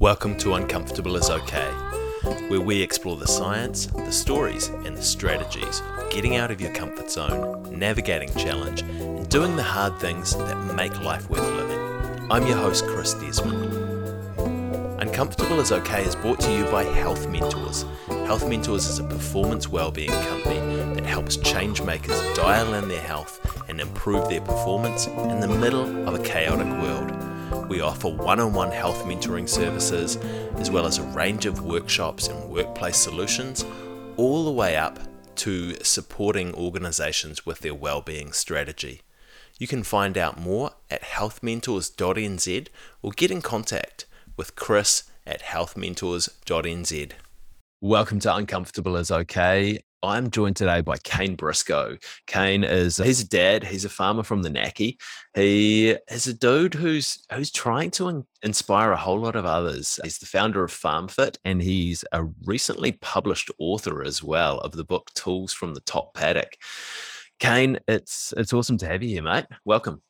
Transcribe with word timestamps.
Welcome 0.00 0.38
to 0.38 0.54
Uncomfortable 0.54 1.16
is 1.16 1.28
Okay, 1.28 1.70
where 2.48 2.62
we 2.62 2.80
explore 2.80 3.18
the 3.18 3.26
science, 3.26 3.84
the 3.84 4.10
stories, 4.10 4.68
and 4.68 4.96
the 4.96 5.02
strategies 5.02 5.82
of 5.98 6.08
getting 6.08 6.36
out 6.36 6.50
of 6.50 6.58
your 6.58 6.72
comfort 6.72 7.10
zone, 7.10 7.68
navigating 7.70 8.34
challenge, 8.34 8.80
and 8.80 9.28
doing 9.28 9.56
the 9.56 9.62
hard 9.62 9.98
things 10.00 10.34
that 10.38 10.56
make 10.74 10.98
life 11.02 11.28
worth 11.28 11.42
living. 11.42 11.78
I'm 12.30 12.46
your 12.46 12.56
host, 12.56 12.86
Chris 12.86 13.12
Desmond. 13.12 13.74
Uncomfortable 15.02 15.60
is 15.60 15.70
Okay 15.70 16.02
is 16.02 16.16
brought 16.16 16.40
to 16.40 16.50
you 16.50 16.64
by 16.70 16.84
Health 16.84 17.28
Mentors. 17.28 17.84
Health 18.08 18.48
Mentors 18.48 18.86
is 18.86 19.00
a 19.00 19.04
performance 19.04 19.68
wellbeing 19.68 20.08
company 20.08 20.60
that 20.94 21.04
helps 21.04 21.36
change 21.36 21.82
makers 21.82 22.18
dial 22.34 22.72
in 22.72 22.88
their 22.88 23.02
health 23.02 23.38
and 23.68 23.82
improve 23.82 24.30
their 24.30 24.40
performance 24.40 25.08
in 25.08 25.40
the 25.40 25.48
middle 25.48 26.08
of 26.08 26.14
a 26.14 26.22
chaotic 26.24 26.68
world. 26.80 27.29
We 27.70 27.80
offer 27.82 28.08
one 28.08 28.40
on 28.40 28.52
one 28.52 28.72
health 28.72 29.04
mentoring 29.04 29.48
services, 29.48 30.16
as 30.56 30.72
well 30.72 30.86
as 30.86 30.98
a 30.98 31.04
range 31.04 31.46
of 31.46 31.62
workshops 31.62 32.26
and 32.26 32.50
workplace 32.50 32.96
solutions, 32.96 33.64
all 34.16 34.44
the 34.44 34.50
way 34.50 34.76
up 34.76 34.98
to 35.36 35.76
supporting 35.84 36.52
organizations 36.52 37.46
with 37.46 37.60
their 37.60 37.72
wellbeing 37.72 38.32
strategy. 38.32 39.02
You 39.56 39.68
can 39.68 39.84
find 39.84 40.18
out 40.18 40.36
more 40.36 40.72
at 40.90 41.02
healthmentors.nz 41.02 42.68
or 43.02 43.12
get 43.12 43.30
in 43.30 43.40
contact 43.40 44.04
with 44.36 44.56
Chris 44.56 45.04
at 45.24 45.40
healthmentors.nz. 45.40 47.12
Welcome 47.80 48.18
to 48.18 48.34
Uncomfortable 48.34 48.96
is 48.96 49.12
Okay. 49.12 49.78
I'm 50.02 50.30
joined 50.30 50.56
today 50.56 50.80
by 50.80 50.96
Kane 50.96 51.34
Briscoe. 51.34 51.98
Kane 52.26 52.64
is 52.64 52.96
he's 52.96 53.20
a 53.20 53.28
dad. 53.28 53.64
He's 53.64 53.84
a 53.84 53.90
farmer 53.90 54.22
from 54.22 54.42
the 54.42 54.48
Naki. 54.48 54.98
He 55.34 55.90
is 56.10 56.26
a 56.26 56.32
dude 56.32 56.74
who's 56.74 57.22
who's 57.32 57.50
trying 57.50 57.90
to 57.92 58.08
in, 58.08 58.24
inspire 58.42 58.92
a 58.92 58.96
whole 58.96 59.18
lot 59.18 59.36
of 59.36 59.44
others. 59.44 60.00
He's 60.02 60.18
the 60.18 60.26
founder 60.26 60.64
of 60.64 60.72
FarmFit, 60.72 61.36
and 61.44 61.60
he's 61.60 62.04
a 62.12 62.24
recently 62.44 62.92
published 62.92 63.50
author 63.58 64.02
as 64.02 64.22
well 64.22 64.58
of 64.60 64.72
the 64.72 64.84
book 64.84 65.10
Tools 65.14 65.52
from 65.52 65.74
the 65.74 65.82
Top 65.82 66.14
Paddock. 66.14 66.56
Kane, 67.38 67.78
it's 67.86 68.32
it's 68.36 68.54
awesome 68.54 68.78
to 68.78 68.86
have 68.86 69.02
you 69.02 69.10
here, 69.10 69.22
mate. 69.22 69.46
Welcome. 69.66 70.02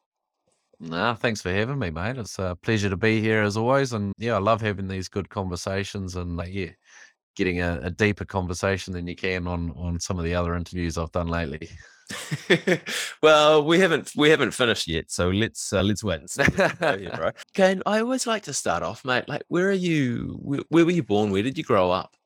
Nah, 0.83 1.15
thanks 1.15 1.43
for 1.43 1.53
having 1.53 1.79
me, 1.79 1.91
mate. 1.91 2.17
It's 2.17 2.39
a 2.39 2.57
pleasure 2.63 2.89
to 2.89 2.97
be 2.97 3.21
here 3.21 3.43
as 3.43 3.57
always, 3.57 3.93
and 3.93 4.13
yeah, 4.19 4.37
I 4.37 4.39
love 4.39 4.61
having 4.63 4.89
these 4.89 5.09
good 5.09 5.29
conversations 5.29 6.17
and 6.17 6.37
like, 6.37 6.55
yeah, 6.55 6.71
getting 7.37 7.61
a, 7.61 7.81
a, 7.85 7.91
deeper 7.91 8.25
conversation 8.25 8.93
than 8.93 9.07
you 9.07 9.17
can 9.17 9.47
on 9.47 9.73
on 9.77 10.01
some 10.01 10.19
of 10.19 10.25
the 10.25 10.35
other 10.35 10.55
interviews 10.55 10.99
I've 10.99 11.13
done 11.13 11.29
lately. 11.29 11.71
well, 13.23 13.65
we 13.65 13.79
haven't 13.79 14.13
we 14.17 14.31
haven't 14.31 14.53
finished 14.53 14.89
yet, 14.89 15.11
so 15.11 15.31
let's 15.31 15.73
uh, 15.73 15.83
let's 15.83 16.03
wait. 16.03 16.21
Okay, 16.83 17.81
I 17.87 18.01
always 18.01 18.27
like 18.27 18.43
to 18.45 18.53
start 18.53 18.83
off, 18.83 19.05
mate. 19.05 19.29
Like, 19.29 19.43
where 19.49 19.69
are 19.69 19.73
you? 19.73 20.39
Where, 20.43 20.61
where 20.69 20.85
were 20.85 20.91
you 20.91 21.03
born? 21.03 21.31
Where 21.31 21.43
did 21.43 21.57
you 21.57 21.65
grow 21.65 21.91
up? 21.91 22.17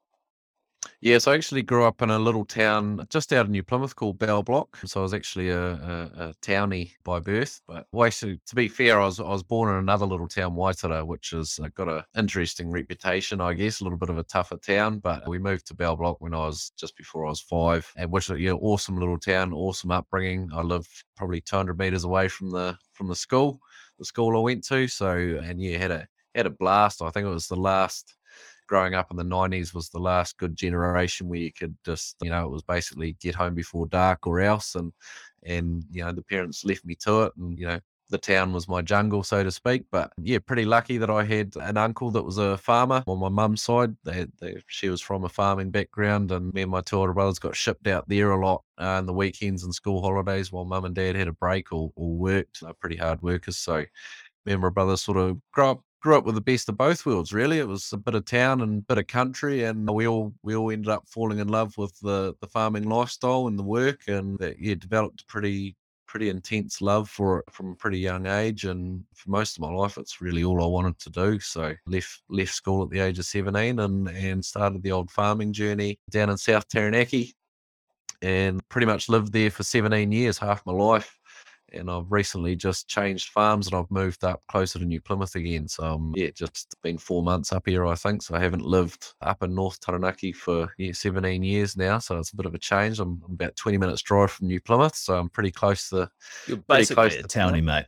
Yes, 1.01 1.27
I 1.27 1.35
actually 1.35 1.63
grew 1.63 1.85
up 1.85 2.03
in 2.03 2.11
a 2.11 2.19
little 2.19 2.45
town 2.45 3.07
just 3.09 3.33
out 3.33 3.47
of 3.47 3.51
New 3.51 3.63
Plymouth 3.63 3.95
called 3.95 4.19
Bell 4.19 4.43
Block. 4.43 4.77
So 4.85 5.01
I 5.01 5.03
was 5.03 5.15
actually 5.15 5.51
a, 5.51 5.73
a, 5.75 6.11
a 6.17 6.35
townie 6.43 6.93
by 7.05 7.21
birth. 7.21 7.61
But 7.67 7.87
well, 7.93 8.07
actually, 8.07 8.41
to 8.47 8.55
be 8.55 8.69
fair, 8.69 9.01
I 9.01 9.07
was 9.07 9.21
I 9.21 9.29
was 9.29 9.43
born 9.43 9.71
in 9.71 9.77
another 9.77 10.07
little 10.07 10.29
town, 10.29 10.55
Waitara, 10.57 11.07
which 11.07 11.31
has 11.31 11.59
uh, 11.63 11.69
got 11.75 11.89
an 11.89 12.03
interesting 12.17 12.71
reputation, 12.71 13.41
I 13.41 13.55
guess, 13.55 13.81
a 13.81 13.85
little 13.85 13.99
bit 13.99 14.11
of 14.11 14.19
a 14.19 14.25
tougher 14.25 14.57
town. 14.57 14.99
But 14.99 15.29
we 15.29 15.39
moved 15.39 15.67
to 15.69 15.75
Bell 15.75 15.97
Block 15.97 16.21
when 16.21 16.35
I 16.35 16.47
was 16.47 16.73
just 16.77 16.97
before 16.97 17.27
I 17.27 17.31
was 17.31 17.41
five, 17.41 17.91
and 17.97 18.11
which 18.11 18.31
yeah, 18.31 18.53
awesome 18.53 18.99
little 18.99 19.19
town, 19.19 19.53
awesome 19.53 19.91
upbringing. 19.91 20.51
I 20.55 20.63
live 20.63 20.87
probably 21.17 21.41
200 21.41 21.79
meters 21.79 22.05
away 22.05 22.29
from 22.29 22.51
the 22.51 22.77
from 22.93 23.09
the 23.09 23.17
school, 23.17 23.61
the 23.99 24.05
school 24.05 24.37
I 24.37 24.41
went 24.41 24.65
to. 24.69 24.89
So 24.89 25.11
and 25.43 25.61
yeah, 25.61 25.79
had 25.79 25.91
a 25.91 26.09
had 26.35 26.47
a 26.47 26.51
blast. 26.51 27.03
I 27.03 27.11
think 27.11 27.27
it 27.27 27.31
was 27.31 27.49
the 27.49 27.57
last 27.57 28.15
growing 28.67 28.95
up 28.95 29.11
in 29.11 29.17
the 29.17 29.25
90s 29.25 29.75
was 29.75 29.89
the 29.89 29.99
last 29.99 30.39
good 30.39 30.57
generation 30.57 31.29
where 31.29 31.39
you 31.39 31.53
could 31.53 31.77
just 31.85 32.17
you 32.23 32.31
know 32.31 32.45
it 32.45 32.51
was 32.51 32.63
basically 32.63 33.17
get 33.21 33.35
home 33.35 33.55
before 33.55 33.87
dark 33.87 34.27
or 34.27 34.41
else 34.41 34.75
and 34.75 34.93
and 35.45 35.85
you 35.91 36.03
know 36.03 36.13
the 36.13 36.23
parents 36.23 36.65
left 36.65 36.85
me 36.85 36.95
to 36.95 37.23
it 37.23 37.33
and 37.37 37.59
you 37.59 37.67
know 37.67 37.79
the 38.11 38.19
town 38.19 38.53
was 38.53 38.69
my 38.69 38.83
jungle, 38.83 39.23
so 39.23 39.43
to 39.43 39.51
speak. 39.51 39.85
But 39.91 40.13
yeah, 40.19 40.39
pretty 40.39 40.65
lucky 40.65 40.99
that 40.99 41.11
I 41.11 41.25
had 41.25 41.55
an 41.57 41.77
uncle 41.77 42.11
that 42.13 42.23
was 42.23 42.39
a 42.39 42.59
farmer 42.59 43.03
on 43.07 43.19
my 43.19 43.29
mum's 43.29 43.63
side. 43.63 43.97
They, 44.05 44.27
they, 44.41 44.63
she 44.67 44.89
was 44.89 45.01
from 45.01 45.25
a 45.25 45.29
farming 45.29 45.71
background, 45.71 46.31
and 46.31 46.53
me 46.53 46.63
and 46.63 46.71
my 46.71 46.81
two 46.81 46.97
older 46.97 47.13
brothers 47.13 47.39
got 47.39 47.57
shipped 47.57 47.87
out 47.87 48.09
there 48.09 48.31
a 48.31 48.47
lot 48.47 48.63
uh, 48.79 49.01
the 49.03 49.13
weekends 49.13 49.65
and 49.65 49.75
school 49.75 50.03
holidays 50.03 50.53
while 50.53 50.65
mum 50.65 50.85
and 50.85 50.95
dad 50.95 51.17
had 51.17 51.29
a 51.29 51.33
break 51.33 51.73
or, 51.73 51.93
or 51.97 52.17
worked. 52.17 52.61
They're 52.61 52.75
pretty 52.75 52.97
hard 52.97 53.23
workers. 53.23 53.57
So 53.57 53.85
me 54.47 54.53
and 54.53 54.63
my 54.63 54.71
brothers 54.71 55.03
sort 55.03 55.19
of 55.19 55.39
grew 55.53 55.67
up 55.67 55.83
grew 56.05 56.19
up 56.19 56.27
with 56.27 56.35
the 56.35 56.41
best 56.43 56.69
of 56.69 56.77
both 56.77 57.07
worlds. 57.07 57.33
Really, 57.33 57.59
it 57.59 57.67
was 57.67 57.91
a 57.95 57.97
bit 57.97 58.15
of 58.15 58.27
town 58.27 58.61
and 58.61 58.81
a 58.81 58.83
bit 58.83 58.99
of 58.99 59.07
country, 59.07 59.65
and 59.65 59.89
we 59.89 60.07
all 60.07 60.35
we 60.43 60.55
all 60.55 60.71
ended 60.71 60.91
up 60.91 61.09
falling 61.09 61.39
in 61.39 61.49
love 61.49 61.77
with 61.79 61.99
the 62.01 62.35
the 62.43 62.47
farming 62.47 62.87
lifestyle 62.87 63.47
and 63.47 63.59
the 63.59 63.63
work, 63.63 64.03
and 64.07 64.39
that, 64.39 64.59
yeah, 64.61 64.75
developed 64.75 65.27
pretty 65.27 65.75
pretty 66.07 66.29
intense 66.29 66.83
love 66.83 67.09
for 67.09 67.39
it 67.39 67.45
from 67.51 67.73
a 67.73 67.75
pretty 67.75 67.99
young 67.99 68.27
age. 68.27 68.65
And 68.65 69.03
for 69.15 69.31
most 69.31 69.57
of 69.57 69.63
my 69.63 69.71
life, 69.73 69.97
it's 69.97 70.21
really 70.21 70.45
all 70.45 70.63
I 70.63 70.67
wanted 70.67 70.99
to 71.01 71.11
do. 71.11 71.41
So 71.41 71.75
left 71.87 72.23
left 72.29 72.53
school 72.53 72.85
at 72.85 72.91
the 72.91 73.01
age 73.01 73.19
of 73.19 73.25
seventeen, 73.25 73.79
and 73.79 74.07
and 74.09 74.45
started 74.45 74.83
the 74.83 74.93
old 74.93 75.11
farming 75.11 75.55
journey 75.55 75.99
down 76.11 76.29
in 76.29 76.37
South 76.37 76.69
Taranaki, 76.69 77.35
and 78.21 78.61
pretty 78.69 78.87
much 78.87 79.09
lived 79.09 79.33
there 79.33 79.51
for 79.51 79.63
seventeen 79.63 80.13
years, 80.13 80.37
half 80.37 80.67
my 80.67 80.75
life 80.75 81.19
and 81.77 81.91
I've 81.91 82.11
recently 82.11 82.57
just 82.57 82.89
changed 82.89 83.31
farms 83.31 83.67
and 83.67 83.77
I've 83.77 83.91
moved 83.91 84.25
up 84.25 84.43
closer 84.49 84.79
to 84.79 84.85
New 84.85 85.01
Plymouth 85.01 85.35
again. 85.35 85.69
So 85.69 85.85
um, 85.85 86.13
yeah, 86.17 86.31
just 86.31 86.75
been 86.83 86.99
four 86.99 87.23
months 87.23 87.53
up 87.53 87.67
here, 87.67 87.87
I 87.87 87.95
think. 87.95 88.23
So 88.23 88.35
I 88.35 88.41
haven't 88.41 88.65
lived 88.65 89.15
up 89.21 89.43
in 89.43 89.55
North 89.55 89.81
Taranaki 89.81 90.33
for 90.33 90.73
yeah, 90.79 90.93
17 90.93 91.43
years 91.43 91.77
now. 91.77 91.99
So 91.99 92.19
it's 92.19 92.33
a 92.33 92.37
bit 92.37 92.47
of 92.47 92.55
a 92.55 92.59
change. 92.59 93.01
I'm, 93.01 93.23
I'm 93.27 93.35
about 93.35 93.57
20 93.57 93.79
minutes 93.79 94.03
drive 94.03 94.31
from 94.31 94.49
New 94.49 94.61
Plymouth, 94.61 94.97
so 94.97 95.19
I'm 95.19 95.29
pretty 95.29 95.51
close 95.51 95.89
to. 95.91 96.11
You're 96.47 96.59
basically 96.59 97.09
close 97.11 97.17
a 97.17 97.23
townie, 97.23 97.63
mate. 97.63 97.87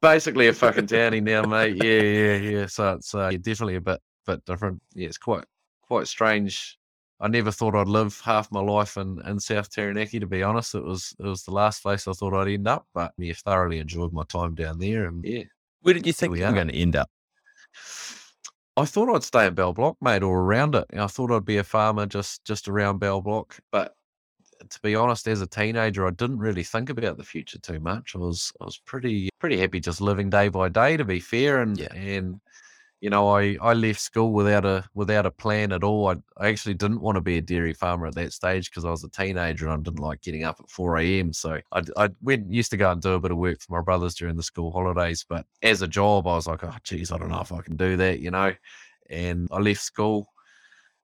Basically 0.00 0.48
a 0.48 0.52
fucking 0.52 0.86
townie 0.86 1.22
now, 1.22 1.42
mate. 1.42 1.82
Yeah, 1.82 2.00
yeah, 2.00 2.36
yeah. 2.36 2.66
So 2.66 2.94
it's 2.94 3.14
uh, 3.14 3.30
definitely 3.30 3.76
a 3.76 3.80
bit 3.80 4.00
bit 4.26 4.44
different. 4.44 4.80
Yeah, 4.94 5.08
it's 5.08 5.18
quite 5.18 5.44
quite 5.82 6.06
strange 6.06 6.78
I 7.22 7.28
never 7.28 7.52
thought 7.52 7.76
I'd 7.76 7.86
live 7.86 8.20
half 8.20 8.50
my 8.50 8.60
life 8.60 8.96
in, 8.96 9.22
in 9.24 9.38
South 9.38 9.70
Taranaki. 9.70 10.18
To 10.18 10.26
be 10.26 10.42
honest, 10.42 10.74
it 10.74 10.82
was 10.82 11.14
it 11.20 11.24
was 11.24 11.44
the 11.44 11.52
last 11.52 11.80
place 11.80 12.08
I 12.08 12.12
thought 12.12 12.34
I'd 12.34 12.52
end 12.52 12.66
up. 12.66 12.86
But 12.92 13.12
yeah, 13.16 13.32
thoroughly 13.34 13.78
enjoyed 13.78 14.12
my 14.12 14.24
time 14.24 14.56
down 14.56 14.80
there. 14.80 15.06
And 15.06 15.24
yeah, 15.24 15.44
where 15.82 15.94
did 15.94 16.04
you 16.04 16.12
think 16.12 16.36
you 16.36 16.44
were 16.44 16.52
going 16.52 16.68
to 16.68 16.74
end 16.74 16.96
up? 16.96 17.08
I 18.76 18.86
thought 18.86 19.14
I'd 19.14 19.22
stay 19.22 19.46
in 19.46 19.54
Bell 19.54 19.72
Block, 19.72 19.98
mate, 20.00 20.24
or 20.24 20.40
around 20.40 20.74
it. 20.74 20.86
I 20.98 21.06
thought 21.06 21.30
I'd 21.30 21.44
be 21.44 21.58
a 21.58 21.64
farmer 21.64 22.06
just 22.06 22.44
just 22.44 22.66
around 22.66 22.98
Bell 22.98 23.20
Block. 23.20 23.56
But 23.70 23.94
to 24.68 24.80
be 24.82 24.96
honest, 24.96 25.28
as 25.28 25.42
a 25.42 25.46
teenager, 25.46 26.06
I 26.06 26.10
didn't 26.10 26.38
really 26.38 26.64
think 26.64 26.90
about 26.90 27.18
the 27.18 27.24
future 27.24 27.60
too 27.60 27.78
much. 27.78 28.16
I 28.16 28.18
was 28.18 28.52
I 28.60 28.64
was 28.64 28.80
pretty 28.84 29.28
pretty 29.38 29.58
happy 29.58 29.78
just 29.78 30.00
living 30.00 30.28
day 30.28 30.48
by 30.48 30.68
day. 30.68 30.96
To 30.96 31.04
be 31.04 31.20
fair, 31.20 31.62
and 31.62 31.78
yeah. 31.78 31.94
and 31.94 32.40
you 33.02 33.10
know, 33.10 33.28
I, 33.28 33.56
I 33.60 33.72
left 33.72 34.00
school 34.00 34.32
without 34.32 34.64
a 34.64 34.84
without 34.94 35.26
a 35.26 35.30
plan 35.32 35.72
at 35.72 35.82
all. 35.82 36.06
I, 36.08 36.14
I 36.38 36.48
actually 36.48 36.74
didn't 36.74 37.00
want 37.00 37.16
to 37.16 37.20
be 37.20 37.36
a 37.36 37.42
dairy 37.42 37.74
farmer 37.74 38.06
at 38.06 38.14
that 38.14 38.32
stage 38.32 38.70
because 38.70 38.84
I 38.84 38.90
was 38.90 39.02
a 39.02 39.08
teenager 39.08 39.66
and 39.66 39.74
I 39.74 39.82
didn't 39.82 39.98
like 39.98 40.22
getting 40.22 40.44
up 40.44 40.60
at 40.60 40.70
4 40.70 40.98
a.m. 40.98 41.32
So 41.32 41.58
I, 41.72 41.82
I 41.96 42.10
went 42.22 42.48
used 42.48 42.70
to 42.70 42.76
go 42.76 42.92
and 42.92 43.02
do 43.02 43.14
a 43.14 43.20
bit 43.20 43.32
of 43.32 43.38
work 43.38 43.60
for 43.60 43.72
my 43.72 43.82
brothers 43.82 44.14
during 44.14 44.36
the 44.36 44.42
school 44.44 44.70
holidays. 44.70 45.26
But 45.28 45.46
as 45.62 45.82
a 45.82 45.88
job, 45.88 46.28
I 46.28 46.36
was 46.36 46.46
like, 46.46 46.62
oh, 46.62 46.76
geez, 46.84 47.10
I 47.10 47.18
don't 47.18 47.30
know 47.30 47.40
if 47.40 47.50
I 47.50 47.60
can 47.62 47.74
do 47.74 47.96
that, 47.96 48.20
you 48.20 48.30
know. 48.30 48.54
And 49.10 49.48
I 49.50 49.58
left 49.58 49.80
school 49.80 50.28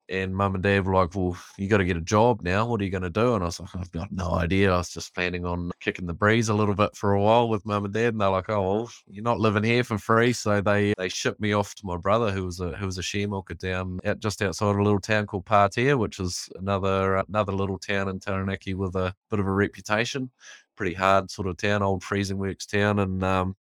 and 0.09 0.35
mum 0.35 0.55
and 0.55 0.63
dad 0.63 0.85
were 0.87 0.95
like, 0.95 1.15
Well, 1.15 1.37
you 1.57 1.69
got 1.69 1.79
to 1.79 1.85
get 1.85 1.97
a 1.97 2.01
job 2.01 2.43
now. 2.43 2.67
What 2.67 2.81
are 2.81 2.85
you 2.85 2.91
going 2.91 3.03
to 3.03 3.11
do? 3.11 3.35
And 3.35 3.43
I 3.43 3.47
was 3.47 3.61
like, 3.61 3.75
I've 3.77 3.91
got 3.93 4.11
no 4.13 4.33
idea. 4.33 4.73
I 4.73 4.79
was 4.79 4.91
just 4.91 5.15
planning 5.15 5.45
on 5.45 5.71
kicking 5.81 6.07
the 6.07 6.15
breeze 6.15 6.49
a 6.49 6.55
little 6.55 6.75
bit 6.75 6.97
for 6.97 7.13
a 7.13 7.21
while 7.21 7.49
with 7.49 7.67
mum 7.67 7.85
and 7.85 7.95
dad. 7.95 8.15
And 8.15 8.21
they're 8.21 8.29
like, 8.31 8.49
Oh, 8.49 8.63
well, 8.63 8.91
you're 9.07 9.25
not 9.25 9.41
living 9.41 9.63
here 9.65 9.85
for 9.85 9.99
free. 9.99 10.33
So 10.33 10.61
they 10.61 10.95
they 10.97 11.09
shipped 11.09 11.41
me 11.41 11.53
off 11.53 11.75
to 11.77 11.87
my 11.87 11.97
brother, 11.97 12.31
who 12.31 12.45
was 12.45 12.61
a 12.61 12.71
who 12.77 12.87
was 12.87 12.99
a 12.99 13.03
share 13.03 13.29
milker 13.29 13.55
down 13.55 13.99
out 14.05 14.21
just 14.21 14.43
outside 14.43 14.77
a 14.77 14.83
little 14.83 15.01
town 15.01 15.27
called 15.27 15.47
Patea, 15.47 15.99
which 15.99 16.21
is 16.21 16.49
another 16.57 17.17
another 17.29 17.53
little 17.53 17.79
town 17.79 18.09
in 18.09 18.21
Taranaki 18.21 18.75
with 18.75 18.97
a 18.97 19.15
bit 19.31 19.41
of 19.41 19.47
a 19.47 19.53
reputation. 19.53 20.31
Pretty 20.77 20.95
hard 20.95 21.31
sort 21.31 21.49
of 21.49 21.57
town, 21.57 21.83
old 21.83 22.03
freezing 22.05 22.39
works 22.39 22.65
town. 22.67 22.99
And 23.01 23.23
um, 23.25 23.57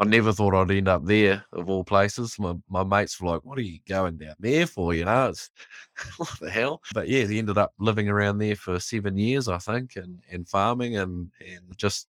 I 0.00 0.04
never 0.06 0.32
thought 0.32 0.54
I'd 0.54 0.70
end 0.70 0.88
up 0.88 1.04
there 1.04 1.44
of 1.52 1.68
all 1.70 1.84
places. 1.84 2.38
My 2.38 2.54
my 2.68 2.84
mates 2.84 3.20
were 3.20 3.28
like, 3.30 3.44
"What 3.44 3.58
are 3.58 3.62
you 3.62 3.80
going 3.88 4.16
down 4.16 4.34
there 4.40 4.66
for?" 4.66 4.94
You 4.94 5.04
know, 5.04 5.28
it's 5.28 5.50
what 6.16 6.40
the 6.40 6.50
hell. 6.50 6.82
But 6.94 7.08
yeah, 7.08 7.26
he 7.26 7.38
ended 7.38 7.58
up 7.58 7.72
living 7.78 8.08
around 8.08 8.38
there 8.38 8.56
for 8.56 8.80
seven 8.80 9.18
years, 9.18 9.46
I 9.48 9.58
think, 9.58 9.96
and 9.96 10.20
and 10.30 10.48
farming 10.48 10.96
and 10.96 11.30
and 11.40 11.76
just 11.76 12.08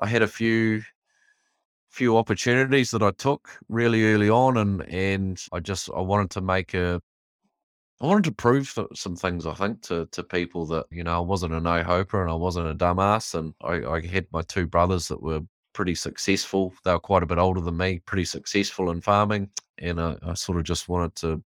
I 0.00 0.08
had 0.08 0.22
a 0.22 0.28
few 0.28 0.82
few 1.90 2.16
opportunities 2.16 2.90
that 2.90 3.02
I 3.02 3.10
took 3.12 3.48
really 3.68 4.12
early 4.12 4.30
on, 4.30 4.56
and 4.56 4.82
and 4.88 5.40
I 5.52 5.60
just 5.60 5.90
I 5.94 6.00
wanted 6.00 6.30
to 6.32 6.40
make 6.40 6.74
a 6.74 7.00
I 8.00 8.06
wanted 8.06 8.24
to 8.24 8.32
prove 8.32 8.74
some 8.94 9.16
things, 9.16 9.46
I 9.46 9.54
think, 9.54 9.82
to, 9.82 10.06
to 10.06 10.22
people 10.24 10.66
that, 10.66 10.86
you 10.90 11.04
know, 11.04 11.16
I 11.16 11.20
wasn't 11.20 11.54
a 11.54 11.60
no 11.60 11.82
hoper 11.84 12.20
and 12.20 12.30
I 12.30 12.34
wasn't 12.34 12.68
a 12.68 12.74
dumbass. 12.74 13.34
And 13.34 13.54
I, 13.62 13.88
I 13.88 14.04
had 14.04 14.26
my 14.32 14.42
two 14.42 14.66
brothers 14.66 15.06
that 15.08 15.22
were 15.22 15.40
pretty 15.72 15.94
successful. 15.94 16.72
They 16.84 16.92
were 16.92 16.98
quite 16.98 17.22
a 17.22 17.26
bit 17.26 17.38
older 17.38 17.60
than 17.60 17.76
me, 17.76 18.00
pretty 18.00 18.24
successful 18.24 18.90
in 18.90 19.00
farming, 19.00 19.50
and 19.78 20.00
I, 20.00 20.16
I 20.22 20.34
sort 20.34 20.58
of 20.58 20.64
just 20.64 20.88
wanted 20.88 21.14
to 21.16 21.42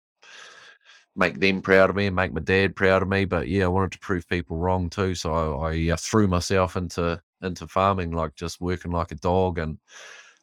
make 1.16 1.40
them 1.40 1.62
proud 1.62 1.90
of 1.90 1.96
me 1.96 2.08
and 2.08 2.16
make 2.16 2.34
my 2.34 2.42
dad 2.42 2.76
proud 2.76 3.02
of 3.02 3.08
me. 3.08 3.26
But 3.26 3.48
yeah, 3.48 3.66
I 3.66 3.70
wanted 3.70 3.92
to 3.94 4.00
prove 4.00 4.28
people 4.28 4.58
wrong 4.58 4.90
too, 4.90 5.16
so 5.16 5.34
I, 5.60 5.72
I 5.72 5.92
uh, 5.92 5.98
threw 5.98 6.28
myself 6.28 6.76
into 6.76 7.22
into 7.42 7.68
farming, 7.68 8.12
like 8.12 8.36
just 8.36 8.62
working 8.62 8.92
like 8.92 9.12
a 9.12 9.16
dog 9.16 9.60
and 9.60 9.78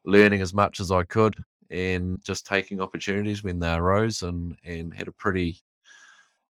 learning 0.04 0.42
as 0.42 0.54
much 0.54 0.80
as 0.80 0.90
I 0.90 1.02
could, 1.04 1.36
and 1.70 2.22
just 2.24 2.46
taking 2.46 2.80
opportunities 2.80 3.42
when 3.42 3.58
they 3.58 3.74
arose, 3.74 4.22
and 4.22 4.56
and 4.64 4.94
had 4.94 5.08
a 5.08 5.12
pretty 5.12 5.60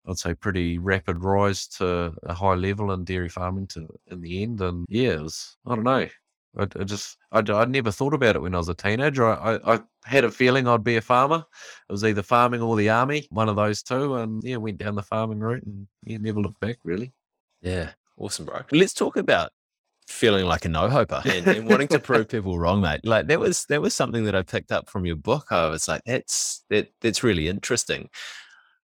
I'd 0.08 0.18
say 0.18 0.34
pretty 0.34 0.78
rapid 0.80 1.24
rise 1.24 1.68
to 1.68 2.16
a 2.24 2.34
high 2.34 2.56
level 2.56 2.92
in 2.94 3.04
dairy 3.04 3.30
farming 3.30 3.68
to 3.68 3.88
in 4.08 4.22
the 4.22 4.44
end. 4.44 4.62
And 4.62 4.86
yeah, 4.90 5.12
it 5.12 5.22
was 5.22 5.58
I 5.66 5.76
don't 5.76 5.84
know. 5.84 6.08
I, 6.58 6.64
I 6.64 6.84
just 6.84 7.18
I, 7.32 7.40
I 7.40 7.66
never 7.66 7.92
thought 7.92 8.14
about 8.14 8.36
it 8.36 8.42
when 8.42 8.56
I 8.56 8.58
was 8.58 8.70
a 8.70 8.74
teenager. 8.74 9.26
I, 9.26 9.56
I, 9.56 9.76
I 9.76 9.80
had 10.06 10.24
a 10.24 10.32
feeling 10.32 10.68
I'd 10.68 10.84
be 10.84 10.96
a 10.96 11.02
farmer. 11.02 11.46
It 11.90 11.92
was 11.92 12.04
either 12.04 12.24
farming 12.24 12.62
or 12.62 12.76
the 12.76 12.90
army, 12.90 13.28
one 13.30 13.50
of 13.50 13.56
those 13.56 13.84
two. 13.84 14.16
And 14.16 14.44
yeah, 14.44 14.58
went 14.58 14.78
down 14.78 14.96
the 14.96 15.04
farming 15.04 15.40
route 15.40 15.64
and 15.64 15.88
yeah, 16.04 16.18
never 16.18 16.40
looked 16.40 16.60
back 16.60 16.78
really. 16.84 17.14
Yeah, 17.62 17.92
awesome, 18.18 18.46
bro. 18.46 18.62
Let's 18.72 18.94
talk 18.94 19.18
about 19.18 19.52
feeling 20.08 20.46
like 20.46 20.66
a 20.66 20.70
no 20.70 20.90
hoper 20.90 21.22
and, 21.26 21.48
and, 21.48 21.70
wanting 21.70 21.88
to 21.90 22.00
prove 22.00 22.30
people 22.30 22.58
wrong, 22.58 22.82
mate. 22.82 23.02
Like 23.04 23.28
that 23.28 23.40
was 23.40 23.66
that 23.66 23.82
was 23.82 23.94
something 23.94 24.24
that 24.26 24.36
I 24.36 24.42
picked 24.42 24.72
up 24.72 24.90
from 24.90 25.06
your 25.06 25.16
book. 25.16 25.48
I 25.52 25.70
was 25.70 25.88
like, 25.88 26.02
that's 26.06 26.64
that 26.70 26.92
that's 27.02 27.24
really 27.24 27.48
interesting. 27.48 28.10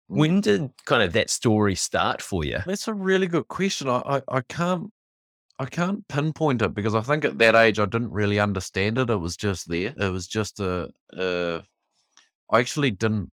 Mm. 0.10 0.18
When 0.18 0.42
did 0.42 0.70
kind 0.86 1.02
of 1.02 1.14
that 1.14 1.30
story 1.30 1.76
start 1.76 2.22
for 2.22 2.46
you? 2.46 2.60
That's 2.66 2.88
a 2.88 2.94
really 2.94 3.28
good 3.28 3.48
question. 3.48 3.90
I, 3.90 4.02
I, 4.06 4.22
I 4.38 4.42
can't 4.42 4.92
I 5.58 5.66
can't 5.66 6.06
pinpoint 6.08 6.62
it 6.62 6.74
because 6.74 6.96
I 6.96 7.02
think 7.02 7.24
at 7.24 7.38
that 7.38 7.56
age 7.56 7.80
I 7.80 7.86
didn't 7.86 8.12
really 8.12 8.40
understand 8.40 8.98
it. 8.98 9.10
It 9.10 9.16
was 9.16 9.38
just 9.38 9.70
there. 9.70 9.94
It 9.98 10.10
was 10.10 10.28
just 10.28 10.60
a, 10.60 10.90
a 11.14 11.64
I 12.52 12.60
actually 12.60 12.92
didn't 12.92 13.32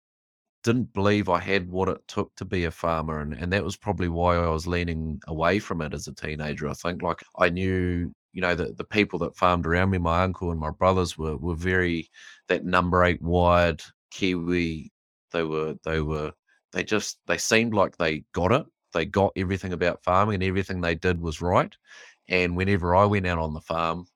didn't 0.65 0.93
believe 0.95 1.29
I 1.29 1.39
had 1.39 1.71
what 1.71 1.89
it 1.89 2.01
took 2.09 2.35
to 2.37 2.45
be 2.45 2.65
a 2.65 2.71
farmer 2.73 3.21
and, 3.21 3.35
and 3.35 3.53
that 3.53 3.65
was 3.65 3.77
probably 3.77 4.09
why 4.09 4.37
I 4.37 4.49
was 4.49 4.67
leaning 4.67 5.21
away 5.29 5.61
from 5.61 5.81
it 5.81 5.95
as 5.95 6.09
a 6.09 6.15
teenager. 6.15 6.69
I 6.69 6.73
think 6.75 7.03
like 7.03 7.23
I 7.39 7.51
knew, 7.51 8.13
you 8.33 8.43
know, 8.43 8.55
the, 8.57 8.73
the 8.73 8.85
people 8.85 9.19
that 9.21 9.37
farmed 9.37 9.67
around 9.67 9.91
me, 9.91 9.99
my 9.99 10.25
uncle 10.25 10.51
and 10.51 10.59
my 10.61 10.71
brothers 10.71 11.17
were 11.19 11.37
were 11.37 11.55
very 11.55 12.11
that 12.49 12.65
number 12.65 13.05
eight 13.05 13.23
wire 13.23 13.77
Kiwi. 14.11 14.91
They 15.33 15.45
were 15.45 15.77
they 15.85 16.01
were 16.01 16.33
they 16.73 16.85
just 16.85 17.19
they 17.27 17.39
seemed 17.39 17.75
like 17.75 17.97
they 17.97 18.25
got 18.33 18.53
it. 18.53 18.67
They 18.97 19.07
got 19.07 19.33
everything 19.37 19.73
about 19.73 20.03
farming 20.05 20.37
and 20.37 20.45
everything 20.45 20.81
they 20.81 20.95
did 20.95 21.21
was 21.21 21.41
right. 21.43 21.75
And 22.29 22.57
whenever 22.57 22.97
I 22.97 23.05
went 23.07 23.27
out 23.27 23.39
on 23.39 23.55
the 23.55 23.61
farm, 23.61 24.07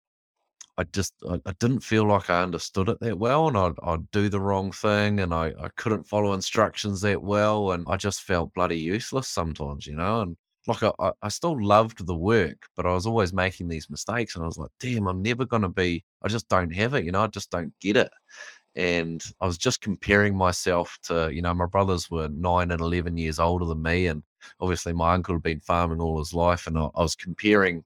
I 0.78 0.84
just 0.84 1.14
I, 1.28 1.40
I 1.46 1.52
didn't 1.60 1.80
feel 1.80 2.04
like 2.06 2.30
I 2.30 2.42
understood 2.42 2.88
it 2.88 2.98
that 3.00 3.18
well, 3.18 3.48
and 3.48 3.56
I'd, 3.56 3.74
I'd 3.82 4.10
do 4.12 4.28
the 4.28 4.40
wrong 4.40 4.72
thing, 4.72 5.20
and 5.20 5.34
I, 5.34 5.48
I 5.60 5.68
couldn't 5.76 6.08
follow 6.08 6.32
instructions 6.32 7.00
that 7.02 7.22
well, 7.22 7.72
and 7.72 7.84
I 7.88 7.96
just 7.96 8.22
felt 8.22 8.54
bloody 8.54 8.78
useless 8.78 9.28
sometimes, 9.28 9.86
you 9.86 9.94
know. 9.96 10.22
And 10.22 10.36
like 10.66 10.82
I, 10.82 11.12
I 11.22 11.28
still 11.28 11.62
loved 11.62 12.06
the 12.06 12.16
work, 12.16 12.66
but 12.76 12.86
I 12.86 12.92
was 12.94 13.06
always 13.06 13.32
making 13.32 13.68
these 13.68 13.90
mistakes, 13.90 14.34
and 14.34 14.42
I 14.44 14.46
was 14.46 14.58
like, 14.58 14.70
damn, 14.80 15.06
I'm 15.08 15.22
never 15.22 15.44
gonna 15.44 15.68
be. 15.68 16.04
I 16.22 16.28
just 16.28 16.48
don't 16.48 16.74
have 16.74 16.94
it, 16.94 17.04
you 17.04 17.12
know. 17.12 17.22
I 17.24 17.26
just 17.28 17.50
don't 17.50 17.72
get 17.80 17.96
it 17.96 18.10
and 18.76 19.22
I 19.40 19.46
was 19.46 19.58
just 19.58 19.80
comparing 19.80 20.36
myself 20.36 20.98
to, 21.04 21.30
you 21.32 21.42
know, 21.42 21.54
my 21.54 21.66
brothers 21.66 22.10
were 22.10 22.28
nine 22.28 22.70
and 22.70 22.80
11 22.80 23.16
years 23.16 23.38
older 23.38 23.64
than 23.64 23.82
me. 23.82 24.06
And 24.06 24.22
obviously, 24.60 24.92
my 24.92 25.14
uncle 25.14 25.34
had 25.34 25.42
been 25.42 25.60
farming 25.60 26.00
all 26.00 26.18
his 26.18 26.34
life. 26.34 26.66
And 26.66 26.78
I, 26.78 26.88
I 26.94 27.02
was 27.02 27.14
comparing, 27.14 27.84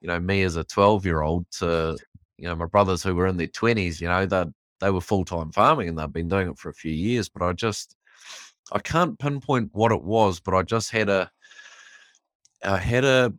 you 0.00 0.08
know, 0.08 0.20
me 0.20 0.42
as 0.42 0.56
a 0.56 0.64
12 0.64 1.04
year 1.04 1.22
old 1.22 1.46
to, 1.58 1.96
you 2.38 2.48
know, 2.48 2.56
my 2.56 2.66
brothers 2.66 3.02
who 3.02 3.14
were 3.14 3.26
in 3.26 3.36
their 3.36 3.46
20s, 3.46 4.00
you 4.00 4.08
know, 4.08 4.26
that 4.26 4.48
they 4.80 4.90
were 4.90 5.00
full 5.00 5.24
time 5.24 5.52
farming 5.52 5.88
and 5.88 5.98
they've 5.98 6.12
been 6.12 6.28
doing 6.28 6.48
it 6.48 6.58
for 6.58 6.68
a 6.68 6.74
few 6.74 6.92
years. 6.92 7.28
But 7.28 7.42
I 7.42 7.52
just, 7.52 7.96
I 8.72 8.78
can't 8.78 9.18
pinpoint 9.18 9.70
what 9.72 9.92
it 9.92 10.02
was, 10.02 10.40
but 10.40 10.54
I 10.54 10.62
just 10.62 10.90
had 10.90 11.08
a, 11.08 11.30
I 12.64 12.78
had 12.78 13.04
a, 13.04 13.32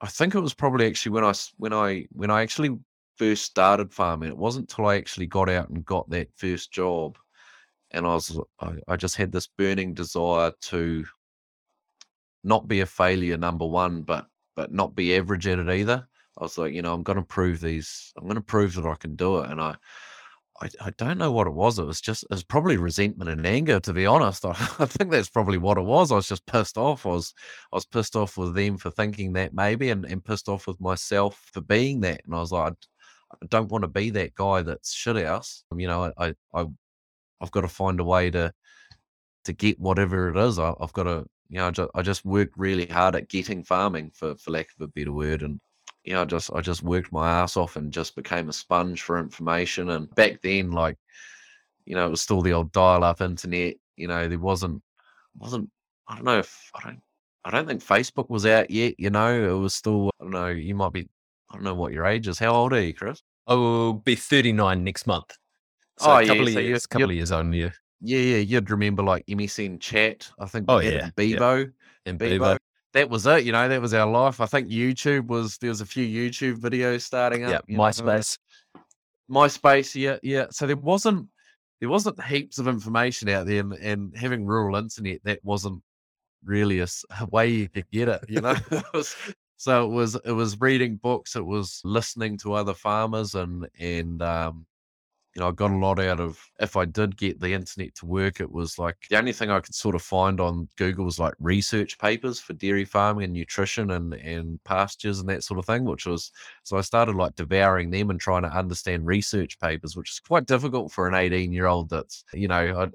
I 0.00 0.06
think 0.06 0.34
it 0.34 0.40
was 0.40 0.54
probably 0.54 0.86
actually 0.86 1.12
when 1.12 1.24
I 1.24 1.32
when 1.58 1.72
I 1.72 2.06
when 2.12 2.30
I 2.30 2.42
actually 2.42 2.78
first 3.16 3.44
started 3.44 3.92
farming. 3.92 4.30
It 4.30 4.36
wasn't 4.36 4.68
till 4.68 4.86
I 4.86 4.96
actually 4.96 5.26
got 5.26 5.50
out 5.50 5.68
and 5.68 5.84
got 5.84 6.08
that 6.08 6.28
first 6.36 6.72
job, 6.72 7.18
and 7.92 8.06
I 8.06 8.14
was 8.14 8.38
I, 8.60 8.74
I 8.88 8.96
just 8.96 9.16
had 9.16 9.32
this 9.32 9.46
burning 9.46 9.94
desire 9.94 10.52
to 10.62 11.04
not 12.44 12.68
be 12.68 12.80
a 12.80 12.86
failure, 12.86 13.36
number 13.36 13.66
one, 13.66 14.02
but 14.02 14.26
but 14.56 14.72
not 14.72 14.94
be 14.94 15.16
average 15.16 15.46
at 15.46 15.58
it 15.58 15.68
either. 15.70 16.06
I 16.38 16.42
was 16.42 16.58
like, 16.58 16.72
you 16.72 16.82
know, 16.82 16.94
I'm 16.94 17.02
going 17.02 17.18
to 17.18 17.24
prove 17.24 17.60
these. 17.60 18.12
I'm 18.16 18.24
going 18.24 18.36
to 18.36 18.40
prove 18.40 18.74
that 18.74 18.86
I 18.86 18.94
can 18.94 19.16
do 19.16 19.38
it, 19.38 19.50
and 19.50 19.60
I. 19.60 19.76
I, 20.62 20.68
I 20.84 20.90
don't 20.98 21.16
know 21.16 21.32
what 21.32 21.46
it 21.46 21.54
was. 21.54 21.78
It 21.78 21.86
was 21.86 22.02
just, 22.02 22.24
it 22.24 22.30
was 22.32 22.44
probably 22.44 22.76
resentment 22.76 23.30
and 23.30 23.46
anger, 23.46 23.80
to 23.80 23.94
be 23.94 24.04
honest. 24.04 24.44
I, 24.44 24.50
I 24.78 24.84
think 24.84 25.10
that's 25.10 25.30
probably 25.30 25.56
what 25.56 25.78
it 25.78 25.84
was. 25.84 26.12
I 26.12 26.16
was 26.16 26.28
just 26.28 26.44
pissed 26.44 26.76
off. 26.76 27.06
I 27.06 27.08
was, 27.08 27.32
I 27.72 27.76
was 27.76 27.86
pissed 27.86 28.14
off 28.14 28.36
with 28.36 28.54
them 28.54 28.76
for 28.76 28.90
thinking 28.90 29.32
that 29.32 29.54
maybe, 29.54 29.88
and, 29.88 30.04
and 30.04 30.22
pissed 30.22 30.50
off 30.50 30.66
with 30.66 30.78
myself 30.78 31.48
for 31.50 31.62
being 31.62 32.00
that. 32.02 32.20
And 32.26 32.34
I 32.34 32.40
was 32.40 32.52
like, 32.52 32.74
I 33.32 33.46
don't 33.48 33.70
want 33.70 33.84
to 33.84 33.88
be 33.88 34.10
that 34.10 34.34
guy 34.34 34.60
that's 34.60 34.92
shit 34.92 35.16
house. 35.24 35.64
You 35.74 35.86
know, 35.86 36.12
I, 36.18 36.34
I, 36.52 36.66
I've 37.40 37.50
got 37.50 37.62
to 37.62 37.68
find 37.68 38.00
a 38.00 38.04
way 38.04 38.30
to, 38.30 38.52
to 39.44 39.52
get 39.52 39.80
whatever 39.80 40.28
it 40.30 40.36
is. 40.36 40.58
I, 40.58 40.74
have 40.80 40.92
got 40.92 41.04
to, 41.04 41.26
you 41.48 41.58
know, 41.58 41.68
I 41.68 41.70
just, 41.70 41.90
I 41.94 42.02
just 42.02 42.24
worked 42.24 42.56
really 42.56 42.86
hard 42.86 43.16
at 43.16 43.28
getting 43.28 43.64
farming, 43.64 44.12
for, 44.14 44.34
for 44.36 44.50
lack 44.50 44.68
of 44.78 44.82
a 44.82 44.88
better 44.88 45.12
word, 45.12 45.42
and 45.42 45.60
you 46.04 46.14
know, 46.14 46.22
I 46.22 46.24
just, 46.24 46.50
I 46.52 46.60
just 46.60 46.82
worked 46.82 47.12
my 47.12 47.30
ass 47.30 47.56
off 47.56 47.76
and 47.76 47.92
just 47.92 48.16
became 48.16 48.48
a 48.48 48.52
sponge 48.52 49.02
for 49.02 49.18
information. 49.18 49.90
And 49.90 50.12
back 50.14 50.40
then, 50.42 50.70
like, 50.70 50.96
you 51.84 51.94
know, 51.94 52.06
it 52.06 52.10
was 52.10 52.22
still 52.22 52.40
the 52.40 52.52
old 52.52 52.72
dial-up 52.72 53.20
internet. 53.20 53.74
You 53.96 54.08
know, 54.08 54.26
there 54.26 54.38
wasn't, 54.38 54.82
wasn't, 55.36 55.68
I 56.08 56.16
don't 56.16 56.24
know 56.24 56.38
if 56.38 56.70
I 56.74 56.84
don't, 56.84 57.00
I 57.44 57.50
don't 57.50 57.66
think 57.66 57.84
Facebook 57.84 58.30
was 58.30 58.46
out 58.46 58.70
yet. 58.70 58.94
You 58.98 59.10
know, 59.10 59.56
it 59.56 59.60
was 59.60 59.74
still, 59.74 60.10
I 60.20 60.24
don't 60.24 60.32
know. 60.32 60.48
You 60.48 60.74
might 60.74 60.92
be 60.92 61.08
I 61.50 61.56
don't 61.56 61.64
know 61.64 61.74
what 61.74 61.92
your 61.92 62.06
age 62.06 62.28
is. 62.28 62.38
How 62.38 62.54
old 62.54 62.72
are 62.72 62.80
you, 62.80 62.94
Chris? 62.94 63.22
I 63.46 63.54
will 63.54 63.94
be 63.94 64.14
39 64.14 64.84
next 64.84 65.06
month. 65.06 65.36
So 66.00 66.10
oh, 66.10 66.16
a 66.16 66.26
couple 66.26 66.36
yeah, 66.36 66.48
of 66.48 66.52
so 66.54 66.60
years, 66.60 66.86
couple 66.86 67.10
of 67.10 67.16
years 67.16 67.30
on 67.30 67.52
you. 67.52 67.70
Yeah, 68.00 68.20
yeah. 68.20 68.36
You'd 68.38 68.70
remember 68.70 69.02
like 69.02 69.26
MSN 69.26 69.80
chat. 69.80 70.30
I 70.38 70.46
think. 70.46 70.64
Oh 70.66 70.78
yeah, 70.78 71.10
Bebo 71.10 71.70
and 72.06 72.18
Bebo. 72.18 72.38
Bebo. 72.38 72.56
That 72.94 73.10
was 73.10 73.26
it. 73.26 73.44
You 73.44 73.52
know, 73.52 73.68
that 73.68 73.82
was 73.82 73.92
our 73.92 74.10
life. 74.10 74.40
I 74.40 74.46
think 74.46 74.68
YouTube 74.68 75.26
was 75.26 75.58
there 75.58 75.68
was 75.68 75.82
a 75.82 75.86
few 75.86 76.06
YouTube 76.06 76.56
videos 76.56 77.02
starting 77.02 77.44
up. 77.44 77.64
Yeah, 77.68 77.76
MySpace. 77.76 78.38
Know? 79.28 79.40
MySpace. 79.42 79.94
Yeah, 79.94 80.16
yeah. 80.22 80.46
So 80.50 80.66
there 80.66 80.74
wasn't 80.74 81.28
there 81.80 81.90
wasn't 81.90 82.24
heaps 82.24 82.58
of 82.58 82.66
information 82.66 83.28
out 83.28 83.46
there, 83.46 83.60
and, 83.60 83.74
and 83.74 84.16
having 84.16 84.46
rural 84.46 84.76
internet 84.76 85.20
that 85.24 85.40
wasn't 85.44 85.82
really 86.42 86.80
a, 86.80 86.86
a, 87.20 87.26
way 87.30 87.48
you 87.48 87.68
could 87.68 87.90
get 87.90 88.08
it. 88.08 88.24
You 88.26 88.40
know, 88.40 88.56
it 88.70 88.84
was 88.94 89.14
so 89.58 89.84
it 89.84 89.92
was 89.92 90.14
it 90.24 90.32
was 90.32 90.58
reading 90.58 90.96
books, 90.96 91.36
it 91.36 91.44
was 91.44 91.82
listening 91.84 92.38
to 92.38 92.54
other 92.54 92.72
farmers, 92.72 93.34
and 93.34 93.68
and 93.78 94.22
um, 94.22 94.64
you 95.34 95.40
know, 95.40 95.48
I 95.48 95.52
got 95.52 95.70
a 95.70 95.76
lot 95.76 96.00
out 96.00 96.18
of 96.18 96.40
if 96.58 96.76
I 96.76 96.84
did 96.84 97.16
get 97.16 97.40
the 97.40 97.52
internet 97.52 97.94
to 97.96 98.06
work, 98.06 98.40
it 98.40 98.50
was 98.50 98.78
like 98.78 98.96
the 99.10 99.18
only 99.18 99.32
thing 99.32 99.48
I 99.50 99.60
could 99.60 99.74
sort 99.74 99.94
of 99.94 100.02
find 100.02 100.40
on 100.40 100.68
Google 100.76 101.04
was 101.04 101.20
like 101.20 101.34
research 101.38 101.98
papers 101.98 102.40
for 102.40 102.52
dairy 102.54 102.84
farming 102.84 103.24
and 103.24 103.32
nutrition 103.32 103.92
and, 103.92 104.14
and 104.14 104.62
pastures 104.64 105.20
and 105.20 105.28
that 105.28 105.44
sort 105.44 105.58
of 105.58 105.66
thing, 105.66 105.84
which 105.84 106.04
was 106.06 106.32
so 106.64 106.76
I 106.76 106.80
started 106.80 107.14
like 107.14 107.36
devouring 107.36 107.90
them 107.90 108.10
and 108.10 108.18
trying 108.18 108.42
to 108.42 108.48
understand 108.48 109.06
research 109.06 109.58
papers, 109.60 109.96
which 109.96 110.10
is 110.10 110.20
quite 110.20 110.46
difficult 110.46 110.90
for 110.90 111.06
an 111.06 111.14
18 111.14 111.52
year 111.52 111.66
old 111.66 111.90
that's, 111.90 112.24
you 112.32 112.48
know, 112.48 112.80
I, 112.82 112.88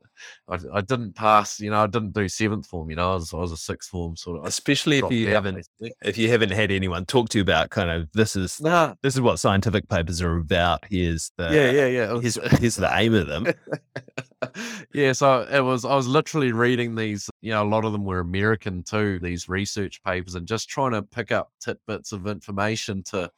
I, 0.49 0.57
I 0.73 0.81
didn't 0.81 1.15
pass, 1.15 1.59
you 1.59 1.69
know, 1.69 1.83
I 1.83 1.87
didn't 1.87 2.13
do 2.13 2.27
seventh 2.27 2.67
form, 2.67 2.89
you 2.89 2.95
know, 2.95 3.11
I 3.11 3.15
was, 3.15 3.33
I 3.33 3.37
was 3.37 3.51
a 3.51 3.57
sixth 3.57 3.89
form 3.89 4.15
sort 4.15 4.39
of. 4.39 4.45
Especially 4.45 4.99
if 4.99 5.11
you 5.11 5.29
haven't, 5.29 5.67
if 6.03 6.17
you 6.17 6.29
haven't 6.29 6.51
had 6.51 6.71
anyone 6.71 7.05
talk 7.05 7.29
to 7.29 7.37
you 7.37 7.41
about 7.41 7.69
kind 7.69 7.89
of 7.89 8.11
this 8.13 8.35
is, 8.35 8.61
nah. 8.61 8.95
this 9.01 9.15
is 9.15 9.21
what 9.21 9.39
scientific 9.39 9.87
papers 9.89 10.21
are 10.21 10.37
about. 10.37 10.83
Here's 10.89 11.31
the, 11.37 11.49
yeah, 11.51 11.71
yeah, 11.71 11.87
yeah 11.87 12.19
here's, 12.21 12.59
here's 12.59 12.75
the 12.75 12.89
aim 12.97 13.13
of 13.13 13.27
them. 13.27 13.47
yeah, 14.93 15.11
so 15.11 15.47
it 15.51 15.61
was. 15.61 15.85
I 15.85 15.95
was 15.95 16.07
literally 16.07 16.51
reading 16.51 16.95
these. 16.95 17.29
You 17.41 17.51
know, 17.51 17.63
a 17.63 17.67
lot 17.67 17.85
of 17.85 17.91
them 17.91 18.05
were 18.05 18.19
American 18.19 18.83
too. 18.83 19.19
These 19.19 19.49
research 19.49 20.03
papers, 20.03 20.35
and 20.35 20.47
just 20.47 20.69
trying 20.69 20.91
to 20.91 21.01
pick 21.01 21.31
up 21.31 21.51
tidbits 21.59 22.11
of 22.11 22.27
information 22.27 23.03
to 23.03 23.29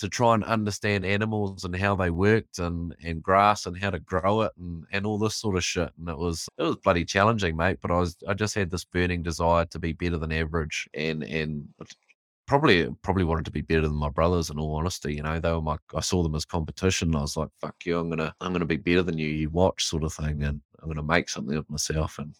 to 0.00 0.08
try 0.08 0.34
and 0.34 0.44
understand 0.44 1.04
animals 1.04 1.64
and 1.64 1.76
how 1.76 1.94
they 1.94 2.10
worked 2.10 2.58
and 2.58 2.94
and 3.04 3.22
grass 3.22 3.66
and 3.66 3.78
how 3.78 3.90
to 3.90 4.00
grow 4.00 4.42
it 4.42 4.52
and 4.58 4.84
and 4.92 5.06
all 5.06 5.18
this 5.18 5.36
sort 5.36 5.56
of 5.56 5.64
shit 5.64 5.90
and 5.98 6.08
it 6.08 6.18
was 6.18 6.48
it 6.58 6.62
was 6.62 6.76
bloody 6.76 7.04
challenging 7.04 7.56
mate 7.56 7.78
but 7.80 7.90
i 7.90 7.98
was 7.98 8.16
i 8.26 8.34
just 8.34 8.54
had 8.54 8.70
this 8.70 8.84
burning 8.84 9.22
desire 9.22 9.64
to 9.64 9.78
be 9.78 9.92
better 9.92 10.18
than 10.18 10.32
average 10.32 10.88
and 10.94 11.22
and 11.22 11.68
probably 12.50 12.88
probably 13.02 13.22
wanted 13.22 13.44
to 13.44 13.52
be 13.52 13.60
better 13.60 13.82
than 13.82 13.94
my 13.94 14.08
brothers. 14.08 14.50
In 14.50 14.58
all 14.58 14.74
honesty, 14.74 15.14
you 15.14 15.22
know, 15.22 15.38
they 15.38 15.52
were 15.52 15.62
my. 15.62 15.76
I 15.94 16.00
saw 16.00 16.24
them 16.24 16.34
as 16.34 16.44
competition. 16.44 17.14
I 17.14 17.20
was 17.20 17.36
like, 17.36 17.48
"Fuck 17.60 17.76
you! 17.86 17.96
I'm 17.96 18.10
gonna 18.10 18.34
I'm 18.40 18.52
gonna 18.52 18.64
be 18.64 18.76
better 18.76 19.04
than 19.04 19.18
you. 19.18 19.28
You 19.28 19.50
watch, 19.50 19.84
sort 19.84 20.02
of 20.02 20.12
thing, 20.12 20.42
and 20.42 20.60
I'm 20.82 20.88
gonna 20.88 21.04
make 21.04 21.28
something 21.28 21.56
of 21.56 21.70
myself." 21.70 22.18
And 22.18 22.34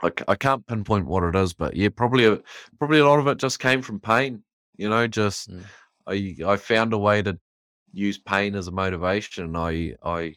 I, 0.00 0.12
I 0.28 0.36
can't 0.36 0.64
pinpoint 0.64 1.06
what 1.06 1.24
it 1.24 1.34
is, 1.34 1.52
but 1.52 1.74
yeah, 1.74 1.88
probably 1.88 2.26
a, 2.26 2.38
probably 2.78 3.00
a 3.00 3.04
lot 3.04 3.18
of 3.18 3.26
it 3.26 3.38
just 3.38 3.58
came 3.58 3.82
from 3.82 3.98
pain. 3.98 4.44
You 4.76 4.88
know, 4.88 5.08
just 5.08 5.50
mm. 5.50 5.64
I 6.06 6.36
I 6.46 6.56
found 6.56 6.92
a 6.92 6.98
way 6.98 7.22
to 7.22 7.38
use 7.92 8.18
pain 8.18 8.54
as 8.54 8.68
a 8.68 8.72
motivation. 8.72 9.56
I 9.56 9.94
I 10.02 10.34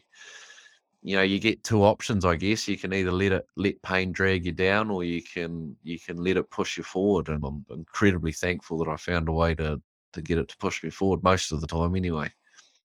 you 1.06 1.14
know 1.14 1.22
you 1.22 1.38
get 1.38 1.62
two 1.62 1.84
options 1.84 2.24
i 2.24 2.34
guess 2.34 2.66
you 2.66 2.76
can 2.76 2.92
either 2.92 3.12
let 3.12 3.30
it 3.30 3.46
let 3.56 3.80
pain 3.82 4.10
drag 4.10 4.44
you 4.44 4.50
down 4.50 4.90
or 4.90 5.04
you 5.04 5.22
can 5.22 5.76
you 5.84 6.00
can 6.00 6.16
let 6.16 6.36
it 6.36 6.50
push 6.50 6.76
you 6.76 6.82
forward 6.82 7.28
and 7.28 7.44
i'm 7.44 7.64
incredibly 7.70 8.32
thankful 8.32 8.76
that 8.76 8.88
i 8.88 8.96
found 8.96 9.28
a 9.28 9.32
way 9.32 9.54
to 9.54 9.80
to 10.12 10.20
get 10.20 10.36
it 10.36 10.48
to 10.48 10.56
push 10.56 10.82
me 10.82 10.90
forward 10.90 11.22
most 11.22 11.52
of 11.52 11.60
the 11.60 11.66
time 11.66 11.94
anyway 11.94 12.28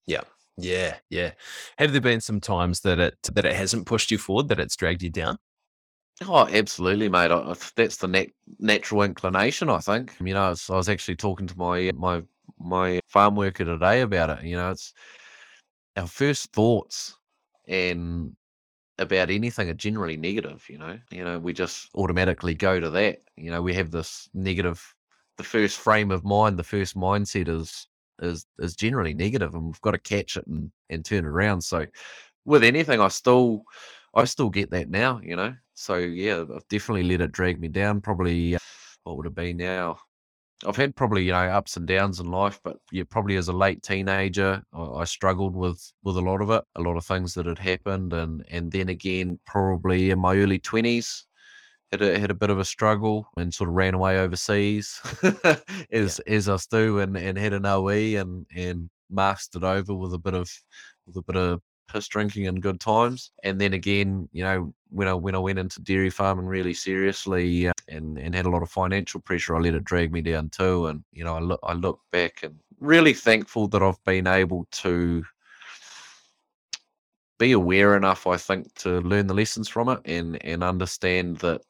yeah 0.06 0.22
yeah 0.58 0.96
yeah 1.10 1.32
have 1.80 1.92
there 1.92 2.02
been 2.02 2.22
some 2.22 2.40
times 2.40 2.82
that 2.82 3.00
it 3.00 3.18
that 3.34 3.46
it 3.46 3.56
hasn't 3.56 3.88
pushed 3.88 4.12
you 4.12 4.20
forward 4.20 4.48
that 4.48 4.60
it's 4.60 4.76
dragged 4.76 5.02
you 5.02 5.10
down 5.10 5.38
Oh, 6.28 6.48
absolutely, 6.48 7.10
mate. 7.10 7.32
I, 7.32 7.56
that's 7.76 7.98
the 7.98 8.08
nat- 8.08 8.30
natural 8.60 9.02
inclination, 9.02 9.70
I 9.72 9.80
think. 9.80 10.16
You 10.24 10.36
know, 10.36 10.44
I 10.44 10.50
was, 10.50 10.70
I 10.70 10.76
was 10.76 10.88
actually 10.88 11.16
talking 11.16 11.48
to 11.48 11.58
my 11.58 11.92
my 11.96 12.22
my 12.60 13.00
farm 13.08 13.36
worker 13.36 13.66
today 13.66 14.02
about 14.02 14.30
it. 14.30 14.46
You 14.46 14.56
know, 14.58 14.72
it's 14.72 14.94
our 15.98 16.08
first 16.08 16.52
thoughts 16.54 17.18
and 17.68 18.36
about 19.00 19.30
anything 19.30 19.70
are 19.70 19.74
generally 19.76 20.18
negative, 20.18 20.66
you 20.70 20.78
know. 20.78 21.00
You 21.12 21.24
know, 21.26 21.40
we 21.40 21.54
just 21.54 21.90
automatically 21.96 22.54
go 22.54 22.80
to 22.80 22.90
that. 22.92 23.20
You 23.38 23.52
know, 23.52 23.62
we 23.62 23.74
have 23.76 23.92
this 23.92 24.30
negative 24.34 24.84
the 25.38 25.44
first 25.44 25.80
frame 25.80 26.12
of 26.12 26.24
mind, 26.26 26.60
the 26.60 26.64
first 26.64 26.96
mindset 26.96 27.48
is 27.50 27.88
is 28.22 28.46
is 28.60 28.76
generally 28.76 29.14
negative 29.14 29.56
and 29.56 29.66
we've 29.66 29.82
got 29.82 29.92
to 29.92 30.00
catch 30.00 30.38
it 30.38 30.46
and, 30.48 30.72
and 30.90 31.04
turn 31.06 31.26
it 31.26 31.30
around. 31.30 31.62
So 31.62 31.88
with 32.46 32.64
anything 32.64 33.02
I 33.02 33.10
still 33.10 33.64
I 34.16 34.26
still 34.26 34.50
get 34.50 34.72
that 34.72 34.90
now, 34.90 35.20
you 35.24 35.36
know. 35.36 35.56
So 35.76 35.98
yeah, 35.98 36.44
I've 36.56 36.68
definitely 36.70 37.04
let 37.04 37.22
it 37.22 37.32
drag 37.32 37.60
me 37.60 37.70
down. 37.70 38.02
Probably 38.02 38.56
uh, 38.56 38.60
what 39.04 39.18
would 39.18 39.28
it 39.28 39.36
be 39.36 39.54
now? 39.54 40.00
I've 40.66 40.76
had 40.76 40.96
probably 40.96 41.26
you 41.26 41.32
know 41.32 41.40
ups 41.40 41.78
and 41.78 41.88
downs 41.88 42.20
in 42.20 42.28
life, 42.28 42.60
but 42.64 42.78
yeah, 42.92 43.04
probably 43.10 43.36
as 43.36 43.48
a 43.48 43.54
late 43.54 43.84
teenager, 43.84 44.62
I, 44.74 44.84
I, 44.84 45.04
struggled 45.06 45.56
with 45.56 45.92
with 46.04 46.18
a 46.18 46.22
lot 46.22 46.42
of 46.42 46.50
it, 46.50 46.64
a 46.76 46.82
lot 46.82 46.98
of 46.98 47.06
things 47.06 47.34
that 47.34 47.46
had 47.46 47.60
happened, 47.60 48.14
and 48.14 48.46
and 48.50 48.72
then 48.72 48.90
again, 48.90 49.40
probably 49.46 50.12
in 50.12 50.20
my 50.20 50.36
early 50.38 50.60
twenties, 50.60 51.26
had 51.92 52.02
a, 52.02 52.20
had 52.20 52.32
a 52.32 52.36
bit 52.36 52.50
of 52.50 52.60
a 52.60 52.66
struggle 52.66 53.28
and 53.38 53.54
sort 53.54 53.70
of 53.70 53.76
ran 53.76 53.94
away 53.94 54.20
overseas, 54.20 55.00
as 55.92 56.22
yeah. 56.26 56.34
as 56.34 56.50
us 56.50 56.68
do, 56.68 57.00
and 57.00 57.18
and 57.18 57.38
had 57.38 57.54
an 57.54 57.66
OE 57.66 58.18
and 58.20 58.46
and 58.56 58.90
masked 59.10 59.56
it 59.56 59.64
over 59.64 59.94
with 59.94 60.14
a 60.14 60.20
bit 60.20 60.34
of 60.34 60.50
with 61.06 61.18
a 61.18 61.22
bit 61.22 61.36
of 61.36 61.62
piss 61.92 62.08
drinking 62.08 62.48
and 62.48 62.62
good 62.62 62.80
times. 62.80 63.32
And 63.44 63.60
then 63.60 63.74
again, 63.74 64.30
you 64.32 64.44
know, 64.44 64.74
when 64.90 65.08
I 65.08 65.14
when 65.14 65.36
I 65.36 65.40
went 65.40 65.60
into 65.60 65.82
dairy 65.82 66.10
farming 66.10 66.46
really 66.46 66.74
seriously 66.74 67.68
uh, 67.68 67.74
and 67.88 68.18
and 68.18 68.36
had 68.36 68.46
a 68.46 68.50
lot 68.50 68.64
of 68.64 68.70
financial 68.70 69.20
pressure, 69.22 69.56
I 69.56 69.60
let 69.60 69.76
it 69.76 69.84
drag 69.84 70.12
me 70.12 70.22
down 70.22 70.50
too. 70.50 70.88
And 70.88 71.04
you 71.12 71.24
know, 71.24 71.36
I 71.36 71.40
look 71.40 71.60
I 71.64 71.74
look 71.74 72.00
back 72.12 72.44
and 72.44 72.56
really 72.80 73.14
thankful 73.14 73.68
that 73.70 73.84
I've 73.84 74.04
been 74.06 74.28
able 74.28 74.68
to 74.72 75.24
be 77.40 77.54
aware 77.54 77.96
enough, 77.96 78.28
I 78.28 78.38
think, 78.38 78.74
to 78.76 79.02
learn 79.02 79.28
the 79.28 79.34
lessons 79.34 79.68
from 79.68 79.90
it 79.90 80.00
and 80.06 80.44
and 80.46 80.64
understand 80.64 81.38
that 81.38 81.62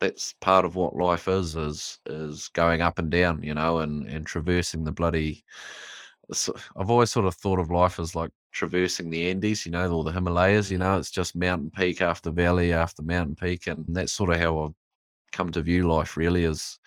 that's 0.00 0.34
part 0.40 0.64
of 0.64 0.76
what 0.76 0.94
life 0.96 1.26
is 1.28 1.56
is 1.56 1.98
is 2.06 2.48
going 2.48 2.80
up 2.80 2.98
and 2.98 3.10
down, 3.10 3.42
you 3.42 3.54
know, 3.54 3.78
and 3.78 4.06
and 4.06 4.26
traversing 4.26 4.84
the 4.84 4.92
bloody. 4.92 5.44
I've 6.76 6.90
always 6.90 7.10
sort 7.10 7.26
of 7.26 7.34
thought 7.34 7.58
of 7.58 7.70
life 7.70 7.98
as 7.98 8.14
like 8.14 8.30
traversing 8.58 9.08
the 9.08 9.30
Andes, 9.30 9.64
you 9.64 9.70
know, 9.70 9.90
or 9.92 10.02
the 10.02 10.10
Himalayas, 10.10 10.70
you 10.70 10.78
know, 10.78 10.98
it's 10.98 11.12
just 11.12 11.36
mountain 11.36 11.70
peak 11.70 12.02
after 12.02 12.32
valley 12.32 12.72
after 12.72 13.02
mountain 13.02 13.36
peak. 13.36 13.68
And 13.68 13.84
that's 13.88 14.12
sort 14.12 14.30
of 14.30 14.40
how 14.40 14.58
I've 14.64 14.74
come 15.30 15.52
to 15.52 15.62
view 15.62 15.88
life 15.88 16.16
really 16.16 16.42
is 16.42 16.80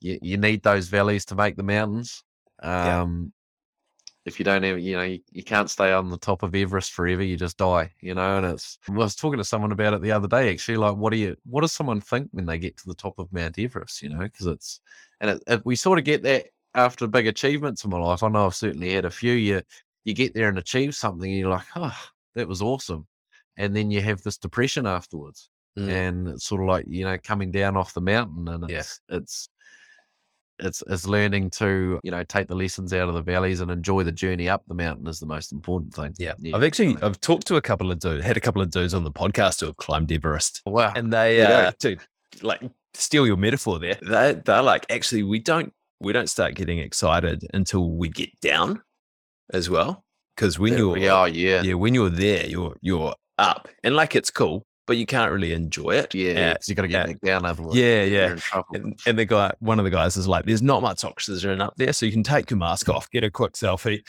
you, 0.00 0.18
you 0.20 0.36
need 0.36 0.64
those 0.64 0.88
valleys 0.88 1.24
to 1.26 1.36
make 1.36 1.56
the 1.56 1.62
mountains. 1.62 2.24
Um, 2.60 2.72
yeah. 2.74 3.28
If 4.24 4.38
you 4.38 4.44
don't 4.44 4.64
have, 4.64 4.80
you 4.80 4.96
know, 4.96 5.02
you, 5.02 5.20
you, 5.30 5.44
can't 5.44 5.70
stay 5.70 5.92
on 5.92 6.10
the 6.10 6.18
top 6.18 6.42
of 6.42 6.54
Everest 6.54 6.92
forever. 6.92 7.22
You 7.22 7.36
just 7.36 7.56
die, 7.56 7.92
you 8.00 8.14
know. 8.14 8.38
And 8.38 8.46
it's. 8.46 8.78
I 8.88 8.92
was 8.92 9.16
talking 9.16 9.38
to 9.38 9.44
someone 9.44 9.72
about 9.72 9.94
it 9.94 10.02
the 10.02 10.12
other 10.12 10.28
day. 10.28 10.48
Actually, 10.48 10.76
like, 10.76 10.94
what 10.96 11.12
do 11.12 11.18
you? 11.18 11.36
What 11.44 11.62
does 11.62 11.72
someone 11.72 12.00
think 12.00 12.28
when 12.30 12.46
they 12.46 12.56
get 12.56 12.76
to 12.76 12.86
the 12.86 12.94
top 12.94 13.18
of 13.18 13.32
Mount 13.32 13.58
Everest? 13.58 14.00
You 14.00 14.10
know, 14.10 14.20
because 14.20 14.46
it's, 14.46 14.80
and 15.20 15.30
it, 15.30 15.42
it, 15.48 15.66
we 15.66 15.74
sort 15.74 15.98
of 15.98 16.04
get 16.04 16.22
that 16.22 16.46
after 16.76 17.08
big 17.08 17.26
achievements 17.26 17.82
in 17.82 17.90
my 17.90 17.98
life. 17.98 18.22
I 18.22 18.28
know 18.28 18.46
I've 18.46 18.54
certainly 18.54 18.92
had 18.92 19.06
a 19.06 19.10
few. 19.10 19.32
You 19.32 19.62
you 20.04 20.14
get 20.14 20.34
there 20.34 20.48
and 20.48 20.58
achieve 20.58 20.94
something, 20.94 21.30
and 21.30 21.38
you're 21.38 21.50
like, 21.50 21.66
oh, 21.76 21.96
that 22.34 22.48
was 22.48 22.62
awesome. 22.62 23.06
And 23.56 23.76
then 23.76 23.90
you 23.90 24.00
have 24.00 24.22
this 24.22 24.38
depression 24.38 24.86
afterwards. 24.86 25.50
Mm. 25.78 25.88
And 25.88 26.28
it's 26.28 26.44
sort 26.44 26.62
of 26.62 26.68
like, 26.68 26.84
you 26.88 27.04
know, 27.04 27.16
coming 27.22 27.50
down 27.50 27.76
off 27.76 27.94
the 27.94 28.00
mountain 28.00 28.48
and 28.48 28.70
it's, 28.70 29.00
it's, 29.08 29.48
it's, 30.58 30.82
it's 30.86 31.06
learning 31.06 31.50
to, 31.50 31.98
you 32.02 32.10
know, 32.10 32.22
take 32.24 32.48
the 32.48 32.54
lessons 32.54 32.92
out 32.92 33.08
of 33.08 33.14
the 33.14 33.22
valleys 33.22 33.60
and 33.60 33.70
enjoy 33.70 34.02
the 34.02 34.12
journey 34.12 34.48
up 34.48 34.62
the 34.66 34.74
mountain 34.74 35.06
is 35.06 35.18
the 35.18 35.26
most 35.26 35.52
important 35.52 35.94
thing. 35.94 36.14
Yeah. 36.18 36.34
yeah. 36.38 36.56
I've 36.56 36.62
actually, 36.62 36.96
I've 37.02 37.20
talked 37.20 37.46
to 37.46 37.56
a 37.56 37.62
couple 37.62 37.90
of 37.90 37.98
dudes, 37.98 38.24
had 38.24 38.36
a 38.36 38.40
couple 38.40 38.60
of 38.60 38.70
dudes 38.70 38.94
on 38.94 39.02
the 39.02 39.10
podcast 39.10 39.60
who 39.60 39.66
have 39.66 39.76
climbed 39.78 40.12
Everest. 40.12 40.62
Wow. 40.66 40.92
And 40.94 41.12
they, 41.12 41.40
uh, 41.42 41.72
dude, 41.78 42.00
like, 42.42 42.62
steal 42.94 43.26
your 43.26 43.38
metaphor 43.38 43.78
there. 43.78 43.98
They, 44.02 44.40
they're 44.44 44.62
like, 44.62 44.86
actually, 44.90 45.22
we 45.22 45.38
don't, 45.38 45.72
we 46.00 46.12
don't 46.12 46.28
start 46.28 46.54
getting 46.54 46.78
excited 46.78 47.46
until 47.54 47.90
we 47.90 48.08
get 48.08 48.28
down 48.40 48.82
as 49.52 49.70
well. 49.70 50.04
Because 50.36 50.58
when 50.58 50.76
you're 50.76 50.96
yeah, 50.96 51.26
yeah, 51.26 51.62
yeah, 51.62 51.74
when 51.74 51.94
you're 51.94 52.10
there, 52.10 52.46
you're 52.46 52.76
you're 52.80 53.14
up 53.38 53.68
and 53.84 53.94
like 53.94 54.16
it's 54.16 54.30
cool, 54.30 54.64
but 54.86 54.96
you 54.96 55.06
can't 55.06 55.30
really 55.30 55.52
enjoy 55.52 55.92
it. 55.92 56.14
Yeah, 56.14 56.56
you 56.66 56.74
got 56.74 56.82
to 56.82 56.88
get 56.88 57.06
back 57.06 57.20
down 57.20 57.44
otherwise. 57.44 57.76
Yeah, 57.76 58.04
yeah. 58.04 58.36
And, 58.72 58.98
and, 59.06 59.18
the 59.18 59.24
guy, 59.24 59.52
one 59.60 59.78
of 59.78 59.84
the 59.84 59.90
guys, 59.90 60.16
is 60.16 60.26
like, 60.26 60.46
"There's 60.46 60.62
not 60.62 60.82
much 60.82 61.04
oxygen 61.04 61.60
up 61.60 61.74
there, 61.76 61.92
so 61.92 62.06
you 62.06 62.12
can 62.12 62.22
take 62.22 62.50
your 62.50 62.58
mask 62.58 62.88
off, 62.88 63.10
get 63.10 63.24
a 63.24 63.30
quick 63.30 63.52
selfie, 63.52 64.02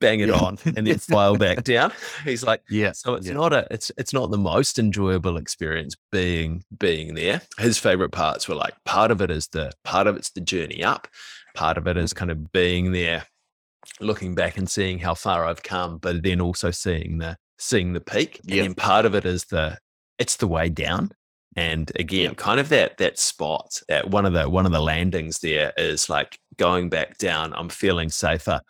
bang 0.00 0.20
it 0.20 0.28
yeah. 0.28 0.34
on, 0.34 0.58
and 0.76 0.86
then 0.86 0.98
file 0.98 1.36
back 1.36 1.64
down." 1.64 1.92
He's 2.24 2.44
like, 2.44 2.62
"Yeah." 2.68 2.92
So 2.92 3.14
it's 3.14 3.26
yeah. 3.26 3.34
not 3.34 3.52
a, 3.54 3.66
it's 3.70 3.90
it's 3.96 4.12
not 4.12 4.30
the 4.30 4.38
most 4.38 4.78
enjoyable 4.78 5.38
experience 5.38 5.96
being 6.12 6.62
being 6.78 7.14
there. 7.14 7.40
His 7.58 7.78
favorite 7.78 8.10
parts 8.10 8.48
were 8.48 8.54
like 8.54 8.74
part 8.84 9.10
of 9.10 9.22
it 9.22 9.30
is 9.30 9.48
the 9.48 9.72
part 9.82 10.06
of 10.06 10.16
it's 10.16 10.30
the 10.30 10.42
journey 10.42 10.84
up, 10.84 11.08
part 11.54 11.78
of 11.78 11.86
it 11.86 11.96
is 11.96 12.12
mm. 12.12 12.16
kind 12.16 12.30
of 12.30 12.52
being 12.52 12.92
there 12.92 13.26
looking 14.00 14.34
back 14.34 14.56
and 14.56 14.68
seeing 14.68 14.98
how 14.98 15.14
far 15.14 15.46
I've 15.46 15.62
come, 15.62 15.98
but 15.98 16.22
then 16.22 16.40
also 16.40 16.70
seeing 16.70 17.18
the 17.18 17.36
seeing 17.58 17.92
the 17.92 18.00
peak. 18.00 18.40
Yeah. 18.44 18.64
And 18.64 18.76
part 18.76 19.06
of 19.06 19.14
it 19.14 19.24
is 19.24 19.44
the 19.44 19.78
it's 20.18 20.36
the 20.36 20.48
way 20.48 20.68
down. 20.68 21.10
And 21.56 21.90
again, 21.96 22.30
yeah. 22.30 22.34
kind 22.34 22.58
of 22.58 22.68
that 22.70 22.98
that 22.98 23.18
spot 23.18 23.80
at 23.88 24.10
one 24.10 24.26
of 24.26 24.32
the 24.32 24.48
one 24.48 24.66
of 24.66 24.72
the 24.72 24.80
landings 24.80 25.38
there 25.38 25.72
is 25.76 26.08
like 26.08 26.38
going 26.56 26.88
back 26.88 27.18
down. 27.18 27.52
I'm 27.54 27.68
feeling 27.68 28.10
safer, 28.10 28.60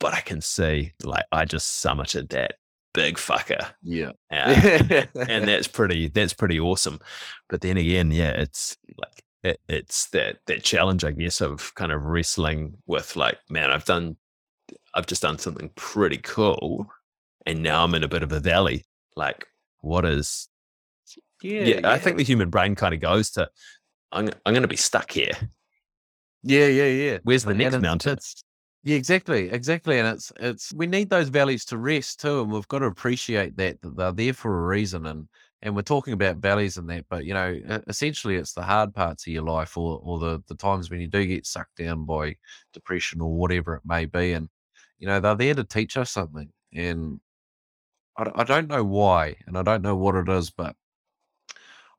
but 0.00 0.12
I 0.12 0.20
can 0.20 0.40
see 0.40 0.92
like 1.04 1.26
I 1.30 1.44
just 1.44 1.84
summited 1.84 2.30
that 2.30 2.56
big 2.94 3.16
fucker. 3.16 3.68
Yeah, 3.82 4.12
uh, 4.32 5.06
and 5.28 5.46
that's 5.48 5.68
pretty 5.68 6.08
that's 6.08 6.32
pretty 6.32 6.58
awesome. 6.58 6.98
But 7.48 7.60
then 7.60 7.76
again, 7.76 8.10
yeah, 8.10 8.30
it's 8.30 8.76
like 8.98 9.22
it, 9.44 9.60
it's 9.68 10.08
that 10.08 10.38
that 10.46 10.64
challenge, 10.64 11.04
I 11.04 11.12
guess, 11.12 11.40
of 11.40 11.74
kind 11.76 11.92
of 11.92 12.04
wrestling 12.04 12.78
with 12.86 13.14
like, 13.14 13.38
man, 13.48 13.70
I've 13.70 13.84
done 13.84 14.16
I've 14.96 15.06
just 15.06 15.22
done 15.22 15.38
something 15.38 15.70
pretty 15.76 16.16
cool, 16.18 16.90
and 17.44 17.62
now 17.62 17.84
I'm 17.84 17.94
in 17.94 18.02
a 18.02 18.08
bit 18.08 18.22
of 18.22 18.32
a 18.32 18.40
valley. 18.40 18.86
Like, 19.14 19.46
what 19.80 20.06
is? 20.06 20.48
Yeah, 21.42 21.60
yeah, 21.60 21.80
yeah. 21.80 21.92
I 21.92 21.98
think 21.98 22.16
the 22.16 22.24
human 22.24 22.48
brain 22.48 22.74
kind 22.74 22.94
of 22.94 23.00
goes 23.00 23.30
to, 23.32 23.48
I'm 24.10 24.30
I'm 24.46 24.54
going 24.54 24.62
to 24.62 24.68
be 24.68 24.76
stuck 24.76 25.12
here. 25.12 25.32
Yeah, 26.42 26.66
yeah, 26.66 26.86
yeah. 26.86 27.18
Where's 27.24 27.44
the 27.44 27.54
next 27.54 27.78
mountain? 27.80 28.18
Yeah, 28.84 28.96
exactly, 28.96 29.50
exactly. 29.50 29.98
And 29.98 30.08
it's 30.08 30.32
it's 30.40 30.72
we 30.72 30.86
need 30.86 31.10
those 31.10 31.28
valleys 31.28 31.64
to 31.66 31.76
rest 31.76 32.20
too, 32.20 32.40
and 32.40 32.50
we've 32.50 32.68
got 32.68 32.78
to 32.78 32.86
appreciate 32.86 33.56
that 33.58 33.82
that 33.82 33.96
they're 33.96 34.12
there 34.12 34.32
for 34.32 34.64
a 34.64 34.66
reason. 34.66 35.06
And 35.06 35.28
and 35.60 35.74
we're 35.74 35.82
talking 35.82 36.12
about 36.14 36.36
valleys 36.36 36.76
and 36.76 36.88
that, 36.88 37.04
but 37.10 37.24
you 37.24 37.34
know, 37.34 37.58
essentially, 37.88 38.36
it's 38.36 38.52
the 38.52 38.62
hard 38.62 38.94
parts 38.94 39.26
of 39.26 39.32
your 39.32 39.42
life, 39.42 39.76
or 39.76 40.00
or 40.02 40.18
the 40.18 40.42
the 40.48 40.54
times 40.54 40.88
when 40.88 41.00
you 41.00 41.08
do 41.08 41.26
get 41.26 41.46
sucked 41.46 41.76
down 41.76 42.06
by 42.06 42.36
depression 42.72 43.20
or 43.20 43.34
whatever 43.34 43.74
it 43.74 43.82
may 43.84 44.06
be. 44.06 44.32
And 44.32 44.48
you 44.98 45.06
know, 45.06 45.20
they're 45.20 45.34
there 45.34 45.54
to 45.54 45.64
teach 45.64 45.96
us 45.96 46.10
something. 46.10 46.50
And 46.72 47.20
I, 48.16 48.30
I 48.36 48.44
don't 48.44 48.68
know 48.68 48.84
why, 48.84 49.36
and 49.46 49.56
I 49.56 49.62
don't 49.62 49.82
know 49.82 49.96
what 49.96 50.14
it 50.14 50.28
is, 50.28 50.50
but 50.50 50.74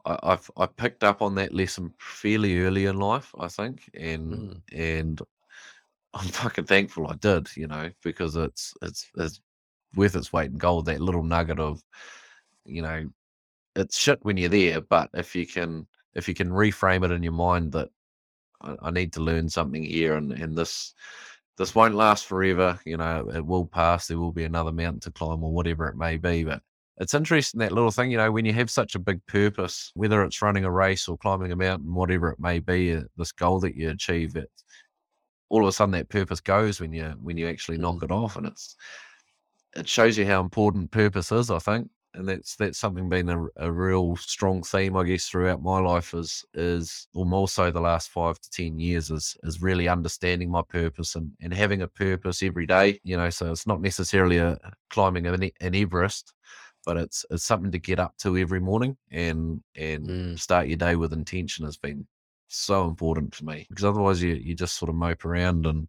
I, 0.05 0.17
I've 0.23 0.49
I 0.57 0.65
picked 0.65 1.03
up 1.03 1.21
on 1.21 1.35
that 1.35 1.53
lesson 1.53 1.93
fairly 1.99 2.59
early 2.61 2.85
in 2.85 2.97
life, 2.97 3.33
I 3.39 3.47
think, 3.47 3.89
and 3.93 4.33
mm. 4.33 4.61
and 4.71 5.21
I'm 6.13 6.27
fucking 6.27 6.65
thankful 6.65 7.07
I 7.07 7.15
did, 7.15 7.49
you 7.55 7.67
know, 7.67 7.91
because 8.03 8.35
it's 8.35 8.73
it's 8.81 9.07
it's 9.17 9.41
worth 9.95 10.15
its 10.15 10.33
weight 10.33 10.51
in 10.51 10.57
gold. 10.57 10.85
That 10.85 11.01
little 11.01 11.23
nugget 11.23 11.59
of, 11.59 11.81
you 12.65 12.81
know, 12.81 13.07
it's 13.75 13.99
shit 13.99 14.19
when 14.23 14.37
you're 14.37 14.49
there, 14.49 14.81
but 14.81 15.09
if 15.13 15.35
you 15.35 15.45
can 15.45 15.87
if 16.15 16.27
you 16.27 16.33
can 16.33 16.49
reframe 16.49 17.05
it 17.05 17.11
in 17.11 17.23
your 17.23 17.33
mind 17.33 17.71
that 17.73 17.89
I, 18.61 18.75
I 18.83 18.91
need 18.91 19.13
to 19.13 19.21
learn 19.21 19.49
something 19.49 19.83
here, 19.83 20.15
and 20.15 20.31
and 20.31 20.57
this 20.57 20.93
this 21.57 21.75
won't 21.75 21.95
last 21.95 22.25
forever. 22.25 22.79
You 22.85 22.97
know, 22.97 23.29
it 23.33 23.45
will 23.45 23.65
pass. 23.65 24.07
There 24.07 24.19
will 24.19 24.31
be 24.31 24.43
another 24.43 24.71
mountain 24.71 24.99
to 25.01 25.11
climb 25.11 25.43
or 25.43 25.51
whatever 25.51 25.87
it 25.87 25.97
may 25.97 26.17
be. 26.17 26.43
But 26.43 26.61
it's 26.97 27.13
interesting 27.13 27.59
that 27.59 27.71
little 27.71 27.91
thing, 27.91 28.11
you 28.11 28.17
know, 28.17 28.31
when 28.31 28.45
you 28.45 28.53
have 28.53 28.69
such 28.69 28.95
a 28.95 28.99
big 28.99 29.25
purpose, 29.27 29.91
whether 29.93 30.23
it's 30.23 30.41
running 30.41 30.65
a 30.65 30.71
race 30.71 31.07
or 31.07 31.17
climbing 31.17 31.51
a 31.51 31.55
mountain, 31.55 31.93
whatever 31.93 32.29
it 32.31 32.39
may 32.39 32.59
be, 32.59 32.95
uh, 32.95 33.01
this 33.17 33.31
goal 33.31 33.59
that 33.61 33.75
you 33.75 33.89
achieve, 33.89 34.35
it, 34.35 34.49
all 35.49 35.61
of 35.61 35.67
a 35.67 35.71
sudden 35.71 35.91
that 35.93 36.09
purpose 36.09 36.41
goes 36.41 36.79
when 36.81 36.93
you 36.93 37.05
when 37.21 37.37
you 37.37 37.47
actually 37.47 37.77
knock 37.77 37.97
Mm. 37.97 38.03
it 38.03 38.11
off, 38.11 38.35
and 38.35 38.47
it's 38.47 38.75
it 39.75 39.87
shows 39.87 40.17
you 40.17 40.25
how 40.25 40.41
important 40.41 40.91
purpose 40.91 41.31
is. 41.31 41.51
I 41.51 41.59
think, 41.59 41.89
and 42.13 42.27
that's 42.27 42.55
that's 42.55 42.79
something 42.79 43.09
been 43.09 43.29
a, 43.29 43.45
a 43.57 43.71
real 43.71 44.15
strong 44.15 44.63
theme, 44.63 44.95
I 44.97 45.03
guess, 45.03 45.27
throughout 45.27 45.61
my 45.61 45.79
life 45.79 46.13
is 46.13 46.43
is 46.53 47.07
or 47.13 47.25
more 47.25 47.47
so 47.47 47.71
the 47.71 47.79
last 47.81 48.09
five 48.09 48.39
to 48.39 48.49
ten 48.49 48.79
years 48.79 49.11
is 49.11 49.37
is 49.43 49.61
really 49.61 49.87
understanding 49.87 50.49
my 50.49 50.61
purpose 50.67 51.15
and 51.15 51.31
and 51.41 51.53
having 51.53 51.81
a 51.81 51.87
purpose 51.87 52.41
every 52.43 52.65
day. 52.65 52.99
You 53.03 53.17
know, 53.17 53.29
so 53.29 53.51
it's 53.51 53.67
not 53.67 53.81
necessarily 53.81 54.37
a 54.37 54.57
climbing 54.89 55.27
an, 55.27 55.51
an 55.61 55.75
Everest, 55.75 56.33
but 56.85 56.97
it's 56.97 57.25
it's 57.29 57.43
something 57.43 57.71
to 57.71 57.79
get 57.79 57.99
up 57.99 58.17
to 58.19 58.37
every 58.37 58.59
morning 58.59 58.97
and 59.11 59.61
and 59.75 60.07
Mm. 60.09 60.39
start 60.39 60.67
your 60.67 60.77
day 60.77 60.95
with 60.95 61.13
intention 61.13 61.65
has 61.65 61.77
been 61.77 62.07
so 62.47 62.85
important 62.87 63.35
for 63.35 63.43
me 63.45 63.65
because 63.69 63.83
otherwise 63.85 64.21
you 64.23 64.33
you 64.35 64.55
just 64.55 64.75
sort 64.77 64.89
of 64.89 64.95
mope 64.95 65.25
around 65.25 65.65
and 65.65 65.87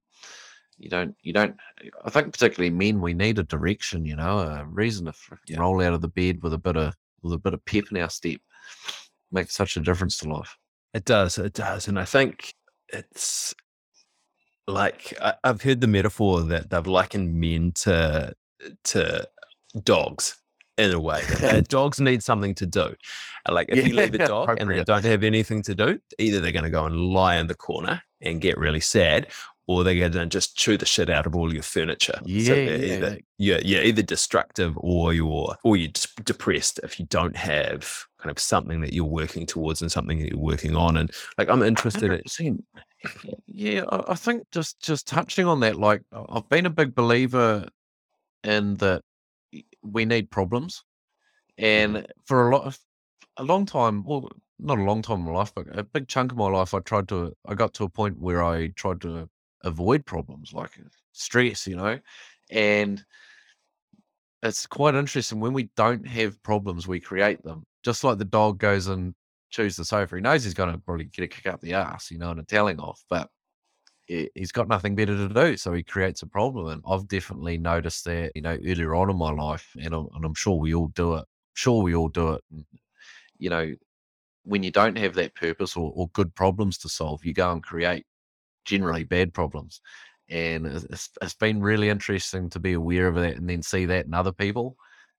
you 0.78 0.88
don't 0.88 1.14
you 1.22 1.32
don't 1.32 1.56
i 2.04 2.10
think 2.10 2.32
particularly 2.32 2.70
men 2.70 3.00
we 3.00 3.12
need 3.12 3.38
a 3.38 3.42
direction 3.42 4.04
you 4.04 4.14
know 4.16 4.38
a 4.38 4.64
reason 4.66 5.06
to 5.06 5.12
Yeah. 5.46 5.58
roll 5.60 5.82
out 5.82 5.92
of 5.92 6.00
the 6.00 6.08
bed 6.08 6.42
with 6.42 6.52
a 6.54 6.58
bit 6.58 6.76
of 6.76 6.94
with 7.22 7.32
a 7.32 7.38
bit 7.38 7.54
of 7.54 7.64
pep 7.64 7.84
in 7.90 7.96
our 7.98 8.08
step 8.10 8.40
makes 9.32 9.54
such 9.54 9.76
a 9.76 9.80
difference 9.80 10.18
to 10.18 10.28
life 10.28 10.56
It 10.94 11.04
does. 11.04 11.36
It 11.38 11.52
does. 11.52 11.88
And 11.88 11.98
I 11.98 12.04
think 12.04 12.54
it's 12.88 13.54
like 14.66 15.14
I, 15.20 15.34
I've 15.44 15.62
heard 15.62 15.80
the 15.80 15.86
metaphor 15.86 16.42
that 16.42 16.70
they've 16.70 16.86
likened 16.86 17.34
men 17.34 17.72
to 17.76 18.34
to 18.84 19.28
dogs 19.82 20.36
in 20.76 20.92
a 20.92 21.00
way. 21.00 21.22
Uh, 21.42 21.60
dogs 21.68 22.00
need 22.00 22.22
something 22.22 22.54
to 22.54 22.66
do. 22.66 22.94
Like 23.50 23.68
if 23.70 23.86
you 23.86 23.94
leave 23.94 24.14
a 24.14 24.18
dog 24.26 24.56
and 24.60 24.70
they 24.70 24.84
don't 24.84 25.04
have 25.04 25.24
anything 25.24 25.62
to 25.62 25.74
do, 25.74 25.98
either 26.18 26.40
they're 26.40 26.52
going 26.52 26.64
to 26.64 26.70
go 26.70 26.84
and 26.86 26.96
lie 26.96 27.36
in 27.36 27.46
the 27.48 27.54
corner 27.54 28.00
and 28.20 28.40
get 28.40 28.58
really 28.58 28.80
sad, 28.80 29.26
or 29.68 29.84
they're 29.84 29.94
going 29.94 30.12
to 30.12 30.26
just 30.26 30.56
chew 30.56 30.78
the 30.78 30.86
shit 30.86 31.10
out 31.10 31.26
of 31.26 31.36
all 31.36 31.52
your 31.52 31.62
furniture. 31.62 32.18
Yeah, 32.24 32.54
they're 32.54 32.84
yeah, 32.84 32.96
either, 32.96 33.18
you're, 33.36 33.58
you're 33.60 33.82
either 33.82 34.02
destructive 34.02 34.74
or 34.78 35.12
you're 35.12 35.54
or 35.62 35.76
you're 35.76 35.92
depressed 36.24 36.80
if 36.82 36.98
you 36.98 37.06
don't 37.06 37.36
have 37.36 38.06
kind 38.18 38.30
of 38.30 38.38
something 38.38 38.80
that 38.80 38.94
you're 38.94 39.04
working 39.04 39.44
towards 39.44 39.82
and 39.82 39.92
something 39.92 40.18
that 40.18 40.30
you're 40.30 40.40
working 40.40 40.74
on. 40.74 40.96
And 40.96 41.12
like 41.36 41.50
I'm 41.50 41.62
interested 41.62 42.10
100%. 42.10 42.62
Yeah, 43.46 43.84
I, 43.90 44.12
I 44.12 44.14
think 44.14 44.44
just 44.52 44.80
just 44.80 45.06
touching 45.06 45.46
on 45.46 45.60
that, 45.60 45.76
like 45.76 46.02
I've 46.12 46.48
been 46.48 46.66
a 46.66 46.70
big 46.70 46.94
believer 46.94 47.68
in 48.42 48.74
that 48.76 49.02
we 49.82 50.06
need 50.06 50.30
problems, 50.30 50.82
and 51.58 51.96
mm-hmm. 51.96 52.04
for 52.24 52.48
a 52.48 52.56
lot 52.56 52.64
of 52.64 52.78
a 53.36 53.44
long 53.44 53.66
time, 53.66 54.02
well, 54.02 54.30
not 54.58 54.78
a 54.78 54.82
long 54.82 55.02
time 55.02 55.20
in 55.20 55.26
my 55.26 55.32
life, 55.32 55.52
but 55.54 55.66
a 55.78 55.84
big 55.84 56.08
chunk 56.08 56.32
of 56.32 56.38
my 56.38 56.48
life, 56.48 56.74
I 56.74 56.80
tried 56.80 57.08
to, 57.08 57.34
I 57.46 57.54
got 57.54 57.74
to 57.74 57.84
a 57.84 57.88
point 57.88 58.18
where 58.18 58.42
I 58.42 58.68
tried 58.68 59.00
to 59.02 59.28
avoid 59.64 60.06
problems, 60.06 60.52
like 60.52 60.70
uh, 60.78 60.88
stress, 61.12 61.66
you 61.66 61.76
know, 61.76 61.98
and 62.50 63.04
it's 64.42 64.66
quite 64.66 64.94
interesting 64.94 65.40
when 65.40 65.52
we 65.52 65.68
don't 65.76 66.06
have 66.06 66.40
problems, 66.42 66.86
we 66.86 67.00
create 67.00 67.42
them. 67.42 67.64
Just 67.84 68.04
like 68.04 68.18
the 68.18 68.24
dog 68.24 68.58
goes 68.58 68.86
and 68.86 69.14
chews 69.50 69.76
the 69.76 69.84
sofa, 69.84 70.16
he 70.16 70.20
knows 70.22 70.44
he's 70.44 70.54
going 70.54 70.72
to 70.72 70.78
probably 70.78 71.06
get 71.06 71.24
a 71.24 71.28
kick 71.28 71.46
up 71.46 71.60
the 71.60 71.74
ass, 71.74 72.10
you 72.10 72.18
know, 72.18 72.30
and 72.30 72.40
a 72.40 72.44
telling 72.44 72.78
off, 72.78 73.02
but 73.10 73.28
he- 74.06 74.30
he's 74.34 74.52
got 74.52 74.68
nothing 74.68 74.96
better 74.96 75.16
to 75.16 75.34
do, 75.34 75.56
so 75.56 75.72
he 75.74 75.82
creates 75.84 76.22
a 76.22 76.26
problem. 76.28 76.68
And 76.68 76.82
I've 76.88 77.08
definitely 77.08 77.58
noticed 77.58 78.04
that, 78.06 78.32
you 78.36 78.42
know, 78.42 78.58
earlier 78.66 78.94
on 78.94 79.10
in 79.10 79.16
my 79.18 79.32
life, 79.32 79.74
and 79.80 79.94
I'm, 79.94 80.08
and 80.14 80.24
I'm 80.24 80.34
sure 80.34 80.58
we 80.58 80.74
all 80.74 80.88
do 80.88 81.16
it. 81.16 81.26
Sure, 81.54 81.82
we 81.82 81.94
all 81.94 82.08
do 82.08 82.34
it. 82.34 82.44
And, 82.52 82.66
you 83.38 83.50
know, 83.50 83.74
when 84.44 84.62
you 84.64 84.72
don't 84.72 84.98
have 84.98 85.14
that 85.16 85.34
purpose 85.36 85.76
or, 85.76 85.92
or 85.96 86.08
good 86.10 86.34
problems 86.34 86.78
to 86.78 86.90
solve, 86.90 87.24
you 87.24 87.34
go 87.34 87.52
and 87.52 87.62
create 87.62 88.06
generally 88.68 89.04
bad 89.04 89.32
problems. 89.34 89.80
And 90.28 90.66
it's, 90.66 91.10
it's- 91.22 91.34
been 91.40 91.60
really 91.62 91.88
interesting 91.88 92.50
to 92.50 92.60
be 92.60 92.74
aware 92.74 93.08
of 93.08 93.14
that 93.16 93.36
and 93.36 93.48
then 93.48 93.62
see 93.62 93.86
that 93.86 94.06
in 94.06 94.14
other 94.14 94.32
people. 94.32 94.76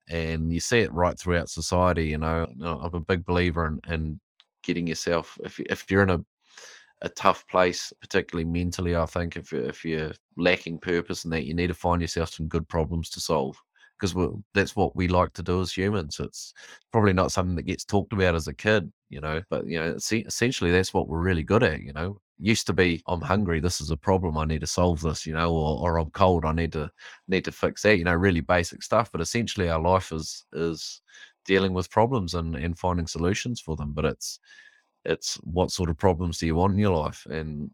And 0.10 0.53
you 0.53 0.60
see 0.60 0.79
it 0.79 0.94
right 0.94 1.18
throughout 1.20 1.50
society. 1.50 2.08
You 2.08 2.20
know, 2.20 2.48
I'm 2.63 2.94
a 2.96 3.00
big 3.00 3.25
believer 3.25 3.65
in, 3.68 3.94
in 3.94 4.20
getting 4.63 4.88
yourself, 4.88 5.38
if, 5.44 5.59
if 5.62 5.90
you're 5.90 6.03
in 6.03 6.09
a, 6.12 6.20
a 7.01 7.09
tough 7.09 7.48
place, 7.48 7.94
particularly 8.01 8.46
mentally, 8.46 8.96
I 8.96 9.05
think 9.05 9.38
if, 9.38 9.53
if 9.53 9.85
you're 9.85 10.12
lacking 10.38 10.79
purpose 10.79 11.24
and 11.24 11.33
that, 11.33 11.46
you 11.46 11.53
need 11.53 11.68
to 11.68 11.74
find 11.74 12.01
yourself 12.01 12.29
some 12.29 12.48
good 12.48 12.68
problems 12.68 13.09
to 13.12 13.20
solve 13.20 13.57
because 14.00 14.16
that's 14.53 14.75
what 14.75 14.96
we 14.96 15.07
like 15.07 15.33
to 15.33 15.44
do 15.44 15.62
as 15.62 15.72
humans. 15.72 16.20
It's 16.20 16.53
probably 16.92 17.14
not 17.14 17.31
something 17.31 17.55
that 17.55 17.64
gets 17.64 17.85
talked 17.85 18.14
about 18.14 18.35
as 18.35 18.48
a 18.48 18.53
kid, 18.53 18.92
you 19.09 19.22
know, 19.22 19.42
but 19.50 19.66
you 19.68 19.79
know, 19.79 19.96
essentially 19.96 20.72
that's 20.72 20.94
what 20.94 21.07
we're 21.07 21.20
really 21.22 21.44
good 21.44 21.64
at, 21.64 21.81
you 21.81 21.94
know. 21.94 22.20
Used 22.41 22.67
to 22.67 22.73
be, 22.73 23.03
I'm 23.05 23.19
hungry. 23.21 23.59
This 23.59 23.81
is 23.81 23.91
a 23.91 23.97
problem. 23.97 24.37
I 24.37 24.45
need 24.45 24.61
to 24.61 24.67
solve 24.67 25.01
this, 25.01 25.25
you 25.25 25.33
know, 25.33 25.51
or, 25.51 25.79
or 25.81 25.97
I'm 25.99 26.09
cold. 26.11 26.45
I 26.45 26.53
need 26.53 26.71
to 26.71 26.89
need 27.27 27.43
to 27.45 27.51
fix 27.51 27.81
that. 27.83 27.97
You 27.97 28.05
know, 28.05 28.13
really 28.13 28.39
basic 28.39 28.81
stuff. 28.81 29.11
But 29.11 29.19
essentially, 29.19 29.69
our 29.69 29.81
life 29.81 30.13
is 30.13 30.45
is 30.53 31.01
dealing 31.45 31.73
with 31.73 31.91
problems 31.91 32.35
and 32.35 32.55
and 32.55 32.79
finding 32.79 33.07
solutions 33.07 33.59
for 33.59 33.75
them. 33.75 33.91
But 33.91 34.05
it's 34.05 34.39
it's 35.05 35.35
what 35.43 35.71
sort 35.71 35.89
of 35.89 35.97
problems 35.97 36.37
do 36.37 36.45
you 36.45 36.55
want 36.55 36.73
in 36.73 36.79
your 36.79 36.95
life, 36.95 37.25
and 37.29 37.71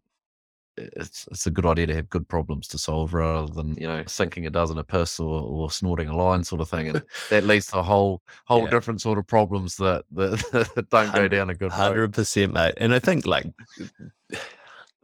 it's 0.78 1.26
it's 1.30 1.46
a 1.46 1.50
good 1.50 1.64
idea 1.64 1.86
to 1.86 1.94
have 1.94 2.08
good 2.10 2.28
problems 2.28 2.68
to 2.68 2.76
solve 2.78 3.14
rather 3.14 3.52
than 3.52 3.74
you 3.76 3.86
know 3.86 4.02
sinking 4.06 4.46
a 4.46 4.50
dozen 4.50 4.76
of 4.78 4.86
piss 4.86 5.18
or, 5.18 5.40
or 5.42 5.70
snorting 5.70 6.08
a 6.08 6.16
line 6.16 6.44
sort 6.44 6.60
of 6.60 6.68
thing 6.68 6.88
and 6.88 7.02
that 7.30 7.44
leads 7.44 7.66
to 7.68 7.78
a 7.78 7.82
whole 7.82 8.22
whole 8.44 8.64
Yeah. 8.64 8.70
different 8.70 9.00
sort 9.00 9.18
of 9.18 9.26
problems 9.26 9.76
that 9.76 10.04
that, 10.12 10.70
that 10.74 10.90
don't 10.90 11.14
go 11.14 11.28
down 11.28 11.50
a 11.50 11.54
good. 11.54 11.72
Hundred 11.72 12.12
percent, 12.12 12.52
mate. 12.52 12.74
And 12.76 12.94
I 12.94 12.98
think 12.98 13.26
like 13.26 13.46
a 14.32 14.36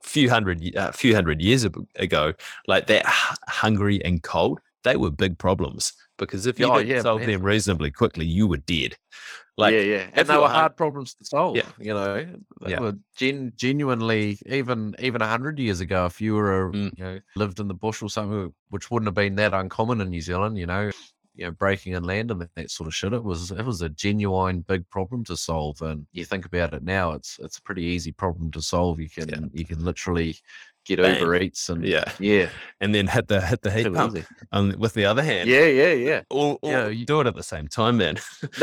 few 0.03 0.29
hundred, 0.29 0.75
a 0.77 0.93
few 0.93 1.15
hundred 1.15 1.41
years 1.41 1.65
ago, 1.65 2.33
like 2.67 2.87
that 2.89 3.07
hu- 3.07 3.37
hungry 3.49 4.05
and 4.05 4.23
cold, 4.23 4.61
they 4.85 4.97
were 4.97 5.11
big 5.11 5.39
problems 5.39 5.93
because 6.23 6.47
if 6.47 6.59
you 6.59 6.67
Oh, 6.67 6.79
didn't 6.79 6.89
yeah, 6.91 7.03
solve 7.03 7.25
them 7.25 7.43
reasonably 7.43 7.91
quickly, 7.91 8.25
you 8.27 8.47
were 8.47 8.57
dead. 8.59 8.97
Like 9.59 9.75
yeah, 9.75 9.81
yeah, 9.81 10.11
and 10.15 10.27
they 10.27 10.37
were 10.39 10.49
hard 10.49 10.77
problems 10.77 11.15
to 11.15 11.25
solve. 11.27 11.57
Yeah. 11.57 11.69
you 11.79 11.93
know, 11.93 12.15
they 12.63 12.71
Yeah. 12.71 12.81
were 12.81 12.95
gen- 13.17 13.53
genuinely 13.55 14.39
even 14.47 14.95
even 14.99 15.21
a 15.21 15.27
hundred 15.29 15.59
years 15.59 15.81
ago. 15.81 16.07
If 16.07 16.21
you 16.21 16.35
were 16.35 16.69
a, 16.69 16.73
Mm. 16.73 16.99
you 16.99 17.05
know 17.05 17.21
lived 17.37 17.61
in 17.61 17.69
the 17.69 17.75
bush 17.75 18.03
or 18.03 18.09
something, 18.09 18.55
which 18.71 18.91
wouldn't 18.91 19.09
have 19.09 19.15
been 19.15 19.35
that 19.37 19.53
uncommon 19.53 20.01
in 20.01 20.09
New 20.09 20.23
Zealand, 20.23 20.57
you 20.57 20.67
know, 20.67 20.91
you 21.35 21.45
know, 21.45 21.51
breaking 21.51 21.93
in 21.93 22.03
land 22.05 22.31
and 22.31 22.41
that, 22.41 22.55
that 22.55 22.71
sort 22.71 22.87
of 22.87 22.95
shit. 22.95 23.13
It 23.13 23.25
was 23.25 23.51
it 23.51 23.65
was 23.65 23.83
a 23.83 23.91
genuine 23.91 24.61
big 24.63 24.89
problem 24.89 25.23
to 25.25 25.37
solve. 25.37 25.83
And 25.83 26.07
you 26.13 26.25
think 26.25 26.47
about 26.47 26.73
it 26.73 26.83
now, 26.83 27.13
it's 27.13 27.39
it's 27.43 27.59
a 27.59 27.63
pretty 27.63 27.83
easy 27.83 28.13
problem 28.13 28.51
to 28.53 28.63
solve. 28.63 29.01
You 29.01 29.11
can 29.11 29.29
Yeah. 29.29 29.49
you 29.53 29.67
can 29.67 29.85
literally 29.85 30.37
get 30.85 30.99
Bang. 30.99 31.19
Uber 31.21 31.37
Eats 31.37 31.69
and 31.69 31.85
yeah, 31.85 32.05
yeah, 32.19 32.49
and 32.81 32.95
then 32.95 33.07
hit 33.07 33.29
the 33.29 33.41
hit 33.41 33.63
the 33.63 33.71
heat 33.71 33.85
too 33.85 33.93
pump 33.93 34.19
um, 34.53 34.75
with 34.79 34.95
the 34.95 35.05
other 35.05 35.23
hand. 35.23 35.49
yeah, 35.49 35.67
yeah, 35.67 35.93
yeah. 35.93 36.23
Or, 36.31 36.59
or 36.63 36.71
Yeah, 36.71 36.89
you- 36.89 37.07
do 37.07 37.21
it 37.21 37.27
at 37.27 37.35
the 37.35 37.43
same 37.43 37.69
time, 37.69 37.99
man. 37.99 38.19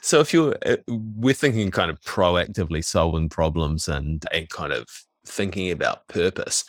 So 0.00 0.20
if 0.20 0.32
you're 0.32 0.56
uh, 0.66 0.76
we're 0.88 1.34
thinking 1.34 1.70
kind 1.70 1.90
of 1.90 2.00
proactively 2.00 2.84
solving 2.84 3.28
problems 3.28 3.88
and 3.88 4.24
and 4.32 4.48
kind 4.48 4.72
of 4.72 4.86
thinking 5.26 5.70
about 5.70 6.08
purpose 6.08 6.64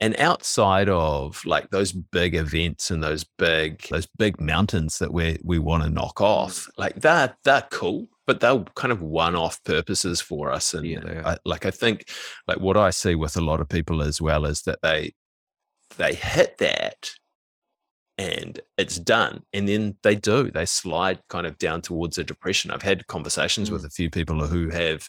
and 0.00 0.16
outside 0.18 0.88
of 0.88 1.40
like 1.46 1.70
those 1.70 1.92
big 1.92 2.34
events 2.34 2.90
and 2.90 3.02
those 3.02 3.24
big 3.38 3.82
those 3.90 4.06
big 4.18 4.40
mountains 4.40 4.98
that 4.98 5.12
we 5.12 5.38
we 5.44 5.58
want 5.58 5.84
to 5.84 5.90
knock 5.90 6.20
off 6.20 6.66
like 6.76 6.96
that 6.96 7.36
they're 7.44 7.66
cool 7.70 8.08
but 8.26 8.40
they're 8.40 8.64
kind 8.74 8.92
of 8.92 9.02
one-off 9.02 9.62
purposes 9.64 10.20
for 10.20 10.50
us 10.50 10.74
and 10.74 10.86
Yeah. 10.86 11.22
I, 11.24 11.36
like 11.44 11.66
i 11.66 11.70
think 11.70 12.08
like 12.46 12.60
what 12.60 12.76
i 12.76 12.90
see 12.90 13.14
with 13.14 13.36
a 13.36 13.40
lot 13.40 13.60
of 13.60 13.68
people 13.68 14.02
as 14.02 14.20
well 14.20 14.44
is 14.44 14.62
that 14.62 14.80
they 14.82 15.12
they 15.96 16.14
hit 16.14 16.58
that 16.58 17.10
and 18.16 18.60
it's 18.78 18.98
done 18.98 19.42
and 19.52 19.68
then 19.68 19.96
they 20.02 20.14
do 20.14 20.50
they 20.50 20.64
slide 20.64 21.20
kind 21.28 21.46
of 21.46 21.58
down 21.58 21.82
towards 21.82 22.16
a 22.16 22.22
depression. 22.22 22.70
I've 22.70 22.82
had 22.82 23.06
conversations 23.08 23.70
mm. 23.70 23.72
with 23.72 23.84
a 23.84 23.90
few 23.90 24.08
people 24.08 24.46
who 24.46 24.68
have 24.70 25.08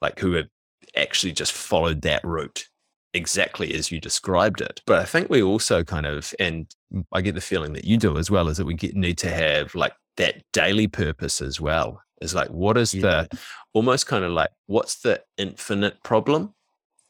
like 0.00 0.18
who 0.18 0.32
have 0.32 0.48
actually 0.96 1.32
just 1.32 1.52
followed 1.52 2.02
that 2.02 2.24
route 2.24 2.66
exactly 3.12 3.74
as 3.74 3.90
you 3.90 4.00
described 4.00 4.60
it 4.60 4.80
but 4.86 5.00
i 5.00 5.04
think 5.04 5.28
we 5.28 5.42
also 5.42 5.82
kind 5.82 6.06
of 6.06 6.32
and 6.38 6.72
i 7.12 7.20
get 7.20 7.34
the 7.34 7.40
feeling 7.40 7.72
that 7.72 7.84
you 7.84 7.96
do 7.96 8.16
as 8.16 8.30
well 8.30 8.48
is 8.48 8.56
that 8.56 8.64
we 8.64 8.74
get, 8.74 8.94
need 8.94 9.18
to 9.18 9.28
have 9.28 9.74
like 9.74 9.92
that 10.16 10.42
daily 10.52 10.86
purpose 10.86 11.40
as 11.40 11.60
well 11.60 12.00
is 12.20 12.34
like 12.34 12.48
what 12.50 12.76
is 12.76 12.94
Yeah. 12.94 13.00
the 13.30 13.38
almost 13.72 14.06
kind 14.06 14.24
of 14.24 14.32
like 14.32 14.50
what's 14.66 15.00
the 15.00 15.22
infinite 15.36 16.02
problem 16.02 16.54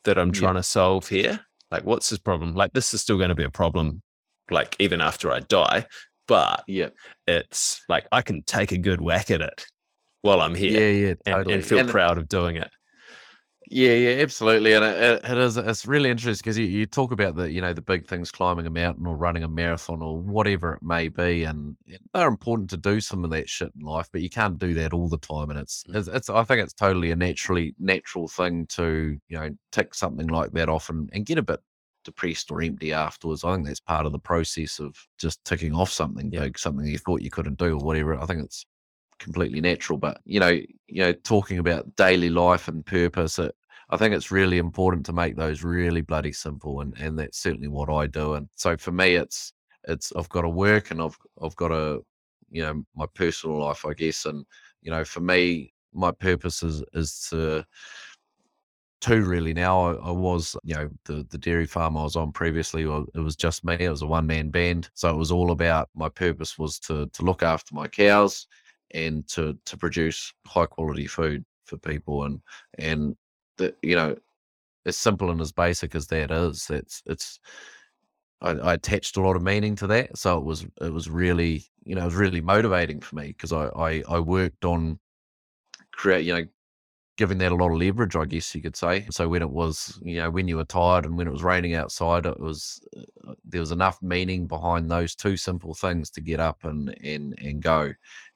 that 0.05 0.19
i'm 0.19 0.29
Yeah. 0.29 0.41
trying 0.41 0.55
to 0.57 0.63
solve 0.63 1.09
here? 1.09 1.41
Like 1.71 1.85
what's 1.85 2.11
this 2.11 2.19
problem? 2.19 2.55
Like 2.55 2.73
this 2.73 2.93
is 2.95 3.01
still 3.01 3.17
going 3.17 3.29
to 3.29 3.35
be 3.35 3.45
a 3.45 3.51
problem 3.51 4.03
like 4.51 4.75
even 4.81 5.01
after 5.01 5.31
i 5.31 5.39
die 5.41 5.87
but 6.27 6.65
yeah, 6.67 6.89
it's 7.27 7.83
like 7.89 8.07
i 8.11 8.21
can 8.23 8.43
take 8.45 8.73
a 8.73 8.79
good 8.79 9.01
whack 9.01 9.31
at 9.31 9.41
it 9.41 9.65
while 10.23 10.41
i'm 10.41 10.55
here 10.57 10.81
yeah, 10.93 11.09
yeah, 11.09 11.15
and, 11.39 11.51
and 11.51 11.65
feel 11.65 11.79
And- 11.79 11.89
proud 11.89 12.19
of 12.19 12.29
doing 12.29 12.57
it 12.57 12.71
Yeah, 13.73 13.93
yeah, 13.93 14.21
absolutely, 14.23 14.73
and 14.73 14.85
it, 14.85 15.25
it, 15.25 15.39
is. 15.39 15.57
It's 15.57 15.87
really 15.87 16.11
interesting 16.11 16.43
because 16.43 16.59
you, 16.59 16.65
you 16.65 16.87
talk 16.87 17.13
about 17.13 17.37
the 17.37 17.49
you 17.53 17.61
know 17.61 17.73
the 17.73 17.81
big 17.81 18.05
things, 18.05 18.33
climbing 18.33 18.67
a 18.67 18.71
mountain 18.71 19.07
or 19.07 19.17
running 19.17 19.45
a 19.45 19.49
marathon 19.49 20.03
or 20.03 20.19
whatever 20.21 20.75
it 20.75 20.83
may 20.83 21.07
be, 21.07 21.45
and 21.45 21.77
they're 22.13 22.27
important 22.27 22.69
to 22.71 22.77
do 22.77 23.01
some 23.01 23.25
of 23.25 23.31
that 23.31 23.49
shit 23.49 23.71
in 23.79 23.87
life, 23.87 24.09
but 24.11 24.23
you 24.23 24.29
can't 24.29 24.59
do 24.59 24.75
that 24.75 24.93
all 24.93 25.09
the 25.09 25.19
time. 25.19 25.51
And 25.51 25.59
it's 25.61 25.85
Mm. 25.89 25.95
it's, 25.97 26.09
it's 26.09 26.29
I 26.31 26.43
think 26.43 26.63
it's 26.65 26.73
totally 26.73 27.13
a 27.13 27.17
naturally 27.17 27.77
natural 27.79 28.27
thing 28.27 28.67
to 28.71 29.21
you 29.29 29.39
know 29.39 29.51
tick 29.71 29.95
something 29.95 30.27
like 30.27 30.51
that 30.53 30.69
off 30.69 30.89
and, 30.91 31.09
and 31.13 31.25
get 31.25 31.39
a 31.39 31.43
bit 31.43 31.61
depressed 32.05 32.51
or 32.51 32.61
empty 32.63 32.93
afterwards. 32.93 33.45
I 33.45 33.55
think 33.55 33.67
that's 33.69 33.79
part 33.81 34.05
of 34.05 34.11
the 34.11 34.19
process 34.19 34.81
of 34.81 34.97
just 35.17 35.45
ticking 35.45 35.75
off 35.75 35.93
something 35.93 36.33
Yeah. 36.33 36.41
big, 36.41 36.59
something 36.59 36.87
you 36.89 36.99
thought 36.99 37.23
you 37.23 37.31
couldn't 37.31 37.59
do 37.59 37.75
or 37.79 37.85
whatever. 37.85 38.19
I 38.21 38.27
think 38.27 38.43
it's 38.45 38.67
completely 39.19 39.61
natural. 39.61 39.99
But 39.99 40.21
you 40.25 40.41
know, 40.41 40.49
you 40.51 41.03
know, 41.05 41.13
talking 41.13 41.59
about 41.59 41.95
daily 41.97 42.31
life 42.31 42.69
and 42.69 42.85
purpose, 42.85 43.39
it, 43.39 43.55
I 43.91 43.97
think 43.97 44.15
it's 44.15 44.31
really 44.31 44.59
important 44.59 45.05
to 45.07 45.13
make 45.13 45.37
those 45.37 45.65
really 45.65 46.01
bloody 46.01 46.33
simple, 46.33 46.81
and 46.81 46.97
and 46.99 47.19
that's 47.19 47.39
certainly 47.39 47.69
what 47.69 47.91
I 47.91 48.07
do. 48.07 48.35
And 48.35 48.49
so 48.55 48.77
for 48.77 48.93
me, 48.93 49.17
it's 49.17 49.53
it's 49.89 50.13
I've 50.17 50.29
got 50.29 50.43
to 50.43 50.49
work 50.49 50.91
and 50.91 51.03
I've 51.03 51.17
I've 51.43 51.57
got 51.57 51.69
to 51.69 52.05
you 52.51 52.63
know 52.63 52.85
my 52.95 53.07
personal 53.15 53.59
life, 53.59 53.85
I 53.87 53.95
guess, 53.95 54.27
and 54.27 54.45
you 54.83 54.91
know, 54.91 55.05
for 55.05 55.21
me, 55.21 55.73
my 55.93 56.13
purpose 56.13 56.63
is 56.63 56.83
is 56.95 57.27
to 57.31 57.65
two 59.01 59.23
really 59.25 59.55
now. 59.55 59.81
I, 59.81 60.09
I 60.09 60.11
was, 60.11 60.57
you 60.63 60.75
know, 60.75 60.91
the 61.05 61.27
the 61.31 61.39
dairy 61.39 61.67
farm 61.67 61.97
I 61.97 62.03
was 62.05 62.17
on 62.17 62.33
previously. 62.33 62.83
It 62.83 63.21
was 63.21 63.37
just 63.37 63.65
me. 63.65 63.77
It 63.79 63.89
was 63.91 64.03
a 64.03 64.07
one 64.07 64.27
man 64.27 64.51
band, 64.51 64.91
so 64.95 65.11
it 65.11 65.17
was 65.17 65.33
all 65.33 65.51
about 65.51 65.89
my 65.95 66.09
purpose 66.09 66.59
was 66.59 66.79
to 66.81 67.07
to 67.09 67.23
look 67.23 67.43
after 67.43 67.75
my 67.75 67.89
cows 67.89 68.47
and 68.93 69.27
to 69.29 69.59
to 69.67 69.77
produce 69.77 70.33
high 70.47 70.67
quality 70.67 71.07
food 71.07 71.45
for 71.67 71.77
people 71.79 72.25
and 72.25 72.41
and 72.79 73.17
you 73.83 73.97
know 73.97 74.17
as 74.87 74.97
simple 74.97 75.31
and 75.31 75.41
as 75.41 75.53
basic 75.53 75.95
as 75.95 76.07
that 76.09 76.31
is 76.31 76.69
it's 76.71 77.03
it's 77.07 77.39
I, 78.41 78.51
I 78.51 78.75
attached 78.75 79.17
a 79.17 79.21
lot 79.21 79.37
of 79.37 79.43
meaning 79.43 79.77
to 79.77 79.87
that 79.89 80.17
so 80.17 80.39
it 80.39 80.45
was 80.45 80.67
it 80.81 80.93
was 80.93 81.11
really 81.11 81.65
you 81.85 81.95
know 81.95 82.03
it 82.03 82.07
was 82.07 82.15
really 82.15 82.41
motivating 82.41 83.01
for 83.01 83.17
me 83.17 83.29
because 83.29 83.53
I, 83.53 83.67
I 83.77 84.03
i 84.09 84.19
worked 84.19 84.65
on 84.65 84.99
create 85.93 86.25
you 86.25 86.35
know 86.35 86.45
giving 87.17 87.37
that 87.37 87.53
a 87.53 87.55
lot 87.55 87.71
of 87.71 87.77
leverage 87.77 88.17
i 88.17 88.25
guess 88.25 88.55
you 88.55 88.63
could 88.63 88.77
say. 88.77 89.07
So 89.11 89.29
when 89.29 89.43
it 89.43 89.51
was 89.51 90.01
you 90.03 90.17
know 90.17 90.31
when 90.31 90.49
you 90.49 90.57
were 90.57 90.65
tired 90.65 91.05
and 91.05 91.19
when 91.19 91.27
it 91.27 91.33
was 91.33 91.43
raining 91.43 91.75
outside 91.75 92.25
it 92.25 92.41
was 92.41 92.81
uh, 92.97 93.35
there 93.45 93.61
was 93.61 93.73
enough 93.73 94.01
meaning 94.01 94.47
behind 94.47 94.91
those 94.91 95.15
two 95.15 95.37
simple 95.37 95.75
things 95.75 96.09
to 96.13 96.23
get 96.23 96.41
up 96.41 96.65
and 96.65 96.97
and 97.05 97.35
and 97.39 97.63
go. 97.63 97.93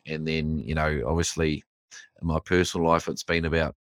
And 0.07 0.29
then 0.29 0.59
you 0.59 0.75
know 0.75 1.03
obviously 1.07 1.65
in 2.21 2.29
my 2.29 2.39
personal 2.45 2.87
life 2.87 3.09
it's 3.09 3.23
been 3.23 3.47
about 3.47 3.75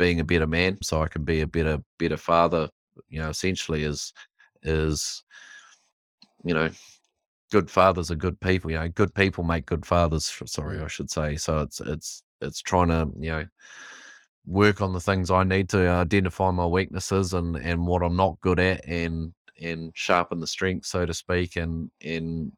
being 0.00 0.18
a 0.18 0.24
better 0.24 0.46
man 0.46 0.78
so 0.82 1.02
i 1.02 1.06
can 1.06 1.24
be 1.24 1.42
a 1.42 1.46
better 1.46 1.78
better 1.98 2.16
father 2.16 2.70
you 3.10 3.20
know 3.20 3.28
essentially 3.28 3.84
is 3.84 4.14
is 4.62 5.22
you 6.42 6.54
know 6.54 6.70
good 7.52 7.70
fathers 7.70 8.10
are 8.10 8.16
good 8.16 8.40
people 8.40 8.70
you 8.70 8.78
know 8.78 8.88
good 8.88 9.14
people 9.14 9.44
make 9.44 9.66
good 9.66 9.84
fathers 9.84 10.32
sorry 10.46 10.78
mm. 10.78 10.84
i 10.84 10.88
should 10.88 11.10
say. 11.10 11.36
So 11.36 11.60
it's 11.60 11.80
it's 11.80 12.22
it's 12.40 12.62
trying 12.62 12.88
to 12.88 13.10
you 13.18 13.30
know 13.30 13.46
work 14.46 14.80
on 14.80 14.94
the 14.94 15.00
things 15.00 15.30
i 15.30 15.44
need 15.44 15.68
to 15.68 15.86
identify 15.86 16.50
my 16.50 16.64
weaknesses 16.64 17.34
and 17.34 17.56
and 17.56 17.86
what 17.86 18.02
i'm 18.02 18.16
not 18.16 18.40
good 18.40 18.58
at 18.58 18.82
and 18.88 19.34
and 19.60 19.92
sharpen 19.94 20.40
the 20.40 20.46
strength 20.46 20.86
so 20.86 21.04
to 21.04 21.12
speak 21.12 21.56
and 21.56 21.90
and 22.02 22.50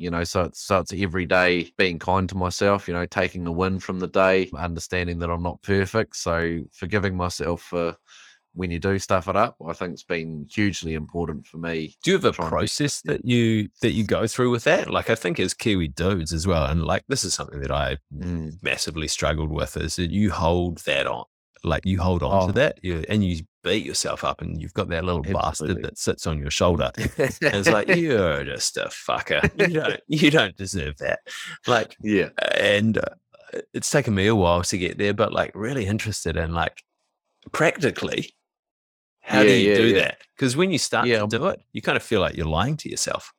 you 0.00 0.10
know 0.10 0.24
so 0.24 0.42
it's 0.42 0.60
so 0.62 0.78
it's 0.78 0.92
every 0.94 1.26
day 1.26 1.70
being 1.76 1.98
kind 1.98 2.28
to 2.28 2.36
myself 2.36 2.88
you 2.88 2.94
know 2.94 3.06
taking 3.06 3.44
the 3.44 3.52
win 3.52 3.78
from 3.78 3.98
the 4.00 4.08
day 4.08 4.50
understanding 4.56 5.18
that 5.18 5.30
i'm 5.30 5.42
not 5.42 5.60
perfect 5.62 6.16
so 6.16 6.60
forgiving 6.72 7.14
myself 7.16 7.62
for 7.62 7.94
when 8.54 8.70
you 8.70 8.78
do 8.78 8.98
stuff 8.98 9.28
it 9.28 9.36
up 9.36 9.56
i 9.68 9.72
think 9.74 9.92
it's 9.92 10.02
been 10.02 10.46
hugely 10.50 10.94
important 10.94 11.46
for 11.46 11.58
me 11.58 11.94
Do 12.02 12.12
you 12.12 12.16
have 12.16 12.24
a 12.24 12.32
Try 12.32 12.46
and 12.46 12.50
be- 12.50 12.56
process 12.56 13.02
that 13.02 13.24
you 13.24 13.68
that 13.82 13.92
you 13.92 14.04
go 14.04 14.26
through 14.26 14.50
with 14.50 14.64
that? 14.64 14.90
Like 14.90 15.10
I 15.10 15.14
think 15.14 15.38
as 15.38 15.54
Kiwi 15.54 15.88
dudes 15.88 16.32
as 16.32 16.46
well, 16.46 16.64
and 16.64 16.82
like 16.84 17.04
this 17.08 17.22
is 17.22 17.34
something 17.34 17.60
that 17.60 17.70
I 17.70 17.98
Mm. 18.12 18.54
massively 18.62 19.06
struggled 19.06 19.50
with 19.50 19.76
is 19.76 19.96
that 19.96 20.10
you 20.10 20.30
hold 20.32 20.78
that 20.78 21.06
on, 21.06 21.24
like 21.64 21.84
you 21.86 22.00
hold 22.00 22.22
on 22.22 22.42
Oh. 22.42 22.46
to 22.48 22.52
that, 22.54 22.78
you, 22.82 23.04
and 23.08 23.24
you 23.24 23.42
beat 23.62 23.84
yourself 23.84 24.24
up, 24.24 24.40
and 24.40 24.60
you've 24.62 24.72
got 24.74 24.88
that 24.88 25.04
little 25.04 25.22
bastard 25.22 25.82
that 25.82 25.98
sits 25.98 26.26
on 26.26 26.38
your 26.38 26.50
shoulder. 26.50 26.90
And 26.96 27.04
it's 27.40 27.68
like 27.68 27.88
you're 27.96 28.44
just 28.44 28.76
a 28.76 28.86
fucker. 28.86 29.42
You 29.68 29.74
don't 29.80 30.00
you 30.08 30.30
don't 30.30 30.56
deserve 30.56 30.96
that. 30.98 31.20
Like 31.66 31.96
yeah 32.02 32.30
and 32.58 32.98
uh, 32.98 33.60
it's 33.74 33.90
taken 33.90 34.14
me 34.14 34.26
a 34.26 34.34
while 34.34 34.62
to 34.62 34.78
get 34.78 34.96
there, 34.98 35.12
but 35.14 35.32
like 35.32 35.52
really 35.54 35.86
interested 35.86 36.36
in 36.36 36.52
like 36.54 36.82
practically 37.52 38.34
how 39.22 39.42
do 39.42 39.50
you 39.52 39.70
yeah, 39.70 39.76
do 39.76 39.86
yeah. 39.88 39.98
that? 40.00 40.18
Because 40.36 40.56
when 40.56 40.70
you 40.70 40.78
start 40.78 41.06
Yeah, 41.06 41.20
to 41.20 41.26
do 41.26 41.46
it, 41.48 41.60
you 41.72 41.82
kind 41.82 41.96
of 41.96 42.02
feel 42.02 42.20
like 42.20 42.36
you're 42.36 42.46
lying 42.46 42.76
to 42.78 42.88
yourself. 42.90 43.32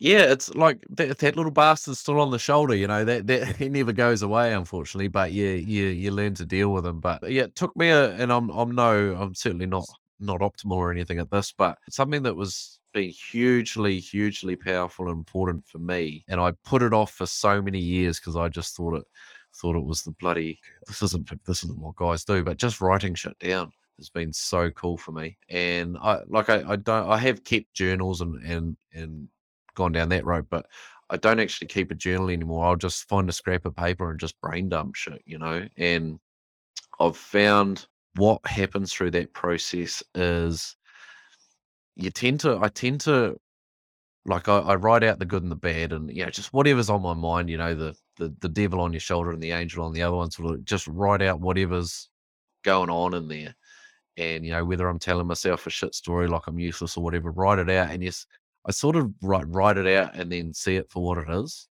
Yeah, 0.00 0.30
it's 0.32 0.54
like 0.54 0.84
that, 0.90 1.18
that 1.18 1.36
little 1.36 1.50
bastard's 1.50 1.98
still 1.98 2.20
on 2.20 2.30
the 2.30 2.38
shoulder, 2.38 2.74
you 2.74 2.86
know. 2.86 3.04
That 3.04 3.26
that 3.26 3.56
he 3.58 3.68
never 3.68 3.92
goes 3.92 4.22
away, 4.22 4.52
unfortunately. 4.54 5.08
But 5.08 5.32
yeah, 5.32 5.50
you 5.52 5.86
you 5.86 6.10
learn 6.12 6.34
to 6.34 6.46
deal 6.46 6.72
with 6.72 6.86
him. 6.86 7.00
But 7.00 7.30
yeah, 7.30 7.44
it 7.44 7.56
took 7.56 7.76
me 7.76 7.88
a, 7.88 8.12
and 8.12 8.32
I'm 8.32 8.48
I'm 8.50 8.74
no, 8.74 9.16
I'm 9.16 9.34
certainly 9.34 9.66
not 9.66 9.86
not 10.20 10.40
optimal 10.40 10.72
or 10.72 10.90
anything 10.92 11.18
at 11.18 11.30
this, 11.30 11.52
but 11.52 11.78
something 11.90 12.22
that 12.22 12.36
was 12.36 12.78
been 12.94 13.10
hugely 13.10 13.98
hugely 14.00 14.56
powerful 14.56 15.08
and 15.08 15.18
important 15.18 15.66
for 15.66 15.78
me, 15.78 16.24
and 16.28 16.40
I 16.40 16.52
put 16.64 16.82
it 16.82 16.92
off 16.92 17.12
for 17.12 17.26
so 17.26 17.60
many 17.60 17.80
years 17.80 18.20
because 18.20 18.36
I 18.36 18.48
just 18.48 18.76
thought 18.76 18.94
it 18.94 19.04
thought 19.56 19.76
it 19.76 19.84
was 19.84 20.02
the 20.02 20.12
bloody 20.12 20.60
this 20.86 21.02
isn't 21.02 21.28
this 21.44 21.64
isn't 21.64 21.78
what 21.80 21.96
guys 21.96 22.24
do, 22.24 22.44
but 22.44 22.56
just 22.56 22.80
writing 22.80 23.14
shit 23.14 23.38
down 23.40 23.72
has 23.98 24.08
been 24.08 24.32
so 24.32 24.70
cool 24.70 24.96
for 24.96 25.10
me. 25.12 25.36
And 25.48 25.98
I 26.00 26.20
like 26.28 26.48
I, 26.50 26.62
I 26.68 26.76
don't 26.76 27.08
I 27.10 27.18
have 27.18 27.42
kept 27.44 27.74
journals 27.74 28.20
and 28.20 28.36
and 28.44 28.76
and 28.92 29.28
gone 29.78 29.92
down 29.92 30.10
that 30.10 30.26
road, 30.26 30.46
but 30.50 30.66
I 31.08 31.16
don't 31.16 31.40
actually 31.40 31.68
keep 31.68 31.90
a 31.90 31.94
journal 31.94 32.28
anymore. 32.28 32.66
I'll 32.66 32.76
just 32.76 33.08
find 33.08 33.28
a 33.28 33.32
scrap 33.32 33.64
of 33.64 33.74
paper 33.74 34.10
and 34.10 34.20
just 34.20 34.40
brain 34.42 34.68
dump 34.68 34.94
shit, 34.94 35.22
you 35.24 35.38
know. 35.38 35.66
And 35.78 36.18
I've 37.00 37.16
found 37.16 37.86
what 38.16 38.46
happens 38.46 38.92
through 38.92 39.12
that 39.12 39.32
process 39.32 40.02
is 40.14 40.76
you 41.96 42.10
tend 42.10 42.40
to 42.40 42.58
I 42.60 42.68
tend 42.68 43.00
to 43.02 43.38
like 44.26 44.48
I, 44.48 44.58
I 44.58 44.74
write 44.74 45.04
out 45.04 45.18
the 45.18 45.24
good 45.24 45.42
and 45.42 45.50
the 45.50 45.56
bad 45.56 45.92
and 45.92 46.14
you 46.14 46.24
know 46.24 46.30
just 46.30 46.52
whatever's 46.52 46.90
on 46.90 47.02
my 47.02 47.14
mind, 47.14 47.48
you 47.48 47.56
know, 47.56 47.74
the 47.74 47.96
the 48.16 48.34
the 48.40 48.48
devil 48.48 48.80
on 48.80 48.92
your 48.92 49.00
shoulder 49.00 49.30
and 49.30 49.42
the 49.42 49.52
angel 49.52 49.84
on 49.84 49.92
the 49.92 50.02
other 50.02 50.16
one, 50.16 50.30
sort 50.30 50.54
of 50.54 50.64
just 50.64 50.86
write 50.88 51.22
out 51.22 51.40
whatever's 51.40 52.10
going 52.64 52.90
on 52.90 53.14
in 53.14 53.28
there. 53.28 53.54
And 54.18 54.44
you 54.44 54.50
know, 54.50 54.64
whether 54.64 54.88
I'm 54.88 54.98
telling 54.98 55.26
myself 55.26 55.66
a 55.66 55.70
shit 55.70 55.94
story 55.94 56.26
like 56.26 56.46
I'm 56.48 56.58
useless 56.58 56.96
or 56.96 57.04
whatever, 57.04 57.30
write 57.30 57.60
it 57.60 57.70
out. 57.70 57.90
And 57.90 58.02
yes, 58.02 58.26
I 58.66 58.72
sort 58.72 58.96
of 58.96 59.12
write 59.22 59.48
write 59.48 59.78
it 59.78 59.86
out 59.86 60.14
and 60.14 60.30
then 60.30 60.52
see 60.52 60.76
it 60.76 60.90
for 60.90 61.02
what 61.04 61.18
it 61.18 61.30
is. 61.30 61.68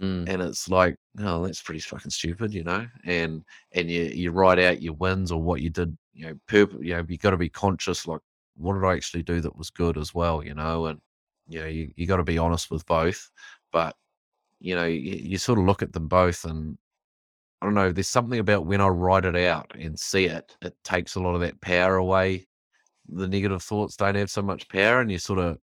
Mm. 0.00 0.28
And 0.28 0.42
it's 0.42 0.68
like, 0.68 0.96
oh, 1.20 1.44
that's 1.46 1.62
pretty 1.62 1.80
fucking 1.80 2.10
stupid, 2.10 2.52
you 2.52 2.64
know. 2.64 2.86
And 3.04 3.42
and 3.72 3.90
you 3.90 4.04
you 4.04 4.30
write 4.32 4.58
out 4.58 4.82
your 4.82 4.94
wins 4.94 5.30
or 5.32 5.40
what 5.40 5.60
you 5.60 5.70
did, 5.70 5.96
you 6.12 6.26
know, 6.26 6.34
perp- 6.48 6.84
you 6.84 6.94
know, 6.94 7.04
you 7.08 7.18
got 7.18 7.30
to 7.30 7.36
be 7.36 7.48
conscious. 7.48 8.06
Like, 8.06 8.20
what 8.56 8.74
did 8.74 8.84
I 8.84 8.94
actually 8.94 9.22
do 9.22 9.40
that 9.40 9.56
was 9.56 9.70
good 9.70 9.96
as 9.98 10.14
well, 10.14 10.44
you 10.44 10.54
know? 10.54 10.86
And 10.86 11.00
you 11.48 11.60
know, 11.60 11.66
you 11.66 11.92
you 11.96 12.06
got 12.06 12.16
to 12.18 12.24
be 12.24 12.38
honest 12.38 12.70
with 12.70 12.84
both. 12.86 13.30
But 13.72 13.96
you 14.60 14.74
know, 14.76 14.86
you, 14.86 15.12
you 15.22 15.38
sort 15.38 15.58
of 15.58 15.66
look 15.66 15.82
at 15.82 15.92
them 15.92 16.08
both 16.08 16.44
and 16.44 16.78
I 17.64 17.66
don't 17.66 17.74
know, 17.76 17.92
there's 17.92 18.08
something 18.08 18.40
about 18.40 18.66
when 18.66 18.82
I 18.82 18.88
write 18.88 19.24
it 19.24 19.36
out 19.36 19.72
and 19.74 19.98
see 19.98 20.26
it, 20.26 20.54
it 20.60 20.76
takes 20.84 21.14
a 21.14 21.20
lot 21.20 21.34
of 21.34 21.40
that 21.40 21.58
power 21.62 21.96
away. 21.96 22.46
The 23.08 23.26
negative 23.26 23.62
thoughts 23.62 23.96
don't 23.96 24.16
have 24.16 24.30
so 24.30 24.42
much 24.42 24.68
power, 24.68 25.00
and 25.00 25.10
you 25.10 25.18
sort 25.18 25.38
of, 25.38 25.56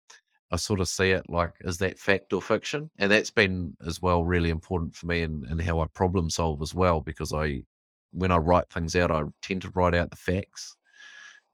I 0.51 0.57
sort 0.57 0.79
of 0.81 0.87
see 0.89 1.11
it 1.11 1.29
like, 1.29 1.53
is 1.61 1.77
that 1.79 1.99
fact 1.99 2.33
or 2.33 2.41
fiction? 2.41 2.89
And 2.97 3.11
that's 3.11 3.31
been 3.31 3.75
as 3.85 4.01
well 4.01 4.23
really 4.23 4.49
important 4.49 4.95
for 4.95 5.07
me 5.07 5.21
and 5.23 5.45
and 5.45 5.61
how 5.61 5.79
I 5.79 5.87
problem 5.87 6.29
solve 6.29 6.61
as 6.61 6.73
well, 6.75 7.01
because 7.01 7.33
I, 7.33 7.63
when 8.11 8.31
I 8.31 8.37
write 8.37 8.69
things 8.69 8.95
out, 8.95 9.11
I 9.11 9.23
tend 9.41 9.61
to 9.63 9.71
write 9.71 9.95
out 9.95 10.11
the 10.11 10.17
facts 10.17 10.75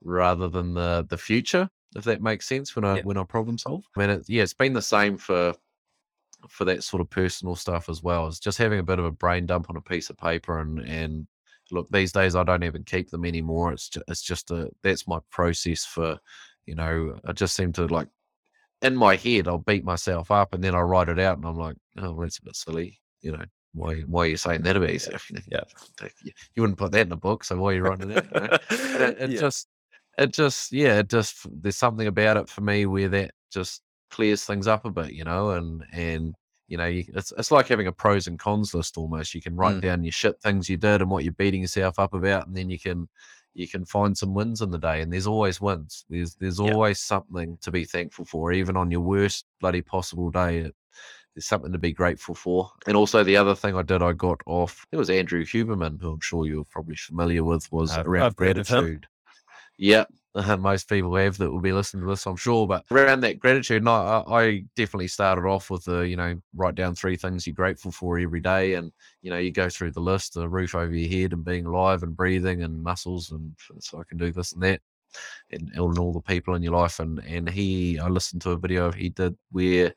rather 0.02 0.48
than 0.48 0.74
the 0.74 1.06
the 1.08 1.18
future, 1.18 1.68
if 1.96 2.04
that 2.04 2.22
makes 2.22 2.46
sense. 2.46 2.74
When 2.76 2.84
I 2.84 2.96
Yeah. 2.96 3.02
when 3.02 3.18
I 3.18 3.24
problem 3.24 3.58
solve, 3.58 3.84
I 3.96 4.00
mean, 4.00 4.10
it, 4.10 4.28
yeah, 4.28 4.42
it's 4.42 4.54
been 4.54 4.72
the 4.74 4.82
same 4.82 5.16
for 5.18 5.54
for 6.48 6.64
that 6.64 6.84
sort 6.84 7.00
of 7.00 7.10
personal 7.10 7.56
stuff 7.56 7.88
as 7.88 8.02
well. 8.02 8.26
It's 8.28 8.38
just 8.38 8.58
having 8.58 8.78
a 8.78 8.84
bit 8.84 8.98
of 8.98 9.04
a 9.04 9.10
brain 9.10 9.46
dump 9.46 9.70
on 9.70 9.76
a 9.76 9.80
piece 9.80 10.10
of 10.10 10.16
paper 10.16 10.60
and 10.60 10.78
and 10.80 11.26
look, 11.70 11.88
these 11.90 12.12
days 12.12 12.34
I 12.36 12.44
don't 12.44 12.64
even 12.64 12.84
keep 12.84 13.10
them 13.10 13.24
anymore. 13.24 13.72
It's 13.72 13.88
just, 13.88 14.04
it's 14.08 14.22
just 14.22 14.50
a 14.50 14.70
that's 14.82 15.06
my 15.08 15.18
process 15.30 15.84
for, 15.84 16.18
you 16.66 16.74
know, 16.74 17.18
I 17.26 17.32
just 17.32 17.54
seem 17.56 17.72
to 17.74 17.86
like 17.86 18.08
in 18.82 18.96
my 18.96 19.16
head 19.16 19.48
I'll 19.48 19.58
beat 19.58 19.84
myself 19.84 20.30
up 20.30 20.54
and 20.54 20.62
then 20.62 20.74
I 20.74 20.80
write 20.80 21.08
it 21.08 21.18
out 21.18 21.36
and 21.38 21.46
I'm 21.46 21.56
like, 21.58 21.76
oh, 21.98 22.12
well, 22.12 22.20
that's 22.22 22.38
a 22.38 22.42
bit 22.44 22.56
silly, 22.56 23.00
you 23.20 23.32
know. 23.32 23.44
Why 23.74 24.00
why 24.00 24.22
are 24.22 24.26
you 24.28 24.36
saying 24.36 24.62
that 24.62 24.76
about 24.76 24.92
yourself? 24.92 25.28
You, 25.30 25.40
Yeah. 25.52 25.60
you 26.22 26.32
you 26.54 26.62
wouldn't 26.62 26.78
put 26.78 26.92
that 26.92 27.06
in 27.06 27.12
a 27.12 27.16
book, 27.16 27.44
so 27.44 27.56
why 27.58 27.72
are 27.72 27.74
you 27.74 27.82
writing 27.82 28.10
it 28.10 28.16
out? 28.18 28.24
You 28.32 28.40
know? 28.40 28.58
And 28.94 29.02
it, 29.02 29.16
it 29.20 29.30
Yeah. 29.32 29.40
just 29.40 29.68
it 30.16 30.32
just 30.32 30.72
yeah 30.72 30.98
it 30.98 31.08
just 31.08 31.46
there's 31.62 31.76
something 31.76 32.06
about 32.06 32.36
it 32.38 32.48
for 32.48 32.60
me 32.62 32.86
where 32.86 33.08
that 33.08 33.32
just 33.52 33.82
clears 34.10 34.44
things 34.44 34.66
up 34.66 34.84
a 34.86 34.90
bit 34.90 35.12
you 35.12 35.22
know 35.22 35.50
and 35.50 35.84
and 35.92 36.34
you 36.66 36.76
know 36.78 36.86
you, 36.86 37.04
it's 37.14 37.32
it's 37.38 37.50
like 37.50 37.68
having 37.68 37.86
a 37.86 37.92
pros 37.92 38.26
and 38.26 38.38
cons 38.38 38.74
list 38.74 38.96
almost 38.96 39.34
you 39.34 39.40
can 39.42 39.54
write 39.54 39.76
Mm. 39.76 39.82
down 39.82 40.02
your 40.04 40.12
shit 40.12 40.40
things 40.40 40.68
you 40.68 40.76
did 40.78 41.02
and 41.02 41.10
what 41.10 41.24
you're 41.24 41.32
beating 41.34 41.60
yourself 41.60 41.98
up 41.98 42.14
about 42.14 42.46
and 42.46 42.56
then 42.56 42.68
you 42.70 42.78
can 42.78 43.06
you 43.58 43.66
can 43.68 43.84
find 43.84 44.16
some 44.16 44.32
wins 44.34 44.62
in 44.62 44.70
the 44.70 44.78
day 44.78 45.02
and 45.02 45.12
there's 45.12 45.26
always 45.26 45.60
wins 45.60 46.04
there's 46.08 46.34
there's 46.36 46.60
Yeah. 46.60 46.72
always 46.72 47.00
something 47.00 47.58
to 47.62 47.70
be 47.72 47.84
thankful 47.84 48.24
for 48.24 48.52
even 48.52 48.76
on 48.76 48.90
your 48.90 49.00
worst 49.00 49.46
bloody 49.60 49.82
possible 49.82 50.30
day 50.30 50.58
it, 50.58 50.74
there's 51.34 51.46
something 51.46 51.72
to 51.72 51.78
be 51.78 51.92
grateful 51.92 52.34
for. 52.34 52.70
And 52.86 52.96
also 52.96 53.22
the 53.22 53.36
other 53.36 53.54
thing 53.54 53.76
I 53.76 53.82
did, 53.82 54.02
I 54.02 54.12
got 54.12 54.40
off. 54.46 54.84
It 54.90 54.96
was 54.96 55.08
Andrew 55.10 55.44
Huberman, 55.44 56.00
who 56.00 56.10
I'm 56.12 56.20
sure 56.20 56.46
you're 56.46 56.64
probably 56.64 56.96
familiar 56.96 57.44
with, 57.44 57.70
was 57.70 57.92
I've- 57.92 58.08
around 58.08 58.24
I've 58.26 58.36
gratitude. 58.36 59.06
Yeah, 59.76 60.04
most 60.58 60.88
people 60.88 61.14
have 61.16 61.38
that 61.38 61.50
will 61.50 61.60
be 61.60 61.72
listening 61.72 62.02
to 62.02 62.08
this, 62.08 62.26
I'm 62.26 62.36
sure. 62.36 62.66
But 62.66 62.84
around 62.90 63.20
that 63.20 63.38
gratitude, 63.38 63.86
I, 63.86 64.22
I 64.26 64.64
definitely 64.76 65.08
started 65.08 65.46
off 65.46 65.70
with 65.70 65.84
the, 65.84 66.00
you 66.00 66.16
know, 66.16 66.40
write 66.54 66.74
down 66.74 66.94
three 66.94 67.16
things 67.16 67.46
you're 67.46 67.54
grateful 67.54 67.90
for 67.90 68.18
every 68.18 68.40
day. 68.40 68.74
And, 68.74 68.92
you 69.22 69.30
know, 69.30 69.38
you 69.38 69.50
go 69.50 69.68
through 69.68 69.92
the 69.92 70.00
list, 70.00 70.34
the 70.34 70.48
roof 70.48 70.74
over 70.74 70.94
your 70.94 71.08
head 71.08 71.32
and 71.32 71.44
being 71.44 71.66
alive 71.66 72.02
and 72.02 72.16
breathing 72.16 72.62
and 72.62 72.82
muscles. 72.82 73.30
And 73.30 73.54
so 73.80 73.98
I 73.98 74.04
can 74.08 74.18
do 74.18 74.32
this 74.32 74.52
and 74.52 74.62
that. 74.62 74.80
And, 75.50 75.70
and 75.74 75.98
all 75.98 76.12
the 76.12 76.20
people 76.20 76.54
in 76.54 76.62
your 76.62 76.74
life. 76.74 77.00
And, 77.00 77.18
and 77.20 77.48
he, 77.48 77.98
I 77.98 78.08
listened 78.08 78.42
to 78.42 78.50
a 78.50 78.58
video 78.58 78.92
he 78.92 79.08
did 79.08 79.36
where 79.50 79.94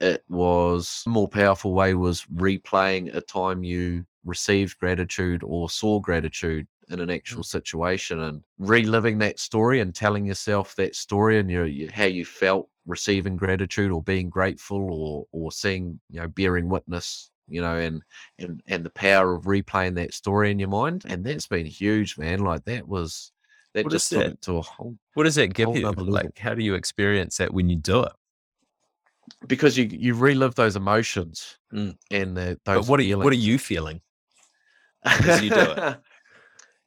it 0.00 0.24
was 0.28 1.04
more 1.06 1.28
powerful 1.28 1.72
way 1.72 1.94
was 1.94 2.24
replaying 2.34 3.14
a 3.14 3.20
time 3.20 3.62
you 3.62 4.04
received 4.24 4.78
gratitude 4.78 5.42
or 5.44 5.70
saw 5.70 6.00
gratitude 6.00 6.66
in 6.90 7.00
an 7.00 7.08
Mm. 7.08 7.14
actual 7.14 7.42
situation 7.42 8.20
and 8.20 8.42
reliving 8.58 9.18
that 9.18 9.38
story 9.38 9.80
and 9.80 9.94
telling 9.94 10.26
yourself 10.26 10.74
that 10.76 10.94
story 10.94 11.38
and 11.38 11.50
your, 11.50 11.66
your 11.66 11.90
how 11.92 12.04
you 12.04 12.24
felt 12.24 12.68
receiving 12.86 13.36
gratitude 13.36 13.90
or 13.90 14.02
being 14.02 14.28
grateful 14.28 14.92
or 14.92 15.26
or 15.32 15.52
seeing 15.52 16.00
you 16.10 16.20
know 16.20 16.28
bearing 16.28 16.68
witness 16.68 17.30
you 17.48 17.60
know 17.60 17.76
and 17.76 18.02
and 18.38 18.62
and 18.66 18.84
the 18.84 18.90
power 18.90 19.34
of 19.34 19.44
replaying 19.44 19.94
that 19.94 20.12
story 20.14 20.50
in 20.50 20.58
your 20.58 20.68
mind 20.68 21.04
and 21.06 21.24
that's 21.24 21.46
been 21.46 21.66
huge 21.66 22.18
man 22.18 22.40
like 22.40 22.64
that 22.64 22.86
was 22.88 23.32
that 23.74 23.84
What 23.84 23.92
just 23.92 24.10
took 24.10 24.24
that? 24.24 24.32
it 24.32 24.42
to 24.42 24.56
a 24.56 24.62
whole 24.62 24.96
What 25.14 25.24
does 25.24 25.36
that 25.36 25.54
give 25.54 25.74
you? 25.76 25.86
Like, 25.90 26.38
how 26.38 26.54
do 26.54 26.62
you 26.64 26.74
experience 26.74 27.36
that 27.36 27.52
when 27.54 27.68
you 27.68 27.76
do 27.76 28.02
it? 28.02 28.12
because 29.46 29.76
you 29.78 29.84
you 29.90 30.14
relive 30.14 30.54
those 30.54 30.76
emotions 30.76 31.58
Mm. 31.72 31.96
and 32.10 32.36
the, 32.36 32.58
But 32.64 32.74
those 32.74 32.88
what 32.88 33.00
are 33.00 33.04
you, 33.04 33.16
what 33.18 33.32
are 33.32 33.36
you 33.36 33.58
feeling? 33.58 34.00
as 35.04 35.42
you 35.42 35.50
do 35.50 35.60
it? 35.60 36.00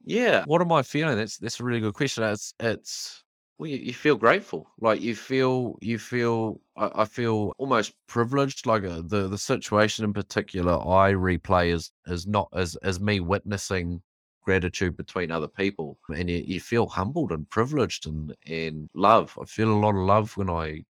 Yeah. 0.03 0.45
What 0.45 0.61
am 0.61 0.71
I 0.71 0.81
feeling? 0.83 1.17
That's 1.17 1.37
that's 1.37 1.59
a 1.59 1.63
really 1.63 1.79
good 1.79 1.93
question. 1.93 2.23
It's 2.23 2.53
it's 2.59 3.23
well, 3.57 3.69
you, 3.69 3.77
you 3.77 3.93
feel 3.93 4.15
grateful. 4.15 4.67
Like 4.79 5.01
you 5.01 5.15
feel 5.15 5.77
you 5.81 5.97
feel 5.99 6.61
I, 6.77 6.91
I 7.03 7.05
feel 7.05 7.53
almost 7.57 7.93
privileged. 8.07 8.65
Like 8.65 8.83
uh, 8.83 9.01
the 9.05 9.27
the 9.27 9.37
situation 9.37 10.05
in 10.05 10.13
particular, 10.13 10.73
I 10.73 11.13
replay 11.13 11.73
is 11.73 11.91
is 12.07 12.27
not 12.27 12.49
as 12.53 12.75
as 12.77 12.99
me 12.99 13.19
witnessing 13.19 14.01
gratitude 14.43 14.97
between 14.97 15.31
other 15.31 15.47
people, 15.47 15.97
and 16.15 16.29
you, 16.29 16.43
you 16.45 16.59
feel 16.59 16.87
humbled 16.87 17.31
and 17.31 17.49
privileged 17.49 18.05
and 18.07 18.35
and 18.47 18.89
love. 18.93 19.37
I 19.41 19.45
feel 19.45 19.71
a 19.71 19.79
lot 19.79 19.91
of 19.95 20.05
love 20.05 20.35
when 20.37 20.49
I, 20.49 20.83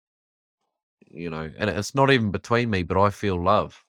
you 1.10 1.30
know, 1.30 1.50
and 1.58 1.70
it's 1.70 1.94
not 1.94 2.10
even 2.10 2.30
between 2.30 2.70
me, 2.70 2.82
but 2.82 3.00
I 3.00 3.10
feel 3.10 3.42
love. 3.42 3.82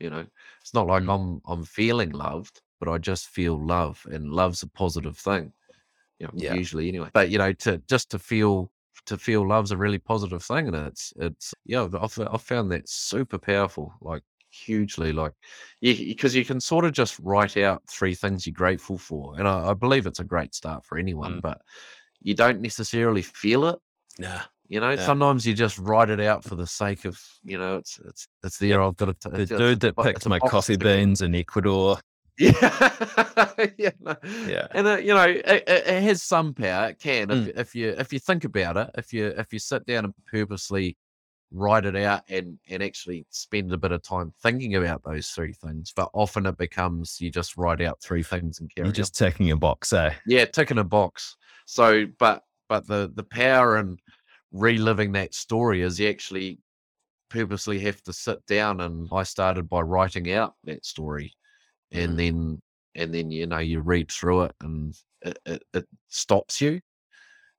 You 0.00 0.10
know, 0.10 0.26
it's 0.62 0.74
not 0.74 0.88
like 0.88 1.04
Mm. 1.04 1.14
I'm 1.14 1.42
I'm 1.46 1.64
feeling 1.64 2.10
loved, 2.12 2.62
but 2.84 2.90
I 2.92 2.98
just 2.98 3.28
feel 3.28 3.64
love, 3.64 4.04
and 4.10 4.30
love's 4.32 4.62
a 4.62 4.68
positive 4.68 5.16
thing. 5.16 5.52
You 6.18 6.26
know, 6.26 6.32
Yeah. 6.34 6.54
usually 6.54 6.88
anyway. 6.88 7.08
But 7.12 7.30
you 7.30 7.38
know, 7.38 7.52
to 7.52 7.78
just 7.88 8.10
to 8.10 8.18
feel 8.18 8.70
to 9.06 9.18
feel 9.18 9.46
love's 9.46 9.70
a 9.72 9.76
really 9.76 9.98
positive 9.98 10.42
thing, 10.42 10.68
and 10.68 10.76
it's 10.76 11.12
it's 11.16 11.54
yeah, 11.64 11.86
I've 12.00 12.18
I've 12.20 12.42
found 12.42 12.70
that 12.72 12.88
super 12.88 13.38
powerful, 13.38 13.92
like 14.00 14.22
hugely, 14.50 15.12
like 15.12 15.32
because 15.80 16.34
you 16.34 16.44
can 16.44 16.60
sort 16.60 16.84
of 16.84 16.92
just 16.92 17.18
write 17.20 17.56
out 17.56 17.82
three 17.88 18.14
things 18.14 18.46
you're 18.46 18.54
grateful 18.54 18.98
for, 18.98 19.34
and 19.38 19.48
I, 19.48 19.70
I 19.70 19.74
believe 19.74 20.06
it's 20.06 20.20
a 20.20 20.24
great 20.24 20.54
start 20.54 20.84
for 20.84 20.96
anyone, 20.98 21.38
Mm. 21.38 21.42
but 21.42 21.60
you 22.20 22.34
don't 22.34 22.60
necessarily 22.60 23.22
feel 23.22 23.66
it. 23.66 23.78
Nah. 24.18 24.42
You 24.68 24.80
know, 24.80 24.90
Yeah. 24.92 25.04
sometimes 25.04 25.46
you 25.46 25.52
just 25.52 25.78
write 25.78 26.08
it 26.08 26.20
out 26.20 26.42
for 26.42 26.54
the 26.54 26.66
sake 26.66 27.04
of, 27.04 27.20
you 27.44 27.58
know, 27.58 27.76
it's 27.76 27.98
it's 28.06 28.28
it's 28.42 28.58
there. 28.58 28.80
I've 28.80 28.96
got 28.96 29.20
to. 29.20 29.28
The 29.28 29.44
dude 29.44 29.80
that 29.80 29.96
picked 29.96 30.26
my 30.26 30.38
coffee 30.38 30.76
beans 30.76 31.20
in 31.20 31.34
Ecuador. 31.34 31.98
Yeah, 32.38 33.50
yeah, 33.78 33.90
no. 34.00 34.16
Yeah. 34.46 34.66
and 34.72 34.86
uh, 34.86 34.96
you 34.96 35.14
know, 35.14 35.22
it, 35.28 35.44
it, 35.68 36.02
has 36.02 36.22
some 36.22 36.52
power. 36.52 36.88
It 36.88 36.98
can 36.98 37.30
if, 37.30 37.38
Mm. 37.54 37.58
if 37.60 37.74
you 37.74 37.90
if 37.90 38.12
you 38.12 38.18
think 38.18 38.44
about 38.44 38.76
it. 38.76 38.90
If 38.98 39.12
you 39.12 39.26
if 39.38 39.52
you 39.52 39.58
sit 39.58 39.86
down 39.86 40.04
and 40.04 40.14
purposely 40.26 40.96
write 41.52 41.84
it 41.84 41.94
out 41.94 42.22
and 42.28 42.58
and 42.68 42.82
actually 42.82 43.24
spend 43.30 43.72
a 43.72 43.78
bit 43.78 43.92
of 43.92 44.02
time 44.02 44.32
thinking 44.42 44.74
about 44.74 45.02
those 45.04 45.28
three 45.28 45.52
things. 45.52 45.92
But 45.94 46.10
often 46.12 46.46
it 46.46 46.58
becomes 46.58 47.20
you 47.20 47.30
just 47.30 47.56
write 47.56 47.80
out 47.80 48.00
three 48.02 48.24
things 48.24 48.58
and 48.58 48.68
carry 48.74 48.86
You're 48.86 48.90
on. 48.90 48.94
just 48.94 49.16
ticking 49.16 49.52
a 49.52 49.56
box, 49.56 49.92
eh? 49.92 50.12
Yeah, 50.26 50.46
ticking 50.46 50.78
a 50.78 50.84
box. 50.84 51.36
So, 51.66 52.06
but 52.18 52.42
but 52.68 52.86
the 52.88 53.12
the 53.14 53.22
power 53.22 53.76
in 53.78 53.96
reliving 54.50 55.12
that 55.12 55.34
story 55.34 55.82
is 55.82 56.00
you 56.00 56.08
actually 56.08 56.58
purposely 57.30 57.78
have 57.80 58.02
to 58.02 58.12
sit 58.12 58.44
down. 58.46 58.80
And 58.80 59.08
I 59.12 59.22
started 59.22 59.68
by 59.68 59.80
writing 59.80 60.32
out 60.32 60.54
that 60.64 60.84
story, 60.84 61.32
and 61.94 62.18
Mhm. 62.18 62.20
then 62.20 62.62
and 62.96 63.14
then 63.14 63.30
you 63.32 63.46
know 63.48 63.58
you 63.60 63.80
read 63.82 64.12
through 64.12 64.44
it, 64.44 64.56
and 64.62 64.96
it, 65.22 65.38
it, 65.46 65.64
it 65.74 65.88
stops 66.08 66.60
you 66.62 66.80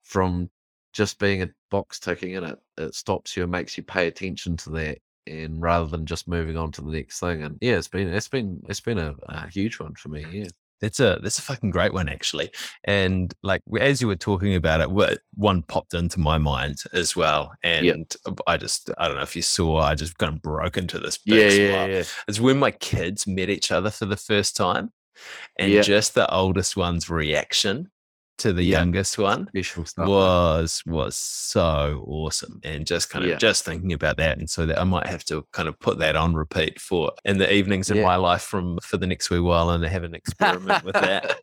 from 0.03 0.49
just 0.93 1.19
being 1.19 1.41
a 1.43 1.49
box 1.71 1.99
ticking, 1.99 2.35
and 2.37 2.45
it 2.47 2.59
it 2.77 2.95
stops 2.95 3.35
you 3.37 3.43
and 3.43 3.51
makes 3.51 3.77
you 3.77 3.83
pay 3.83 4.07
attention 4.07 4.57
to 4.57 4.69
that. 4.71 4.99
And 5.27 5.61
rather 5.61 5.87
than 5.87 6.05
just 6.05 6.27
moving 6.27 6.57
on 6.57 6.71
to 6.73 6.81
the 6.83 6.91
next 6.91 7.19
thing, 7.19 7.43
and 7.43 7.57
yeah, 7.61 7.77
it's 7.77 7.87
been 7.87 8.09
it's 8.09 8.27
been 8.29 8.61
it's 8.69 8.81
been 8.81 8.99
a, 8.99 9.15
a 9.29 9.49
huge 9.49 9.79
one 9.79 9.95
for 9.95 10.09
me. 10.09 10.23
Yeah. 10.25 10.49
That's 10.81 10.99
a 10.99 11.19
that's 11.23 11.39
a 11.39 11.41
fucking 11.41 11.71
great 11.71 11.93
one 11.93 12.09
actually. 12.09 12.51
And 12.83 13.33
like 13.43 13.61
as 13.79 14.01
you 14.01 14.07
were 14.07 14.15
talking 14.15 14.55
about 14.55 14.81
it, 14.81 15.19
one 15.35 15.63
popped 15.63 15.93
into 15.93 16.19
my 16.19 16.37
mind 16.37 16.83
as 16.93 17.15
well. 17.15 17.53
And 17.63 18.13
I 18.45 18.57
just 18.57 18.89
I 18.97 19.07
don't 19.07 19.17
know 19.17 19.23
if 19.23 19.35
you 19.35 19.41
saw, 19.41 19.77
I 19.79 19.95
just 19.95 20.17
kind 20.17 20.33
of 20.33 20.41
broke 20.41 20.77
into 20.77 20.99
this 20.99 21.19
Yeah, 21.25 21.49
yeah, 21.49 21.85
yeah. 21.85 22.03
It's 22.27 22.39
when 22.39 22.59
my 22.59 22.71
kids 22.71 23.25
met 23.25 23.49
each 23.49 23.71
other 23.71 23.89
for 23.89 24.05
the 24.05 24.17
first 24.17 24.55
time, 24.55 24.91
and 25.57 25.71
Yeah. 25.71 25.81
just 25.81 26.13
the 26.13 26.29
oldest 26.33 26.75
one's 26.75 27.09
reaction 27.09 27.89
to 28.37 28.51
the 28.53 28.63
Yeah. 28.63 28.79
youngest 28.79 29.17
one 29.17 29.47
stuff. 29.85 30.07
was 30.07 30.83
was 30.85 31.15
so 31.15 32.03
awesome 32.07 32.59
and 32.63 32.85
just 32.85 33.09
kind 33.09 33.23
of 33.23 33.31
Yeah. 33.31 33.37
just 33.37 33.63
thinking 33.63 33.93
about 33.93 34.17
that 34.17 34.37
and 34.37 34.49
so 34.49 34.65
that 34.65 34.79
i 34.79 34.83
might 34.83 35.07
have 35.07 35.23
to 35.25 35.47
kind 35.53 35.69
of 35.69 35.79
put 35.79 35.99
that 35.99 36.15
on 36.15 36.33
repeat 36.33 36.79
for 36.81 37.11
in 37.23 37.37
the 37.37 37.51
evenings 37.53 37.89
in 37.89 38.01
my 38.01 38.15
life 38.17 38.41
from 38.41 38.77
for 38.83 38.97
the 38.97 39.07
next 39.07 39.29
wee 39.29 39.39
while 39.39 39.69
and 39.69 39.83
have 39.85 40.03
an 40.03 40.13
experiment 40.21 40.83
with 40.83 40.95
that 40.95 41.37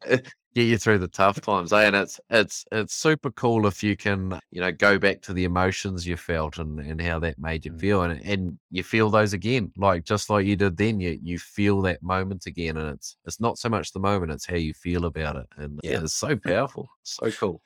Get 0.54 0.64
you 0.66 0.76
through 0.76 0.98
the 0.98 1.08
tough 1.08 1.40
times, 1.40 1.72
eh? 1.72 1.86
And 1.86 1.96
it's 1.96 2.20
it's 2.28 2.66
it's 2.70 2.92
super 2.94 3.30
cool 3.30 3.66
if 3.66 3.82
you 3.82 3.96
can, 3.96 4.38
you 4.50 4.60
know, 4.60 4.70
go 4.70 4.98
back 4.98 5.22
to 5.22 5.32
the 5.32 5.44
emotions 5.44 6.06
you 6.06 6.18
felt 6.18 6.58
and, 6.58 6.78
and 6.78 7.00
how 7.00 7.18
that 7.20 7.38
made 7.38 7.64
you 7.64 7.72
Mm. 7.72 7.80
feel, 7.80 8.02
and 8.02 8.20
and 8.22 8.58
you 8.70 8.82
feel 8.82 9.08
those 9.08 9.32
again, 9.32 9.72
like 9.78 10.04
just 10.04 10.28
like 10.28 10.44
you 10.44 10.56
did 10.56 10.76
then. 10.76 11.00
You 11.00 11.18
you 11.22 11.38
feel 11.38 11.80
that 11.82 12.02
moment 12.02 12.44
again, 12.44 12.76
and 12.76 12.90
it's 12.90 13.16
it's 13.24 13.40
not 13.40 13.56
so 13.56 13.70
much 13.70 13.92
the 13.92 14.00
moment; 14.00 14.30
it's 14.30 14.44
how 14.44 14.56
you 14.56 14.74
feel 14.74 15.06
about 15.06 15.36
it, 15.36 15.46
and 15.56 15.80
yeah, 15.82 15.92
Yeah. 15.92 16.00
it's 16.02 16.12
so 16.14 16.36
powerful, 16.36 16.86
so 17.02 17.30
cool. 17.30 17.62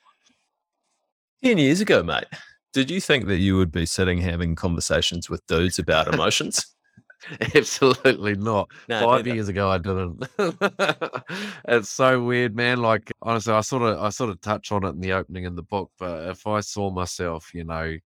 10 1.43 1.57
years 1.57 1.81
ago 1.81 2.01
mate 2.03 2.25
did 2.73 2.89
you 2.89 2.99
think 2.99 3.27
that 3.27 3.37
you 3.37 3.55
would 3.57 3.71
be 3.71 3.85
sitting 3.85 4.19
having 4.21 4.55
conversations 4.55 5.29
with 5.29 5.45
dudes 5.47 5.77
about 5.79 6.07
emotions 6.07 6.65
Absolutely 7.55 8.35
not. 8.35 8.69
No, 8.87 8.99
Five 9.01 9.25
neither. 9.25 9.35
years 9.35 9.49
ago, 9.49 9.69
I 9.69 9.77
didn't. 9.77 10.27
it's 11.67 11.89
so 11.89 12.23
weird, 12.23 12.55
man. 12.55 12.81
Like 12.81 13.11
honestly, 13.21 13.53
I 13.53 13.61
sort 13.61 13.83
of, 13.83 13.99
I 13.99 14.09
sort 14.09 14.29
of 14.29 14.41
touch 14.41 14.71
on 14.71 14.85
it 14.85 14.89
in 14.89 14.99
the 14.99 15.13
opening 15.13 15.45
in 15.45 15.55
the 15.55 15.63
book. 15.63 15.91
But 15.97 16.29
if 16.29 16.45
I 16.47 16.59
saw 16.59 16.91
myself, 16.91 17.53
you 17.53 17.63
know, 17.63 17.97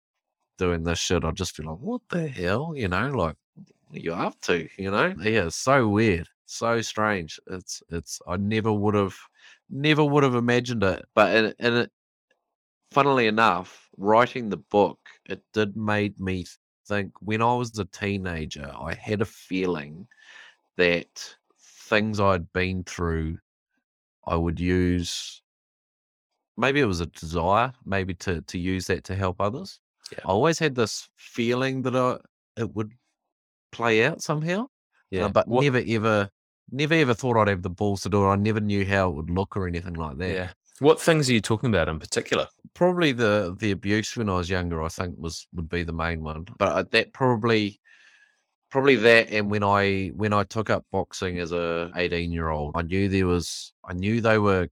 doing 0.59 0.85
this 0.85 0.99
shit, 0.99 1.25
I'd 1.25 1.37
just 1.37 1.57
be 1.57 1.64
like, 1.64 1.79
"What 1.79 2.03
the 2.09 2.29
hell?" 2.29 2.73
You 2.77 2.88
know, 2.88 3.09
like, 3.09 3.37
what 3.88 3.99
are 3.99 4.01
you 4.01 4.12
up 4.14 4.40
to? 4.42 4.68
You 4.77 4.90
know? 4.90 5.14
Yeah, 5.20 5.46
it's 5.46 5.57
so 5.57 5.88
weird, 5.88 6.29
so 6.46 6.81
strange. 6.81 7.40
It's, 7.49 7.83
it's. 7.90 8.20
I 8.29 8.37
never 8.37 8.73
would 8.73 8.94
have, 8.94 9.16
never 9.68 10.05
would 10.05 10.23
have 10.23 10.37
imagined 10.37 10.85
it. 10.85 11.05
But 11.14 11.35
and 11.35 11.55
and 11.59 11.75
it, 11.75 11.90
funnily 12.92 13.27
enough, 13.27 13.88
writing 13.96 14.49
the 14.49 14.57
book, 14.59 14.99
it 15.29 15.42
did 15.53 15.77
made 15.77 16.20
me 16.20 16.46
think 16.90 17.12
when 17.20 17.40
I 17.42 17.55
was 17.55 17.79
a 17.79 17.85
teenager, 17.87 18.70
I 18.88 18.94
had 18.94 19.22
a 19.22 19.24
feeling 19.24 20.07
that 20.76 21.37
things 21.88 22.20
I'd 22.20 22.53
been 22.53 22.85
through, 22.85 23.38
I 24.26 24.37
would 24.37 24.59
use. 24.61 25.42
Maybe 26.57 26.81
it 26.81 26.85
was 26.87 27.00
a 27.00 27.07
desire, 27.07 27.72
maybe 27.85 28.14
to 28.24 28.42
to 28.42 28.59
use 28.59 28.87
that 28.88 29.05
to 29.05 29.14
help 29.14 29.40
others. 29.40 29.81
Yeah. 30.12 30.18
I 30.24 30.29
always 30.29 30.59
had 30.59 30.74
this 30.74 31.09
feeling 31.16 31.83
that 31.83 31.96
I 31.96 32.18
it 32.61 32.74
would 32.74 32.92
play 33.72 34.05
out 34.05 34.20
somehow, 34.22 34.62
uh, 34.64 34.68
yeah 35.11 35.29
but 35.29 35.46
What- 35.48 35.62
never 35.62 35.83
ever, 35.87 36.31
never 36.70 36.94
ever 36.94 37.14
thought 37.14 37.37
I'd 37.40 37.48
have 37.48 37.62
the 37.62 37.70
balls 37.70 38.03
to 38.03 38.09
do 38.09 38.24
it. 38.24 38.29
I 38.29 38.37
never 38.37 38.61
knew 38.61 38.85
how 38.85 39.09
it 39.11 39.14
would 39.16 39.31
look 39.31 39.57
or 39.57 39.66
anything 39.68 39.94
like 39.94 40.18
that. 40.18 40.35
yeah 40.35 40.50
what 40.81 41.01
things 41.01 41.31
are 41.31 41.33
you 41.33 41.40
talking 41.40 41.71
about 41.71 41.88
in 41.88 41.99
particular 41.99 42.47
probably 42.75 43.12
the 43.12 43.57
the 43.59 43.73
abuse 43.73 44.16
when 44.16 44.29
I 44.29 44.37
was 44.37 44.51
younger. 44.51 44.83
I 44.83 44.88
think 44.88 45.16
was 45.19 45.47
would 45.55 45.69
be 45.69 45.83
the 45.83 45.93
main 45.93 46.23
one, 46.23 46.47
but 46.59 46.69
uh, 46.69 46.85
that 46.90 47.12
probably 47.12 47.81
probably 48.71 48.97
that. 48.97 49.31
And 49.31 49.51
when 49.51 49.62
I 49.62 50.09
when 50.16 50.33
I 50.33 50.45
took 50.45 50.71
up 50.71 50.85
boxing 50.93 51.38
as 51.38 51.53
a 51.53 51.90
eighteen 51.97 52.33
year 52.33 52.49
old, 52.49 52.73
I 52.77 52.83
knew 52.83 53.09
there 53.09 53.27
was 53.27 53.73
I 53.85 53.93
knew 53.93 54.21
they 54.21 54.38
were 54.38 54.69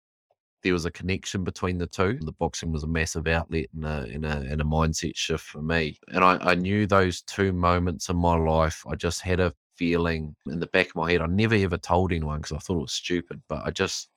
there 0.64 0.72
was 0.72 0.86
a 0.86 0.90
connection 0.90 1.44
between 1.44 1.78
the 1.78 1.86
two. 1.86 2.18
The 2.20 2.32
boxing 2.32 2.72
was 2.72 2.82
a 2.82 2.88
massive 2.88 3.26
outlet 3.26 3.66
and 3.74 3.84
a 3.84 4.08
and 4.12 4.24
a, 4.24 4.36
and 4.50 4.60
a 4.60 4.64
mindset 4.64 5.16
shift 5.16 5.44
for 5.44 5.62
me. 5.62 5.98
And 6.08 6.24
I, 6.24 6.38
I 6.40 6.54
knew 6.54 6.86
those 6.86 7.22
two 7.22 7.52
moments 7.52 8.08
in 8.08 8.16
my 8.16 8.36
life. 8.36 8.82
I 8.88 8.94
just 8.96 9.20
had 9.20 9.40
a 9.40 9.54
feeling 9.76 10.34
in 10.46 10.58
the 10.58 10.66
back 10.66 10.88
of 10.88 10.96
my 10.96 11.12
head. 11.12 11.20
I 11.20 11.26
never 11.26 11.54
ever 11.54 11.78
told 11.78 12.12
anyone 12.12 12.40
because 12.40 12.56
I 12.56 12.58
thought 12.58 12.78
it 12.78 12.82
was 12.82 12.92
stupid, 12.92 13.40
but 13.48 13.64
I 13.64 13.70
just 13.70 14.08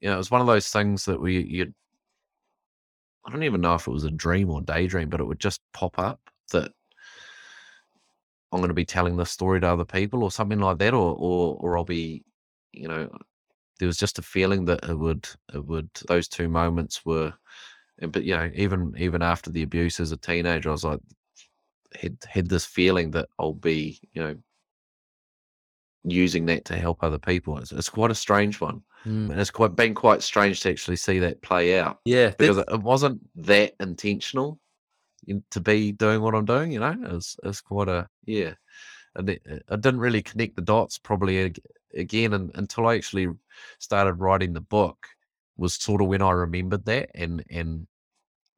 you 0.00 0.08
know, 0.08 0.14
it 0.14 0.18
was 0.18 0.30
one 0.30 0.40
of 0.40 0.46
those 0.46 0.68
things 0.70 1.04
that 1.06 1.20
we 1.20 1.40
you 1.42 1.72
I 3.26 3.30
don't 3.30 3.42
even 3.42 3.60
know 3.60 3.74
if 3.74 3.86
it 3.86 3.90
was 3.90 4.04
a 4.04 4.10
dream 4.10 4.50
or 4.50 4.60
daydream, 4.60 5.08
but 5.08 5.20
it 5.20 5.24
would 5.24 5.40
just 5.40 5.60
pop 5.72 5.98
up 5.98 6.20
that 6.52 6.72
I'm 8.52 8.60
going 8.60 8.68
to 8.68 8.74
be 8.74 8.84
telling 8.84 9.16
this 9.16 9.30
story 9.30 9.60
to 9.60 9.66
other 9.66 9.84
people 9.84 10.22
or 10.22 10.30
something 10.30 10.60
like 10.60 10.78
that, 10.78 10.94
or 10.94 11.14
or 11.18 11.56
or 11.60 11.76
I'll 11.78 11.84
be, 11.84 12.24
you 12.72 12.88
know, 12.88 13.10
there 13.80 13.88
was 13.88 13.98
just 13.98 14.18
a 14.18 14.22
feeling 14.22 14.66
that 14.66 14.84
it 14.84 14.98
would 14.98 15.28
it 15.54 15.64
would 15.66 15.90
those 16.08 16.28
two 16.28 16.48
moments 16.48 17.04
were, 17.04 17.34
but 18.00 18.24
you 18.24 18.36
know, 18.36 18.50
even 18.54 18.94
even 18.98 19.22
after 19.22 19.50
the 19.50 19.62
abuse 19.62 20.00
as 20.00 20.12
a 20.12 20.16
teenager, 20.16 20.70
I 20.70 20.72
was 20.72 20.84
like 20.84 21.00
had 22.00 22.18
had 22.28 22.48
this 22.48 22.66
feeling 22.66 23.12
that 23.12 23.28
I'll 23.38 23.54
be, 23.54 24.00
you 24.12 24.22
know, 24.22 24.36
using 26.04 26.46
that 26.46 26.64
to 26.66 26.76
help 26.76 27.02
other 27.02 27.18
people. 27.18 27.58
It's, 27.58 27.72
it's 27.72 27.88
quite 27.88 28.10
a 28.10 28.14
strange 28.14 28.60
one. 28.60 28.82
Mm. 29.06 29.30
And 29.30 29.40
it's 29.40 29.50
quite 29.50 29.76
been 29.76 29.94
quite 29.94 30.22
strange 30.22 30.60
to 30.60 30.70
actually 30.70 30.96
see 30.96 31.18
that 31.18 31.42
play 31.42 31.78
out 31.78 32.00
Yeah, 32.04 32.32
because 32.38 32.58
it, 32.58 32.80
wasn't 32.80 33.20
that 33.42 33.74
intentional 33.80 34.58
in, 35.26 35.42
to 35.50 35.60
be 35.60 35.92
doing 35.92 36.22
what 36.22 36.34
I'm 36.34 36.46
doing. 36.46 36.72
You 36.72 36.80
know, 36.80 36.96
it's 37.10 37.36
it's 37.42 37.60
quite 37.60 37.88
a 37.88 38.08
yeah. 38.24 38.54
And 39.14 39.30
it, 39.30 39.42
I 39.68 39.76
didn't 39.76 40.00
really 40.00 40.22
connect 40.22 40.56
the 40.56 40.62
dots 40.62 40.98
probably 40.98 41.54
again 41.94 42.32
un, 42.32 42.50
until 42.54 42.86
I 42.86 42.96
actually 42.96 43.28
started 43.78 44.14
writing 44.14 44.52
the 44.52 44.60
book. 44.60 45.06
Was 45.56 45.74
sort 45.74 46.00
of 46.00 46.08
when 46.08 46.22
I 46.22 46.30
remembered 46.30 46.84
that 46.86 47.10
and 47.14 47.44
and 47.50 47.86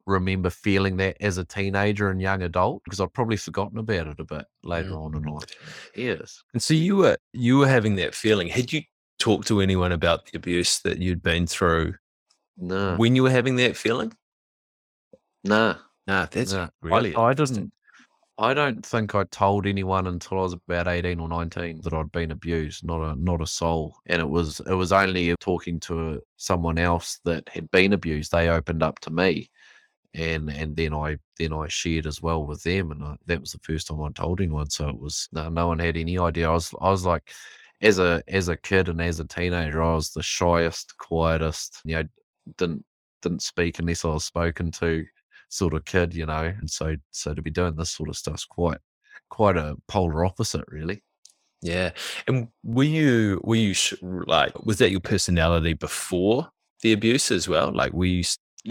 remember 0.07 0.49
feeling 0.49 0.97
that 0.97 1.17
as 1.21 1.37
a 1.37 1.45
teenager 1.45 2.09
and 2.09 2.21
young 2.21 2.41
adult 2.41 2.83
because 2.85 2.99
I'd 2.99 3.13
probably 3.13 3.37
forgotten 3.37 3.77
about 3.77 4.07
it 4.07 4.19
a 4.19 4.23
bit 4.23 4.45
later 4.63 4.89
Mm. 4.91 5.05
on 5.05 5.15
in 5.15 5.23
life. 5.23 5.89
Yes. 5.95 6.43
And 6.53 6.63
so 6.63 6.73
you 6.73 6.95
were 6.95 7.17
you 7.33 7.57
were 7.59 7.67
having 7.67 7.95
that 7.97 8.15
feeling. 8.15 8.47
Had 8.47 8.71
you 8.73 8.81
talked 9.19 9.47
to 9.49 9.61
anyone 9.61 9.91
about 9.91 10.25
the 10.25 10.37
abuse 10.37 10.79
that 10.79 10.99
you'd 10.99 11.21
been 11.21 11.45
through 11.45 11.93
No. 12.57 12.95
when 12.95 13.15
you 13.15 13.23
were 13.23 13.29
having 13.31 13.57
that 13.57 13.75
feeling? 13.77 14.13
No. 15.43 15.75
Nah, 16.07 16.25
that's 16.31 16.53
no. 16.53 16.69
really 16.81 17.13
I, 17.15 17.21
I 17.29 17.33
didn't 17.33 17.71
I 18.39 18.53
don't 18.53 18.85
think 18.85 19.15
I 19.15 19.23
told 19.25 19.65
anyone 19.65 20.05
until 20.07 20.39
I 20.39 20.43
was 20.43 20.53
about 20.53 20.87
eighteen 20.87 21.19
or 21.19 21.27
nineteen 21.27 21.81
that 21.81 21.93
I'd 21.93 22.11
been 22.11 22.31
abused. 22.31 22.85
Not 22.85 23.01
a 23.01 23.15
not 23.15 23.41
a 23.41 23.47
soul. 23.47 23.95
And 24.05 24.21
it 24.21 24.29
was 24.29 24.59
it 24.61 24.73
was 24.75 24.91
only 24.91 25.35
talking 25.39 25.79
to 25.81 26.21
someone 26.37 26.77
else 26.77 27.19
that 27.25 27.49
had 27.49 27.69
been 27.71 27.93
abused. 27.93 28.31
They 28.31 28.47
opened 28.49 28.83
up 28.83 28.99
to 28.99 29.09
me, 29.09 29.49
and 30.17 30.49
and 30.49 30.75
then 30.75 30.93
I 30.93 31.17
then 31.37 31.53
I 31.53 31.67
shared 31.67 32.07
as 32.07 32.21
well 32.21 32.45
with 32.45 32.63
them. 32.63 32.91
And 32.91 33.03
I, 33.03 33.15
that 33.27 33.39
was 33.39 33.51
the 33.51 33.59
first 33.59 33.87
time 33.87 34.01
I 34.01 34.09
told 34.11 34.41
anyone. 34.41 34.69
So 34.69 34.89
it 34.89 34.99
was 34.99 35.29
no 35.31 35.47
no 35.49 35.67
one 35.67 35.79
had 35.79 35.95
any 35.95 36.17
idea. 36.17 36.49
I 36.49 36.53
was 36.53 36.73
I 36.81 36.89
was 36.89 37.05
like, 37.05 37.31
as 37.81 37.99
a 37.99 38.23
as 38.27 38.49
a 38.49 38.57
kid 38.57 38.89
and 38.89 39.01
as 39.01 39.19
a 39.19 39.25
teenager, 39.25 39.81
I 39.81 39.93
was 39.93 40.09
the 40.11 40.23
shyest, 40.23 40.97
quietest. 40.97 41.81
You 41.85 41.95
know, 41.97 42.03
didn't 42.57 42.83
didn't 43.21 43.43
speak 43.43 43.79
unless 43.79 44.03
I 44.03 44.09
was 44.09 44.25
spoken 44.25 44.71
to 44.71 45.05
sort 45.49 45.73
of 45.75 45.85
kid, 45.85 46.13
you 46.15 46.25
know. 46.25 46.53
And 46.59 46.69
so 46.69 46.95
so 47.11 47.33
to 47.33 47.41
be 47.41 47.51
doing 47.51 47.75
this 47.75 47.91
sort 47.91 48.09
of 48.09 48.17
stuff's 48.17 48.45
quite 48.45 48.79
quite 49.29 49.57
a 49.57 49.75
polar 49.87 50.25
opposite, 50.25 50.65
really. 50.67 51.03
Yeah. 51.61 51.91
And 52.27 52.47
were 52.63 52.83
you 52.83 53.41
were 53.43 53.55
you 53.55 53.75
like 54.01 54.65
was 54.65 54.79
that 54.79 54.91
your 54.91 54.99
personality 54.99 55.73
before 55.73 56.49
the 56.81 56.93
abuse 56.93 57.31
as 57.31 57.47
well? 57.47 57.71
Like 57.71 57.93
were 57.93 58.05
you 58.05 58.23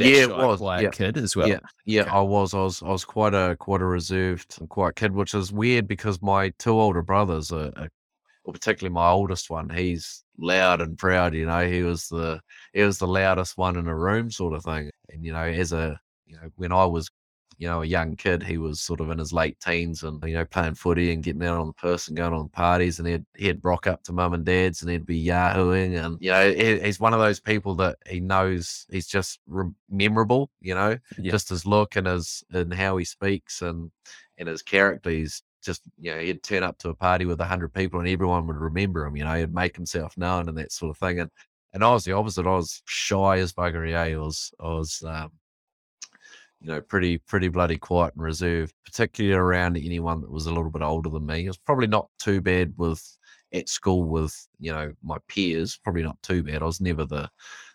Yeah, 0.04 0.22
it 0.24 0.36
was, 0.36 0.58
quiet 0.58 0.82
yeah. 0.82 0.90
kid 0.90 1.16
as 1.16 1.34
well? 1.34 1.48
yeah, 1.48 1.60
yeah, 1.84 2.02
okay. 2.02 2.10
I 2.10 2.20
was, 2.20 2.54
I 2.54 2.58
was, 2.58 2.82
I 2.82 2.88
was 2.88 3.04
quite 3.04 3.34
a 3.34 3.56
quite 3.58 3.80
a 3.80 3.86
reserved 3.86 4.56
and 4.60 4.68
quiet 4.68 4.96
kid, 4.96 5.12
which 5.12 5.34
is 5.34 5.52
weird 5.52 5.88
because 5.88 6.20
my 6.20 6.50
two 6.58 6.78
older 6.78 7.02
brothers, 7.02 7.50
are, 7.50 7.72
are, 7.76 7.88
well, 8.44 8.52
particularly 8.52 8.92
my 8.92 9.08
oldest 9.08 9.48
one, 9.48 9.70
he's 9.70 10.22
loud 10.38 10.80
and 10.80 10.98
proud. 10.98 11.34
You 11.34 11.46
know, 11.46 11.66
he 11.66 11.82
was 11.82 12.08
the 12.08 12.40
he 12.72 12.82
was 12.82 12.98
the 12.98 13.06
loudest 13.06 13.56
one 13.56 13.76
in 13.76 13.86
a 13.88 13.96
room, 13.96 14.30
sort 14.30 14.54
of 14.54 14.64
thing. 14.64 14.90
And 15.08 15.24
you 15.24 15.32
know, 15.32 15.44
as 15.44 15.72
a 15.72 15.98
you 16.26 16.36
know, 16.36 16.50
when 16.56 16.72
I 16.72 16.84
was 16.84 17.10
you 17.58 17.66
know 17.68 17.82
a 17.82 17.86
young 17.86 18.16
kid, 18.16 18.42
he 18.42 18.58
was 18.58 18.80
sort 18.80 19.00
of 19.00 19.10
in 19.10 19.18
his 19.18 19.32
late 19.32 19.58
teens 19.60 20.02
and 20.02 20.22
you 20.24 20.34
know 20.34 20.44
playing 20.44 20.74
footy 20.74 21.12
and 21.12 21.22
getting 21.22 21.42
out 21.44 21.58
on 21.58 21.68
the 21.68 21.72
purse 21.74 22.08
and 22.08 22.16
going 22.16 22.32
on 22.34 22.48
parties, 22.50 22.98
and 22.98 23.08
he'd 23.08 23.24
he'd 23.36 23.64
rock 23.64 23.86
up 23.86 24.02
to 24.04 24.12
mum 24.12 24.34
and 24.34 24.44
dad's 24.44 24.82
and 24.82 24.90
he'd 24.90 25.06
be 25.06 25.24
yahooing, 25.24 26.04
and 26.04 26.18
you 26.20 26.30
know, 26.30 26.50
he, 26.52 26.78
he's 26.80 27.00
one 27.00 27.14
of 27.14 27.20
those 27.20 27.40
people 27.40 27.74
that 27.76 27.96
he 28.08 28.20
knows 28.20 28.86
he's 28.90 29.06
just 29.06 29.40
re- 29.46 29.70
memorable. 29.90 30.50
You 30.60 30.74
know, 30.74 30.98
Yeah. 31.18 31.30
just 31.32 31.48
his 31.48 31.64
look 31.66 31.96
and 31.96 32.06
his 32.06 32.44
and 32.52 32.72
how 32.74 32.96
he 32.96 33.04
speaks 33.04 33.62
and 33.62 33.90
and 34.38 34.48
his 34.48 34.62
character. 34.62 35.10
He's 35.10 35.42
just 35.64 35.82
you 35.98 36.14
know 36.14 36.20
he'd 36.20 36.42
turn 36.42 36.62
up 36.62 36.78
to 36.78 36.90
a 36.90 36.94
party 36.94 37.24
with 37.24 37.40
a 37.40 37.44
hundred 37.44 37.72
people 37.74 37.98
and 38.00 38.08
everyone 38.08 38.46
would 38.46 38.56
remember 38.56 39.04
him. 39.06 39.16
You 39.16 39.24
know, 39.24 39.34
he'd 39.34 39.54
make 39.54 39.74
himself 39.76 40.16
known 40.16 40.48
and 40.48 40.56
that 40.58 40.72
sort 40.72 40.90
of 40.90 40.98
thing. 40.98 41.20
And 41.20 41.30
and 41.72 41.82
I 41.84 41.92
was 41.92 42.04
the 42.04 42.12
opposite. 42.12 42.46
I 42.46 42.50
was 42.54 42.82
shy 42.86 43.38
as 43.38 43.52
buggery. 43.52 43.92
eh? 43.94 44.14
I 44.14 44.16
was 44.16 44.52
I 44.60 44.68
was 44.68 45.02
um, 45.06 45.32
you 46.60 46.68
know 46.68 46.80
pretty 46.80 47.18
pretty 47.18 47.48
bloody 47.48 47.78
quiet 47.78 48.14
and 48.14 48.22
reserved, 48.24 48.74
particularly 48.84 49.36
around 49.36 49.76
anyone 49.76 50.20
that 50.20 50.30
was 50.30 50.46
a 50.46 50.52
little 50.52 50.70
bit 50.70 50.82
older 50.82 51.10
than 51.10 51.26
me. 51.26 51.44
It 51.44 51.48
was 51.48 51.58
probably 51.58 51.86
not 51.86 52.08
too 52.18 52.40
bad 52.40 52.74
with 52.76 53.02
at 53.52 53.68
school 53.68 54.04
with 54.04 54.34
you 54.58 54.72
know 54.72 54.92
my 55.02 55.18
peers. 55.28 55.78
Probably 55.82 56.02
not 56.02 56.22
too 56.22 56.42
bad. 56.42 56.62
I 56.62 56.66
was 56.66 56.80
never 56.80 57.04
the 57.04 57.30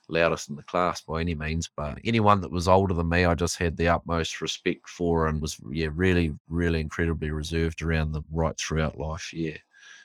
loudest 0.10 0.50
in 0.50 0.56
the 0.56 0.64
class 0.64 1.02
by 1.02 1.22
any 1.22 1.36
means, 1.36 1.70
but 1.76 1.98
anyone 2.04 2.42
that 2.42 2.52
was 2.52 2.68
older 2.68 2.94
than 2.94 3.10
me, 3.10 3.26
I 3.26 3.36
just 3.36 3.58
had 3.58 3.78
the 3.78 3.88
utmost 3.88 4.42
respect 4.42 4.90
for 4.90 5.28
and 5.28 5.42
was 5.42 5.58
yeah 5.72 5.90
really 5.94 6.34
really 6.50 6.82
incredibly 6.82 7.32
reserved 7.32 7.82
around 7.82 8.12
them 8.12 8.26
right 8.32 8.58
throughout 8.58 8.98
life. 9.00 9.32
Yeah, 9.34 9.58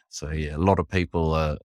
so 0.08 0.30
yeah, 0.30 0.56
a 0.56 0.58
lot 0.58 0.78
of 0.78 0.88
people 0.88 1.34
are 1.34 1.58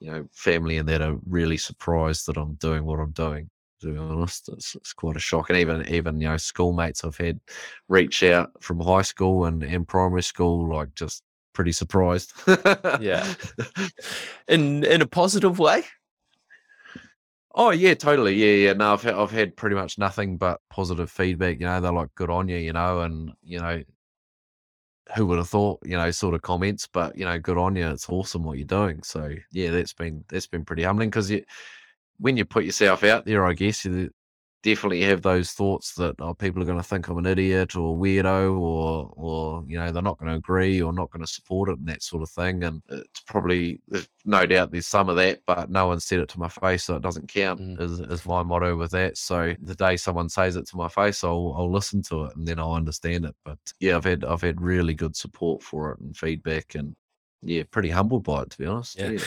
you 0.00 0.10
know 0.10 0.28
family 0.32 0.78
and 0.78 0.88
that 0.88 1.02
are 1.02 1.18
really 1.26 1.56
surprised 1.58 2.26
that 2.26 2.36
I'm 2.36 2.54
doing 2.54 2.84
what 2.84 3.00
I'm 3.00 3.12
doing. 3.12 3.50
To 3.82 3.92
be 3.92 3.98
honest, 3.98 4.48
it's, 4.48 4.74
it's 4.74 4.92
quite 4.94 5.16
a 5.16 5.20
shock, 5.20 5.50
and 5.50 5.58
even 5.58 5.86
even 5.88 6.20
you 6.20 6.28
know 6.28 6.36
schoolmates 6.38 7.04
I've 7.04 7.16
had 7.16 7.40
reach 7.88 8.22
out 8.22 8.50
from 8.62 8.80
high 8.80 9.02
school 9.02 9.44
and, 9.44 9.62
and 9.62 9.86
primary 9.86 10.22
school, 10.22 10.68
like 10.74 10.94
just 10.94 11.22
pretty 11.52 11.72
surprised. 11.72 12.32
Yeah. 13.00 13.26
In 14.48 14.84
in 14.84 15.02
a 15.02 15.06
positive 15.06 15.58
way? 15.58 15.84
Oh 17.54 17.70
yeah, 17.70 17.94
totally. 17.94 18.34
Yeah, 18.34 18.66
yeah. 18.68 18.72
No, 18.74 18.92
I've 18.92 19.02
had, 19.02 19.14
I've 19.14 19.30
had 19.30 19.56
pretty 19.56 19.74
much 19.76 19.98
nothing 19.98 20.36
but 20.36 20.60
positive 20.70 21.10
feedback. 21.10 21.58
You 21.60 21.66
know, 21.66 21.80
they're 21.80 21.92
like 21.92 22.14
good 22.14 22.30
on 22.30 22.48
you. 22.48 22.58
You 22.58 22.72
know, 22.72 23.00
and 23.00 23.32
you 23.42 23.58
know, 23.60 23.82
who 25.14 25.26
would 25.26 25.38
have 25.38 25.48
thought? 25.48 25.80
You 25.84 25.96
know, 25.96 26.10
sort 26.10 26.34
of 26.34 26.42
comments, 26.42 26.86
but 26.92 27.16
you 27.16 27.24
know, 27.24 27.38
good 27.38 27.58
on 27.58 27.76
you. 27.76 27.86
It's 27.88 28.08
awesome 28.08 28.42
what 28.44 28.58
you're 28.58 28.66
doing. 28.66 29.02
So 29.02 29.32
yeah, 29.52 29.70
that's 29.70 29.92
been 29.92 30.24
that's 30.28 30.46
been 30.46 30.64
pretty 30.64 30.82
humbling 30.82 31.10
because 31.10 31.30
you 31.30 31.44
when 32.18 32.36
you 32.36 32.44
put 32.44 32.64
yourself 32.64 33.04
out 33.04 33.24
there, 33.26 33.46
I 33.46 33.52
guess 33.52 33.84
you 33.84 34.10
definitely 34.66 35.02
have 35.02 35.22
those 35.22 35.52
thoughts 35.52 35.94
that 35.94 36.16
oh, 36.18 36.34
people 36.34 36.60
are 36.60 36.66
going 36.66 36.76
to 36.76 36.82
think 36.82 37.06
I'm 37.06 37.18
an 37.18 37.26
idiot 37.26 37.76
or 37.76 37.96
weirdo 37.96 38.58
or 38.58 39.12
or 39.14 39.64
you 39.68 39.78
know 39.78 39.92
they're 39.92 40.02
not 40.02 40.18
going 40.18 40.30
to 40.32 40.38
agree 40.38 40.82
or 40.82 40.92
not 40.92 41.10
going 41.10 41.24
to 41.24 41.32
support 41.32 41.68
it 41.68 41.78
and 41.78 41.86
that 41.86 42.02
sort 42.02 42.24
of 42.24 42.30
thing. 42.30 42.64
And 42.64 42.82
it's 42.88 43.20
probably 43.28 43.80
no 44.24 44.44
doubt 44.44 44.72
there's 44.72 44.88
some 44.88 45.08
of 45.08 45.16
that, 45.16 45.40
but 45.46 45.70
no 45.70 45.86
one 45.86 46.00
said 46.00 46.18
it 46.18 46.28
to 46.30 46.40
my 46.40 46.48
face, 46.48 46.82
so 46.84 46.96
it 46.96 47.02
doesn't 47.02 47.28
count. 47.28 47.60
Mm. 47.60 47.80
Is 47.80 48.00
is 48.00 48.26
my 48.26 48.42
motto 48.42 48.76
with 48.76 48.90
that. 48.90 49.16
So 49.16 49.54
the 49.62 49.76
day 49.76 49.96
someone 49.96 50.28
says 50.28 50.56
it 50.56 50.66
to 50.68 50.76
my 50.76 50.88
face, 50.88 51.22
I'll 51.22 51.54
I'll 51.56 51.70
listen 51.70 52.02
to 52.02 52.24
it 52.24 52.36
and 52.36 52.46
then 52.46 52.58
I'll 52.58 52.74
understand 52.74 53.24
it. 53.24 53.36
But 53.44 53.58
yeah, 53.78 53.96
I've 53.96 54.04
had 54.04 54.24
I've 54.24 54.42
had 54.42 54.60
really 54.60 54.94
good 54.94 55.14
support 55.14 55.62
for 55.62 55.92
it 55.92 56.00
and 56.00 56.16
feedback 56.16 56.74
and. 56.74 56.96
Yeah, 57.42 57.62
pretty 57.70 57.90
humbled 57.90 58.24
by 58.24 58.42
it 58.42 58.50
to 58.50 58.58
be 58.58 58.66
honest. 58.66 58.98
Yeah. 58.98 59.10
Yeah, 59.10 59.18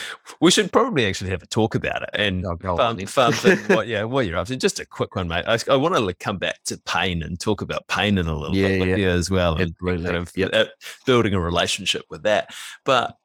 We 0.41 0.51
should 0.51 0.71
probably 0.71 1.05
actually 1.05 1.29
have 1.29 1.43
a 1.43 1.47
talk 1.47 1.75
about 1.75 2.01
it 2.03 2.09
and 2.13 2.45
I'll 2.45 2.55
go 2.55 2.71
on 2.77 2.97
fun, 2.97 3.05
fun 3.05 3.33
thing, 3.33 3.57
what, 3.75 3.87
yeah, 3.87 4.03
what 4.03 4.25
you're 4.25 4.37
up 4.37 4.47
to. 4.47 4.57
Just 4.57 4.79
a 4.79 4.85
quick 4.85 5.15
one, 5.15 5.27
mate. 5.27 5.45
I, 5.47 5.57
I 5.71 5.75
want 5.75 5.95
to 5.95 6.13
come 6.15 6.37
back 6.37 6.57
to 6.65 6.77
pain 6.85 7.23
and 7.23 7.39
talk 7.39 7.61
about 7.61 7.87
pain 7.87 8.17
in 8.17 8.27
a 8.27 8.35
little 8.35 8.55
Yeah, 8.55 8.83
bit 8.83 8.99
yeah. 8.99 9.07
as 9.09 9.29
well, 9.29 9.55
and 9.55 9.77
kind 9.77 10.05
of 10.07 10.31
Yep. 10.35 10.49
uh, 10.53 10.65
building 11.05 11.33
a 11.33 11.39
relationship 11.39 12.03
with 12.09 12.23
that. 12.23 12.53
But, 12.83 13.15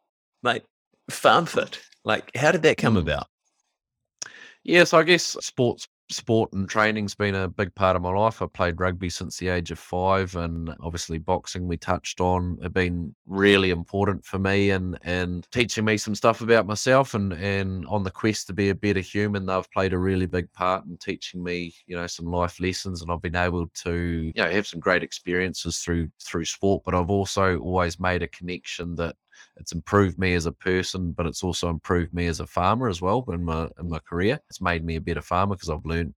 mate, 0.42 0.62
FarmFit, 1.10 1.78
like, 2.04 2.30
how 2.36 2.52
did 2.52 2.62
that 2.62 2.76
come 2.76 2.94
Mm. 2.94 3.00
about? 3.00 3.26
Yeah, 4.62 4.84
so 4.84 4.98
I 4.98 5.02
guess 5.02 5.36
sports, 5.40 5.88
sport 6.10 6.52
and 6.52 6.68
training's 6.68 7.14
been 7.14 7.34
a 7.34 7.48
big 7.48 7.74
part 7.74 7.96
of 7.96 8.02
my 8.02 8.10
life. 8.10 8.42
I 8.42 8.46
played 8.46 8.80
rugby 8.80 9.08
since 9.08 9.38
the 9.38 9.48
age 9.48 9.70
of 9.70 9.78
five, 9.78 10.36
and 10.36 10.74
obviously 10.80 11.18
boxing 11.18 11.66
we 11.66 11.76
touched 11.76 12.20
on 12.20 12.58
have 12.62 12.72
been 12.72 13.14
really 13.26 13.70
important 13.70 14.24
for 14.24 14.38
me 14.38 14.70
and 14.70 14.98
and 15.02 15.46
teaching 15.50 15.84
me 15.84 15.96
some 15.96 16.14
stuff 16.14 16.40
about 16.40 16.66
myself 16.66 17.14
and 17.14 17.32
and 17.32 17.86
on 17.86 18.02
the 18.02 18.10
quest 18.10 18.46
to 18.48 18.52
be 18.52 18.68
a 18.70 18.74
better 18.74 19.00
human. 19.00 19.46
They've 19.46 19.70
played 19.70 19.92
a 19.92 19.98
really 19.98 20.26
big 20.26 20.52
part 20.52 20.84
in 20.84 20.96
teaching 20.98 21.42
me, 21.42 21.74
you 21.86 21.96
know, 21.96 22.06
some 22.06 22.26
life 22.26 22.60
lessons, 22.60 23.02
and 23.02 23.10
I've 23.10 23.22
been 23.22 23.36
able 23.36 23.66
to 23.68 24.32
you 24.34 24.42
know 24.42 24.50
have 24.50 24.66
some 24.66 24.80
great 24.80 25.02
experiences 25.02 25.78
through 25.78 26.08
through 26.22 26.44
sport. 26.44 26.82
But 26.84 26.94
I've 26.94 27.10
also 27.10 27.58
always 27.58 27.98
made 27.98 28.22
a 28.22 28.28
connection 28.28 28.94
that 28.96 29.16
it's 29.56 29.72
improved 29.72 30.18
me 30.18 30.34
as 30.34 30.46
a 30.46 30.52
person, 30.52 31.12
but 31.12 31.26
it's 31.26 31.42
also 31.44 31.68
improved 31.70 32.12
me 32.14 32.26
as 32.26 32.40
a 32.40 32.46
farmer 32.46 32.88
as 32.88 33.00
well 33.00 33.24
in 33.28 33.44
my 33.44 33.68
in 33.78 33.88
my 33.88 33.98
career. 34.00 34.38
It's 34.50 34.60
made 34.60 34.84
me 34.84 34.96
a 34.96 35.00
better 35.00 35.22
farmer 35.22 35.54
because 35.56 35.70
I've 35.70 35.86
learned 35.86 36.14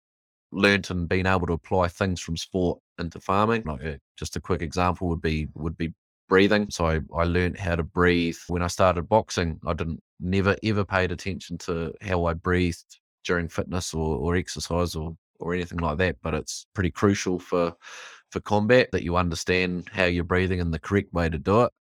learned 0.53 0.91
and 0.91 1.09
been 1.09 1.27
able 1.27 1.47
to 1.49 1.53
apply 1.55 1.89
things 1.89 2.21
from 2.21 2.37
sport 2.37 2.79
into 2.99 3.21
farming. 3.21 3.65
Like 3.67 3.85
uh, 3.85 3.97
just 4.19 4.37
a 4.37 4.41
quick 4.41 4.63
example 4.63 5.09
would 5.09 5.23
be 5.23 5.49
would 5.55 5.77
be 5.77 5.93
breathing. 6.29 6.69
So 6.71 6.87
I, 6.87 7.01
I 7.17 7.25
learned 7.25 7.59
how 7.59 7.77
to 7.77 7.83
breathe 7.83 8.37
when 8.49 8.63
I 8.63 8.69
started 8.69 9.09
boxing. 9.09 9.61
I 9.67 9.75
didn't 9.75 10.01
never 10.21 10.57
ever 10.63 10.85
paid 10.85 11.13
attention 11.13 11.59
to 11.59 11.93
how 12.03 12.25
I 12.27 12.35
breathed 12.35 12.99
during 13.25 13.49
fitness 13.49 13.93
or, 13.95 14.17
or 14.19 14.37
exercise 14.37 14.95
or 14.95 15.17
or 15.39 15.53
anything 15.55 15.79
like 15.79 15.99
that, 15.99 16.17
but 16.23 16.35
it's 16.35 16.67
pretty 16.75 16.91
crucial 16.91 17.39
for 17.39 17.75
for 18.31 18.41
combat 18.41 18.89
that 18.93 19.03
you 19.05 19.17
understand 19.17 19.89
how 19.93 20.05
you're 20.05 20.25
breathing 20.25 20.61
and 20.61 20.73
the 20.73 20.79
correct 20.79 21.13
way 21.13 21.29
to 21.29 21.39
do 21.39 21.63
it. 21.65 21.73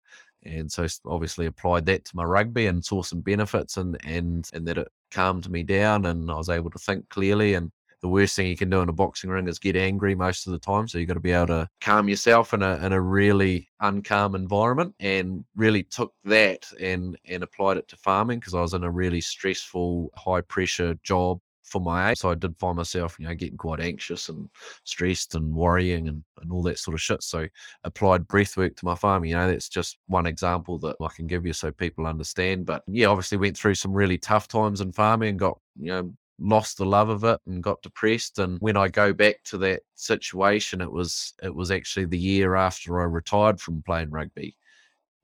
And 0.45 0.71
so 0.71 0.87
obviously 1.05 1.45
applied 1.45 1.85
that 1.87 2.05
to 2.05 2.15
my 2.15 2.23
rugby 2.23 2.67
and 2.67 2.83
saw 2.83 3.01
some 3.01 3.21
benefits 3.21 3.77
and 3.77 3.97
and 4.05 4.49
and 4.53 4.67
that 4.67 4.77
it 4.77 4.87
calmed 5.11 5.49
me 5.49 5.63
down 5.63 6.05
and 6.05 6.29
I 6.29 6.35
was 6.35 6.49
able 6.49 6.69
to 6.71 6.79
think 6.79 7.09
clearly 7.09 7.53
and 7.53 7.71
the 8.01 8.09
worst 8.09 8.35
thing 8.35 8.45
you 8.45 8.55
can 8.55 8.69
do 8.69 8.81
in 8.81 8.89
a 8.89 8.93
boxing 8.93 9.31
ring 9.31 9.47
is 9.47 9.57
get 9.57 9.75
angry 9.75 10.13
most 10.13 10.45
of 10.45 10.53
the 10.53 10.59
time. 10.59 10.87
So 10.87 10.99
you've 10.99 11.07
got 11.07 11.15
to 11.15 11.19
be 11.19 11.31
able 11.31 11.47
to 11.47 11.67
calm 11.81 12.07
yourself 12.07 12.53
in 12.53 12.61
a 12.61 12.75
in 12.85 12.93
a 12.93 13.01
really 13.01 13.67
uncalm 13.81 14.35
environment, 14.35 14.93
and 14.99 15.43
really 15.55 15.83
took 15.83 16.13
that 16.23 16.67
and 16.79 17.17
and 17.25 17.41
applied 17.41 17.77
it 17.77 17.87
to 17.87 17.97
farming 17.97 18.39
because 18.39 18.53
I 18.53 18.61
was 18.61 18.75
in 18.75 18.83
a 18.83 18.91
really 18.91 19.21
stressful, 19.21 20.11
high 20.15 20.41
pressure 20.41 20.95
job 21.03 21.39
for 21.75 21.81
my 21.81 22.11
age. 22.11 22.19
So 22.19 22.31
I 22.31 22.35
did 22.35 22.57
find 22.57 22.77
myself, 22.77 23.17
you 23.19 23.27
know, 23.27 23.35
getting 23.35 23.57
quite 23.57 23.81
anxious 23.81 24.29
and 24.29 24.49
stressed 24.85 25.35
and 25.35 25.53
worrying 25.53 26.07
and, 26.07 26.23
and 26.41 26.49
all 26.49 26.63
that 26.63 26.79
sort 26.79 26.93
of 26.93 27.01
shit. 27.01 27.21
So 27.21 27.47
applied 27.83 28.29
breath 28.29 28.55
work 28.55 28.77
to 28.77 28.85
my 28.85 28.95
farming. 28.95 29.31
You 29.31 29.35
know, 29.35 29.51
that's 29.51 29.67
just 29.67 29.97
one 30.07 30.25
example 30.25 30.79
that 30.79 30.95
I 31.01 31.09
can 31.13 31.27
give 31.27 31.45
you 31.45 31.51
so 31.51 31.71
people 31.71 32.07
understand. 32.07 32.65
But 32.65 32.83
yeah, 32.87 33.07
obviously 33.07 33.37
went 33.37 33.57
through 33.57 33.75
some 33.75 33.91
really 33.91 34.17
tough 34.17 34.47
times 34.47 34.79
in 34.79 34.93
farming 34.93 35.31
and 35.31 35.39
got, 35.39 35.59
you 35.77 35.91
know, 35.91 36.13
lost 36.39 36.77
the 36.77 36.85
love 36.85 37.09
of 37.09 37.25
it 37.25 37.39
and 37.45 37.63
got 37.63 37.81
depressed 37.81 38.39
and 38.39 38.57
when 38.59 38.75
i 38.75 38.89
go 38.89 39.13
back 39.13 39.41
to 39.45 39.57
that 39.57 39.79
situation 39.93 40.81
it 40.81 40.91
was 40.91 41.33
it 41.41 41.55
was 41.55 41.71
actually 41.71 42.03
the 42.03 42.17
year 42.17 42.55
after 42.55 42.99
i 42.99 43.05
retired 43.05 43.57
from 43.57 43.81
playing 43.83 44.09
rugby 44.09 44.53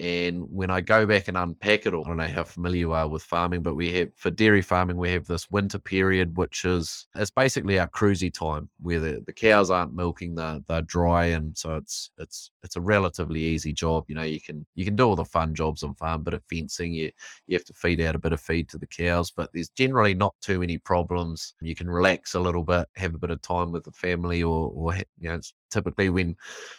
and 0.01 0.47
when 0.49 0.71
I 0.71 0.81
go 0.81 1.05
back 1.05 1.27
and 1.27 1.37
unpack 1.37 1.85
it 1.85 1.93
all, 1.93 2.03
I 2.03 2.07
don't 2.07 2.17
know 2.17 2.25
how 2.25 2.43
familiar 2.43 2.79
you 2.79 2.91
are 2.93 3.07
with 3.07 3.21
farming, 3.21 3.61
but 3.61 3.75
we 3.75 3.93
have 3.93 4.09
for 4.15 4.31
dairy 4.31 4.63
farming, 4.63 4.97
we 4.97 5.11
have 5.11 5.27
this 5.27 5.51
winter 5.51 5.77
period, 5.77 6.35
which 6.37 6.65
is 6.65 7.05
it's 7.13 7.29
basically 7.29 7.77
our 7.77 7.87
cruisy 7.87 8.33
time 8.33 8.67
where 8.79 8.99
the, 8.99 9.23
the 9.27 9.31
cows 9.31 9.69
aren't 9.69 9.93
milking, 9.93 10.33
they're, 10.33 10.59
they're 10.67 10.81
dry, 10.81 11.25
and 11.25 11.55
so 11.55 11.75
it's 11.75 12.09
it's 12.17 12.49
it's 12.63 12.77
a 12.77 12.81
relatively 12.81 13.41
easy 13.41 13.73
job. 13.73 14.05
You 14.07 14.15
know, 14.15 14.23
you 14.23 14.41
can 14.41 14.65
you 14.73 14.85
can 14.85 14.95
do 14.95 15.07
all 15.07 15.15
the 15.15 15.23
fun 15.23 15.53
jobs 15.53 15.83
on 15.83 15.93
farm, 15.93 16.23
bit 16.23 16.33
of 16.33 16.43
fencing, 16.49 16.93
you 16.93 17.11
you 17.45 17.55
have 17.55 17.65
to 17.65 17.73
feed 17.73 18.01
out 18.01 18.15
a 18.15 18.19
bit 18.19 18.33
of 18.33 18.41
feed 18.41 18.69
to 18.69 18.79
the 18.79 18.87
cows, 18.87 19.29
but 19.29 19.51
there's 19.53 19.69
generally 19.69 20.15
not 20.15 20.33
too 20.41 20.59
many 20.59 20.79
problems. 20.79 21.53
You 21.61 21.75
can 21.75 21.87
relax 21.87 22.33
a 22.33 22.39
little 22.39 22.63
bit, 22.63 22.87
have 22.95 23.13
a 23.13 23.19
bit 23.19 23.29
of 23.29 23.43
time 23.43 23.71
with 23.71 23.83
the 23.83 23.91
family, 23.91 24.41
or 24.41 24.71
or 24.73 24.95
you 24.95 25.29
know, 25.29 25.35
it's 25.35 25.53
typically 25.69 26.09
when 26.09 26.35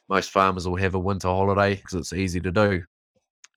most 0.09 0.31
farmers 0.31 0.67
will 0.67 0.77
have 0.77 0.97
a 0.97 0.99
winter 0.99 1.29
holiday 1.29 1.77
because 1.77 1.95
it's 1.95 2.13
easy 2.13 2.41
to 2.41 2.51
do. 2.51 2.83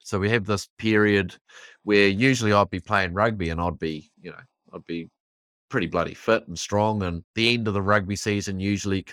So 0.06 0.20
we 0.20 0.30
have 0.30 0.46
this 0.46 0.70
period 0.78 1.36
where 1.82 2.08
usually 2.08 2.54
I'd 2.54 2.70
be 2.70 2.80
playing 2.80 3.16
rugby 3.16 3.50
and 3.50 3.60
I'd 3.60 3.80
be, 3.80 4.12
you 4.22 4.30
know, 4.30 4.44
I'd 4.72 4.86
be 4.86 5.10
pretty 5.68 5.88
bloody 5.88 6.14
fit 6.14 6.48
and 6.48 6.58
strong. 6.58 7.02
And 7.02 7.24
the 7.34 7.56
end 7.56 7.68
of 7.68 7.74
the 7.74 7.82
rugby 7.82 8.16
season 8.16 8.60
usually 8.60 9.04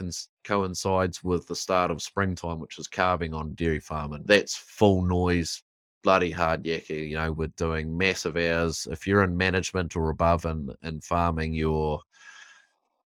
coincides 0.45 1.25
with 1.25 1.47
the 1.47 1.57
start 1.57 1.91
of 1.91 2.03
springtime, 2.03 2.61
which 2.61 2.79
is 2.79 2.89
calving 2.89 3.33
on 3.33 3.55
dairy 3.55 3.81
farm. 3.81 4.13
And 4.13 4.27
that's 4.27 4.55
full 4.55 5.03
noise, 5.03 5.63
bloody 6.05 6.31
hard 6.31 6.65
yakky. 6.65 7.09
You 7.09 7.15
know, 7.15 7.33
we're 7.33 7.49
doing 7.57 7.97
massive 7.97 8.37
hours. 8.37 8.87
If 8.91 9.07
you're 9.07 9.25
in 9.25 9.35
management 9.35 9.97
or 9.97 10.11
above 10.11 10.45
and, 10.45 10.73
in 10.83 11.01
farming, 11.01 11.55
you're, 11.55 12.03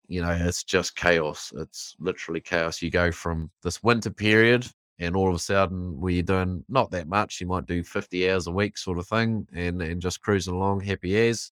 you 0.10 0.22
know, 0.22 0.38
it's 0.38 0.66
just 0.66 0.98
chaos. 0.98 1.54
It's 1.56 1.96
literally 1.98 2.42
chaos. 2.42 2.82
You 2.82 2.92
go 2.92 3.10
from 3.10 3.50
this 3.64 3.82
winter 3.82 4.10
period 4.10 4.68
and 5.00 5.16
all 5.16 5.30
of 5.30 5.36
a 5.36 5.40
sudden 5.40 6.00
where 6.00 6.14
you're 6.14 6.24
doing 6.24 6.64
not 6.68 6.92
that 6.92 7.08
much, 7.08 7.40
you 7.40 7.48
might 7.48 7.66
do 7.66 7.84
50 7.84 8.30
hours 8.30 8.48
a 8.48 8.52
week 8.52 8.78
sort 8.78 9.00
of 9.00 9.08
thing 9.08 9.48
and, 9.54 9.82
and 9.82 10.02
just 10.02 10.22
cruising 10.22 10.54
along 10.54 10.82
happy 10.82 11.18
as. 11.28 11.52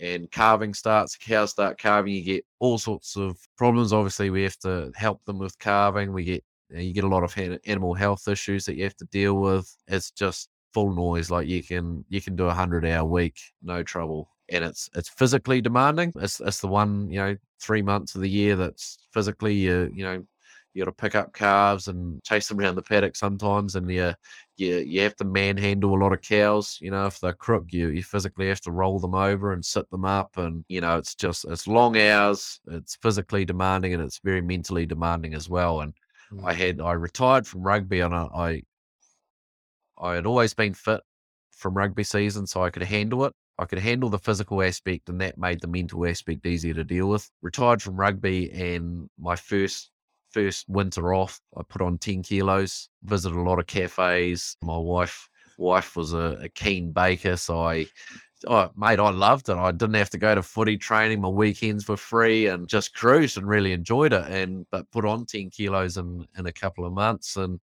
And 0.00 0.30
calving 0.30 0.74
starts, 0.74 1.16
cows 1.16 1.50
start 1.50 1.78
calving, 1.78 2.14
you 2.14 2.22
get 2.22 2.44
all 2.60 2.78
sorts 2.78 3.16
of 3.16 3.36
problems. 3.56 3.92
Obviously, 3.92 4.30
we 4.30 4.44
have 4.44 4.58
to 4.58 4.92
help 4.94 5.24
them 5.24 5.38
with 5.38 5.58
calving. 5.58 6.12
We 6.12 6.24
get 6.24 6.44
you 6.70 6.92
get 6.92 7.04
a 7.04 7.08
lot 7.08 7.24
of 7.24 7.34
animal 7.66 7.94
health 7.94 8.28
issues 8.28 8.64
that 8.66 8.76
you 8.76 8.84
have 8.84 8.96
to 8.96 9.06
deal 9.06 9.34
with. 9.34 9.74
It's 9.86 10.10
just 10.10 10.50
full 10.72 10.94
noise. 10.94 11.30
Like 11.30 11.48
you 11.48 11.62
can 11.62 12.04
you 12.08 12.20
can 12.20 12.36
do 12.36 12.46
a 12.46 12.54
hundred 12.54 12.84
hour 12.86 13.04
week, 13.04 13.38
no 13.62 13.82
trouble. 13.82 14.30
And 14.50 14.64
it's 14.64 14.88
it's 14.94 15.08
physically 15.08 15.60
demanding. 15.60 16.12
It's 16.16 16.40
it's 16.40 16.60
the 16.60 16.68
one 16.68 17.10
you 17.10 17.18
know 17.18 17.36
three 17.60 17.82
months 17.82 18.14
of 18.14 18.20
the 18.20 18.30
year 18.30 18.56
that's 18.56 18.98
physically 19.12 19.54
you 19.54 19.90
you 19.92 20.04
know 20.04 20.24
you 20.78 20.84
got 20.84 20.90
to 20.96 21.02
pick 21.02 21.16
up 21.16 21.34
calves 21.34 21.88
and 21.88 22.22
chase 22.22 22.46
them 22.46 22.60
around 22.60 22.76
the 22.76 22.82
paddock 22.82 23.16
sometimes, 23.16 23.74
and 23.74 23.90
you 23.90 24.14
you 24.56 24.76
you 24.76 25.00
have 25.00 25.16
to 25.16 25.24
manhandle 25.24 25.94
a 25.94 25.98
lot 25.98 26.12
of 26.12 26.22
cows. 26.22 26.78
You 26.80 26.92
know, 26.92 27.06
if 27.06 27.18
they're 27.18 27.32
crook, 27.32 27.66
you 27.70 27.88
you 27.88 28.02
physically 28.04 28.46
have 28.48 28.60
to 28.62 28.70
roll 28.70 29.00
them 29.00 29.14
over 29.14 29.52
and 29.52 29.64
sit 29.64 29.90
them 29.90 30.04
up, 30.04 30.36
and 30.36 30.64
you 30.68 30.80
know 30.80 30.96
it's 30.96 31.16
just 31.16 31.44
it's 31.46 31.66
long 31.66 31.98
hours. 31.98 32.60
It's 32.68 32.96
physically 33.02 33.44
demanding 33.44 33.92
and 33.92 34.02
it's 34.02 34.20
very 34.22 34.40
mentally 34.40 34.86
demanding 34.86 35.34
as 35.34 35.48
well. 35.48 35.80
And 35.80 35.94
mm. 36.32 36.44
I 36.44 36.52
had 36.54 36.80
I 36.80 36.92
retired 36.92 37.46
from 37.46 37.62
rugby 37.62 38.00
and 38.00 38.14
I, 38.14 38.28
I 38.34 38.62
I 40.00 40.14
had 40.14 40.26
always 40.26 40.54
been 40.54 40.74
fit 40.74 41.00
from 41.50 41.74
rugby 41.74 42.04
season, 42.04 42.46
so 42.46 42.62
I 42.62 42.70
could 42.70 42.84
handle 42.84 43.24
it. 43.24 43.32
I 43.58 43.64
could 43.64 43.80
handle 43.80 44.10
the 44.10 44.20
physical 44.20 44.62
aspect, 44.62 45.08
and 45.08 45.20
that 45.20 45.38
made 45.38 45.60
the 45.60 45.66
mental 45.66 46.06
aspect 46.06 46.46
easier 46.46 46.74
to 46.74 46.84
deal 46.84 47.08
with. 47.08 47.28
Retired 47.42 47.82
from 47.82 47.96
rugby, 47.96 48.52
and 48.52 49.08
my 49.18 49.34
first 49.34 49.90
first 50.30 50.68
winter 50.68 51.14
off, 51.14 51.40
I 51.56 51.62
put 51.68 51.82
on 51.82 51.98
10 51.98 52.22
kilos, 52.22 52.88
visited 53.04 53.36
a 53.36 53.42
lot 53.42 53.58
of 53.58 53.66
cafes. 53.66 54.56
My 54.62 54.76
wife 54.76 55.28
wife 55.58 55.96
was 55.96 56.12
a, 56.12 56.38
a 56.42 56.48
keen 56.48 56.92
baker, 56.92 57.36
so 57.36 57.60
I 57.60 57.86
oh, 58.46 58.70
mate, 58.76 59.00
I 59.00 59.10
loved 59.10 59.48
it. 59.48 59.56
I 59.56 59.72
didn't 59.72 59.94
have 59.94 60.10
to 60.10 60.18
go 60.18 60.34
to 60.34 60.42
footy 60.42 60.76
training. 60.76 61.20
My 61.20 61.28
weekends 61.28 61.88
were 61.88 61.96
free 61.96 62.46
and 62.46 62.68
just 62.68 62.94
cruised 62.94 63.36
and 63.36 63.48
really 63.48 63.72
enjoyed 63.72 64.12
it. 64.12 64.26
And 64.28 64.66
but 64.70 64.90
put 64.90 65.04
on 65.04 65.26
10 65.26 65.50
kilos 65.50 65.96
in, 65.96 66.26
in 66.36 66.46
a 66.46 66.52
couple 66.52 66.86
of 66.86 66.92
months 66.92 67.36
and 67.36 67.60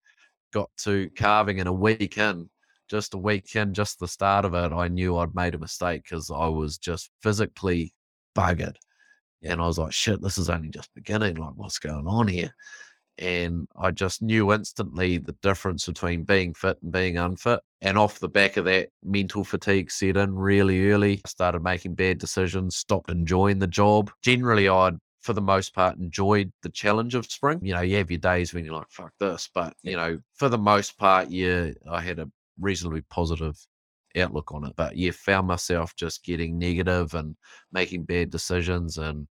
got 0.52 0.70
to 0.78 1.10
calving 1.10 1.58
in 1.58 1.66
a 1.66 1.72
week 1.72 2.18
in. 2.18 2.48
Just 2.88 3.14
a 3.14 3.18
week 3.18 3.56
in, 3.56 3.72
just 3.72 3.98
the 3.98 4.08
start 4.08 4.44
of 4.44 4.54
it, 4.54 4.72
I 4.72 4.88
knew 4.88 5.16
I'd 5.16 5.34
made 5.34 5.54
a 5.54 5.58
mistake 5.58 6.04
because 6.04 6.30
I 6.30 6.48
was 6.48 6.76
just 6.76 7.10
physically 7.22 7.94
buggered. 8.36 8.76
And 9.44 9.60
I 9.60 9.66
was 9.66 9.78
like, 9.78 9.92
shit, 9.92 10.22
this 10.22 10.38
is 10.38 10.50
only 10.50 10.70
just 10.70 10.94
beginning. 10.94 11.36
Like, 11.36 11.52
what's 11.54 11.78
going 11.78 12.06
on 12.06 12.28
here? 12.28 12.54
And 13.18 13.68
I 13.78 13.92
just 13.92 14.22
knew 14.22 14.52
instantly 14.52 15.18
the 15.18 15.36
difference 15.42 15.86
between 15.86 16.24
being 16.24 16.52
fit 16.54 16.78
and 16.82 16.90
being 16.90 17.16
unfit. 17.16 17.60
And 17.80 17.96
off 17.96 18.18
the 18.18 18.28
back 18.28 18.56
of 18.56 18.64
that, 18.64 18.88
mental 19.04 19.44
fatigue 19.44 19.90
set 19.90 20.16
in 20.16 20.34
really 20.34 20.90
early. 20.90 21.20
I 21.24 21.28
started 21.28 21.62
making 21.62 21.94
bad 21.94 22.18
decisions, 22.18 22.76
stopped 22.76 23.10
enjoying 23.10 23.60
the 23.60 23.68
job. 23.68 24.10
Generally, 24.22 24.68
I'd 24.68 24.96
for 25.22 25.32
the 25.32 25.40
most 25.40 25.74
part 25.74 25.96
enjoyed 25.96 26.52
the 26.62 26.68
challenge 26.68 27.14
of 27.14 27.24
spring. 27.24 27.58
You 27.62 27.72
know, 27.72 27.80
you 27.80 27.96
have 27.96 28.10
your 28.10 28.18
days 28.18 28.52
when 28.52 28.64
you're 28.64 28.74
like, 28.74 28.90
fuck 28.90 29.12
this. 29.18 29.48
But, 29.54 29.74
you 29.82 29.96
know, 29.96 30.18
for 30.34 30.50
the 30.50 30.58
most 30.58 30.98
part, 30.98 31.30
yeah, 31.30 31.70
I 31.90 32.02
had 32.02 32.18
a 32.18 32.30
reasonably 32.60 33.00
positive 33.08 33.56
outlook 34.16 34.52
on 34.52 34.64
it. 34.64 34.74
But 34.76 34.96
yeah, 34.98 35.12
found 35.12 35.46
myself 35.46 35.96
just 35.96 36.24
getting 36.24 36.58
negative 36.58 37.14
and 37.14 37.36
making 37.72 38.04
bad 38.04 38.30
decisions 38.30 38.98
and 38.98 39.26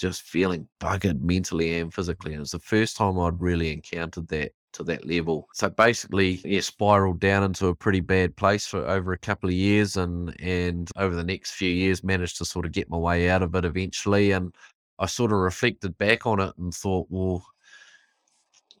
just 0.00 0.22
feeling 0.22 0.66
buggered 0.80 1.20
mentally 1.20 1.78
and 1.78 1.92
physically. 1.92 2.32
And 2.32 2.42
it's 2.42 2.52
the 2.52 2.58
first 2.58 2.96
time 2.96 3.18
I'd 3.18 3.40
really 3.40 3.72
encountered 3.72 4.28
that 4.28 4.52
to 4.72 4.84
that 4.84 5.06
level. 5.06 5.48
So 5.52 5.68
basically, 5.68 6.40
yeah, 6.44 6.60
spiraled 6.60 7.20
down 7.20 7.42
into 7.42 7.66
a 7.66 7.74
pretty 7.74 8.00
bad 8.00 8.36
place 8.36 8.66
for 8.66 8.86
over 8.88 9.12
a 9.12 9.18
couple 9.18 9.48
of 9.48 9.54
years, 9.54 9.96
and 9.96 10.34
and 10.40 10.90
over 10.96 11.14
the 11.14 11.24
next 11.24 11.52
few 11.52 11.70
years, 11.70 12.02
managed 12.02 12.38
to 12.38 12.44
sort 12.44 12.66
of 12.66 12.72
get 12.72 12.88
my 12.88 12.96
way 12.96 13.28
out 13.28 13.42
of 13.42 13.54
it 13.54 13.64
eventually. 13.64 14.32
And 14.32 14.54
I 14.98 15.06
sort 15.06 15.32
of 15.32 15.38
reflected 15.38 15.98
back 15.98 16.26
on 16.26 16.40
it 16.40 16.54
and 16.58 16.74
thought, 16.74 17.06
well. 17.10 17.44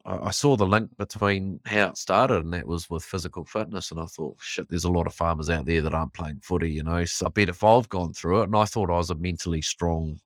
I 0.06 0.30
saw 0.30 0.56
the 0.56 0.66
link 0.66 0.96
between 0.96 1.60
how 1.66 1.88
it 1.88 1.98
started, 1.98 2.42
and 2.42 2.54
that 2.54 2.66
was 2.66 2.88
with 2.88 3.04
physical 3.04 3.44
fitness. 3.44 3.90
And 3.90 4.00
I 4.00 4.06
thought, 4.06 4.38
shit, 4.40 4.66
there's 4.70 4.86
a 4.86 4.90
lot 4.90 5.06
of 5.06 5.12
farmers 5.14 5.50
out 5.50 5.66
there 5.66 5.82
that 5.82 5.92
aren't 5.92 6.14
playing 6.14 6.40
footy, 6.42 6.70
you 6.72 6.82
know. 6.82 7.04
So 7.04 7.26
I 7.26 7.28
bet 7.28 7.50
if 7.50 7.62
I've 7.62 7.88
gone 7.90 8.14
through 8.14 8.40
it, 8.40 8.44
and 8.44 8.56
I 8.56 8.64
thought 8.64 8.88
I 8.90 8.96
was 8.96 9.10
a 9.10 9.14
mentally 9.14 9.60
strong 9.60 10.18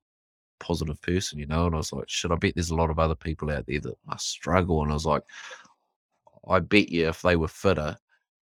positive 0.65 1.01
person, 1.01 1.39
you 1.39 1.45
know. 1.45 1.65
And 1.67 1.75
I 1.75 1.79
was 1.79 1.93
like, 1.93 2.09
should 2.09 2.31
I 2.31 2.35
bet 2.35 2.55
there's 2.55 2.71
a 2.71 2.75
lot 2.75 2.89
of 2.89 2.99
other 2.99 3.15
people 3.15 3.51
out 3.51 3.65
there 3.67 3.79
that 3.81 3.97
must 4.07 4.29
struggle? 4.29 4.81
And 4.81 4.91
I 4.91 4.95
was 4.95 5.05
like, 5.05 5.23
I 6.47 6.59
bet 6.59 6.89
you 6.89 7.07
if 7.07 7.21
they 7.21 7.35
were 7.35 7.47
fitter, 7.47 7.97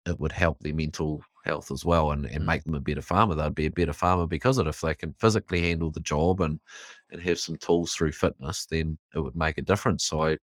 it 0.06 0.20
would 0.20 0.32
help 0.32 0.60
their 0.60 0.74
mental 0.74 1.24
health 1.44 1.72
as 1.72 1.86
well 1.86 2.12
and, 2.12 2.26
and 2.26 2.44
mm. 2.44 2.46
make 2.46 2.64
them 2.64 2.76
a 2.76 2.80
better 2.80 3.02
farmer. 3.02 3.36
They'd 3.36 3.56
be 3.56 3.68
a 3.68 3.72
better 3.72 3.94
farmer 3.94 4.28
because 4.28 4.58
of 4.58 4.68
it. 4.68 4.70
If 4.70 4.82
they 4.82 4.96
can 4.96 5.14
physically 5.20 5.62
handle 5.62 5.92
the 5.92 6.00
job 6.02 6.42
and 6.42 6.60
and 7.12 7.22
have 7.22 7.40
some 7.40 7.56
tools 7.58 7.94
through 7.94 8.12
fitness, 8.12 8.66
then 8.66 8.98
it 9.14 9.20
would 9.20 9.36
make 9.36 9.58
a 9.58 9.62
difference. 9.62 10.06
So 10.06 10.24
I 10.24 10.38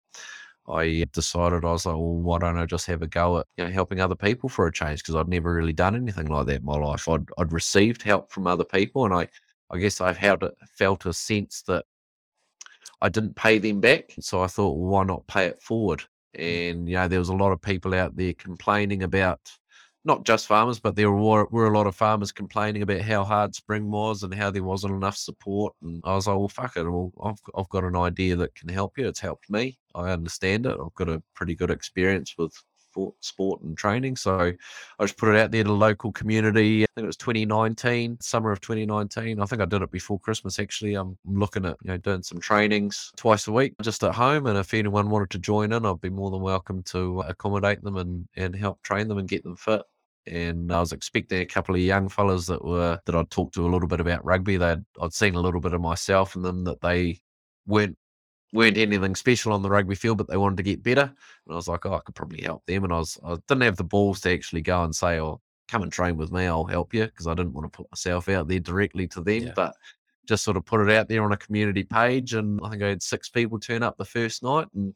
I 0.68 1.06
decided 1.12 1.64
I 1.64 1.72
was 1.72 1.86
like, 1.86 1.96
well, 1.96 2.16
why 2.16 2.38
don't 2.38 2.58
I 2.58 2.66
just 2.66 2.86
have 2.86 3.02
a 3.02 3.06
go 3.06 3.38
at 3.38 3.46
you 3.56 3.64
know 3.64 3.70
helping 3.70 4.00
other 4.00 4.14
people 4.14 4.48
for 4.48 4.66
a 4.66 4.72
change? 4.72 5.02
Because 5.02 5.16
I'd 5.16 5.28
never 5.28 5.52
really 5.52 5.72
done 5.72 5.96
anything 5.96 6.26
like 6.26 6.46
that 6.46 6.60
in 6.60 6.64
my 6.64 6.76
life. 6.76 7.08
I'd 7.08 7.26
I'd 7.38 7.52
received 7.52 8.02
help 8.02 8.30
from 8.30 8.46
other 8.46 8.64
people, 8.64 9.04
and 9.04 9.14
I 9.14 9.28
I 9.72 9.78
guess 9.78 10.00
I 10.00 10.12
felt 10.12 10.42
a, 10.42 10.52
felt 10.76 11.06
a 11.06 11.12
sense 11.12 11.62
that 11.62 11.84
I 13.00 13.08
didn't 13.08 13.36
pay 13.36 13.58
them 13.58 13.80
back. 13.80 14.14
So 14.20 14.42
I 14.42 14.46
thought, 14.46 14.76
well, 14.76 14.90
why 14.90 15.04
not 15.04 15.26
pay 15.26 15.46
it 15.46 15.62
forward? 15.62 16.02
Mm. 16.36 16.70
And, 16.70 16.88
you 16.88 16.94
know, 16.94 17.08
there 17.08 17.18
was 17.18 17.30
a 17.30 17.34
lot 17.34 17.52
of 17.52 17.60
people 17.60 17.94
out 17.94 18.16
there 18.16 18.34
complaining 18.34 19.02
about 19.02 19.40
not 20.04 20.24
just 20.24 20.46
farmers, 20.46 20.80
but 20.80 20.96
there 20.96 21.12
were, 21.12 21.46
were 21.50 21.68
a 21.68 21.76
lot 21.76 21.86
of 21.86 21.94
farmers 21.94 22.32
complaining 22.32 22.82
about 22.82 23.02
how 23.02 23.22
hard 23.22 23.54
spring 23.54 23.90
was 23.90 24.22
and 24.22 24.34
how 24.34 24.50
there 24.50 24.64
wasn't 24.64 24.92
enough 24.92 25.16
support. 25.16 25.74
And 25.82 26.02
I 26.04 26.14
was 26.14 26.26
like, 26.26 26.36
well, 26.36 26.48
fuck 26.48 26.76
it. 26.76 26.84
Well, 26.84 27.12
I've, 27.22 27.38
I've 27.56 27.68
got 27.68 27.84
an 27.84 27.96
idea 27.96 28.34
that 28.36 28.54
can 28.54 28.68
help 28.68 28.98
you. 28.98 29.06
It's 29.06 29.20
helped 29.20 29.48
me. 29.48 29.78
I 29.94 30.10
understand 30.10 30.66
it. 30.66 30.76
I've 30.80 30.94
got 30.94 31.08
a 31.08 31.22
pretty 31.34 31.54
good 31.54 31.70
experience 31.70 32.34
with 32.36 32.52
sport 33.20 33.62
and 33.62 33.76
training. 33.76 34.16
So 34.16 34.52
I 34.98 35.04
just 35.04 35.16
put 35.16 35.34
it 35.34 35.38
out 35.38 35.50
there 35.50 35.64
to 35.64 35.72
local 35.72 36.12
community. 36.12 36.84
I 36.84 36.86
think 36.94 37.04
it 37.04 37.06
was 37.06 37.16
2019, 37.16 38.18
summer 38.20 38.52
of 38.52 38.60
2019. 38.60 39.40
I 39.40 39.44
think 39.46 39.62
I 39.62 39.64
did 39.64 39.82
it 39.82 39.90
before 39.90 40.18
Christmas. 40.20 40.58
Actually, 40.58 40.94
I'm 40.94 41.16
looking 41.24 41.64
at 41.64 41.76
you 41.82 41.90
know 41.90 41.98
doing 41.98 42.22
some 42.22 42.40
trainings 42.40 43.12
twice 43.16 43.46
a 43.46 43.52
week 43.52 43.74
just 43.82 44.02
at 44.04 44.14
home. 44.14 44.46
And 44.46 44.58
if 44.58 44.74
anyone 44.74 45.10
wanted 45.10 45.30
to 45.30 45.38
join 45.38 45.72
in, 45.72 45.86
I'd 45.86 46.00
be 46.00 46.10
more 46.10 46.30
than 46.30 46.40
welcome 46.40 46.82
to 46.84 47.20
accommodate 47.20 47.82
them 47.82 47.96
and 47.96 48.28
and 48.36 48.54
help 48.54 48.82
train 48.82 49.08
them 49.08 49.18
and 49.18 49.28
get 49.28 49.42
them 49.42 49.56
fit 49.56 49.82
and 50.26 50.72
I 50.72 50.80
was 50.80 50.92
expecting 50.92 51.40
a 51.40 51.46
couple 51.46 51.74
of 51.74 51.80
young 51.80 52.08
fellas 52.08 52.46
that 52.46 52.64
were 52.64 53.00
that 53.04 53.14
I'd 53.14 53.30
talked 53.30 53.54
to 53.54 53.66
a 53.66 53.70
little 53.70 53.88
bit 53.88 54.00
about 54.00 54.24
rugby. 54.24 54.56
They'd 54.56 54.84
I'd 55.00 55.12
seen 55.12 55.34
a 55.34 55.40
little 55.40 55.60
bit 55.60 55.74
of 55.74 55.80
myself 55.80 56.36
in 56.36 56.42
them 56.42 56.64
that 56.64 56.80
they 56.80 57.20
weren't 57.66 57.96
weren't 58.52 58.76
anything 58.76 59.14
special 59.14 59.52
on 59.52 59.62
the 59.62 59.70
rugby 59.70 59.94
field, 59.94 60.18
but 60.18 60.28
they 60.28 60.36
wanted 60.36 60.58
to 60.58 60.62
get 60.62 60.82
better. 60.82 61.02
And 61.02 61.52
I 61.52 61.54
was 61.54 61.68
like, 61.68 61.86
oh, 61.86 61.94
I 61.94 62.00
could 62.00 62.14
probably 62.14 62.42
help 62.42 62.64
them. 62.66 62.84
And 62.84 62.92
I 62.92 62.98
was 62.98 63.18
I 63.24 63.36
didn't 63.48 63.62
have 63.62 63.76
the 63.76 63.84
balls 63.84 64.20
to 64.22 64.32
actually 64.32 64.62
go 64.62 64.84
and 64.84 64.94
say, 64.94 65.20
oh, 65.20 65.40
come 65.68 65.82
and 65.82 65.92
train 65.92 66.16
with 66.16 66.30
me, 66.30 66.44
I'll 66.44 66.64
help 66.64 66.92
you, 66.92 67.06
because 67.06 67.26
I 67.26 67.34
didn't 67.34 67.54
want 67.54 67.72
to 67.72 67.76
put 67.76 67.90
myself 67.90 68.28
out 68.28 68.48
there 68.48 68.60
directly 68.60 69.08
to 69.08 69.22
them. 69.22 69.44
Yeah. 69.44 69.52
But 69.56 69.74
just 70.28 70.44
sort 70.44 70.56
of 70.56 70.64
put 70.64 70.86
it 70.86 70.94
out 70.94 71.08
there 71.08 71.24
on 71.24 71.32
a 71.32 71.36
community 71.36 71.82
page, 71.82 72.34
and 72.34 72.60
I 72.62 72.68
think 72.68 72.82
I 72.82 72.88
had 72.88 73.02
six 73.02 73.28
people 73.28 73.58
turn 73.58 73.82
up 73.82 73.96
the 73.96 74.04
first 74.04 74.42
night, 74.42 74.68
and 74.74 74.94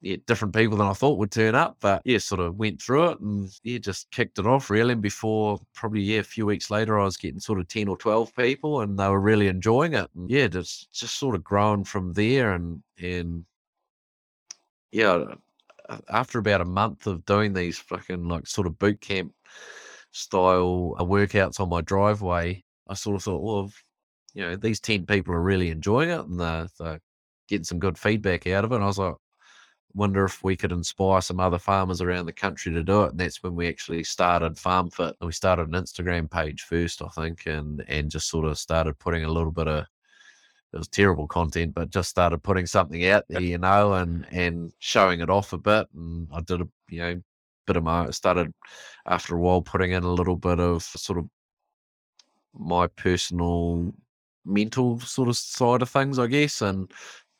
yeah, 0.00 0.16
different 0.26 0.54
people 0.54 0.76
than 0.76 0.86
I 0.86 0.92
thought 0.92 1.18
would 1.18 1.30
turn 1.30 1.54
up. 1.54 1.78
But 1.80 2.02
yeah, 2.04 2.18
sort 2.18 2.40
of 2.40 2.56
went 2.56 2.80
through 2.80 3.10
it 3.10 3.20
and 3.20 3.50
yeah, 3.62 3.78
just 3.78 4.10
kicked 4.10 4.38
it 4.38 4.46
off 4.46 4.70
really. 4.70 4.92
And 4.92 5.02
before 5.02 5.58
probably 5.74 6.02
yeah, 6.02 6.20
a 6.20 6.22
few 6.24 6.46
weeks 6.46 6.70
later, 6.70 6.98
I 6.98 7.04
was 7.04 7.16
getting 7.16 7.40
sort 7.40 7.60
of 7.60 7.68
ten 7.68 7.88
or 7.88 7.96
twelve 7.96 8.34
people, 8.36 8.82
and 8.82 8.98
they 8.98 9.08
were 9.08 9.20
really 9.20 9.48
enjoying 9.48 9.94
it. 9.94 10.08
And 10.14 10.30
yeah, 10.30 10.48
just 10.48 10.92
just 10.92 11.18
sort 11.18 11.34
of 11.34 11.44
growing 11.44 11.84
from 11.84 12.12
there. 12.12 12.52
And 12.52 12.82
and 13.00 13.44
yeah, 14.92 15.24
after 16.08 16.38
about 16.38 16.60
a 16.60 16.64
month 16.64 17.06
of 17.06 17.24
doing 17.24 17.52
these 17.52 17.78
fucking 17.78 18.28
like 18.28 18.46
sort 18.46 18.66
of 18.66 18.78
boot 18.78 19.00
camp 19.00 19.32
style 20.12 20.94
uh, 20.98 21.04
workouts 21.04 21.60
on 21.60 21.68
my 21.68 21.80
driveway, 21.80 22.64
I 22.88 22.94
sort 22.94 23.16
of 23.16 23.22
thought, 23.22 23.42
well, 23.42 23.72
you 24.34 24.42
know, 24.42 24.56
these 24.56 24.80
ten 24.80 25.06
people 25.06 25.34
are 25.34 25.42
really 25.42 25.70
enjoying 25.70 26.10
it, 26.10 26.20
and 26.20 26.38
they're, 26.40 26.68
they're 26.78 27.00
getting 27.48 27.64
some 27.64 27.78
good 27.78 27.98
feedback 27.98 28.46
out 28.46 28.64
of 28.64 28.72
it. 28.72 28.76
And 28.76 28.84
I 28.84 28.88
was 28.88 28.98
like, 28.98 29.14
wonder 29.96 30.24
if 30.26 30.44
we 30.44 30.56
could 30.56 30.72
inspire 30.72 31.20
some 31.22 31.40
other 31.40 31.58
farmers 31.58 32.02
around 32.02 32.26
the 32.26 32.32
country 32.32 32.72
to 32.72 32.82
do 32.82 33.04
it. 33.04 33.12
And 33.12 33.18
that's 33.18 33.42
when 33.42 33.54
we 33.54 33.66
actually 33.66 34.04
started 34.04 34.58
Farm 34.58 34.90
Fit. 34.90 35.16
We 35.20 35.32
started 35.32 35.68
an 35.68 35.82
Instagram 35.82 36.30
page 36.30 36.62
first, 36.62 37.02
I 37.02 37.08
think, 37.08 37.46
and 37.46 37.82
and 37.88 38.10
just 38.10 38.28
sort 38.28 38.46
of 38.46 38.58
started 38.58 38.98
putting 38.98 39.24
a 39.24 39.32
little 39.32 39.50
bit 39.50 39.68
of 39.68 39.86
it 40.72 40.78
was 40.78 40.88
terrible 40.88 41.26
content, 41.26 41.74
but 41.74 41.90
just 41.90 42.10
started 42.10 42.42
putting 42.42 42.66
something 42.66 43.06
out 43.06 43.24
there, 43.28 43.40
you 43.40 43.58
know, 43.58 43.94
and 43.94 44.26
and 44.30 44.72
showing 44.78 45.20
it 45.20 45.30
off 45.30 45.52
a 45.52 45.58
bit. 45.58 45.86
And 45.94 46.28
I 46.32 46.40
did 46.42 46.60
a 46.60 46.68
you 46.90 46.98
know 47.00 47.22
bit 47.66 47.76
of 47.76 47.82
my 47.82 48.10
started 48.10 48.52
after 49.06 49.36
a 49.36 49.40
while 49.40 49.62
putting 49.62 49.92
in 49.92 50.04
a 50.04 50.12
little 50.12 50.36
bit 50.36 50.60
of 50.60 50.82
sort 50.82 51.18
of 51.18 51.28
my 52.54 52.86
personal 52.88 53.92
mental 54.44 55.00
sort 55.00 55.28
of 55.28 55.36
side 55.36 55.82
of 55.82 55.90
things, 55.90 56.18
I 56.18 56.26
guess, 56.26 56.62
and 56.62 56.90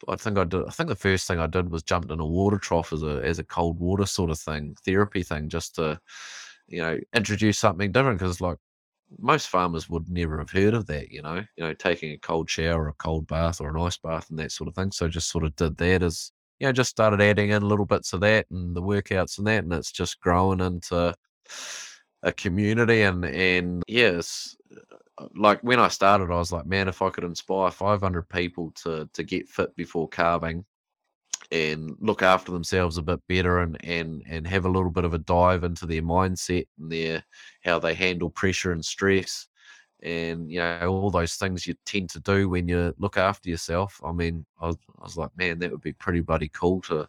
I 0.08 0.16
think 0.16 0.38
I 0.38 0.44
did. 0.44 0.66
I 0.66 0.70
think 0.70 0.88
the 0.88 0.94
first 0.96 1.26
thing 1.26 1.38
I 1.40 1.46
did 1.46 1.70
was 1.70 1.82
jumped 1.82 2.10
in 2.10 2.20
a 2.20 2.26
water 2.26 2.58
trough 2.58 2.92
as 2.92 3.02
a 3.02 3.20
as 3.24 3.38
a 3.38 3.44
cold 3.44 3.78
water 3.80 4.06
sort 4.06 4.30
of 4.30 4.38
thing, 4.38 4.76
therapy 4.84 5.22
thing, 5.22 5.48
just 5.48 5.74
to 5.76 6.00
you 6.68 6.82
know 6.82 6.98
introduce 7.14 7.58
something 7.58 7.92
different. 7.92 8.18
Because 8.18 8.40
like 8.40 8.58
most 9.18 9.48
farmers 9.48 9.88
would 9.88 10.08
never 10.10 10.38
have 10.38 10.50
heard 10.50 10.74
of 10.74 10.86
that, 10.86 11.10
you 11.12 11.22
know, 11.22 11.36
you 11.56 11.64
know, 11.64 11.74
taking 11.74 12.12
a 12.12 12.18
cold 12.18 12.50
shower, 12.50 12.84
or 12.84 12.88
a 12.88 12.94
cold 12.94 13.26
bath, 13.26 13.60
or 13.60 13.70
an 13.70 13.80
ice 13.80 13.96
bath, 13.98 14.28
and 14.30 14.38
that 14.38 14.52
sort 14.52 14.68
of 14.68 14.74
thing. 14.74 14.90
So 14.92 15.08
just 15.08 15.30
sort 15.30 15.44
of 15.44 15.54
did 15.56 15.76
that 15.78 16.02
as 16.02 16.32
you 16.60 16.66
know, 16.66 16.72
just 16.72 16.90
started 16.90 17.20
adding 17.20 17.50
in 17.50 17.68
little 17.68 17.86
bits 17.86 18.12
of 18.12 18.20
that 18.20 18.46
and 18.50 18.74
the 18.76 18.82
workouts 18.82 19.38
and 19.38 19.46
that, 19.46 19.64
and 19.64 19.72
it's 19.72 19.92
just 19.92 20.20
growing 20.20 20.60
into 20.60 21.14
a 22.22 22.32
community 22.32 23.02
and 23.02 23.24
and 23.24 23.82
yes 23.88 24.56
like 25.34 25.60
when 25.62 25.80
I 25.80 25.88
started, 25.88 26.30
I 26.30 26.36
was 26.36 26.52
like, 26.52 26.66
man, 26.66 26.88
if 26.88 27.02
I 27.02 27.10
could 27.10 27.24
inspire 27.24 27.70
500 27.70 28.28
people 28.28 28.72
to 28.82 29.08
to 29.12 29.22
get 29.22 29.48
fit 29.48 29.74
before 29.76 30.08
calving 30.08 30.64
and 31.52 31.96
look 32.00 32.22
after 32.22 32.52
themselves 32.52 32.98
a 32.98 33.02
bit 33.02 33.20
better 33.28 33.60
and 33.60 33.76
and 33.84 34.22
and 34.28 34.46
have 34.46 34.64
a 34.64 34.70
little 34.70 34.90
bit 34.90 35.04
of 35.04 35.14
a 35.14 35.18
dive 35.18 35.64
into 35.64 35.86
their 35.86 36.02
mindset 36.02 36.66
and 36.78 36.90
their 36.90 37.24
how 37.64 37.78
they 37.78 37.94
handle 37.94 38.30
pressure 38.30 38.72
and 38.72 38.84
stress 38.84 39.46
and 40.02 40.50
you 40.50 40.58
know 40.58 40.88
all 40.88 41.10
those 41.10 41.36
things 41.36 41.66
you 41.66 41.74
tend 41.84 42.10
to 42.10 42.20
do 42.20 42.48
when 42.48 42.68
you 42.68 42.92
look 42.98 43.16
after 43.16 43.48
yourself 43.48 44.00
i 44.04 44.12
mean 44.12 44.44
i 44.60 44.66
was, 44.66 44.76
I 44.98 45.02
was 45.04 45.16
like 45.16 45.30
man 45.36 45.58
that 45.60 45.70
would 45.70 45.80
be 45.80 45.92
pretty 45.92 46.20
bloody 46.20 46.48
cool 46.48 46.80
to 46.82 47.08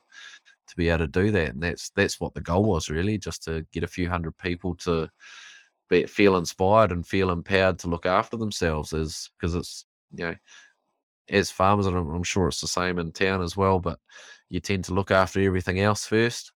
to 0.67 0.75
be 0.75 0.89
able 0.89 0.99
to 0.99 1.07
do 1.07 1.31
that 1.31 1.49
and 1.49 1.63
that's 1.63 1.89
that's 1.91 2.19
what 2.19 2.33
the 2.33 2.41
goal 2.41 2.63
was 2.63 2.89
really 2.89 3.17
just 3.17 3.43
to 3.43 3.65
get 3.71 3.83
a 3.83 3.87
few 3.87 4.09
hundred 4.09 4.37
people 4.37 4.75
to 4.75 5.09
be, 5.89 6.05
feel 6.05 6.38
inspired 6.38 6.91
and 6.91 7.05
feel 7.05 7.29
empowered 7.29 7.79
to 7.79 7.88
look 7.88 8.05
after 8.05 8.38
themselves 8.38 8.93
is 8.93 9.29
because 9.39 9.55
it's 9.55 9.85
you 10.13 10.25
know 10.25 10.35
as 11.29 11.51
farmers 11.51 11.88
and 11.88 11.97
I'm, 11.97 12.09
I'm, 12.09 12.23
sure 12.23 12.47
it's 12.47 12.61
the 12.61 12.67
same 12.67 12.99
in 12.99 13.11
town 13.11 13.41
as 13.41 13.57
well 13.57 13.79
but 13.79 13.99
you 14.49 14.59
tend 14.59 14.85
to 14.85 14.93
look 14.93 15.11
after 15.11 15.41
everything 15.41 15.79
else 15.79 16.05
first 16.05 16.51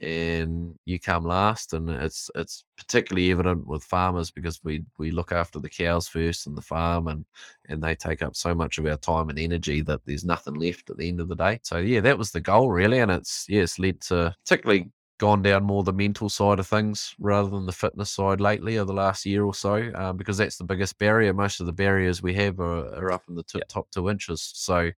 and 0.00 0.76
you 0.84 1.00
come 1.00 1.24
last 1.24 1.72
and 1.72 1.90
it's 1.90 2.30
it's 2.36 2.64
particularly 2.76 3.30
evident 3.32 3.66
with 3.66 3.82
farmers 3.82 4.30
because 4.30 4.60
we 4.62 4.84
we 4.98 5.10
look 5.10 5.32
after 5.32 5.58
the 5.58 5.68
cows 5.68 6.06
first 6.06 6.46
and 6.46 6.56
the 6.56 6.62
farm 6.62 7.08
and 7.08 7.24
and 7.68 7.82
they 7.82 7.94
take 7.94 8.22
up 8.22 8.36
so 8.36 8.54
much 8.54 8.78
of 8.78 8.86
our 8.86 8.96
time 8.96 9.28
and 9.28 9.38
energy 9.38 9.80
that 9.80 10.00
there's 10.04 10.24
nothing 10.24 10.54
left 10.54 10.88
at 10.90 10.96
the 10.98 11.08
end 11.08 11.20
of 11.20 11.28
the 11.28 11.34
day. 11.34 11.58
So 11.62 11.78
yeah 11.78 12.00
that 12.00 12.18
was 12.18 12.30
the 12.30 12.40
goal 12.40 12.70
really 12.70 13.00
and 13.00 13.10
it's 13.10 13.44
yeah 13.48 13.62
it's 13.62 13.78
led 13.78 14.00
to 14.02 14.34
particularly 14.44 14.90
gone 15.18 15.42
down 15.42 15.64
more 15.64 15.82
the 15.82 15.92
mental 15.92 16.28
side 16.28 16.58
of 16.58 16.66
things 16.66 17.14
rather 17.18 17.50
than 17.50 17.66
the 17.66 17.72
fitness 17.72 18.10
side 18.10 18.40
lately 18.40 18.76
or 18.76 18.84
the 18.84 18.92
last 18.92 19.26
year 19.26 19.44
or 19.44 19.54
so 19.54 19.90
um, 19.96 20.16
because 20.16 20.36
that's 20.36 20.56
the 20.56 20.64
biggest 20.64 20.98
barrier 20.98 21.34
most 21.34 21.60
of 21.60 21.66
the 21.66 21.72
barriers 21.72 22.22
we 22.22 22.32
have 22.34 22.60
are, 22.60 22.86
are 22.94 23.12
up 23.12 23.24
in 23.28 23.34
the 23.34 23.42
t- 23.42 23.60
top 23.68 23.90
two 23.90 24.08
inches 24.08 24.50
so 24.54 24.90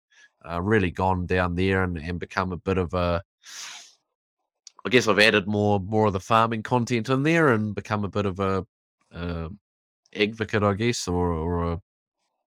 uh, 0.49 0.61
really 0.61 0.91
gone 0.91 1.27
down 1.27 1.55
there 1.55 1.83
and, 1.83 1.99
and 1.99 2.18
become 2.21 2.53
a 2.53 2.57
bit 2.57 2.79
of 2.79 2.93
a 2.95 3.23
I 4.85 4.89
guess 4.89 5.09
I've 5.09 5.18
added 5.18 5.47
more 5.47 5.79
more 5.81 6.07
of 6.07 6.12
the 6.12 6.21
farming 6.21 6.62
content 6.62 7.09
in 7.09 7.23
there 7.23 7.49
and 7.49 7.75
become 7.75 8.05
a 8.05 8.09
bit 8.09 8.27
of 8.27 8.41
a, 8.41 8.66
a 9.12 9.51
advocate, 10.16 10.62
I 10.62 10.75
guess, 10.75 11.07
or, 11.09 11.33
or 11.33 11.73
a 11.73 11.81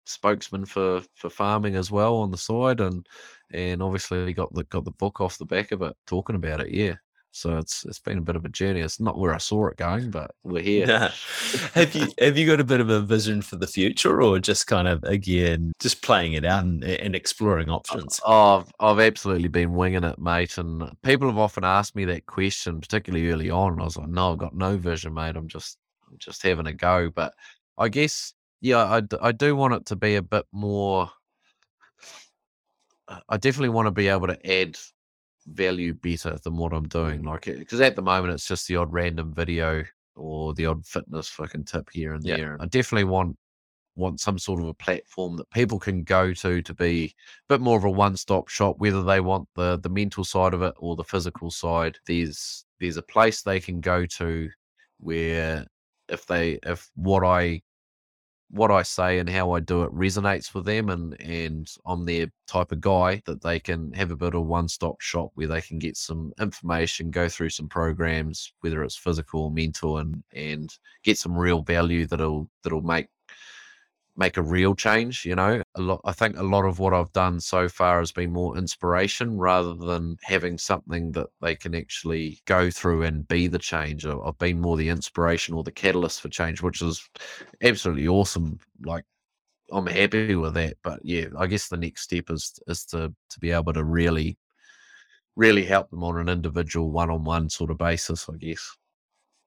spokesman 0.04 0.66
for, 0.66 1.02
for 1.14 1.30
farming 1.30 1.76
as 1.76 1.90
well 1.90 2.16
on 2.16 2.30
the 2.30 2.38
side, 2.38 2.80
and 2.80 3.06
and 3.52 3.82
obviously 3.82 4.32
got 4.34 4.52
the 4.54 4.64
got 4.64 4.84
the 4.84 4.90
book 4.92 5.20
off 5.20 5.38
the 5.38 5.46
back 5.46 5.72
of 5.72 5.82
it, 5.82 5.96
talking 6.06 6.36
about 6.36 6.60
it. 6.60 6.70
Yeah, 6.70 6.96
so 7.30 7.58
it's 7.58 7.84
it's 7.84 7.98
been 7.98 8.18
a 8.18 8.22
bit 8.22 8.36
of 8.36 8.44
a 8.44 8.48
journey. 8.48 8.80
It's 8.80 9.00
not 9.00 9.18
where 9.18 9.34
I 9.34 9.38
saw 9.38 9.66
it 9.68 9.76
going, 9.76 10.10
but 10.10 10.32
we're 10.44 10.62
here. 10.62 10.86
Yeah. 10.86 11.10
have 11.74 11.94
you 11.94 12.08
have 12.18 12.38
you 12.38 12.46
got 12.46 12.60
a 12.60 12.64
bit 12.64 12.80
of 12.80 12.90
a 12.90 13.00
vision 13.00 13.42
for 13.42 13.56
the 13.56 13.66
future, 13.66 14.22
or 14.22 14.38
just 14.38 14.66
kind 14.66 14.88
of 14.88 15.02
again 15.04 15.72
just 15.78 16.02
playing 16.02 16.32
it 16.32 16.44
out 16.44 16.64
and, 16.64 16.82
and 16.84 17.14
exploring 17.14 17.68
options? 17.68 18.20
Oh, 18.24 18.58
I've, 18.58 18.72
I've 18.80 19.00
absolutely 19.00 19.48
been 19.48 19.74
winging 19.74 20.04
it, 20.04 20.18
mate. 20.18 20.58
And 20.58 20.90
people 21.02 21.28
have 21.28 21.38
often 21.38 21.64
asked 21.64 21.94
me 21.94 22.04
that 22.06 22.26
question, 22.26 22.80
particularly 22.80 23.30
early 23.30 23.50
on. 23.50 23.80
I 23.80 23.84
was 23.84 23.96
like, 23.96 24.08
no, 24.08 24.32
I've 24.32 24.38
got 24.38 24.54
no 24.54 24.76
vision, 24.76 25.14
mate. 25.14 25.36
I'm 25.36 25.48
just 25.48 25.78
I'm 26.10 26.18
just 26.18 26.42
having 26.42 26.66
a 26.66 26.72
go. 26.72 27.10
But 27.10 27.34
I 27.76 27.88
guess 27.88 28.32
yeah, 28.60 28.84
I 28.84 29.02
I 29.20 29.32
do 29.32 29.54
want 29.54 29.74
it 29.74 29.86
to 29.86 29.96
be 29.96 30.16
a 30.16 30.22
bit 30.22 30.46
more. 30.52 31.10
I 33.28 33.38
definitely 33.38 33.70
want 33.70 33.86
to 33.86 33.90
be 33.90 34.08
able 34.08 34.26
to 34.26 34.60
add 34.60 34.76
value 35.52 35.94
better 35.94 36.38
than 36.42 36.56
what 36.56 36.72
I'm 36.72 36.88
doing. 36.88 37.22
Mm. 37.22 37.26
Like, 37.26 37.48
eh, 37.48 37.56
because 37.58 37.80
at 37.80 37.96
the 37.96 38.02
moment 38.02 38.34
it's 38.34 38.46
just 38.46 38.68
the 38.68 38.76
odd 38.76 38.92
random 38.92 39.32
video 39.34 39.84
or 40.16 40.54
the 40.54 40.66
odd 40.66 40.84
fitness 40.84 41.28
fucking 41.28 41.64
tip 41.64 41.88
here 41.92 42.14
and 42.14 42.22
there. 42.22 42.56
I 42.60 42.66
definitely 42.66 43.04
want 43.04 43.36
want 43.98 44.20
some 44.20 44.38
sort 44.38 44.60
of 44.60 44.68
a 44.68 44.74
platform 44.74 45.36
that 45.36 45.50
people 45.50 45.78
can 45.78 46.04
go 46.04 46.32
to 46.32 46.62
to 46.62 46.72
be 46.72 47.12
a 47.50 47.54
bit 47.54 47.60
more 47.60 47.76
of 47.76 47.84
a 47.84 47.90
one-stop 47.90 48.48
shop 48.48 48.76
whether 48.78 49.02
they 49.02 49.18
want 49.20 49.48
the 49.56 49.76
the 49.80 49.88
mental 49.88 50.24
side 50.24 50.54
of 50.54 50.62
it 50.62 50.72
or 50.78 50.94
the 50.94 51.02
physical 51.02 51.50
side 51.50 51.98
there's 52.06 52.64
there's 52.78 52.96
a 52.96 53.02
place 53.02 53.42
they 53.42 53.58
can 53.58 53.80
go 53.80 54.06
to 54.06 54.48
where 55.00 55.66
if 56.08 56.24
they 56.26 56.60
if 56.62 56.88
what 56.94 57.24
i 57.24 57.60
what 58.50 58.70
I 58.70 58.82
say 58.82 59.18
and 59.18 59.28
how 59.28 59.52
I 59.52 59.60
do 59.60 59.82
it 59.82 59.92
resonates 59.94 60.54
with 60.54 60.64
them 60.64 60.88
and 60.88 61.20
and 61.20 61.68
I'm 61.86 62.04
their 62.04 62.28
type 62.46 62.72
of 62.72 62.80
guy 62.80 63.22
that 63.26 63.42
they 63.42 63.60
can 63.60 63.92
have 63.92 64.10
a 64.10 64.16
bit 64.16 64.34
of 64.34 64.46
one 64.46 64.68
stop 64.68 65.00
shop 65.00 65.30
where 65.34 65.48
they 65.48 65.60
can 65.60 65.78
get 65.78 65.96
some 65.96 66.32
information, 66.40 67.10
go 67.10 67.28
through 67.28 67.50
some 67.50 67.68
programs, 67.68 68.52
whether 68.60 68.82
it's 68.82 68.96
physical 68.96 69.44
or 69.44 69.50
mental 69.50 69.98
and 69.98 70.22
and 70.32 70.70
get 71.04 71.18
some 71.18 71.36
real 71.36 71.62
value 71.62 72.06
that'll 72.06 72.48
that'll 72.62 72.82
make 72.82 73.08
make 74.18 74.36
a 74.36 74.42
real 74.42 74.74
change. 74.74 75.24
You 75.24 75.36
know, 75.36 75.62
a 75.74 75.80
lot. 75.80 76.00
I 76.04 76.12
think 76.12 76.36
a 76.36 76.42
lot 76.42 76.64
of 76.64 76.78
what 76.78 76.92
I've 76.92 77.12
done 77.12 77.40
so 77.40 77.68
far 77.68 78.00
has 78.00 78.12
been 78.12 78.32
more 78.32 78.58
inspiration 78.58 79.38
rather 79.38 79.74
than 79.74 80.18
having 80.22 80.58
something 80.58 81.12
that 81.12 81.28
they 81.40 81.54
can 81.54 81.74
actually 81.74 82.40
go 82.44 82.70
through 82.70 83.04
and 83.04 83.26
be 83.28 83.46
the 83.46 83.58
change. 83.58 84.04
I've 84.04 84.38
been 84.38 84.60
more 84.60 84.76
the 84.76 84.90
inspiration 84.90 85.54
or 85.54 85.62
the 85.62 85.72
catalyst 85.72 86.20
for 86.20 86.28
change, 86.28 86.60
which 86.60 86.82
is 86.82 87.08
absolutely 87.62 88.08
awesome. 88.08 88.58
Like 88.84 89.04
I'm 89.72 89.86
happy 89.86 90.34
with 90.34 90.54
that. 90.54 90.76
But 90.82 91.00
yeah, 91.04 91.26
I 91.38 91.46
guess 91.46 91.68
the 91.68 91.76
next 91.76 92.02
step 92.02 92.30
is 92.30 92.58
is 92.66 92.84
to 92.86 93.14
to 93.30 93.40
be 93.40 93.52
able 93.52 93.72
to 93.72 93.84
really 93.84 94.36
really 95.36 95.64
help 95.64 95.88
them 95.90 96.02
on 96.02 96.18
an 96.18 96.28
individual 96.28 96.90
one 96.90 97.10
on 97.10 97.22
one 97.22 97.48
sort 97.48 97.70
of 97.70 97.78
basis, 97.78 98.28
I 98.28 98.36
guess. 98.36 98.76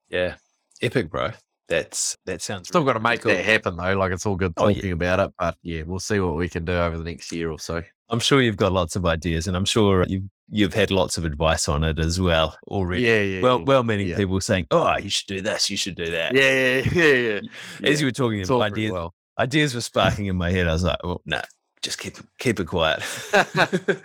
Yeah. 0.09 0.35
Epic, 0.81 1.09
bro. 1.09 1.31
That's 1.71 2.17
that 2.25 2.41
sounds 2.41 2.67
still 2.67 2.81
really 2.81 2.93
got 2.93 2.99
to 2.99 2.99
make 2.99 3.21
cool. 3.21 3.31
that 3.31 3.45
happen 3.45 3.77
though. 3.77 3.93
Like 3.93 4.11
it's 4.11 4.25
all 4.25 4.35
good 4.35 4.55
talking 4.55 4.77
oh, 4.83 4.87
yeah. 4.87 4.93
about 4.93 5.19
it, 5.21 5.31
but 5.39 5.55
yeah, 5.63 5.83
we'll 5.83 5.99
see 5.99 6.19
what 6.19 6.35
we 6.35 6.49
can 6.49 6.65
do 6.65 6.73
over 6.73 6.97
the 6.97 7.03
next 7.03 7.31
year 7.31 7.49
or 7.49 7.59
so. 7.59 7.81
I'm 8.09 8.19
sure 8.19 8.41
you've 8.41 8.57
got 8.57 8.73
lots 8.73 8.97
of 8.97 9.05
ideas, 9.05 9.47
and 9.47 9.55
I'm 9.55 9.63
sure 9.63 10.05
you've 10.05 10.29
you've 10.49 10.73
had 10.73 10.91
lots 10.91 11.17
of 11.17 11.23
advice 11.23 11.69
on 11.69 11.85
it 11.85 11.97
as 11.97 12.19
well 12.19 12.57
already. 12.67 13.03
Yeah, 13.03 13.21
yeah. 13.21 13.41
Well, 13.41 13.59
yeah, 13.59 13.65
well, 13.65 13.83
many 13.83 14.03
yeah. 14.03 14.17
people 14.17 14.41
saying, 14.41 14.67
"Oh, 14.69 14.97
you 14.97 15.09
should 15.09 15.27
do 15.27 15.39
this, 15.39 15.69
you 15.69 15.77
should 15.77 15.95
do 15.95 16.11
that." 16.11 16.35
Yeah, 16.35 16.51
yeah, 16.51 16.91
yeah. 17.03 17.39
yeah. 17.79 17.89
As 17.89 18.01
you 18.01 18.07
were 18.07 18.11
talking, 18.11 18.43
about 18.43 18.61
ideas, 18.61 18.91
well. 18.91 19.13
ideas 19.39 19.73
were 19.73 19.81
sparking 19.91 20.25
in 20.25 20.35
my 20.35 20.51
head. 20.51 20.67
I 20.67 20.73
was 20.73 20.83
like, 20.83 21.01
"Well, 21.03 21.21
no, 21.25 21.37
nah, 21.37 21.43
just 21.81 21.99
keep 21.99 22.17
keep 22.37 22.59
it 22.59 22.67
quiet." 22.67 23.01
but 23.31 24.01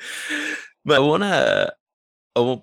I 0.88 0.98
want 1.00 1.24
to. 1.24 1.74
I 2.36 2.40
want. 2.40 2.62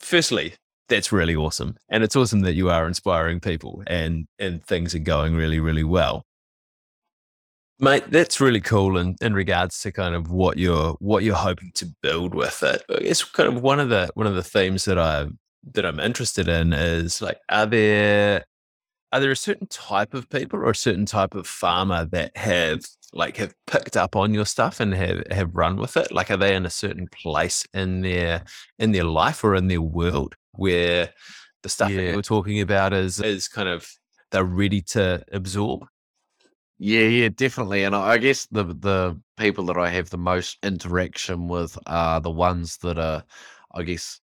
Firstly, 0.00 0.52
that's 0.88 1.12
really 1.12 1.36
awesome. 1.36 1.76
And 1.88 2.02
it's 2.02 2.16
awesome 2.16 2.40
that 2.40 2.54
you 2.54 2.70
are 2.70 2.86
inspiring 2.86 3.40
people 3.40 3.82
and 3.86 4.26
and 4.38 4.64
things 4.64 4.94
are 4.94 5.00
going 5.00 5.34
really, 5.34 5.60
really 5.60 5.84
well. 5.84 6.24
Mate, 7.80 8.10
that's 8.10 8.40
really 8.40 8.60
cool 8.60 8.98
in, 8.98 9.14
in 9.20 9.34
regards 9.34 9.80
to 9.82 9.92
kind 9.92 10.14
of 10.14 10.32
what 10.32 10.58
you're 10.58 10.94
what 10.98 11.22
you're 11.22 11.36
hoping 11.36 11.70
to 11.74 11.86
build 12.02 12.34
with 12.34 12.62
it. 12.62 12.82
I 12.90 13.00
guess 13.00 13.22
kind 13.22 13.54
of 13.54 13.62
one 13.62 13.78
of 13.78 13.88
the 13.88 14.10
one 14.14 14.26
of 14.26 14.34
the 14.34 14.42
themes 14.42 14.84
that 14.86 14.98
I 14.98 15.26
that 15.74 15.86
I'm 15.86 16.00
interested 16.00 16.48
in 16.48 16.72
is 16.72 17.22
like 17.22 17.38
are 17.48 17.66
there 17.66 18.44
are 19.12 19.20
there 19.20 19.30
a 19.30 19.36
certain 19.36 19.66
type 19.68 20.12
of 20.14 20.28
people 20.28 20.58
or 20.58 20.70
a 20.70 20.74
certain 20.74 21.06
type 21.06 21.34
of 21.34 21.46
farmer 21.46 22.04
that 22.06 22.36
have 22.36 22.80
like 23.12 23.36
have 23.38 23.54
picked 23.66 23.96
up 23.96 24.16
on 24.16 24.34
your 24.34 24.44
stuff 24.44 24.80
and 24.80 24.92
have 24.94 25.22
have 25.30 25.54
run 25.54 25.76
with 25.76 25.96
it? 25.96 26.10
Like 26.12 26.30
are 26.30 26.36
they 26.36 26.56
in 26.56 26.66
a 26.66 26.70
certain 26.70 27.06
place 27.08 27.64
in 27.72 28.00
their 28.00 28.44
in 28.78 28.92
their 28.92 29.04
life 29.04 29.44
or 29.44 29.54
in 29.54 29.68
their 29.68 29.82
world 29.82 30.34
where 30.58 31.10
the 31.62 31.68
stuff 31.68 31.90
yeah. 31.90 32.08
that 32.08 32.16
we're 32.16 32.22
talking 32.22 32.60
about 32.60 32.92
is 32.92 33.20
is 33.20 33.48
kind 33.48 33.68
of 33.68 33.88
they're 34.30 34.44
ready 34.44 34.82
to 34.82 35.24
absorb. 35.32 35.86
Yeah, 36.78 37.02
yeah, 37.02 37.28
definitely. 37.28 37.84
And 37.84 37.94
I 37.94 38.18
guess 38.18 38.46
the 38.46 38.64
the 38.64 39.20
people 39.36 39.64
that 39.66 39.76
I 39.76 39.88
have 39.88 40.10
the 40.10 40.18
most 40.18 40.58
interaction 40.62 41.48
with 41.48 41.78
are 41.86 42.20
the 42.20 42.30
ones 42.30 42.76
that 42.78 42.98
are, 42.98 43.24
I 43.74 43.82
guess, 43.82 44.20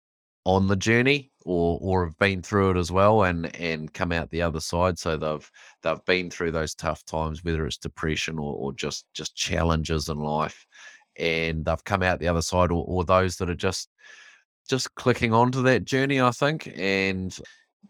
on 0.44 0.68
the 0.68 0.76
journey 0.76 1.30
or 1.44 1.78
or 1.82 2.06
have 2.06 2.18
been 2.18 2.42
through 2.42 2.70
it 2.70 2.76
as 2.76 2.90
well 2.90 3.24
and 3.24 3.54
and 3.56 3.92
come 3.92 4.10
out 4.10 4.30
the 4.30 4.42
other 4.42 4.60
side. 4.60 4.98
So 4.98 5.16
they've 5.16 5.50
they've 5.82 6.04
been 6.06 6.30
through 6.30 6.52
those 6.52 6.74
tough 6.74 7.04
times, 7.04 7.44
whether 7.44 7.66
it's 7.66 7.76
depression 7.76 8.38
or, 8.38 8.54
or 8.54 8.72
just 8.72 9.06
just 9.12 9.36
challenges 9.36 10.08
in 10.08 10.18
life, 10.18 10.66
and 11.18 11.64
they've 11.64 11.84
come 11.84 12.02
out 12.02 12.20
the 12.20 12.28
other 12.28 12.42
side, 12.42 12.70
or, 12.70 12.84
or 12.86 13.04
those 13.04 13.36
that 13.36 13.50
are 13.50 13.54
just 13.54 13.88
just 14.68 14.94
clicking 14.94 15.32
onto 15.32 15.62
that 15.62 15.84
journey, 15.84 16.20
I 16.20 16.30
think, 16.30 16.72
and 16.76 17.36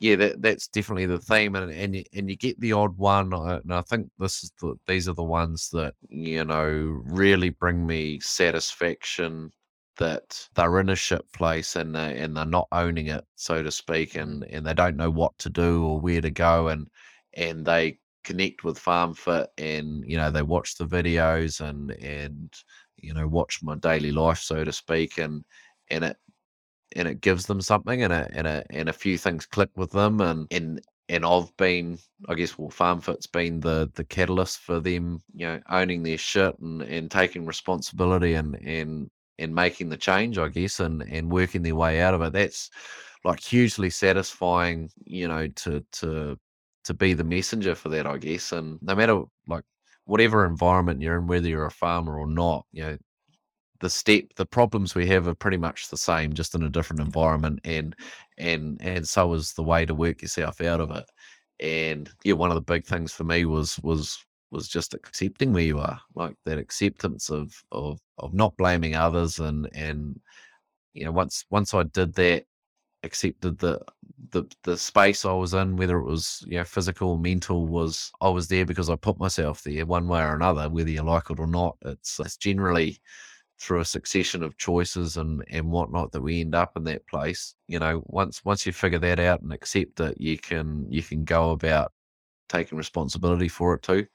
yeah, 0.01 0.17
that 0.17 0.43
that's 0.43 0.69
definitely 0.69 1.07
the 1.07 1.19
theme, 1.19 1.55
and 1.55 1.71
and 1.71 1.97
you, 1.97 2.05
and 2.15 2.29
you 2.31 2.37
get 2.37 2.59
the 2.61 2.73
odd 2.73 2.97
one, 2.97 3.33
uh, 3.33 3.61
and 3.63 3.75
I 3.75 3.83
think 3.83 4.11
this 4.19 4.43
is 4.43 4.53
the 4.61 4.75
these 4.87 5.09
are 5.09 5.15
the 5.15 5.23
ones 5.23 5.71
that 5.73 5.95
you 6.09 6.45
know 6.45 7.03
really 7.05 7.51
bring 7.51 7.87
me 7.87 8.21
satisfaction 8.21 9.51
that 9.99 10.49
they're 10.55 10.81
in 10.81 10.89
a 10.89 10.97
shit 10.97 11.31
place 11.33 11.77
and 11.77 11.95
they, 11.95 12.19
and 12.19 12.35
they're 12.37 12.47
not 12.47 12.67
owning 12.73 13.09
it, 13.09 13.25
so 13.37 13.63
to 13.63 13.71
speak, 13.71 14.17
and 14.17 14.43
mm. 14.43 14.49
and 14.57 14.67
they 14.67 14.75
don't 14.75 14.97
know 14.97 15.11
what 15.11 15.37
to 15.39 15.51
do 15.51 15.85
or 15.85 16.01
where 16.01 16.21
to 16.21 16.31
go, 16.31 16.69
and 16.69 16.89
and 17.35 17.65
they 17.65 17.99
connect 18.25 18.65
with 18.65 18.79
farm 18.79 19.15
fit 19.15 19.49
and 19.59 20.05
you 20.07 20.17
know 20.17 20.31
they 20.31 20.43
watch 20.43 20.77
the 20.77 20.87
videos 20.87 21.61
and 21.61 21.91
and 21.93 22.53
you 22.97 23.13
know 23.13 23.27
watch 23.27 23.61
my 23.63 23.75
daily 23.77 24.13
life 24.13 24.39
so 24.39 24.63
to 24.63 24.73
speak 24.73 25.19
and 25.19 25.45
and 25.91 26.05
it 26.05 26.17
and 26.97 27.09
it 27.09 27.21
gives 27.21 27.47
them 27.47 27.61
something 27.61 28.03
and 28.03 28.13
a 28.13 28.29
and 28.33 28.47
a 28.47 28.65
and 28.71 28.89
a 28.89 28.93
few 28.93 29.19
things 29.19 29.47
click 29.47 29.71
with 29.77 29.91
them 29.93 30.21
and 30.21 30.47
and 30.51 30.81
and 31.09 31.27
I've 31.27 31.55
been 31.57 31.99
I 32.29 32.35
guess 32.35 32.59
well 32.59 32.71
FarmFit's 32.71 33.27
been 33.27 33.61
the 33.61 33.91
the 33.95 34.05
catalyst 34.05 34.59
for 34.61 34.81
them, 34.81 35.23
you 35.35 35.47
know, 35.47 35.61
owning 35.71 36.03
their 36.03 36.19
shit 36.19 36.59
and, 36.61 36.83
and 36.83 37.11
taking 37.11 37.47
responsibility 37.47 38.35
and 38.35 38.57
and 38.57 39.11
and 39.39 39.55
making 39.55 39.89
the 39.89 39.97
change, 39.97 40.39
I 40.39 40.49
guess, 40.49 40.81
and 40.81 41.03
and 41.03 41.31
working 41.31 41.63
their 41.63 41.75
way 41.75 42.01
out 42.01 42.15
of 42.15 42.23
it. 42.23 42.33
That's 42.33 42.71
like 43.25 43.41
hugely 43.41 43.91
satisfying, 43.91 44.91
you 45.05 45.29
know, 45.29 45.49
to 45.49 45.85
to 45.93 46.39
to 46.85 46.95
be 46.95 47.15
the 47.15 47.25
messenger 47.25 47.75
for 47.75 47.89
that, 47.91 48.07
I 48.07 48.19
guess. 48.19 48.53
And 48.53 48.79
no 48.83 48.95
matter 48.95 49.23
like 49.47 49.65
whatever 50.05 50.45
environment 50.47 51.01
you're 51.01 51.19
in, 51.19 51.27
whether 51.27 51.49
you're 51.49 51.67
a 51.67 51.71
farmer 51.71 52.19
or 52.19 52.27
not, 52.27 52.67
you 52.73 52.83
know, 52.83 52.99
the 53.83 53.91
step 53.91 54.25
the 54.37 54.47
problems 54.47 54.95
we 54.95 55.07
have 55.07 55.29
are 55.29 55.35
pretty 55.35 55.57
much 55.57 55.89
the 55.89 55.97
same 55.97 56.33
just 56.33 56.55
in 56.55 56.63
a 56.63 56.71
different 56.71 57.01
mm. 57.01 57.05
environment 57.05 57.61
and 57.65 57.95
and 58.39 58.81
and 58.81 59.07
so 59.07 59.33
is 59.35 59.53
the 59.53 59.63
way 59.63 59.85
to 59.85 59.95
work 59.95 60.23
yourself 60.23 60.61
out 60.61 60.81
of 60.81 60.91
it 60.93 61.05
and 61.61 62.09
yeah 62.25 62.33
one 62.33 62.51
of 62.51 62.55
the 62.55 62.61
big 62.61 62.87
things 62.87 63.13
for 63.13 63.25
me 63.25 63.45
was 63.45 63.79
was 63.81 64.25
was 64.53 64.69
just 64.69 64.95
accepting 64.95 65.53
where 65.53 65.65
you 65.65 65.79
are 65.79 66.01
like 66.15 66.37
that 66.45 66.59
acceptance 66.59 67.29
of 67.29 67.53
of 67.73 67.99
of 68.19 68.33
not 68.33 68.57
blaming 68.57 68.95
others 68.95 69.41
and 69.41 69.69
and 69.75 70.19
you 70.95 71.05
know 71.05 71.13
once 71.13 71.45
once 71.51 71.75
i 71.75 71.83
did 71.83 72.15
that 72.15 72.45
accepted 73.03 73.59
the 73.59 73.81
the 74.31 74.45
the 74.63 74.77
space 74.77 75.25
I 75.25 75.33
was 75.33 75.55
in, 75.55 75.77
whether 75.77 75.99
it 75.99 76.05
was 76.05 76.45
you 76.47 76.59
know 76.59 76.65
physical, 76.65 77.19
mental, 77.19 77.67
was 77.67 78.13
I 78.21 78.29
was 78.29 78.49
there 78.49 78.65
because 78.65 78.89
I 78.89 78.97
put 78.97 79.19
myself 79.19 79.63
there 79.63 79.85
one 79.85 80.09
way 80.09 80.23
or 80.23 80.35
another, 80.35 80.69
whether 80.69 80.91
you 80.91 81.03
like 81.03 81.31
it 81.31 81.41
or 81.41 81.47
not. 81.47 81.77
It's 81.83 82.19
it's 82.21 82.37
generally 82.37 83.01
through 83.63 83.81
a 83.81 83.85
succession 83.85 84.43
of 84.43 84.59
choices 84.59 85.17
and 85.17 85.45
and 85.49 85.71
whatnot 85.71 86.11
that 86.13 86.21
we 86.21 86.41
end 86.41 86.55
up 86.55 86.77
in 86.77 86.85
that 86.85 87.07
place 87.07 87.55
you 87.69 87.79
know 87.79 88.03
once 88.07 88.45
once 88.45 88.67
you 88.67 88.73
figure 88.73 88.99
that 88.99 89.21
out 89.21 89.41
and 89.41 89.53
accept 89.53 90.01
it 90.01 90.21
you 90.21 90.37
can 90.37 90.85
you 90.91 91.03
can 91.03 91.25
go 91.25 91.53
about 91.53 91.93
taking 92.53 92.79
responsibility 92.79 93.49
for 93.49 93.75
it 93.75 93.83
too. 93.83 94.07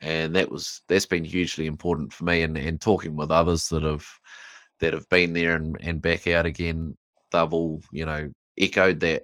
And 0.00 0.34
that 0.34 0.50
was 0.50 0.80
that's 0.88 1.06
been 1.06 1.24
hugely 1.24 1.66
important 1.66 2.12
for 2.12 2.24
me 2.24 2.42
and 2.42 2.56
and 2.56 2.80
talking 2.80 3.14
with 3.14 3.30
others 3.30 3.68
that 3.68 3.84
have 3.84 4.06
that 4.80 4.94
have 4.94 5.08
been 5.10 5.32
there 5.32 5.54
and 5.54 5.76
and 5.80 6.02
back 6.02 6.26
out 6.26 6.46
again 6.46 6.96
they've 7.30 7.52
all 7.52 7.80
you 7.92 8.04
know 8.04 8.28
echoed 8.58 8.98
that 9.00 9.22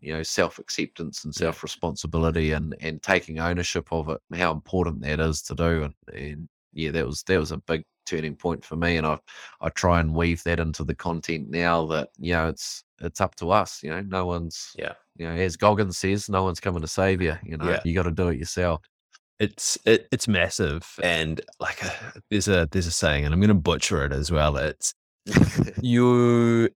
you 0.00 0.12
know 0.12 0.22
self 0.22 0.58
acceptance 0.60 1.24
and 1.24 1.34
self 1.34 1.62
responsibility 1.64 2.52
and 2.52 2.76
and 2.80 3.02
taking 3.02 3.40
ownership 3.40 3.88
of 3.90 4.08
it 4.10 4.20
how 4.34 4.52
important 4.52 5.02
that 5.02 5.18
is 5.18 5.42
to 5.42 5.54
do 5.56 5.84
and, 5.84 5.94
and 6.14 6.48
yeah 6.72 6.90
that 6.90 7.06
was 7.06 7.22
that 7.24 7.38
was 7.38 7.52
a 7.52 7.58
big 7.58 7.84
turning 8.06 8.34
point 8.34 8.64
for 8.64 8.76
me 8.76 8.96
and 8.96 9.06
I 9.06 9.18
I 9.60 9.68
try 9.70 10.00
and 10.00 10.14
weave 10.14 10.42
that 10.44 10.60
into 10.60 10.84
the 10.84 10.94
content 10.94 11.50
now 11.50 11.86
that 11.86 12.10
you 12.18 12.32
know 12.32 12.48
it's 12.48 12.84
it's 13.00 13.20
up 13.20 13.34
to 13.36 13.50
us 13.50 13.82
you 13.82 13.90
know 13.90 14.00
no 14.00 14.26
one's 14.26 14.72
yeah 14.76 14.94
you 15.16 15.26
know 15.26 15.34
as 15.34 15.56
Goggins 15.56 15.98
says 15.98 16.28
no 16.28 16.42
one's 16.42 16.60
coming 16.60 16.82
to 16.82 16.88
save 16.88 17.22
you 17.22 17.36
you 17.44 17.56
know 17.56 17.70
yeah. 17.70 17.80
you 17.84 17.94
got 17.94 18.04
to 18.04 18.10
do 18.10 18.28
it 18.28 18.38
yourself 18.38 18.80
it's 19.38 19.78
it, 19.84 20.08
it's 20.12 20.28
massive 20.28 20.88
and 21.02 21.40
like 21.58 21.82
a, 21.82 21.86
uh, 21.86 22.10
there's 22.30 22.48
a 22.48 22.68
there's 22.70 22.86
a 22.86 22.92
saying 22.92 23.24
and 23.24 23.32
I'm 23.32 23.40
going 23.40 23.48
to 23.48 23.54
butcher 23.54 24.04
it 24.04 24.12
as 24.12 24.30
well 24.30 24.56
it's 24.56 24.94
you 25.80 26.68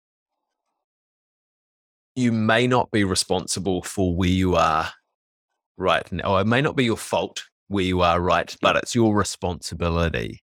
you 2.14 2.32
may 2.32 2.66
not 2.66 2.90
be 2.90 3.05
responsible 3.05 3.82
for 3.82 4.14
where 4.14 4.28
you 4.28 4.57
are 4.57 4.90
right 5.76 6.11
now 6.11 6.36
it 6.38 6.47
may 6.47 6.61
not 6.61 6.76
be 6.76 6.84
your 6.84 6.97
fault 6.97 7.44
where 7.68 7.84
you 7.84 8.00
are 8.00 8.20
right 8.20 8.56
but 8.60 8.76
it's 8.76 8.94
your 8.94 9.14
responsibility 9.14 10.42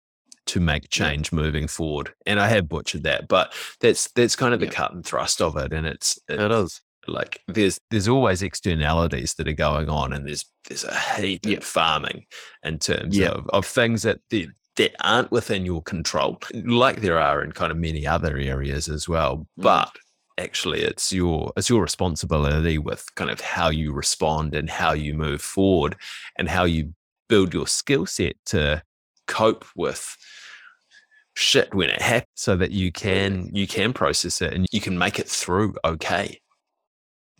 to 0.48 0.60
make 0.60 0.88
change 0.88 1.30
yeah. 1.32 1.36
moving 1.36 1.68
forward. 1.68 2.12
And 2.26 2.40
I 2.40 2.48
have 2.48 2.68
butchered 2.68 3.04
that, 3.04 3.28
but 3.28 3.52
that's 3.80 4.10
that's 4.12 4.34
kind 4.34 4.52
of 4.52 4.60
the 4.60 4.66
yeah. 4.66 4.72
cut 4.72 4.92
and 4.92 5.06
thrust 5.06 5.40
of 5.40 5.56
it. 5.56 5.72
And 5.72 5.86
it's, 5.86 6.18
it's 6.28 6.42
it 6.42 6.50
is 6.50 6.80
like 7.06 7.42
there's 7.46 7.78
there's 7.90 8.08
always 8.08 8.42
externalities 8.42 9.34
that 9.34 9.48
are 9.48 9.52
going 9.52 9.88
on, 9.88 10.12
and 10.12 10.26
there's 10.26 10.44
there's 10.68 10.84
a 10.84 10.98
heap 10.98 11.46
yeah. 11.46 11.58
of 11.58 11.64
farming 11.64 12.24
in 12.64 12.78
terms 12.78 13.18
of, 13.20 13.48
of 13.50 13.64
things 13.64 14.02
that 14.02 14.20
they, 14.30 14.48
that 14.76 14.94
aren't 15.00 15.30
within 15.30 15.64
your 15.64 15.82
control, 15.82 16.38
like 16.54 17.00
there 17.00 17.18
are 17.18 17.42
in 17.42 17.52
kind 17.52 17.70
of 17.70 17.78
many 17.78 18.06
other 18.06 18.36
areas 18.36 18.88
as 18.88 19.08
well. 19.08 19.38
Mm. 19.58 19.62
But 19.62 19.90
actually 20.38 20.80
it's 20.80 21.12
your 21.12 21.52
it's 21.56 21.68
your 21.68 21.82
responsibility 21.82 22.78
with 22.78 23.04
kind 23.16 23.30
of 23.30 23.40
how 23.40 23.68
you 23.68 23.92
respond 23.92 24.54
and 24.54 24.70
how 24.70 24.92
you 24.92 25.12
move 25.12 25.42
forward 25.42 25.96
and 26.36 26.48
how 26.48 26.64
you 26.64 26.94
build 27.28 27.52
your 27.54 27.66
skill 27.66 28.06
set 28.06 28.36
to 28.46 28.82
cope 29.26 29.64
with 29.76 30.16
shit 31.34 31.72
when 31.74 31.88
it 31.90 32.02
happens 32.02 32.26
so 32.34 32.56
that 32.56 32.72
you 32.72 32.90
can 32.90 33.48
you 33.52 33.66
can 33.66 33.92
process 33.92 34.42
it 34.42 34.52
and 34.52 34.66
you 34.72 34.80
can 34.80 34.98
make 34.98 35.18
it 35.18 35.28
through 35.28 35.74
okay 35.84 36.40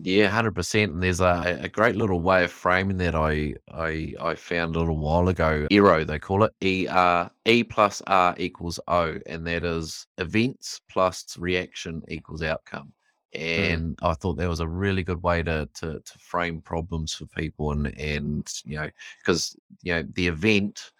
Yeah, 0.00 0.28
hundred 0.28 0.54
percent. 0.54 0.92
And 0.92 1.02
there's 1.02 1.20
a, 1.20 1.58
a 1.62 1.68
great 1.68 1.96
little 1.96 2.20
way 2.20 2.44
of 2.44 2.52
framing 2.52 2.98
that 2.98 3.16
I 3.16 3.54
I 3.72 4.14
I 4.20 4.34
found 4.36 4.76
a 4.76 4.78
little 4.78 4.96
while 4.98 5.28
ago. 5.28 5.66
ERO 5.72 6.04
they 6.04 6.20
call 6.20 6.44
it. 6.44 6.52
E 6.62 6.86
R 6.88 7.28
E 7.46 7.64
plus 7.64 8.00
R 8.06 8.34
equals 8.38 8.78
O, 8.86 9.18
and 9.26 9.44
that 9.48 9.64
is 9.64 10.06
events 10.18 10.80
plus 10.88 11.36
reaction 11.38 12.02
equals 12.08 12.42
outcome. 12.42 12.92
And 13.34 13.96
mm. 13.96 14.08
I 14.08 14.14
thought 14.14 14.38
that 14.38 14.48
was 14.48 14.60
a 14.60 14.68
really 14.68 15.02
good 15.02 15.22
way 15.22 15.42
to 15.42 15.68
to 15.74 16.00
to 16.00 16.18
frame 16.18 16.60
problems 16.60 17.14
for 17.14 17.26
people 17.26 17.72
and 17.72 17.86
and 17.98 18.50
you 18.64 18.76
know 18.76 18.88
because 19.20 19.54
you 19.82 19.94
know 19.94 20.04
the 20.14 20.28
event 20.28 20.92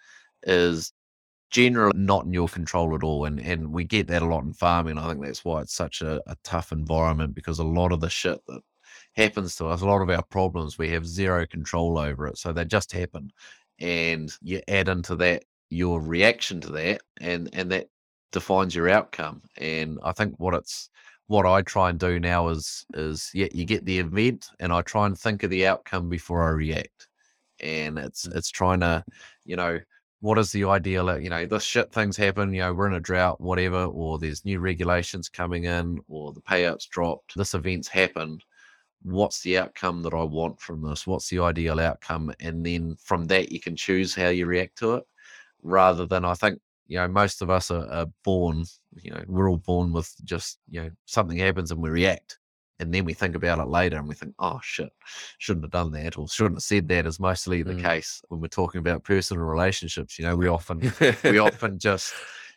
is 0.43 0.93
generally 1.49 1.97
not 1.97 2.25
in 2.25 2.33
your 2.33 2.47
control 2.47 2.95
at 2.95 3.03
all. 3.03 3.25
And 3.25 3.39
and 3.39 3.71
we 3.71 3.83
get 3.83 4.07
that 4.07 4.21
a 4.21 4.25
lot 4.25 4.43
in 4.43 4.53
farming. 4.53 4.97
I 4.97 5.07
think 5.09 5.23
that's 5.23 5.43
why 5.45 5.61
it's 5.61 5.73
such 5.73 6.01
a, 6.01 6.21
a 6.27 6.35
tough 6.43 6.71
environment 6.71 7.35
because 7.35 7.59
a 7.59 7.63
lot 7.63 7.91
of 7.91 8.01
the 8.01 8.09
shit 8.09 8.39
that 8.47 8.61
happens 9.15 9.55
to 9.55 9.67
us, 9.67 9.81
a 9.81 9.85
lot 9.85 10.01
of 10.01 10.09
our 10.09 10.23
problems, 10.23 10.77
we 10.77 10.89
have 10.89 11.05
zero 11.05 11.45
control 11.47 11.97
over 11.97 12.27
it. 12.27 12.37
So 12.37 12.53
they 12.53 12.65
just 12.65 12.91
happen. 12.91 13.31
And 13.79 14.31
you 14.41 14.61
add 14.67 14.89
into 14.89 15.15
that 15.17 15.43
your 15.69 16.01
reaction 16.01 16.61
to 16.61 16.71
that 16.71 17.01
and 17.21 17.49
and 17.53 17.71
that 17.71 17.87
defines 18.31 18.75
your 18.75 18.89
outcome. 18.89 19.41
And 19.57 19.99
I 20.03 20.11
think 20.11 20.35
what 20.37 20.53
it's 20.53 20.89
what 21.29 21.45
I 21.45 21.61
try 21.61 21.91
and 21.91 21.99
do 21.99 22.19
now 22.19 22.47
is 22.49 22.85
is 22.95 23.29
yeah, 23.35 23.47
you 23.53 23.63
get 23.63 23.85
the 23.85 23.99
event 23.99 24.49
and 24.59 24.73
I 24.73 24.81
try 24.81 25.05
and 25.05 25.17
think 25.17 25.43
of 25.43 25.51
the 25.51 25.67
outcome 25.67 26.09
before 26.09 26.43
I 26.43 26.49
react. 26.49 27.07
And 27.61 27.99
it's 27.99 28.27
mm. 28.27 28.35
it's 28.35 28.49
trying 28.49 28.79
to, 28.79 29.05
you 29.45 29.55
know, 29.55 29.79
what 30.21 30.39
is 30.39 30.51
the 30.51 30.65
ideal 30.65 31.17
you 31.19 31.29
know 31.29 31.45
this 31.45 31.63
shit 31.63 31.93
things 31.93 32.17
happen 32.17 32.53
you 32.53 32.59
know 32.59 32.73
we're 32.73 32.87
in 32.87 32.93
a 32.95 32.99
drought 32.99 33.39
whatever 33.39 33.85
or 33.85 34.19
there's 34.19 34.43
new 34.43 34.59
regulations 34.59 35.29
coming 35.29 35.63
in 35.63 35.97
or 36.09 36.33
the 36.33 36.41
payouts 36.41 36.89
dropped 36.89 37.37
this 37.37 37.53
event's 37.53 37.87
happened 37.87 38.43
what's 39.03 39.41
the 39.43 39.57
outcome 39.57 40.01
that 40.03 40.13
i 40.13 40.21
want 40.21 40.59
from 40.59 40.81
this 40.81 41.07
what's 41.07 41.29
the 41.29 41.39
ideal 41.39 41.79
outcome 41.79 42.33
and 42.41 42.65
then 42.65 42.97
from 43.01 43.25
that 43.27 43.49
you 43.49 43.61
can 43.61 43.77
choose 43.77 44.13
how 44.13 44.27
you 44.27 44.45
react 44.45 44.77
to 44.77 44.95
it 44.95 45.03
rather 45.63 46.05
than 46.05 46.25
i 46.25 46.33
think 46.33 46.59
you 46.89 46.97
know 46.97 47.07
most 47.07 47.41
of 47.41 47.49
us 47.49 47.71
are, 47.71 47.89
are 47.89 48.07
born 48.25 48.65
you 49.01 49.11
know 49.11 49.23
we're 49.27 49.49
all 49.49 49.57
born 49.57 49.93
with 49.93 50.13
just 50.25 50.59
you 50.69 50.81
know 50.81 50.89
something 51.05 51.37
happens 51.37 51.71
and 51.71 51.81
we 51.81 51.89
react 51.89 52.37
and 52.79 52.93
then 52.93 53.03
we 53.05 53.13
think 53.13 53.35
about 53.35 53.59
it 53.59 53.67
later 53.67 53.97
and 53.97 54.07
we 54.07 54.15
think, 54.15 54.33
oh 54.39 54.59
shit, 54.63 54.89
shouldn't 55.37 55.65
have 55.65 55.71
done 55.71 55.91
that 55.91 56.17
or 56.17 56.29
shouldn't 56.29 56.55
have 56.55 56.63
said 56.63 56.87
that 56.87 57.05
is 57.05 57.19
mostly 57.19 57.61
the 57.61 57.73
mm. 57.73 57.83
case 57.83 58.21
when 58.29 58.39
we're 58.39 58.47
talking 58.47 58.79
about 58.79 59.03
personal 59.03 59.43
relationships. 59.43 60.17
You 60.17 60.25
know, 60.25 60.35
we 60.35 60.47
often 60.47 60.91
we 61.23 61.39
often 61.39 61.77
just, 61.77 62.13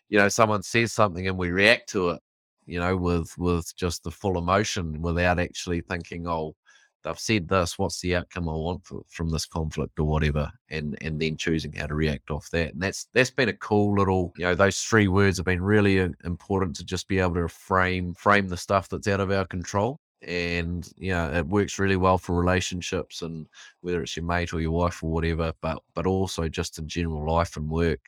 you 0.08 0.18
know, 0.18 0.28
someone 0.28 0.62
says 0.62 0.92
something 0.92 1.26
and 1.26 1.36
we 1.36 1.50
react 1.50 1.88
to 1.90 2.10
it, 2.10 2.20
you 2.66 2.78
know, 2.78 2.96
with 2.96 3.36
with 3.36 3.74
just 3.76 4.04
the 4.04 4.12
full 4.12 4.38
emotion 4.38 5.02
without 5.02 5.40
actually 5.40 5.80
thinking, 5.80 6.28
oh, 6.28 6.54
they've 7.02 7.18
said 7.18 7.48
this, 7.48 7.78
what's 7.78 8.00
the 8.00 8.16
outcome 8.16 8.48
I 8.48 8.52
want 8.52 8.84
for, 8.84 9.02
from 9.08 9.30
this 9.30 9.46
conflict 9.46 9.98
or 9.98 10.04
whatever, 10.04 10.50
and 10.70 10.96
and 11.00 11.20
then 11.20 11.36
choosing 11.36 11.72
how 11.72 11.86
to 11.86 11.94
react 11.94 12.30
off 12.30 12.50
that. 12.50 12.72
And 12.74 12.82
that's 12.82 13.06
that's 13.12 13.30
been 13.30 13.48
a 13.48 13.54
cool 13.54 13.96
little, 13.96 14.32
you 14.36 14.44
know, 14.44 14.54
those 14.54 14.80
three 14.80 15.08
words 15.08 15.38
have 15.38 15.46
been 15.46 15.62
really 15.62 16.00
uh, 16.00 16.08
important 16.24 16.76
to 16.76 16.84
just 16.84 17.08
be 17.08 17.18
able 17.18 17.34
to 17.34 17.48
frame 17.48 18.14
frame 18.14 18.48
the 18.48 18.56
stuff 18.56 18.88
that's 18.88 19.08
out 19.08 19.20
of 19.20 19.30
our 19.30 19.46
control 19.46 19.98
and 20.26 20.92
you 20.96 21.10
know 21.10 21.30
it 21.32 21.46
works 21.48 21.78
really 21.78 21.96
well 21.96 22.16
for 22.16 22.38
relationships 22.38 23.22
and 23.22 23.46
whether 23.80 24.02
it's 24.02 24.16
your 24.16 24.24
mate 24.24 24.52
or 24.52 24.60
your 24.60 24.70
wife 24.70 25.02
or 25.02 25.10
whatever 25.10 25.52
but 25.60 25.82
but 25.94 26.06
also 26.06 26.48
just 26.48 26.78
in 26.78 26.86
general 26.86 27.28
life 27.28 27.56
and 27.56 27.68
work 27.68 28.00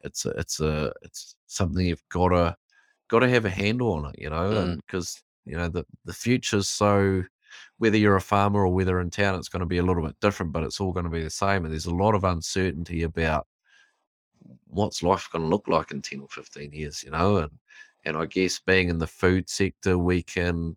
it's 0.00 0.26
a, 0.26 0.30
it's 0.30 0.60
a 0.60 0.92
it's 1.02 1.36
something 1.46 1.86
you've 1.86 2.08
got 2.08 2.28
to 2.28 2.56
got 3.08 3.20
to 3.20 3.28
have 3.28 3.44
a 3.44 3.50
handle 3.50 3.92
on 3.92 4.06
it 4.06 4.16
you 4.18 4.28
know 4.28 4.76
because 4.84 5.22
mm. 5.46 5.52
you 5.52 5.56
know 5.56 5.68
the 5.68 5.84
the 6.04 6.12
future's 6.12 6.68
so 6.68 7.22
whether 7.78 7.96
you're 7.96 8.16
a 8.16 8.20
farmer 8.20 8.60
or 8.60 8.72
whether 8.72 9.00
in 9.00 9.10
town 9.10 9.34
it's 9.34 9.48
going 9.48 9.60
to 9.60 9.66
be 9.66 9.78
a 9.78 9.82
little 9.82 10.04
bit 10.04 10.16
different 10.20 10.52
but 10.52 10.62
it's 10.62 10.80
all 10.80 10.92
going 10.92 11.04
to 11.04 11.10
be 11.10 11.22
the 11.22 11.30
same 11.30 11.64
and 11.64 11.72
there's 11.72 11.86
a 11.86 11.94
lot 11.94 12.14
of 12.14 12.24
uncertainty 12.24 13.02
about 13.02 13.46
what's 14.66 15.02
life 15.02 15.28
going 15.32 15.42
to 15.42 15.48
look 15.48 15.66
like 15.68 15.90
in 15.90 16.00
10 16.02 16.20
or 16.20 16.28
15 16.28 16.72
years 16.72 17.02
you 17.02 17.10
know 17.10 17.38
and 17.38 17.52
and 18.04 18.16
i 18.16 18.26
guess 18.26 18.58
being 18.58 18.88
in 18.88 18.98
the 18.98 19.06
food 19.06 19.48
sector 19.48 19.98
we 19.98 20.22
can 20.22 20.76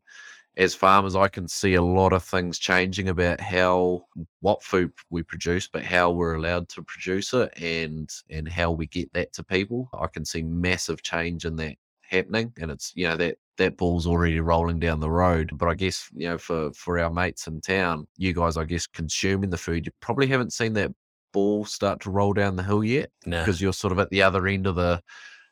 as 0.56 0.76
farmers, 0.76 1.16
I 1.16 1.28
can 1.28 1.48
see 1.48 1.74
a 1.76 1.82
lot 1.82 2.14
of 2.14 2.24
things 2.24 2.60
changing 2.60 3.10
about 3.10 3.40
how 3.40 4.06
what 4.42 4.62
food 4.62 4.92
we 5.10 5.24
produce, 5.24 5.68
but 5.68 5.84
how 5.84 6.12
we're 6.12 6.36
allowed 6.36 6.70
to 6.70 6.84
produce 6.84 7.34
it 7.34 7.52
and 7.60 8.10
and 8.30 8.48
how 8.48 8.72
we 8.72 8.86
get 8.88 9.12
that 9.14 9.34
to 9.34 9.44
people. 9.44 9.90
I 9.94 10.08
can 10.08 10.26
see 10.26 10.44
massive 10.44 11.02
change 11.02 11.46
in 11.46 11.56
that 11.58 11.76
happening, 12.14 12.54
and 12.60 12.72
it's 12.72 12.92
you 12.96 13.08
know 13.08 13.18
that 13.18 13.38
that 13.58 13.78
ball's 13.78 14.08
already 14.08 14.40
rolling 14.40 14.80
down 14.80 15.00
the 15.00 15.10
road. 15.10 15.52
But 15.54 15.70
I 15.70 15.76
guess 15.76 16.10
you 16.14 16.30
know 16.30 16.38
for 16.38 16.72
for 16.74 17.00
our 17.00 17.10
mates 17.10 17.48
in 17.48 17.62
town, 17.62 18.08
you 18.18 18.34
guys, 18.34 18.58
I 18.58 18.66
guess 18.66 18.88
consuming 18.88 19.50
the 19.50 19.58
food, 19.58 19.86
you 19.86 19.92
probably 20.00 20.28
haven't 20.28 20.54
seen 20.54 20.74
that 20.74 20.92
ball 21.34 21.66
start 21.66 22.00
to 22.02 22.12
roll 22.12 22.32
down 22.34 22.56
the 22.56 22.64
hill 22.64 22.84
yet 22.84 23.10
because 23.24 23.60
you're 23.60 23.74
sort 23.74 23.92
of 23.92 24.00
at 24.00 24.10
the 24.12 24.22
other 24.22 24.48
end 24.48 24.68
of 24.68 24.76
the 24.76 25.02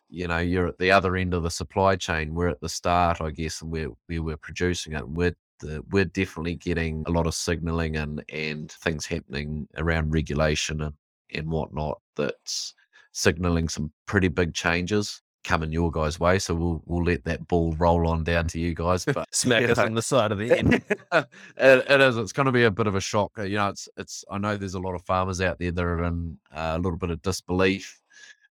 you 0.10 0.28
know 0.28 0.38
you're 0.38 0.68
at 0.68 0.78
the 0.78 0.92
other 0.92 1.16
end 1.16 1.34
of 1.34 1.44
the 1.44 1.52
supply 1.52 1.96
chain. 1.96 2.34
We're 2.36 2.50
at 2.50 2.62
the 2.62 2.70
start 2.70 3.22
i 3.22 3.32
guess 3.32 3.62
and 3.62 3.72
we're 3.72 3.92
we're 4.10 4.38
producing 4.38 4.94
it. 4.94 5.08
We're 5.08 5.36
the, 5.60 5.84
we're 5.92 6.06
definitely 6.06 6.56
getting 6.56 7.04
a 7.08 7.12
lot 7.12 7.28
of 7.28 7.36
signaling 7.36 7.98
and 7.98 8.24
and 8.30 8.72
things 8.72 9.06
happening 9.06 9.68
around 9.78 10.14
regulation 10.14 10.82
and 10.82 10.94
and 11.34 11.50
whatnot 11.50 12.00
that's 12.16 12.74
signaling 13.14 13.70
some 13.70 13.92
pretty 14.06 14.28
big 14.28 14.54
changes 14.54 15.22
coming 15.44 15.72
your 15.72 15.92
guys' 15.92 16.20
way. 16.20 16.40
So 16.40 16.54
we'll 16.54 16.82
we'll 16.86 17.04
let 17.04 17.24
that 17.26 17.48
ball 17.48 17.74
roll 17.78 18.08
on 18.08 18.24
down 18.24 18.48
to 18.48 18.60
you 18.60 18.74
guys. 18.74 19.06
But 19.06 19.28
smack 19.34 19.70
us 19.70 19.78
know, 19.78 19.86
on 19.86 19.94
the 19.94 20.02
side 20.02 20.32
of 20.32 20.38
the 20.38 20.58
end. 20.58 20.74
it, 21.12 21.28
it 21.58 22.02
is. 22.02 22.18
It's 22.18 22.34
going 22.34 22.46
to 22.46 22.52
be 22.52 22.64
a 22.64 22.72
bit 22.72 22.88
of 22.88 22.96
a 22.96 23.02
shock. 23.02 23.32
You 23.38 23.56
know, 23.56 23.70
it's 23.70 23.90
it's. 23.98 24.26
I 24.30 24.38
know 24.38 24.58
there's 24.58 24.76
a 24.76 24.80
lot 24.80 24.96
of 24.96 25.04
farmers 25.04 25.42
out 25.42 25.60
there 25.60 25.72
that 25.72 25.84
are 25.84 26.04
in 26.04 26.38
uh, 26.54 26.74
a 26.76 26.80
little 26.80 26.98
bit 26.98 27.10
of 27.10 27.22
disbelief 27.22 28.00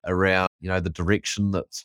around 0.06 0.48
you 0.60 0.68
know 0.68 0.80
the 0.80 0.90
direction 0.90 1.50
that's 1.50 1.84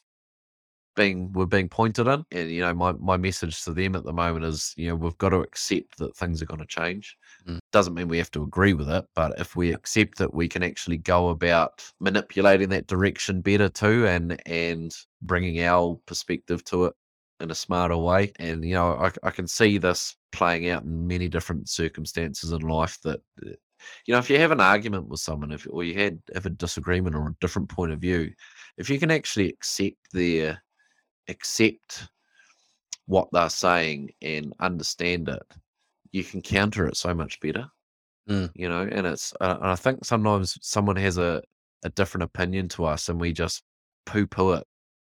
being 0.96 1.32
we're 1.32 1.46
being 1.46 1.70
pointed 1.70 2.08
in 2.08 2.24
and 2.32 2.52
you 2.52 2.62
know 2.62 2.74
my, 2.74 2.92
my 2.94 3.18
message 3.18 3.64
to 3.64 3.74
them 3.74 3.96
at 3.96 4.04
the 4.04 4.14
moment 4.14 4.46
is 4.46 4.74
you 4.78 4.88
know 4.88 4.96
we've 4.96 5.18
got 5.18 5.30
to 5.30 5.40
accept 5.40 5.98
that 5.98 6.16
things 6.16 6.42
are 6.42 6.46
going 6.46 6.60
to 6.60 6.66
change 6.66 7.18
mm. 7.48 7.60
doesn't 7.72 7.94
mean 7.94 8.08
we 8.08 8.18
have 8.18 8.32
to 8.32 8.44
agree 8.44 8.74
with 8.74 8.90
it 8.90 9.06
but 9.16 9.38
if 9.40 9.56
we 9.56 9.74
accept 9.74 10.18
that 10.18 10.34
we 10.34 10.48
can 10.48 10.64
actually 10.64 10.98
go 10.98 11.30
about 11.30 11.84
manipulating 12.00 12.70
that 12.70 12.88
direction 12.88 13.42
better 13.42 13.70
too 13.70 14.06
and 14.08 14.42
and 14.46 14.96
bringing 15.22 15.62
our 15.64 16.00
perspective 16.06 16.64
to 16.64 16.86
it 16.86 16.94
in 17.40 17.52
a 17.52 17.56
smarter 17.56 17.98
way 17.98 18.32
and 18.40 18.64
you 18.64 18.74
know 18.74 18.94
I, 18.94 19.12
I 19.24 19.32
can 19.32 19.48
see 19.48 19.78
this 19.78 20.16
playing 20.32 20.70
out 20.70 20.84
in 20.84 21.08
many 21.08 21.28
different 21.28 21.70
circumstances 21.70 22.52
in 22.52 22.62
life 22.62 23.00
that 23.04 23.22
uh, 23.46 23.52
you 24.06 24.14
know, 24.14 24.20
if 24.20 24.30
you 24.30 24.38
have 24.38 24.52
an 24.52 24.60
argument 24.62 25.08
with 25.08 25.20
someone, 25.20 25.52
if 25.52 25.68
or 25.70 25.84
you 25.84 25.96
had 25.96 26.22
have 26.34 26.46
a 26.46 26.52
disagreement 26.52 27.16
or 27.16 27.30
a 27.30 27.36
different 27.42 27.70
point 27.70 27.92
of 27.92 28.00
view, 28.00 28.32
if 28.78 28.90
you 28.90 29.00
can 29.00 29.12
actually 29.12 29.50
accept 29.50 29.98
their 30.12 30.62
accept 31.28 32.08
what 33.06 33.28
they're 33.32 33.50
saying 33.50 34.12
and 34.22 34.54
understand 34.60 35.30
it, 35.30 35.44
you 36.12 36.24
can 36.24 36.42
counter 36.42 36.88
it 36.88 36.98
so 36.98 37.14
much 37.14 37.40
better. 37.40 37.68
Mm. 38.30 38.52
You 38.54 38.70
know, 38.70 38.88
and 38.90 39.08
it's 39.08 39.34
uh, 39.42 39.58
and 39.60 39.70
I 39.70 39.76
think 39.76 40.06
sometimes 40.06 40.58
someone 40.62 40.96
has 40.96 41.18
a 41.18 41.42
a 41.84 41.90
different 41.90 42.24
opinion 42.24 42.68
to 42.70 42.86
us, 42.86 43.10
and 43.10 43.20
we 43.20 43.34
just 43.34 43.64
poo 44.06 44.28
poo 44.28 44.54
it 44.54 44.64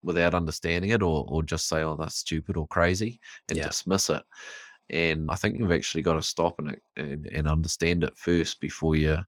without 0.03 0.33
understanding 0.33 0.91
it, 0.91 1.03
or 1.03 1.25
or 1.27 1.43
just 1.43 1.67
say, 1.67 1.83
"Oh, 1.83 1.97
that's 1.97 2.15
stupid 2.15 2.55
or 2.57 2.67
crazy," 2.67 3.19
and 3.49 3.57
yeah. 3.57 3.67
dismiss 3.67 4.09
it. 4.09 4.23
And 4.89 5.29
I 5.29 5.35
think 5.35 5.57
you've 5.57 5.71
actually 5.71 6.03
got 6.03 6.13
to 6.15 6.21
stop 6.21 6.55
and, 6.59 6.75
and, 6.97 7.25
and 7.27 7.47
understand 7.47 8.03
it 8.03 8.17
first 8.17 8.59
before 8.59 8.95
you 8.95 9.19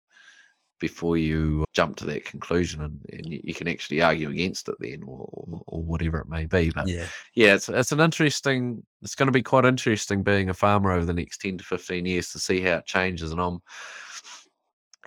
before 0.79 1.17
you 1.17 1.63
jump 1.73 1.95
to 1.97 2.05
that 2.05 2.25
conclusion 2.25 2.81
and, 2.81 2.99
and 3.11 3.25
you, 3.25 3.53
can 3.53 3.67
actually 3.67 4.01
argue 4.01 4.29
against 4.29 4.67
it 4.67 4.75
then 4.79 5.01
or, 5.03 5.27
or, 5.67 5.81
whatever 5.81 6.19
it 6.19 6.27
may 6.27 6.45
be. 6.45 6.71
But 6.71 6.87
yeah. 6.87 7.05
yeah 7.35 7.55
it's, 7.55 7.69
it's 7.69 7.91
an 7.91 7.99
interesting 7.99 8.83
it's 9.01 9.15
going 9.15 9.27
to 9.27 9.31
be 9.31 9.43
quite 9.43 9.65
interesting 9.65 10.23
being 10.23 10.49
a 10.49 10.53
farmer 10.53 10.91
over 10.91 11.05
the 11.05 11.13
next 11.13 11.39
10 11.39 11.59
to 11.59 11.63
15 11.63 12.05
years 12.05 12.31
to 12.31 12.39
see 12.39 12.61
how 12.61 12.77
it 12.77 12.85
changes. 12.85 13.31
And 13.31 13.41
i'm 13.41 13.59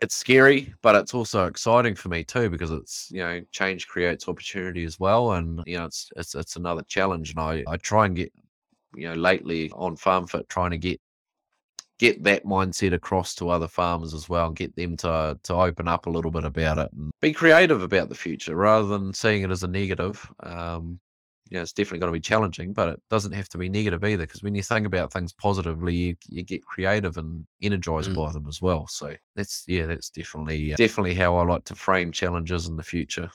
it's 0.03 0.15
scary 0.15 0.75
but 0.83 0.95
it's 0.95 1.15
also 1.15 1.47
exciting 1.47 1.95
for 1.95 2.11
me 2.11 2.23
too 2.23 2.51
because 2.51 2.71
it's 2.71 3.09
you 3.11 3.21
know 3.21 3.41
change 3.51 3.89
creates 3.89 4.29
opportunity 4.29 4.85
as 4.85 4.99
well. 4.99 5.33
And 5.33 5.63
you 5.67 5.79
know 5.79 5.85
it's 5.85 6.11
it's, 6.17 6.35
it's 6.35 6.57
another 6.57 6.83
challenge. 6.89 7.31
And 7.31 7.41
i 7.41 7.65
i 7.69 7.77
try 7.77 8.07
and 8.07 8.17
get 8.17 8.33
you 8.97 9.09
know, 9.09 9.15
lately 9.15 9.71
on 9.73 9.97
FarmFit 9.97 10.49
trying 10.49 10.71
to 10.71 10.79
get 10.79 11.01
get 11.99 12.23
that 12.25 12.45
mindset 12.45 12.93
across 12.93 13.35
to 13.35 13.49
other 13.49 13.69
farmers 13.69 14.13
as 14.13 14.29
well 14.29 14.49
and 14.49 14.57
get 14.57 14.75
them 14.77 14.97
to 14.99 15.39
to 15.43 15.55
open 15.55 15.89
up 15.89 16.07
a 16.07 16.11
little 16.11 16.31
bit 16.31 16.45
about 16.45 16.79
it 16.79 16.91
and 16.93 17.11
be 17.21 17.33
creative 17.33 17.83
about 17.83 18.09
the 18.09 18.15
future 18.15 18.55
rather 18.55 18.87
than 18.87 19.13
seeing 19.13 19.43
it 19.43 19.51
as 19.51 19.63
a 19.63 19.69
negative. 19.69 20.31
Um, 20.41 21.01
you 21.49 21.57
know, 21.57 21.63
it's 21.63 21.73
definitely 21.73 22.01
going 22.01 22.13
to 22.13 22.17
be 22.17 22.21
challenging, 22.21 22.73
but 22.73 22.89
it 22.89 23.03
doesn't 23.09 23.33
have 23.33 23.49
to 23.51 23.59
be 23.59 23.69
negative 23.69 24.03
either. 24.03 24.27
Because 24.27 24.43
when 24.43 24.57
you 24.57 24.63
think 24.63 24.85
about 24.85 25.13
things 25.13 25.33
positively, 25.33 25.95
you, 25.95 26.17
you 26.29 26.43
get 26.43 26.67
creative 26.67 27.19
and 27.19 27.47
energized 27.63 28.11
mm. 28.11 28.17
by 28.17 28.33
them 28.33 28.47
as 28.49 28.61
well. 28.61 28.89
So 28.89 29.15
that's 29.37 29.65
yeah, 29.69 29.87
that's 29.87 30.11
definitely 30.11 30.73
uh, 30.73 30.77
definitely 30.77 31.15
how 31.15 31.37
I 31.37 31.45
like 31.45 31.65
to 31.67 31.75
frame 31.75 32.11
challenges 32.11 32.67
in 32.67 32.77
the 32.77 32.83
future. 32.83 33.31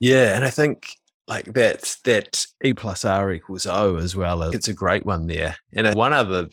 Yeah, 0.00 0.36
and 0.36 0.44
I 0.44 0.50
think 0.50 0.94
like 1.26 1.52
that 1.54 1.96
that 2.04 2.46
E 2.62 2.74
plus 2.74 3.04
R 3.04 3.32
equals 3.32 3.66
O 3.66 3.96
as 3.96 4.14
well. 4.14 4.42
It's 4.42 4.68
a 4.68 4.74
great 4.74 5.06
one 5.06 5.26
there. 5.26 5.56
And 5.72 5.94
one 5.94 6.12
other 6.12 6.48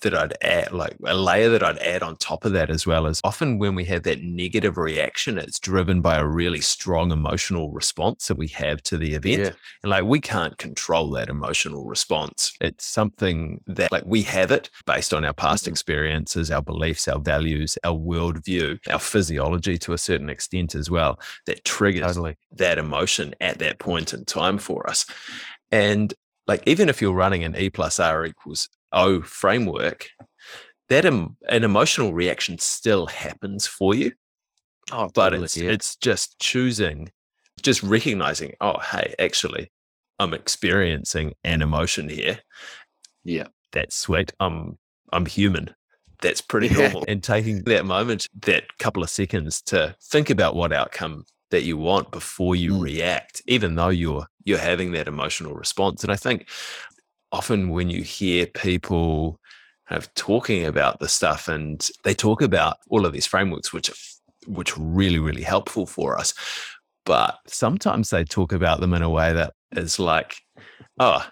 that 0.00 0.14
I'd 0.14 0.34
add, 0.42 0.72
like 0.72 0.96
a 1.04 1.14
layer 1.14 1.48
that 1.50 1.62
I'd 1.62 1.78
add 1.78 2.02
on 2.02 2.16
top 2.16 2.44
of 2.44 2.52
that 2.52 2.70
as 2.70 2.86
well, 2.86 3.06
is 3.06 3.20
often 3.24 3.58
when 3.58 3.74
we 3.74 3.84
have 3.86 4.02
that 4.04 4.22
negative 4.22 4.76
reaction, 4.76 5.38
it's 5.38 5.58
driven 5.58 6.00
by 6.00 6.16
a 6.16 6.26
really 6.26 6.60
strong 6.60 7.12
emotional 7.12 7.70
response 7.70 8.28
that 8.28 8.38
we 8.38 8.48
have 8.48 8.82
to 8.84 8.96
the 8.96 9.14
event. 9.14 9.40
Yeah. 9.40 9.50
And 9.82 9.90
like 9.90 10.04
we 10.04 10.20
can't 10.20 10.56
control 10.58 11.10
that 11.12 11.28
emotional 11.28 11.84
response. 11.84 12.52
It's 12.60 12.86
something 12.86 13.60
that 13.66 13.92
like 13.92 14.04
we 14.06 14.22
have 14.22 14.50
it 14.50 14.70
based 14.86 15.14
on 15.14 15.24
our 15.24 15.34
past 15.34 15.64
mm-hmm. 15.64 15.72
experiences, 15.72 16.50
our 16.50 16.62
beliefs, 16.62 17.08
our 17.08 17.18
values, 17.18 17.78
our 17.84 17.96
worldview, 17.96 18.78
our 18.88 18.98
physiology 18.98 19.78
to 19.78 19.92
a 19.92 19.98
certain 19.98 20.30
extent 20.30 20.74
as 20.74 20.90
well, 20.90 21.18
that 21.46 21.64
triggers 21.64 22.02
totally. 22.02 22.36
that 22.52 22.78
emotion 22.78 23.34
at 23.40 23.58
that 23.58 23.78
point 23.78 24.12
in 24.12 24.24
time 24.24 24.58
for 24.58 24.88
us. 24.88 25.06
And 25.70 26.12
like 26.46 26.62
even 26.66 26.88
if 26.88 27.00
you're 27.00 27.14
running 27.14 27.44
an 27.44 27.56
E 27.56 27.70
plus 27.70 28.00
R 28.00 28.26
equals 28.26 28.68
O 28.92 29.20
framework, 29.22 30.08
that 30.88 31.04
Im- 31.04 31.36
an 31.48 31.64
emotional 31.64 32.12
reaction 32.12 32.58
still 32.58 33.06
happens 33.06 33.66
for 33.66 33.94
you. 33.94 34.12
Oh, 34.92 35.10
but 35.14 35.30
totally, 35.30 35.44
it's 35.44 35.56
yeah. 35.56 35.70
it's 35.70 35.96
just 35.96 36.38
choosing, 36.40 37.10
just 37.62 37.82
recognizing, 37.82 38.54
oh, 38.60 38.78
hey, 38.80 39.14
actually, 39.18 39.70
I'm 40.18 40.34
experiencing 40.34 41.34
an 41.44 41.62
emotion 41.62 42.08
here. 42.08 42.40
Yeah, 43.24 43.48
that's 43.72 43.96
sweet. 43.96 44.32
I'm 44.40 44.78
I'm 45.12 45.26
human. 45.26 45.74
That's 46.22 46.40
pretty 46.40 46.68
yeah. 46.68 46.88
normal. 46.88 47.04
And 47.08 47.22
taking 47.22 47.64
that 47.64 47.86
moment, 47.86 48.26
that 48.42 48.78
couple 48.78 49.02
of 49.02 49.10
seconds 49.10 49.62
to 49.62 49.96
think 50.02 50.28
about 50.28 50.54
what 50.54 50.72
outcome 50.72 51.24
that 51.50 51.62
you 51.62 51.76
want 51.76 52.10
before 52.10 52.54
you 52.54 52.72
mm. 52.72 52.82
react, 52.82 53.42
even 53.46 53.74
though 53.74 53.88
you're 53.88 54.26
you're 54.44 54.58
having 54.58 54.92
that 54.92 55.08
emotional 55.08 55.54
response. 55.54 56.02
And 56.02 56.12
I 56.12 56.16
think 56.16 56.48
often 57.32 57.70
when 57.70 57.90
you 57.90 58.02
hear 58.02 58.46
people 58.46 59.38
kind 59.88 60.02
of 60.02 60.12
talking 60.14 60.64
about 60.64 61.00
the 61.00 61.08
stuff 61.08 61.48
and 61.48 61.90
they 62.04 62.14
talk 62.14 62.42
about 62.42 62.78
all 62.88 63.06
of 63.06 63.12
these 63.12 63.26
frameworks, 63.26 63.72
which 63.72 63.90
are 63.90 63.94
which 64.46 64.76
are 64.76 64.80
really, 64.80 65.18
really 65.18 65.42
helpful 65.42 65.86
for 65.86 66.16
us. 66.18 66.32
But 67.04 67.38
sometimes 67.46 68.10
they 68.10 68.24
talk 68.24 68.52
about 68.52 68.80
them 68.80 68.94
in 68.94 69.02
a 69.02 69.10
way 69.10 69.32
that 69.32 69.52
is 69.72 69.98
like, 69.98 70.36
oh, 70.98 71.26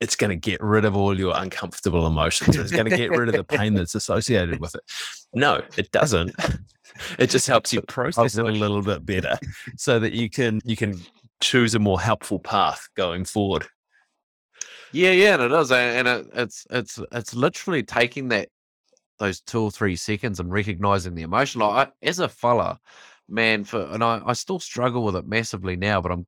it's 0.00 0.16
going 0.16 0.30
to 0.30 0.36
get 0.36 0.62
rid 0.62 0.84
of 0.84 0.96
all 0.96 1.18
your 1.18 1.34
uncomfortable 1.36 2.06
emotions. 2.06 2.56
It's 2.56 2.70
going 2.70 2.90
to 2.90 2.96
get 2.96 3.10
rid 3.10 3.28
of 3.28 3.34
the 3.34 3.44
pain 3.44 3.74
that's 3.74 3.94
associated 3.94 4.60
with 4.60 4.74
it. 4.74 4.82
No, 5.32 5.62
it 5.76 5.90
doesn't. 5.92 6.34
It 7.18 7.30
just 7.30 7.46
helps 7.46 7.72
you 7.72 7.80
process 7.82 8.36
it 8.36 8.44
a 8.44 8.48
little 8.48 8.82
bit 8.82 9.04
better 9.04 9.38
so 9.76 9.98
that 9.98 10.12
you 10.12 10.30
can 10.30 10.60
you 10.64 10.76
can 10.76 11.00
choose 11.40 11.74
a 11.74 11.78
more 11.78 12.00
helpful 12.00 12.38
path 12.38 12.88
going 12.96 13.24
forward. 13.24 13.66
Yeah, 14.94 15.10
yeah, 15.10 15.34
and 15.34 15.42
it 15.42 15.52
is, 15.52 15.72
and 15.72 16.06
it, 16.06 16.26
it's 16.34 16.66
it's 16.70 17.00
it's 17.10 17.34
literally 17.34 17.82
taking 17.82 18.28
that 18.28 18.48
those 19.18 19.40
two 19.40 19.62
or 19.62 19.70
three 19.72 19.96
seconds 19.96 20.38
and 20.38 20.52
recognizing 20.52 21.16
the 21.16 21.22
emotion. 21.22 21.60
Like 21.62 21.88
I, 21.88 21.92
as 22.06 22.20
a 22.20 22.28
fella, 22.28 22.78
man, 23.28 23.64
for 23.64 23.82
and 23.92 24.04
I, 24.04 24.22
I 24.24 24.34
still 24.34 24.60
struggle 24.60 25.04
with 25.04 25.16
it 25.16 25.26
massively 25.26 25.74
now, 25.76 26.00
but 26.00 26.12
I'm 26.12 26.26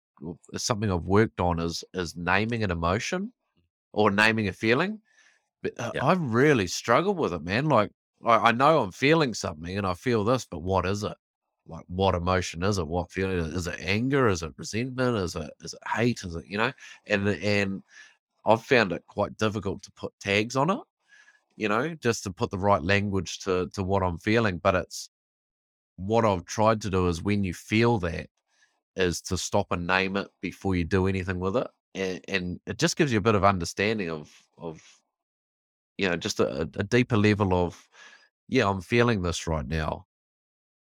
it's 0.53 0.65
something 0.65 0.91
I've 0.91 1.05
worked 1.05 1.41
on 1.41 1.61
is 1.61 1.85
is 1.95 2.17
naming 2.17 2.65
an 2.65 2.73
emotion 2.73 3.33
or 3.93 4.11
naming 4.11 4.49
a 4.49 4.53
feeling. 4.53 5.01
But 5.63 5.79
uh, 5.79 5.93
I 6.03 6.15
really 6.15 6.67
struggle 6.67 7.15
with 7.15 7.33
it, 7.33 7.43
man. 7.43 7.69
Like 7.69 7.93
I, 8.25 8.49
I 8.49 8.53
know 8.53 8.81
I'm 8.83 8.93
feeling 8.93 9.35
something 9.35 9.79
and 9.79 9.87
I 9.87 9.95
feel 9.95 10.25
this, 10.25 10.47
but 10.51 10.63
what 10.63 10.87
is 10.87 11.05
it? 11.05 11.15
Like 11.69 11.85
what 11.89 12.17
emotion 12.17 12.65
is 12.65 12.79
it? 12.79 12.89
What 12.89 13.13
feeling 13.13 13.39
is 13.39 13.67
it? 13.69 13.79
Anger? 13.81 14.29
Is 14.29 14.43
it 14.43 14.53
resentment? 14.57 15.17
Is 15.19 15.37
it 15.37 15.51
is 15.61 15.75
it 15.75 15.81
hate? 15.89 16.23
Is 16.25 16.35
it 16.37 16.47
you 16.47 16.59
know? 16.59 16.73
And 17.07 17.29
and 17.29 17.83
I've 18.47 18.63
found 18.63 18.93
it 18.93 19.03
quite 19.09 19.37
difficult 19.37 19.83
to 19.83 19.93
put 19.93 20.13
tags 20.21 20.55
on 20.55 20.71
it, 20.71 20.81
you 21.57 21.69
know, 21.69 21.95
just 21.97 22.23
to 22.25 22.31
put 22.31 22.51
the 22.51 22.59
right 22.59 22.83
language 22.83 23.41
to 23.41 23.69
to 23.75 23.83
what 23.83 24.03
I'm 24.03 24.19
feeling. 24.19 24.59
But 24.59 24.77
it's 24.77 25.11
what 25.97 26.25
I've 26.25 26.45
tried 26.45 26.81
to 26.83 26.91
do 26.91 27.09
is 27.09 27.23
when 27.23 27.43
you 27.43 27.53
feel 27.53 27.99
that, 27.99 28.29
is 28.95 29.21
to 29.23 29.37
stop 29.37 29.73
and 29.73 29.87
name 29.87 30.17
it 30.17 30.29
before 30.41 30.75
you 30.77 30.85
do 30.85 31.07
anything 31.07 31.41
with 31.41 31.57
it, 31.57 31.67
and, 31.95 32.21
and 32.29 32.61
it 32.67 32.79
just 32.79 32.97
gives 32.97 33.13
you 33.13 33.19
a 33.19 33.23
bit 33.23 33.35
of 33.35 33.45
understanding 33.45 34.11
of 34.11 34.33
of 34.57 34.81
you 35.99 36.09
know 36.09 36.17
just 36.17 36.39
a, 36.39 36.63
a 36.77 36.85
deeper 36.85 37.17
level 37.17 37.53
of 37.53 37.89
yeah, 38.49 38.69
I'm 38.69 38.81
feeling 38.81 39.23
this 39.23 39.49
right 39.49 39.67
now, 39.67 40.07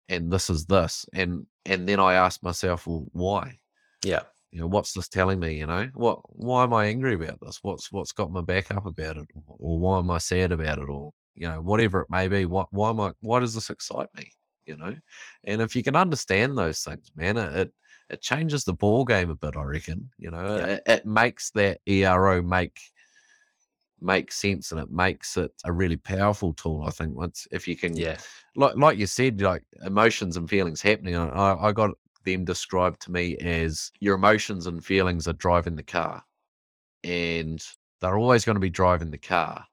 and 0.07 0.31
this 0.31 0.49
is 0.49 0.65
this, 0.65 1.05
and 1.11 1.45
and 1.65 1.89
then 1.89 1.99
I 1.99 2.13
ask 2.13 2.41
myself, 2.41 2.87
well, 2.87 3.05
why? 3.11 3.59
Yeah 4.03 4.21
you 4.51 4.61
know, 4.61 4.67
what's 4.67 4.93
this 4.93 5.07
telling 5.07 5.39
me? 5.39 5.59
You 5.59 5.67
know, 5.67 5.89
what? 5.93 6.19
Why 6.29 6.63
am 6.63 6.73
I 6.73 6.85
angry 6.85 7.13
about 7.13 7.39
this? 7.41 7.59
What's 7.61 7.91
what's 7.91 8.11
got 8.11 8.31
my 8.31 8.41
back 8.41 8.71
up 8.71 8.85
about 8.85 9.17
it, 9.17 9.27
or 9.47 9.79
why 9.79 9.99
am 9.99 10.09
I 10.09 10.17
sad 10.17 10.51
about 10.51 10.79
it, 10.79 10.89
or 10.89 11.11
you 11.35 11.47
know, 11.47 11.61
whatever 11.61 12.01
it 12.01 12.09
may 12.09 12.27
be. 12.27 12.45
What? 12.45 12.67
Why 12.71 12.89
am 12.89 12.99
I? 12.99 13.11
Why 13.21 13.39
does 13.39 13.53
this 13.53 13.69
excite 13.69 14.09
me? 14.15 14.31
You 14.65 14.77
know, 14.77 14.95
and 15.43 15.61
if 15.61 15.75
you 15.75 15.83
can 15.83 15.95
understand 15.95 16.57
those 16.57 16.81
things, 16.81 17.11
man, 17.15 17.37
it 17.37 17.71
it 18.09 18.21
changes 18.21 18.63
the 18.63 18.73
ball 18.73 19.05
game 19.05 19.29
a 19.29 19.35
bit. 19.35 19.55
I 19.55 19.63
reckon. 19.63 20.09
You 20.17 20.31
know, 20.31 20.57
yeah. 20.57 20.65
it, 20.65 20.83
it 20.87 21.05
makes 21.05 21.51
that 21.51 21.79
ERO 21.87 22.41
make 22.41 22.79
make 24.01 24.31
sense 24.31 24.71
and 24.71 24.79
it 24.79 24.89
makes 24.89 25.35
it 25.37 25.51
a 25.65 25.71
really 25.73 25.97
powerful 25.97 26.53
tool 26.53 26.85
i 26.87 26.89
think 26.89 27.13
once 27.17 27.45
if 27.51 27.67
you 27.67 27.75
can 27.75 27.93
yeah 27.97 28.17
like 28.55 28.73
like 28.77 28.97
you 28.97 29.05
said 29.05 29.41
like 29.41 29.61
emotions 29.85 30.37
and 30.37 30.49
feelings 30.49 30.81
happening 30.81 31.17
i, 31.17 31.53
I 31.55 31.73
got 31.73 31.91
them 32.25 32.45
described 32.45 33.01
to 33.03 33.11
me 33.11 33.37
as 33.37 33.91
your 33.99 34.15
emotions 34.15 34.67
and 34.67 34.83
feelings 34.83 35.27
are 35.27 35.33
driving 35.33 35.75
the 35.75 35.83
car. 35.83 36.23
And 37.03 37.63
they're 38.01 38.17
always 38.17 38.45
going 38.45 38.55
to 38.55 38.61
be 38.61 38.69
driving 38.69 39.11
the 39.11 39.17
car. 39.17 39.65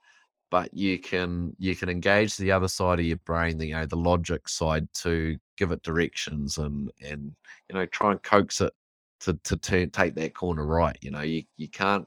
But 0.50 0.72
you 0.72 0.98
can 0.98 1.54
you 1.58 1.74
can 1.74 1.88
engage 1.88 2.36
the 2.36 2.52
other 2.52 2.68
side 2.68 3.00
of 3.00 3.04
your 3.04 3.16
brain, 3.18 3.58
the, 3.58 3.66
you 3.66 3.74
know, 3.74 3.86
the 3.86 3.96
logic 3.96 4.48
side 4.48 4.86
to 4.94 5.36
give 5.56 5.72
it 5.72 5.82
directions 5.82 6.58
and 6.58 6.90
and 7.02 7.34
you 7.68 7.74
know 7.74 7.84
try 7.86 8.12
and 8.12 8.22
coax 8.22 8.60
it 8.60 8.72
to 9.20 9.34
to 9.44 9.56
turn, 9.56 9.90
take 9.90 10.14
that 10.14 10.34
corner 10.34 10.64
right. 10.64 10.96
You 11.00 11.10
know, 11.10 11.22
you 11.22 11.42
you 11.56 11.68
can't 11.68 12.06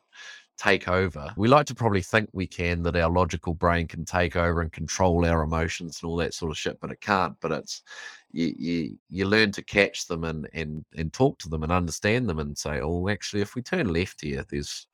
take 0.60 0.88
over. 0.88 1.34
We 1.38 1.48
like 1.48 1.66
to 1.68 1.76
probably 1.76 2.02
think 2.02 2.30
we 2.34 2.46
can, 2.46 2.84
that 2.84 2.96
our 2.96 3.10
logical 3.10 3.54
brain 3.54 3.88
can 3.88 4.06
take 4.06 4.36
over 4.36 4.62
and 4.62 4.72
control 4.72 5.26
our 5.26 5.42
emotions 5.42 6.00
and 6.02 6.10
all 6.10 6.18
that 6.18 6.34
sort 6.34 6.52
of 6.52 6.58
shit, 6.58 6.80
but 6.82 6.92
it 6.92 7.02
can't. 7.02 7.36
But 7.40 7.54
it's 7.54 7.82
you 8.32 8.54
you, 8.58 8.98
you 9.10 9.26
learn 9.26 9.52
to 9.54 9.62
catch 9.62 10.08
them 10.08 10.24
and, 10.24 10.48
and 10.54 10.86
and 10.96 11.12
talk 11.14 11.40
to 11.40 11.50
them 11.50 11.64
and 11.64 11.72
understand 11.72 12.30
them 12.30 12.40
and 12.40 12.58
say, 12.58 12.80
oh, 12.82 13.10
actually, 13.10 13.42
if 13.42 13.56
we 13.56 13.62
turn 13.62 13.92
left 13.92 14.22
here, 14.22 14.46
there's 14.50 14.88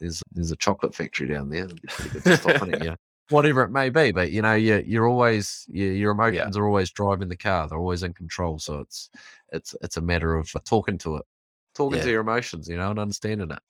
there's 0.00 0.22
there's 0.32 0.50
a 0.50 0.56
chocolate 0.56 0.94
factory 0.94 1.28
down 1.28 1.48
there. 1.48 1.64
It'd 1.64 1.80
be 1.80 1.88
pretty 1.88 2.10
good 2.10 2.24
to 2.24 2.36
stop 2.36 2.62
in 2.62 2.74
it, 2.74 2.84
yeah. 2.84 2.96
Whatever 3.28 3.62
it 3.62 3.70
may 3.70 3.88
be, 3.88 4.10
but 4.10 4.32
you 4.32 4.42
know, 4.42 4.54
you 4.54 4.82
you're 4.86 5.08
always 5.08 5.64
you, 5.68 5.86
your 5.86 6.12
emotions 6.12 6.56
yeah. 6.56 6.62
are 6.62 6.66
always 6.66 6.90
driving 6.90 7.28
the 7.28 7.36
car. 7.36 7.68
They're 7.68 7.78
always 7.78 8.02
in 8.02 8.12
control. 8.12 8.58
So 8.58 8.80
it's 8.80 9.10
it's 9.52 9.74
it's 9.80 9.96
a 9.96 10.02
matter 10.02 10.34
of 10.36 10.50
uh, 10.54 10.60
talking 10.64 10.98
to 10.98 11.16
it, 11.16 11.24
talking 11.74 11.98
yeah. 11.98 12.04
to 12.04 12.10
your 12.10 12.20
emotions, 12.20 12.68
you 12.68 12.76
know, 12.76 12.90
and 12.90 12.98
understanding 12.98 13.50
it. 13.50 13.60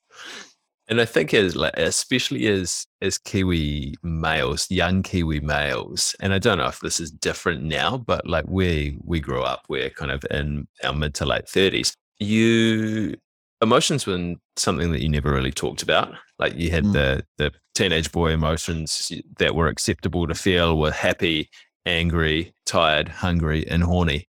And 0.93 1.01
I 1.01 1.05
think 1.05 1.33
as 1.33 1.55
like, 1.55 1.73
especially 1.75 2.45
as 2.45 2.85
as 3.01 3.17
Kiwi 3.17 3.95
males, 4.03 4.69
young 4.69 5.01
Kiwi 5.01 5.39
males, 5.39 6.15
and 6.19 6.35
I 6.35 6.37
don't 6.37 6.59
know 6.59 6.67
if 6.67 6.81
this 6.81 6.99
is 6.99 7.09
different 7.09 7.63
now, 7.63 7.97
but 7.97 8.27
like 8.27 8.45
we 8.47 8.95
we 9.03 9.19
grew 9.19 9.41
up, 9.41 9.65
we're 9.69 9.89
kind 9.89 10.11
of 10.11 10.23
in 10.29 10.67
our 10.83 10.93
mid 10.93 11.15
to 11.15 11.25
late 11.25 11.49
thirties. 11.49 11.95
You 12.19 13.15
emotions 13.59 14.05
were 14.05 14.35
something 14.55 14.91
that 14.91 15.01
you 15.01 15.09
never 15.09 15.33
really 15.33 15.51
talked 15.51 15.81
about. 15.81 16.13
Like 16.37 16.53
you 16.57 16.69
had 16.69 16.83
mm. 16.83 16.93
the 16.93 17.25
the 17.39 17.51
teenage 17.73 18.11
boy 18.11 18.29
emotions 18.29 19.11
that 19.39 19.55
were 19.55 19.69
acceptable 19.69 20.27
to 20.27 20.35
feel 20.35 20.77
were 20.77 20.91
happy, 20.91 21.49
angry, 21.87 22.53
tired, 22.67 23.07
hungry, 23.07 23.67
and 23.67 23.81
horny. 23.81 24.27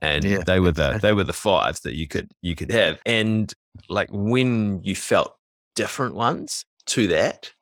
And 0.00 0.22
yeah. 0.22 0.44
they 0.46 0.60
were 0.60 0.70
the 0.70 1.00
they 1.02 1.12
were 1.12 1.24
the 1.24 1.32
five 1.32 1.80
that 1.82 1.96
you 1.96 2.06
could 2.06 2.30
you 2.40 2.54
could 2.54 2.70
have. 2.70 3.00
And 3.04 3.52
like 3.88 4.10
when 4.12 4.80
you 4.84 4.94
felt 4.94 5.34
different 5.74 6.14
ones 6.14 6.64
to 6.86 7.06
that, 7.08 7.52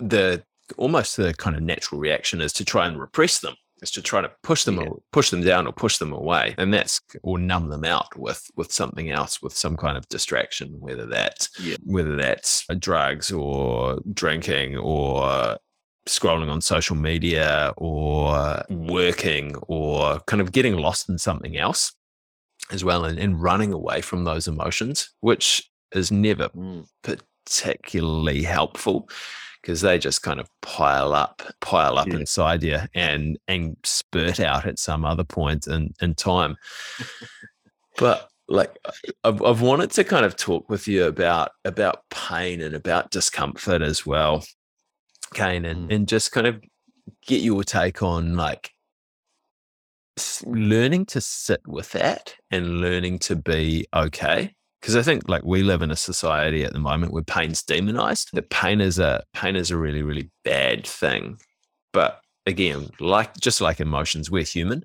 the 0.00 0.42
almost 0.76 1.16
the 1.16 1.34
kind 1.34 1.56
of 1.56 1.62
natural 1.62 2.00
reaction 2.00 2.40
is 2.40 2.52
to 2.54 2.64
try 2.64 2.86
and 2.86 2.98
repress 3.00 3.40
them 3.40 3.54
is 3.82 3.90
to 3.90 4.02
try 4.02 4.20
to 4.20 4.30
push 4.42 4.64
them 4.64 4.80
yeah. 4.80 4.88
push 5.12 5.30
them 5.30 5.42
down 5.42 5.66
or 5.66 5.72
push 5.72 5.98
them 5.98 6.12
away 6.12 6.54
and 6.58 6.72
that's 6.72 7.00
or 7.22 7.38
numb 7.38 7.68
them 7.68 7.84
out 7.84 8.16
with 8.16 8.50
with 8.56 8.72
something 8.72 9.10
else 9.10 9.42
with 9.42 9.52
some 9.52 9.76
kind 9.76 9.96
of 9.96 10.08
distraction 10.08 10.74
whether 10.80 11.06
that's 11.06 11.50
yeah. 11.60 11.76
whether 11.84 12.16
that's 12.16 12.64
uh, 12.70 12.74
drugs 12.74 13.30
or 13.30 14.00
drinking 14.12 14.76
or 14.76 15.58
scrolling 16.08 16.50
on 16.50 16.60
social 16.60 16.96
media 16.96 17.72
or 17.76 18.62
working 18.70 19.54
or 19.68 20.20
kind 20.26 20.40
of 20.40 20.52
getting 20.52 20.76
lost 20.76 21.08
in 21.08 21.18
something 21.18 21.56
else 21.56 21.92
as 22.70 22.84
well 22.84 23.04
and, 23.04 23.18
and 23.18 23.42
running 23.42 23.72
away 23.72 24.00
from 24.00 24.24
those 24.24 24.48
emotions 24.48 25.10
which 25.20 25.70
is 25.94 26.10
never 26.10 26.48
mm. 26.50 26.86
particularly 27.02 28.42
helpful 28.42 29.08
because 29.60 29.80
they 29.80 29.98
just 29.98 30.22
kind 30.22 30.40
of 30.40 30.48
pile 30.60 31.14
up, 31.14 31.42
pile 31.60 31.98
up 31.98 32.08
yeah. 32.08 32.16
inside 32.16 32.62
you 32.62 32.78
and 32.94 33.38
and 33.48 33.76
spurt 33.84 34.40
out 34.40 34.66
at 34.66 34.78
some 34.78 35.04
other 35.04 35.24
point 35.24 35.66
in, 35.66 35.94
in 36.00 36.14
time. 36.14 36.56
but 37.96 38.28
like 38.46 38.76
I've, 39.24 39.42
I've 39.42 39.62
wanted 39.62 39.90
to 39.92 40.04
kind 40.04 40.26
of 40.26 40.36
talk 40.36 40.68
with 40.68 40.86
you 40.86 41.04
about 41.04 41.52
about 41.64 42.02
pain 42.10 42.60
and 42.60 42.74
about 42.74 43.10
discomfort 43.10 43.80
as 43.80 44.04
well 44.04 44.44
Kane, 45.34 45.64
and, 45.64 45.90
Mm. 45.90 45.94
and 45.94 46.08
just 46.08 46.32
kind 46.32 46.46
of 46.46 46.62
get 47.26 47.42
your 47.42 47.64
take 47.64 48.02
on 48.02 48.36
like 48.36 48.70
learning 50.44 51.06
to 51.06 51.20
sit 51.20 51.60
with 51.66 51.90
that 51.92 52.34
and 52.50 52.80
learning 52.80 53.18
to 53.18 53.36
be 53.36 53.86
okay. 53.94 54.54
Because 54.84 54.96
I 54.96 55.02
think 55.02 55.30
like 55.30 55.44
we 55.44 55.62
live 55.62 55.80
in 55.80 55.90
a 55.90 55.96
society 55.96 56.62
at 56.62 56.74
the 56.74 56.78
moment 56.78 57.10
where 57.10 57.22
pain's 57.22 57.62
demonized. 57.62 58.28
That 58.34 58.50
pain 58.50 58.82
is 58.82 58.98
a 58.98 59.24
pain 59.32 59.56
is 59.56 59.70
a 59.70 59.78
really 59.78 60.02
really 60.02 60.30
bad 60.44 60.86
thing. 60.86 61.38
But 61.94 62.20
again, 62.44 62.90
like 63.00 63.34
just 63.40 63.62
like 63.62 63.80
emotions, 63.80 64.30
we're 64.30 64.42
human. 64.44 64.84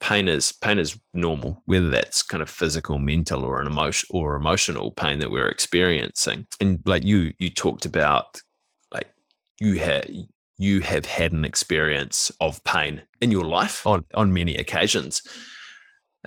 Pain 0.00 0.28
is 0.28 0.52
pain 0.52 0.78
is 0.78 0.98
normal, 1.12 1.62
whether 1.66 1.90
that's 1.90 2.22
kind 2.22 2.42
of 2.42 2.48
physical, 2.48 2.98
mental, 2.98 3.44
or 3.44 3.60
an 3.60 3.66
emotion 3.66 4.08
or 4.10 4.34
emotional 4.34 4.92
pain 4.92 5.18
that 5.18 5.30
we're 5.30 5.48
experiencing. 5.48 6.46
And 6.58 6.80
like 6.86 7.04
you 7.04 7.34
you 7.38 7.50
talked 7.50 7.84
about, 7.84 8.40
like 8.94 9.12
you 9.60 9.74
had 9.74 10.10
you 10.56 10.80
have 10.80 11.04
had 11.04 11.32
an 11.32 11.44
experience 11.44 12.32
of 12.40 12.64
pain 12.64 13.02
in 13.20 13.30
your 13.30 13.44
life 13.44 13.86
on 13.86 14.06
on 14.14 14.32
many 14.32 14.56
occasions. 14.56 15.20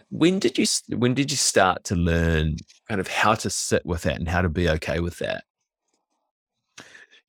When 0.09 0.39
did 0.39 0.57
you 0.57 0.65
when 0.97 1.13
did 1.13 1.31
you 1.31 1.37
start 1.37 1.83
to 1.85 1.95
learn 1.95 2.57
kind 2.87 2.99
of 3.01 3.07
how 3.07 3.35
to 3.35 3.49
sit 3.49 3.85
with 3.85 4.03
that 4.03 4.17
and 4.17 4.27
how 4.27 4.41
to 4.41 4.49
be 4.49 4.69
okay 4.69 4.99
with 4.99 5.19
that? 5.19 5.43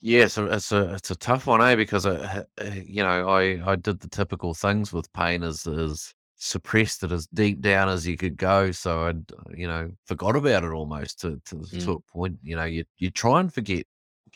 Yeah, 0.01 0.29
so 0.29 0.47
it's 0.47 0.71
a 0.73 0.95
it's 0.95 1.11
a 1.11 1.17
tough 1.17 1.47
one, 1.47 1.61
eh? 1.63 1.75
Because 1.75 2.07
uh, 2.07 2.45
uh, 2.61 2.65
you 2.85 3.03
know, 3.03 3.29
I 3.29 3.61
I 3.73 3.77
did 3.77 4.01
the 4.01 4.09
typical 4.09 4.55
things 4.55 4.93
with 4.93 5.13
pain, 5.13 5.43
as 5.43 5.67
as 5.67 6.15
suppressed 6.37 7.03
it 7.03 7.11
as 7.13 7.27
deep 7.29 7.61
down 7.61 7.89
as 7.89 8.07
you 8.07 8.17
could 8.17 8.37
go. 8.37 8.71
So 8.71 9.07
I, 9.09 9.15
you 9.57 9.67
know, 9.67 9.91
forgot 10.07 10.37
about 10.37 10.65
it 10.65 10.71
almost 10.73 11.21
to 11.21 11.41
to, 11.47 11.57
Mm. 11.57 11.81
to 11.81 11.93
a 11.93 12.01
point. 12.01 12.39
You 12.43 12.57
know, 12.57 12.65
you 12.65 12.85
you 12.99 13.11
try 13.11 13.41
and 13.41 13.53
forget, 13.53 13.87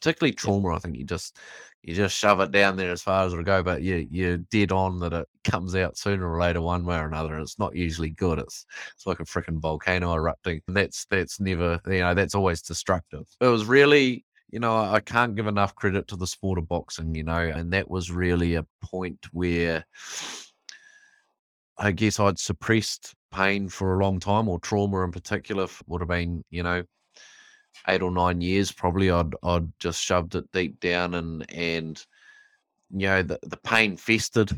particularly 0.02 0.34
trauma. 0.34 0.74
I 0.74 0.78
think 0.78 0.96
you 0.96 1.04
just 1.04 1.38
you 1.82 1.94
just 1.94 2.16
shove 2.16 2.40
it 2.40 2.50
down 2.50 2.76
there 2.76 2.90
as 2.90 3.02
far 3.02 3.24
as 3.24 3.32
it'll 3.32 3.44
go, 3.44 3.62
but 3.62 3.82
you 3.82 4.06
you're 4.10 4.38
dead 4.38 4.72
on 4.72 4.98
that 5.00 5.12
it 5.12 5.28
comes 5.44 5.74
out 5.74 5.96
sooner 5.96 6.28
or 6.30 6.40
later, 6.40 6.60
one 6.60 6.84
way 6.84 6.96
or 6.96 7.06
another. 7.06 7.34
And 7.34 7.42
it's 7.42 7.58
not 7.58 7.76
usually 7.76 8.10
good. 8.10 8.38
It's 8.38 8.66
it's 8.94 9.06
like 9.06 9.20
a 9.20 9.24
freaking 9.24 9.60
volcano 9.60 10.14
erupting. 10.14 10.60
And 10.66 10.76
that's 10.76 11.06
that's 11.06 11.40
never 11.40 11.80
you 11.86 12.00
know 12.00 12.14
that's 12.14 12.34
always 12.34 12.62
destructive. 12.62 13.26
It 13.40 13.46
was 13.46 13.64
really 13.64 14.24
you 14.50 14.60
know, 14.60 14.76
I 14.76 14.96
I 14.96 15.00
can't 15.00 15.34
give 15.34 15.46
enough 15.46 15.74
credit 15.74 16.08
to 16.08 16.16
the 16.16 16.26
sport 16.26 16.58
of 16.58 16.68
boxing, 16.68 17.14
you 17.14 17.24
know, 17.24 17.38
and 17.38 17.72
that 17.72 17.90
was 17.90 18.10
really 18.10 18.54
a 18.54 18.66
point 18.82 19.26
where 19.32 19.84
I 21.78 21.92
guess 21.92 22.20
I'd 22.20 22.38
suppressed 22.38 23.14
pain 23.32 23.68
for 23.68 23.94
a 23.98 24.04
long 24.04 24.20
time 24.20 24.48
or 24.48 24.60
trauma 24.60 25.02
in 25.04 25.10
particular 25.10 25.66
would 25.86 26.02
have 26.02 26.08
been, 26.08 26.44
you 26.50 26.62
know, 26.62 26.82
eight 27.88 28.02
or 28.02 28.10
nine 28.10 28.40
years 28.40 28.72
probably. 28.72 29.10
I'd 29.10 29.34
I'd 29.42 29.70
just 29.78 30.02
shoved 30.02 30.34
it 30.34 30.50
deep 30.52 30.80
down 30.80 31.14
and 31.14 31.50
and 31.52 32.04
you 32.90 33.06
know 33.06 33.22
the, 33.22 33.38
the 33.42 33.56
pain 33.58 33.96
festered. 33.96 34.52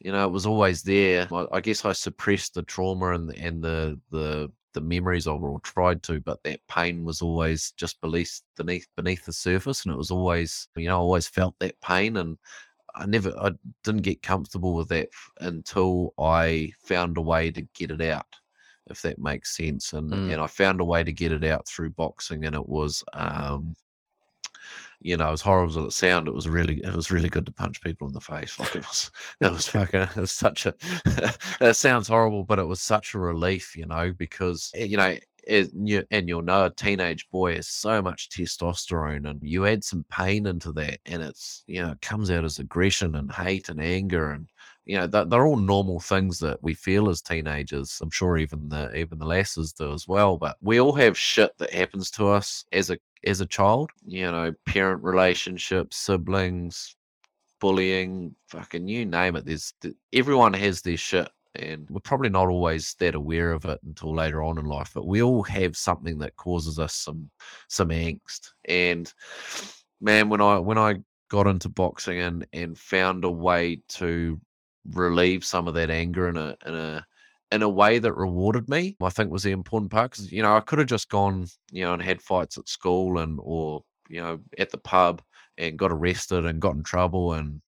You 0.00 0.12
know, 0.12 0.26
it 0.26 0.32
was 0.32 0.46
always 0.46 0.82
there. 0.82 1.28
I, 1.32 1.46
I 1.52 1.60
guess 1.60 1.84
I 1.84 1.92
suppressed 1.92 2.54
the 2.54 2.62
trauma 2.62 3.12
and 3.12 3.30
and 3.36 3.62
the 3.62 4.00
the 4.10 4.50
the 4.74 4.80
memories 4.80 5.26
of 5.26 5.42
it 5.42 5.46
or 5.46 5.60
tried 5.60 6.02
to, 6.04 6.20
but 6.20 6.42
that 6.44 6.60
pain 6.68 7.04
was 7.04 7.22
always 7.22 7.72
just 7.72 8.00
beneath 8.00 8.40
beneath 8.56 8.86
beneath 8.96 9.24
the 9.24 9.32
surface, 9.32 9.84
and 9.84 9.92
it 9.92 9.98
was 9.98 10.10
always 10.10 10.68
you 10.76 10.86
know 10.86 10.96
I 10.96 11.00
always 11.00 11.28
felt 11.28 11.54
that 11.60 11.80
pain, 11.80 12.16
and 12.16 12.38
I 12.94 13.06
never 13.06 13.32
I 13.38 13.52
didn't 13.84 14.02
get 14.02 14.22
comfortable 14.22 14.74
with 14.74 14.88
that 14.88 15.08
until 15.40 16.14
I 16.18 16.72
found 16.84 17.16
a 17.16 17.22
way 17.22 17.50
to 17.50 17.62
get 17.74 17.90
it 17.90 18.00
out, 18.00 18.26
if 18.90 19.02
that 19.02 19.18
makes 19.18 19.56
sense, 19.56 19.92
and 19.92 20.12
Mm. 20.12 20.28
and 20.28 20.40
I 20.40 20.46
found 20.46 20.80
a 20.80 20.84
way 20.84 21.04
to 21.04 21.12
get 21.12 21.32
it 21.32 21.44
out 21.44 21.66
through 21.68 21.90
boxing, 21.90 22.44
and 22.44 22.54
it 22.54 22.68
was 22.68 23.04
um 23.14 23.74
you 25.00 25.16
know, 25.16 25.32
as 25.32 25.40
horrible 25.40 25.78
as 25.80 25.84
it 25.86 25.90
sounded, 25.92 26.30
it 26.30 26.34
was 26.34 26.48
really, 26.48 26.80
it 26.82 26.94
was 26.94 27.10
really 27.10 27.28
good 27.28 27.46
to 27.46 27.52
punch 27.52 27.82
people 27.82 28.06
in 28.06 28.12
the 28.14 28.20
face. 28.20 28.58
Like 28.58 28.74
it 28.76 28.86
was, 28.86 29.10
it 29.40 29.50
was 29.52 29.68
fucking, 29.68 30.00
it 30.02 30.16
was 30.16 30.32
such 30.32 30.66
a. 30.66 30.74
it 31.60 31.74
sounds 31.76 32.08
horrible, 32.08 32.44
but 32.44 32.58
it 32.58 32.64
was 32.64 32.80
such 32.80 33.14
a 33.14 33.18
relief, 33.18 33.76
you 33.76 33.86
know, 33.86 34.12
because 34.12 34.70
eh, 34.74 34.84
you 34.84 34.96
know, 34.96 35.16
it, 35.44 36.06
and 36.10 36.28
you'll 36.28 36.42
know 36.42 36.66
a 36.66 36.70
teenage 36.70 37.28
boy 37.30 37.56
has 37.56 37.66
so 37.68 38.00
much 38.00 38.30
testosterone, 38.30 39.28
and 39.28 39.40
you 39.42 39.66
add 39.66 39.82
some 39.84 40.04
pain 40.08 40.46
into 40.46 40.72
that, 40.72 41.00
and 41.06 41.22
it's 41.22 41.64
you 41.66 41.82
know, 41.82 41.92
it 41.92 42.00
comes 42.00 42.30
out 42.30 42.44
as 42.44 42.58
aggression 42.58 43.16
and 43.16 43.32
hate 43.32 43.68
and 43.68 43.80
anger, 43.80 44.30
and 44.30 44.48
you 44.84 44.98
know, 44.98 45.06
they're, 45.06 45.46
all 45.46 45.56
normal 45.56 46.00
things 46.00 46.38
that 46.40 46.62
we 46.62 46.74
feel 46.74 47.08
as 47.08 47.22
teenagers. 47.22 48.00
I'm 48.02 48.10
sure 48.10 48.36
even 48.36 48.68
the 48.68 48.94
even 48.96 49.18
the 49.18 49.26
lasses 49.26 49.72
do 49.72 49.92
as 49.92 50.08
well. 50.08 50.36
But 50.36 50.56
we 50.60 50.80
all 50.80 50.92
have 50.94 51.16
shit 51.16 51.56
that 51.58 51.72
happens 51.72 52.10
to 52.12 52.28
us 52.28 52.64
as 52.72 52.90
a 52.90 52.98
as 53.24 53.40
a 53.40 53.46
child. 53.46 53.90
You 54.04 54.30
know, 54.30 54.52
parent 54.66 55.02
relationships, 55.04 55.96
siblings, 55.96 56.96
bullying, 57.60 58.34
fucking 58.48 58.88
you 58.88 59.06
name 59.06 59.36
it. 59.36 59.46
There's 59.46 59.72
everyone 60.12 60.54
has 60.54 60.82
their 60.82 60.96
shit. 60.96 61.28
And 61.54 61.86
we're 61.90 62.00
probably 62.00 62.30
not 62.30 62.48
always 62.48 62.94
that 62.98 63.14
aware 63.14 63.52
of 63.52 63.66
it 63.66 63.78
until 63.84 64.14
later 64.14 64.42
on 64.42 64.58
in 64.58 64.64
life, 64.64 64.92
but 64.94 65.06
we 65.06 65.22
all 65.22 65.42
have 65.42 65.76
something 65.76 66.18
that 66.18 66.34
causes 66.36 66.78
us 66.78 66.94
some 66.94 67.30
some 67.68 67.90
angst. 67.90 68.48
And 68.64 69.12
man, 70.00 70.30
when 70.30 70.40
I 70.40 70.58
when 70.58 70.78
I 70.78 70.96
got 71.28 71.46
into 71.46 71.68
boxing 71.68 72.20
and 72.20 72.46
and 72.52 72.76
found 72.78 73.24
a 73.24 73.30
way 73.30 73.82
to 73.88 74.40
relieve 74.90 75.44
some 75.44 75.68
of 75.68 75.74
that 75.74 75.90
anger 75.90 76.28
in 76.28 76.36
a 76.36 76.56
in 76.66 76.74
a 76.74 77.06
in 77.52 77.62
a 77.62 77.68
way 77.68 77.98
that 77.98 78.14
rewarded 78.14 78.68
me, 78.68 78.96
I 79.02 79.10
think 79.10 79.30
was 79.30 79.42
the 79.42 79.52
important 79.52 79.90
part. 79.90 80.12
Because 80.12 80.32
you 80.32 80.42
know, 80.42 80.56
I 80.56 80.60
could 80.60 80.78
have 80.78 80.88
just 80.88 81.08
gone, 81.08 81.46
you 81.70 81.84
know, 81.84 81.92
and 81.92 82.02
had 82.02 82.22
fights 82.22 82.58
at 82.58 82.68
school 82.68 83.18
and 83.18 83.38
or 83.42 83.84
you 84.08 84.20
know 84.20 84.40
at 84.58 84.70
the 84.70 84.78
pub 84.78 85.22
and 85.58 85.78
got 85.78 85.92
arrested 85.92 86.46
and 86.46 86.60
got 86.60 86.74
in 86.74 86.82
trouble 86.82 87.32
and 87.34 87.60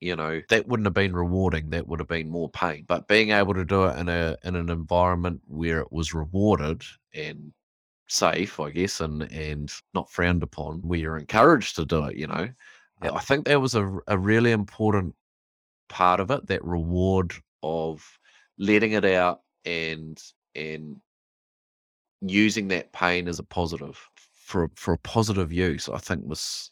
you 0.00 0.14
know 0.14 0.40
that 0.50 0.66
wouldn't 0.68 0.86
have 0.86 0.94
been 0.94 1.14
rewarding 1.14 1.70
that 1.70 1.86
would 1.86 2.00
have 2.00 2.08
been 2.08 2.28
more 2.28 2.50
pain 2.50 2.84
but 2.86 3.08
being 3.08 3.30
able 3.30 3.54
to 3.54 3.64
do 3.64 3.84
it 3.84 3.98
in 3.98 4.08
a 4.08 4.36
in 4.44 4.54
an 4.54 4.68
environment 4.68 5.40
where 5.46 5.80
it 5.80 5.90
was 5.90 6.12
rewarded 6.12 6.82
and 7.14 7.52
safe 8.06 8.60
i 8.60 8.70
guess 8.70 9.00
and 9.00 9.22
and 9.32 9.72
not 9.94 10.10
frowned 10.10 10.42
upon 10.42 10.80
where 10.82 10.98
you're 10.98 11.16
encouraged 11.16 11.74
to 11.76 11.84
do 11.84 12.04
it 12.04 12.16
you 12.16 12.26
know 12.26 12.48
i 13.02 13.20
think 13.20 13.46
that 13.46 13.60
was 13.60 13.74
a, 13.74 13.98
a 14.06 14.18
really 14.18 14.52
important 14.52 15.14
part 15.88 16.20
of 16.20 16.30
it 16.30 16.46
that 16.46 16.64
reward 16.64 17.32
of 17.62 18.04
letting 18.58 18.92
it 18.92 19.04
out 19.04 19.40
and 19.64 20.22
and 20.54 20.96
using 22.20 22.68
that 22.68 22.92
pain 22.92 23.28
as 23.28 23.38
a 23.38 23.44
positive 23.44 23.98
for 24.14 24.70
for 24.76 24.94
a 24.94 24.98
positive 24.98 25.52
use 25.52 25.88
i 25.88 25.98
think 25.98 26.22
was 26.24 26.70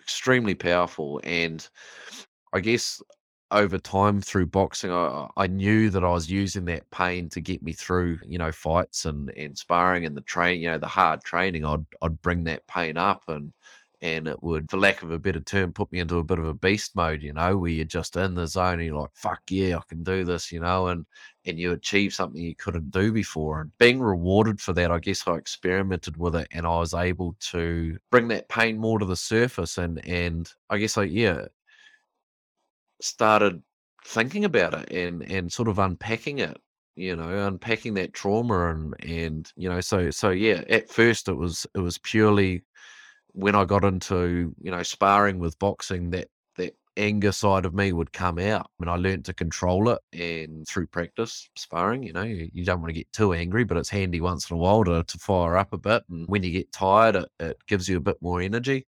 extremely 0.00 0.54
powerful. 0.54 1.20
And 1.24 1.68
i 2.52 2.60
guess 2.60 3.02
over 3.50 3.78
time 3.78 4.20
through 4.20 4.46
boxing 4.46 4.90
I, 4.90 5.28
I 5.36 5.46
knew 5.46 5.90
that 5.90 6.02
i 6.02 6.08
was 6.08 6.30
using 6.30 6.64
that 6.66 6.90
pain 6.90 7.28
to 7.30 7.40
get 7.40 7.62
me 7.62 7.72
through 7.72 8.18
you 8.24 8.38
know 8.38 8.50
fights 8.50 9.04
and 9.04 9.30
and 9.36 9.56
sparring 9.56 10.04
and 10.04 10.16
the 10.16 10.22
train 10.22 10.60
you 10.60 10.70
know 10.70 10.78
the 10.78 10.86
hard 10.88 11.22
training 11.22 11.64
i'd 11.64 11.84
i'd 12.02 12.20
bring 12.22 12.44
that 12.44 12.66
pain 12.66 12.96
up 12.96 13.22
and 13.28 13.52
and 14.02 14.28
it 14.28 14.42
would 14.42 14.70
for 14.70 14.76
lack 14.76 15.02
of 15.02 15.10
a 15.10 15.18
better 15.18 15.40
term 15.40 15.72
put 15.72 15.90
me 15.90 16.00
into 16.00 16.18
a 16.18 16.24
bit 16.24 16.38
of 16.38 16.46
a 16.46 16.54
beast 16.54 16.94
mode 16.94 17.22
you 17.22 17.32
know 17.32 17.56
where 17.56 17.70
you're 17.70 17.84
just 17.84 18.16
in 18.16 18.34
the 18.34 18.46
zone 18.46 18.74
and 18.74 18.84
you're 18.84 19.00
like 19.00 19.14
fuck 19.14 19.40
yeah 19.48 19.76
i 19.76 19.80
can 19.88 20.02
do 20.02 20.22
this 20.22 20.52
you 20.52 20.60
know 20.60 20.88
and 20.88 21.06
and 21.46 21.58
you 21.58 21.72
achieve 21.72 22.12
something 22.12 22.42
you 22.42 22.54
couldn't 22.54 22.90
do 22.90 23.12
before. 23.12 23.60
And 23.60 23.78
being 23.78 24.00
rewarded 24.00 24.60
for 24.60 24.72
that, 24.74 24.90
I 24.90 24.98
guess 24.98 25.26
I 25.26 25.36
experimented 25.36 26.16
with 26.16 26.34
it 26.34 26.48
and 26.50 26.66
I 26.66 26.78
was 26.78 26.92
able 26.92 27.36
to 27.52 27.96
bring 28.10 28.28
that 28.28 28.48
pain 28.48 28.78
more 28.78 28.98
to 28.98 29.04
the 29.04 29.16
surface 29.16 29.78
and 29.78 30.04
and 30.06 30.50
I 30.68 30.78
guess 30.78 30.98
I 30.98 31.04
yeah 31.04 31.46
started 33.00 33.62
thinking 34.04 34.44
about 34.44 34.74
it 34.74 34.92
and 34.92 35.22
and 35.30 35.52
sort 35.52 35.68
of 35.68 35.78
unpacking 35.78 36.38
it 36.38 36.56
you 36.94 37.14
know 37.14 37.46
unpacking 37.46 37.94
that 37.94 38.14
trauma 38.14 38.70
and 38.70 38.94
and 39.00 39.52
you 39.56 39.68
know 39.68 39.80
so 39.80 40.10
so 40.10 40.30
yeah 40.30 40.62
at 40.70 40.88
first 40.88 41.28
it 41.28 41.34
was 41.34 41.66
it 41.74 41.80
was 41.80 41.98
purely 41.98 42.62
when 43.36 43.54
I 43.54 43.66
got 43.66 43.84
into 43.84 44.54
you 44.62 44.70
know 44.70 44.82
sparring 44.82 45.38
with 45.38 45.58
boxing 45.58 46.10
that 46.10 46.28
that 46.56 46.74
anger 46.96 47.32
side 47.32 47.66
of 47.66 47.74
me 47.74 47.92
would 47.92 48.12
come 48.12 48.38
out 48.38 48.70
and 48.80 48.88
I 48.88 48.96
learned 48.96 49.26
to 49.26 49.34
control 49.34 49.90
it 49.90 49.98
and 50.14 50.66
through 50.66 50.86
practice 50.86 51.48
sparring 51.54 52.02
you 52.02 52.14
know 52.14 52.22
you, 52.22 52.48
you 52.54 52.64
don't 52.64 52.80
want 52.80 52.88
to 52.88 52.98
get 52.98 53.12
too 53.12 53.34
angry 53.34 53.64
but 53.64 53.76
it's 53.76 53.90
handy 53.90 54.22
once 54.22 54.50
in 54.50 54.56
a 54.56 54.58
while 54.58 54.84
to, 54.84 55.04
to 55.04 55.18
fire 55.18 55.58
up 55.58 55.74
a 55.74 55.78
bit 55.78 56.02
and 56.08 56.26
when 56.28 56.42
you 56.42 56.50
get 56.50 56.72
tired 56.72 57.14
it, 57.16 57.28
it 57.38 57.58
gives 57.68 57.88
you 57.88 57.98
a 57.98 58.00
bit 58.00 58.16
more 58.22 58.40
energy. 58.40 58.86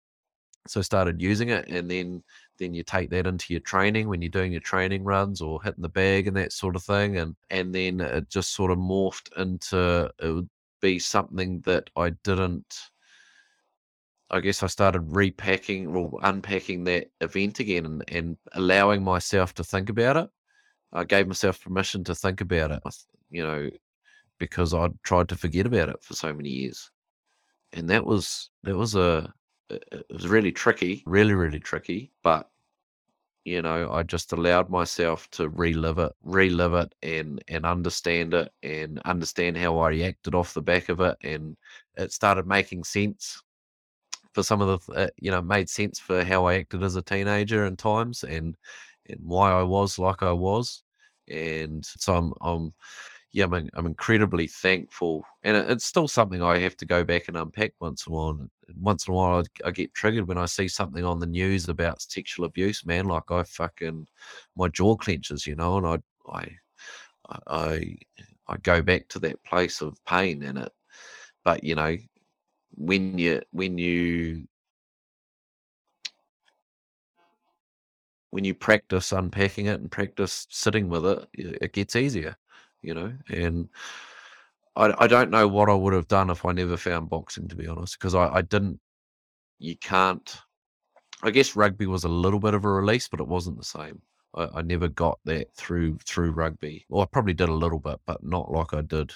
So 0.68 0.80
I 0.80 0.84
started 0.84 1.22
using 1.22 1.50
it 1.50 1.70
and 1.70 1.90
then 1.90 2.22
then 2.60 2.74
you 2.74 2.84
take 2.84 3.10
that 3.12 3.28
into 3.28 3.54
your 3.54 3.62
training 3.62 4.10
when 4.10 4.22
you're 4.22 4.30
doing 4.30 4.52
your 4.52 4.62
training 4.62 5.06
runs 5.06 5.42
or 5.42 5.64
hitting 5.64 5.82
the 5.82 5.90
bag 5.90 6.28
and 6.28 6.36
that 6.38 6.52
sort 6.52 6.76
of 6.76 6.84
thing 6.84 7.18
and 7.18 7.36
and 7.50 7.74
then 7.74 8.02
it 8.02 8.30
just 8.30 8.54
sort 8.54 8.72
of 8.72 8.78
morphed 8.78 9.30
into 9.38 10.10
it 10.22 10.30
would 10.30 10.50
be 10.82 11.00
something 11.00 11.62
that 11.62 11.90
I 11.96 12.10
didn't 12.26 12.92
I 14.34 14.40
guess 14.40 14.64
I 14.64 14.68
started 14.68 15.16
repacking 15.16 15.88
or 15.96 16.20
unpacking 16.24 16.86
that 16.86 17.12
event 17.22 17.60
again 17.60 17.86
and, 17.86 18.04
and 18.08 18.38
allowing 18.54 19.04
myself 19.04 19.54
to 19.56 19.64
think 19.64 19.90
about 19.90 20.18
it. 20.18 20.30
I 20.92 21.04
gave 21.04 21.28
myself 21.28 21.64
permission 21.64 22.04
to 22.06 22.16
think 22.16 22.42
about 22.42 22.72
it, 22.72 22.82
you 23.30 23.44
know, 23.44 23.70
because 24.40 24.74
I'd 24.74 25.02
tried 25.04 25.30
to 25.30 25.36
forget 25.36 25.68
about 25.68 25.90
it 25.90 26.02
for 26.02 26.16
so 26.16 26.34
many 26.34 26.50
years. 26.50 26.90
And 27.74 27.88
that 27.92 28.08
was 28.08 28.50
that 28.64 28.76
was 28.76 28.96
a 28.96 29.32
it, 29.70 30.06
was 30.10 30.28
really 30.28 30.52
tricky, 30.52 31.04
really, 31.06 31.36
really 31.36 31.60
tricky. 31.60 32.12
But 32.24 32.50
you 33.46 33.62
know, 33.62 33.92
I 33.92 34.02
just 34.02 34.34
allowed 34.34 34.70
myself 34.70 35.30
to 35.32 35.50
relive 35.50 36.00
it, 36.00 36.12
relive 36.24 36.74
it, 36.74 36.96
and 37.04 37.44
and 37.48 37.68
understand 37.68 38.34
it, 38.34 38.52
and 38.64 39.00
understand 39.06 39.58
how 39.58 39.78
I 39.78 39.90
reacted 39.90 40.34
off 40.34 40.56
the 40.56 40.62
back 40.64 40.90
of 40.90 41.02
it, 41.02 41.18
and 41.24 41.56
it 41.98 42.12
started 42.14 42.48
making 42.48 42.84
sense 42.84 43.44
for 44.34 44.44
some 44.44 44.62
of 44.62 44.86
the, 44.86 44.94
uh, 44.94 45.08
you 45.18 45.32
know, 45.32 45.42
made 45.42 45.70
sense 45.70 46.00
for 46.00 46.24
how 46.24 46.46
I 46.46 46.56
acted 46.56 46.84
as 46.84 46.96
a 46.96 47.02
teenager 47.02 47.66
in 47.66 47.76
times, 47.76 48.24
and 48.24 48.56
and 49.10 49.20
why 49.24 49.52
I 49.52 49.64
was 49.64 50.00
like 50.00 50.24
I 50.24 50.32
was, 50.32 50.84
and 51.30 51.86
so 51.86 52.16
I'm 52.16 52.34
I'm 52.42 52.74
yeah, 53.34 53.46
I'm, 53.46 53.70
I'm 53.74 53.88
incredibly 53.88 54.48
thankful, 54.48 55.26
and 55.44 55.58
it, 55.58 55.70
it's 55.70 55.86
still 55.86 56.08
something 56.08 56.42
I 56.44 56.60
have 56.60 56.78
to 56.78 56.86
go 56.86 57.04
back 57.04 57.28
and 57.28 57.38
unpack 57.38 57.74
once 57.80 58.06
in 58.08 58.14
a 58.14 58.16
while. 58.16 58.48
Once 58.80 59.08
in 59.08 59.14
a 59.14 59.18
while, 59.18 59.44
I, 59.64 59.68
I, 59.68 59.72
get 59.72 59.94
triggered 59.94 60.28
when 60.28 60.38
I 60.38 60.46
see 60.46 60.68
something 60.68 61.04
on 61.04 61.20
the 61.20 61.26
news 61.26 61.68
about 61.68 62.02
sexual 62.02 62.46
abuse. 62.46 62.86
Man, 62.86 63.06
like 63.06 63.30
I 63.32 63.44
fucking 63.44 64.08
my 64.56 64.68
jaw 64.70 64.96
clenches, 64.96 65.48
you 65.48 65.56
know, 65.56 65.78
and 65.78 65.88
I 65.88 65.98
I 66.32 66.50
I 67.48 67.96
I 68.48 68.58
go 68.58 68.82
back 68.82 69.08
to 69.10 69.20
that 69.20 69.44
place 69.44 69.82
of 69.82 70.04
pain 70.06 70.44
in 70.44 70.58
it. 70.58 70.72
But 71.44 71.64
you 71.64 71.76
know, 71.76 71.98
when 72.76 73.18
you 73.18 73.42
when 73.52 73.78
you 73.78 74.48
when 78.32 78.44
you 78.44 78.54
practice 78.54 79.12
unpacking 79.12 79.68
it 79.68 79.80
and 79.80 79.92
practice 79.92 80.48
sitting 80.50 80.90
with 80.90 81.06
it, 81.06 81.28
it 81.34 81.74
gets 81.74 81.96
easier 81.96 82.36
you 82.84 82.94
know, 82.94 83.14
and 83.30 83.70
I, 84.76 84.94
I 85.00 85.08
don't 85.08 85.32
know 85.32 85.48
what 85.48 85.70
I 85.70 85.74
would 85.74 85.94
have 85.94 86.08
done 86.08 86.30
if 86.30 86.46
I 86.46 86.52
never 86.52 86.78
found 86.78 87.10
boxing, 87.10 87.48
to 87.48 87.56
be 87.56 87.68
honest, 87.68 87.98
because 87.98 88.14
I, 88.14 88.28
I 88.28 88.42
didn't, 88.42 88.80
you 89.58 89.78
can't, 89.78 90.38
I 91.24 91.32
guess 91.32 91.56
rugby 91.56 91.88
was 91.88 92.04
a 92.04 92.10
little 92.10 92.40
bit 92.40 92.54
of 92.54 92.66
a 92.66 92.70
release, 92.70 93.08
but 93.08 93.22
it 93.22 93.28
wasn't 93.28 93.58
the 93.58 93.64
same. 93.64 94.02
I, 94.36 94.50
I 94.56 94.62
never 94.62 94.90
got 94.90 95.20
that 95.26 95.56
through 95.56 95.98
through 96.06 96.32
rugby. 96.32 96.86
Well, 96.90 97.02
I 97.04 97.06
probably 97.06 97.34
did 97.34 97.50
a 97.50 97.54
little 97.54 97.80
bit, 97.80 98.00
but 98.06 98.24
not 98.24 98.52
like 98.52 98.74
I 98.74 98.82
did. 98.82 99.14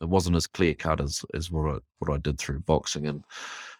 It 0.00 0.08
wasn't 0.08 0.36
as 0.36 0.46
clear 0.46 0.74
cut 0.74 1.00
as, 1.00 1.24
as 1.34 1.50
what 1.50 1.76
I 1.76 1.78
what 1.98 2.14
I 2.14 2.18
did 2.18 2.38
through 2.38 2.60
boxing, 2.60 3.06
and 3.06 3.24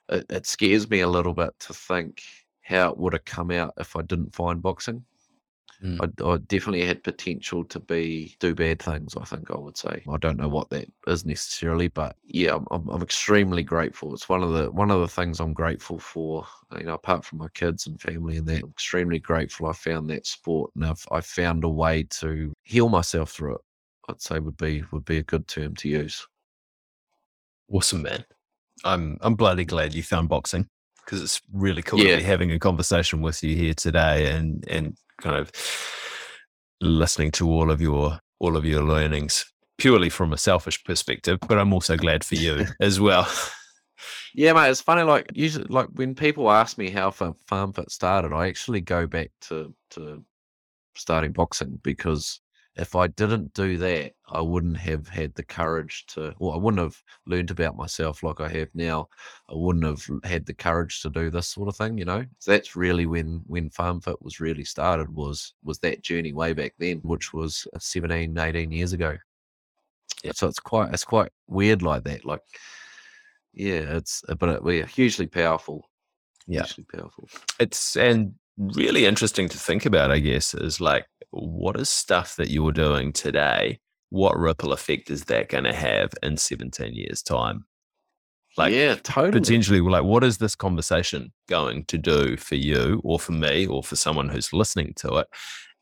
it, 0.08 0.26
it 0.30 0.46
scares 0.46 0.88
me 0.90 1.00
a 1.00 1.08
little 1.08 1.34
bit 1.34 1.58
to 1.60 1.74
think 1.74 2.22
how 2.62 2.90
it 2.90 2.98
would 2.98 3.12
have 3.12 3.24
come 3.24 3.50
out 3.50 3.74
if 3.78 3.96
I 3.96 4.02
didn't 4.02 4.34
find 4.34 4.62
boxing. 4.62 5.04
Mm. 5.82 5.98
I, 5.98 6.32
I, 6.32 6.36
definitely 6.36 6.84
had 6.84 7.02
potential 7.02 7.64
to 7.64 7.80
be 7.80 8.36
do 8.38 8.54
bad 8.54 8.82
things. 8.82 9.16
I 9.16 9.24
think 9.24 9.50
I 9.50 9.56
would 9.56 9.78
say. 9.78 10.02
I 10.10 10.18
don't 10.18 10.36
know 10.36 10.48
what 10.48 10.68
that 10.70 10.86
is 11.06 11.24
necessarily, 11.24 11.88
but 11.88 12.16
yeah, 12.22 12.54
I'm, 12.54 12.66
I'm, 12.70 12.88
I'm 12.90 13.02
extremely 13.02 13.62
grateful. 13.62 14.12
It's 14.12 14.28
one 14.28 14.42
of 14.42 14.52
the 14.52 14.70
one 14.70 14.90
of 14.90 15.00
the 15.00 15.08
things 15.08 15.40
I'm 15.40 15.54
grateful 15.54 15.98
for. 15.98 16.46
You 16.76 16.84
know, 16.84 16.94
apart 16.94 17.24
from 17.24 17.38
my 17.38 17.48
kids 17.54 17.86
and 17.86 18.00
family 18.00 18.36
and 18.36 18.46
that, 18.48 18.62
I'm 18.62 18.70
extremely 18.70 19.18
grateful. 19.18 19.68
I 19.68 19.72
found 19.72 20.10
that 20.10 20.26
sport, 20.26 20.70
and 20.74 20.84
I've 20.84 21.06
I 21.10 21.22
found 21.22 21.64
a 21.64 21.68
way 21.68 22.02
to 22.20 22.52
heal 22.62 22.90
myself 22.90 23.30
through 23.30 23.54
it. 23.54 23.60
I'd 24.10 24.22
say 24.22 24.38
would 24.38 24.56
be 24.56 24.84
would 24.92 25.04
be 25.04 25.18
a 25.18 25.22
good 25.22 25.48
term 25.48 25.74
to 25.76 25.88
use. 25.88 26.26
Awesome, 27.70 28.02
man. 28.02 28.24
I'm 28.84 29.18
I'm 29.20 29.34
bloody 29.34 29.64
glad 29.64 29.94
you 29.94 30.02
found 30.02 30.28
boxing 30.28 30.68
because 31.04 31.22
it's 31.22 31.40
really 31.52 31.82
cool 31.82 32.00
yeah. 32.00 32.12
to 32.12 32.16
be 32.18 32.22
having 32.22 32.52
a 32.52 32.58
conversation 32.58 33.20
with 33.22 33.42
you 33.42 33.56
here 33.56 33.74
today 33.74 34.32
and 34.32 34.66
and 34.68 34.96
kind 35.20 35.36
of 35.36 35.50
listening 36.80 37.30
to 37.32 37.48
all 37.48 37.70
of 37.70 37.80
your 37.80 38.18
all 38.38 38.56
of 38.56 38.64
your 38.64 38.82
learnings 38.82 39.50
purely 39.80 40.10
from 40.10 40.32
a 40.32 40.38
selfish 40.38 40.84
perspective, 40.84 41.38
but 41.48 41.58
I'm 41.58 41.72
also 41.72 41.96
glad 41.96 42.22
for 42.22 42.34
you 42.36 42.66
as 42.80 43.00
well. 43.00 43.26
Yeah, 44.34 44.52
mate, 44.52 44.70
it's 44.70 44.80
funny. 44.80 45.02
Like 45.02 45.30
usually, 45.34 45.64
like 45.68 45.88
when 45.94 46.14
people 46.14 46.50
ask 46.50 46.78
me 46.78 46.90
how 46.90 47.10
Farm 47.10 47.72
Fit 47.72 47.90
started, 47.90 48.32
I 48.32 48.48
actually 48.48 48.80
go 48.80 49.06
back 49.06 49.30
to 49.42 49.74
to 49.92 50.24
starting 50.94 51.32
boxing 51.32 51.80
because 51.82 52.40
if 52.80 52.96
I 52.96 53.08
didn't 53.08 53.52
do 53.52 53.76
that, 53.76 54.12
I 54.26 54.40
wouldn't 54.40 54.78
have 54.78 55.06
had 55.06 55.34
the 55.34 55.42
courage 55.42 56.06
to, 56.08 56.34
or 56.38 56.54
I 56.54 56.56
wouldn't 56.56 56.80
have 56.80 56.96
learned 57.26 57.50
about 57.50 57.76
myself 57.76 58.22
like 58.22 58.40
I 58.40 58.48
have 58.48 58.68
now. 58.72 59.06
I 59.50 59.52
wouldn't 59.54 59.84
have 59.84 60.02
had 60.24 60.46
the 60.46 60.54
courage 60.54 61.02
to 61.02 61.10
do 61.10 61.28
this 61.28 61.48
sort 61.48 61.68
of 61.68 61.76
thing, 61.76 61.98
you 61.98 62.06
know. 62.06 62.24
So 62.38 62.52
that's 62.52 62.76
really 62.76 63.04
when 63.04 63.42
when 63.46 63.68
Farm 63.68 64.00
Fit 64.00 64.22
was 64.22 64.40
really 64.40 64.64
started 64.64 65.14
was 65.14 65.52
was 65.62 65.78
that 65.80 66.02
journey 66.02 66.32
way 66.32 66.54
back 66.54 66.72
then, 66.78 67.00
which 67.02 67.34
was 67.34 67.66
uh, 67.76 67.78
17, 67.78 68.38
18 68.38 68.72
years 68.72 68.94
ago. 68.94 69.18
Yeah. 70.24 70.32
So 70.34 70.48
it's 70.48 70.60
quite 70.60 70.94
it's 70.94 71.04
quite 71.04 71.32
weird 71.48 71.82
like 71.82 72.04
that. 72.04 72.24
Like, 72.24 72.40
yeah, 73.52 73.96
it's 73.96 74.22
uh, 74.26 74.36
but 74.36 74.48
uh, 74.48 74.52
it, 74.52 74.64
we're 74.64 74.86
hugely 74.86 75.26
powerful. 75.26 75.84
Yeah, 76.46 76.62
hugely 76.62 76.84
powerful. 76.84 77.28
It's 77.58 77.94
and 77.94 78.36
really 78.56 79.04
interesting 79.04 79.50
to 79.50 79.58
think 79.58 79.84
about. 79.84 80.10
I 80.10 80.18
guess 80.18 80.54
is 80.54 80.80
like 80.80 81.04
what 81.30 81.78
is 81.78 81.88
stuff 81.88 82.36
that 82.36 82.50
you're 82.50 82.72
doing 82.72 83.12
today? 83.12 83.78
What 84.10 84.38
ripple 84.38 84.72
effect 84.72 85.10
is 85.10 85.24
that 85.24 85.48
going 85.48 85.64
to 85.64 85.72
have 85.72 86.12
in 86.22 86.36
17 86.36 86.94
years' 86.94 87.22
time? 87.22 87.64
Like, 88.56 88.74
yeah, 88.74 88.96
totally. 88.96 89.40
Potentially, 89.40 89.80
like, 89.80 90.02
what 90.02 90.24
is 90.24 90.38
this 90.38 90.56
conversation 90.56 91.32
going 91.48 91.84
to 91.84 91.98
do 91.98 92.36
for 92.36 92.56
you 92.56 93.00
or 93.04 93.20
for 93.20 93.32
me 93.32 93.66
or 93.66 93.82
for 93.82 93.94
someone 93.94 94.28
who's 94.28 94.52
listening 94.52 94.92
to 94.96 95.16
it 95.16 95.28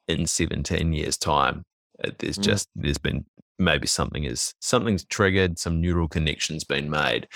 in 0.06 0.26
17 0.26 0.92
years' 0.92 1.16
time? 1.16 1.64
Uh, 2.04 2.10
there's 2.18 2.38
mm. 2.38 2.42
just, 2.42 2.68
there's 2.76 2.98
been 2.98 3.24
maybe 3.58 3.86
something 3.86 4.24
is, 4.24 4.54
something's 4.60 5.04
triggered, 5.06 5.58
some 5.58 5.80
neural 5.80 6.08
connections 6.08 6.62
been 6.62 6.90
made. 6.90 7.26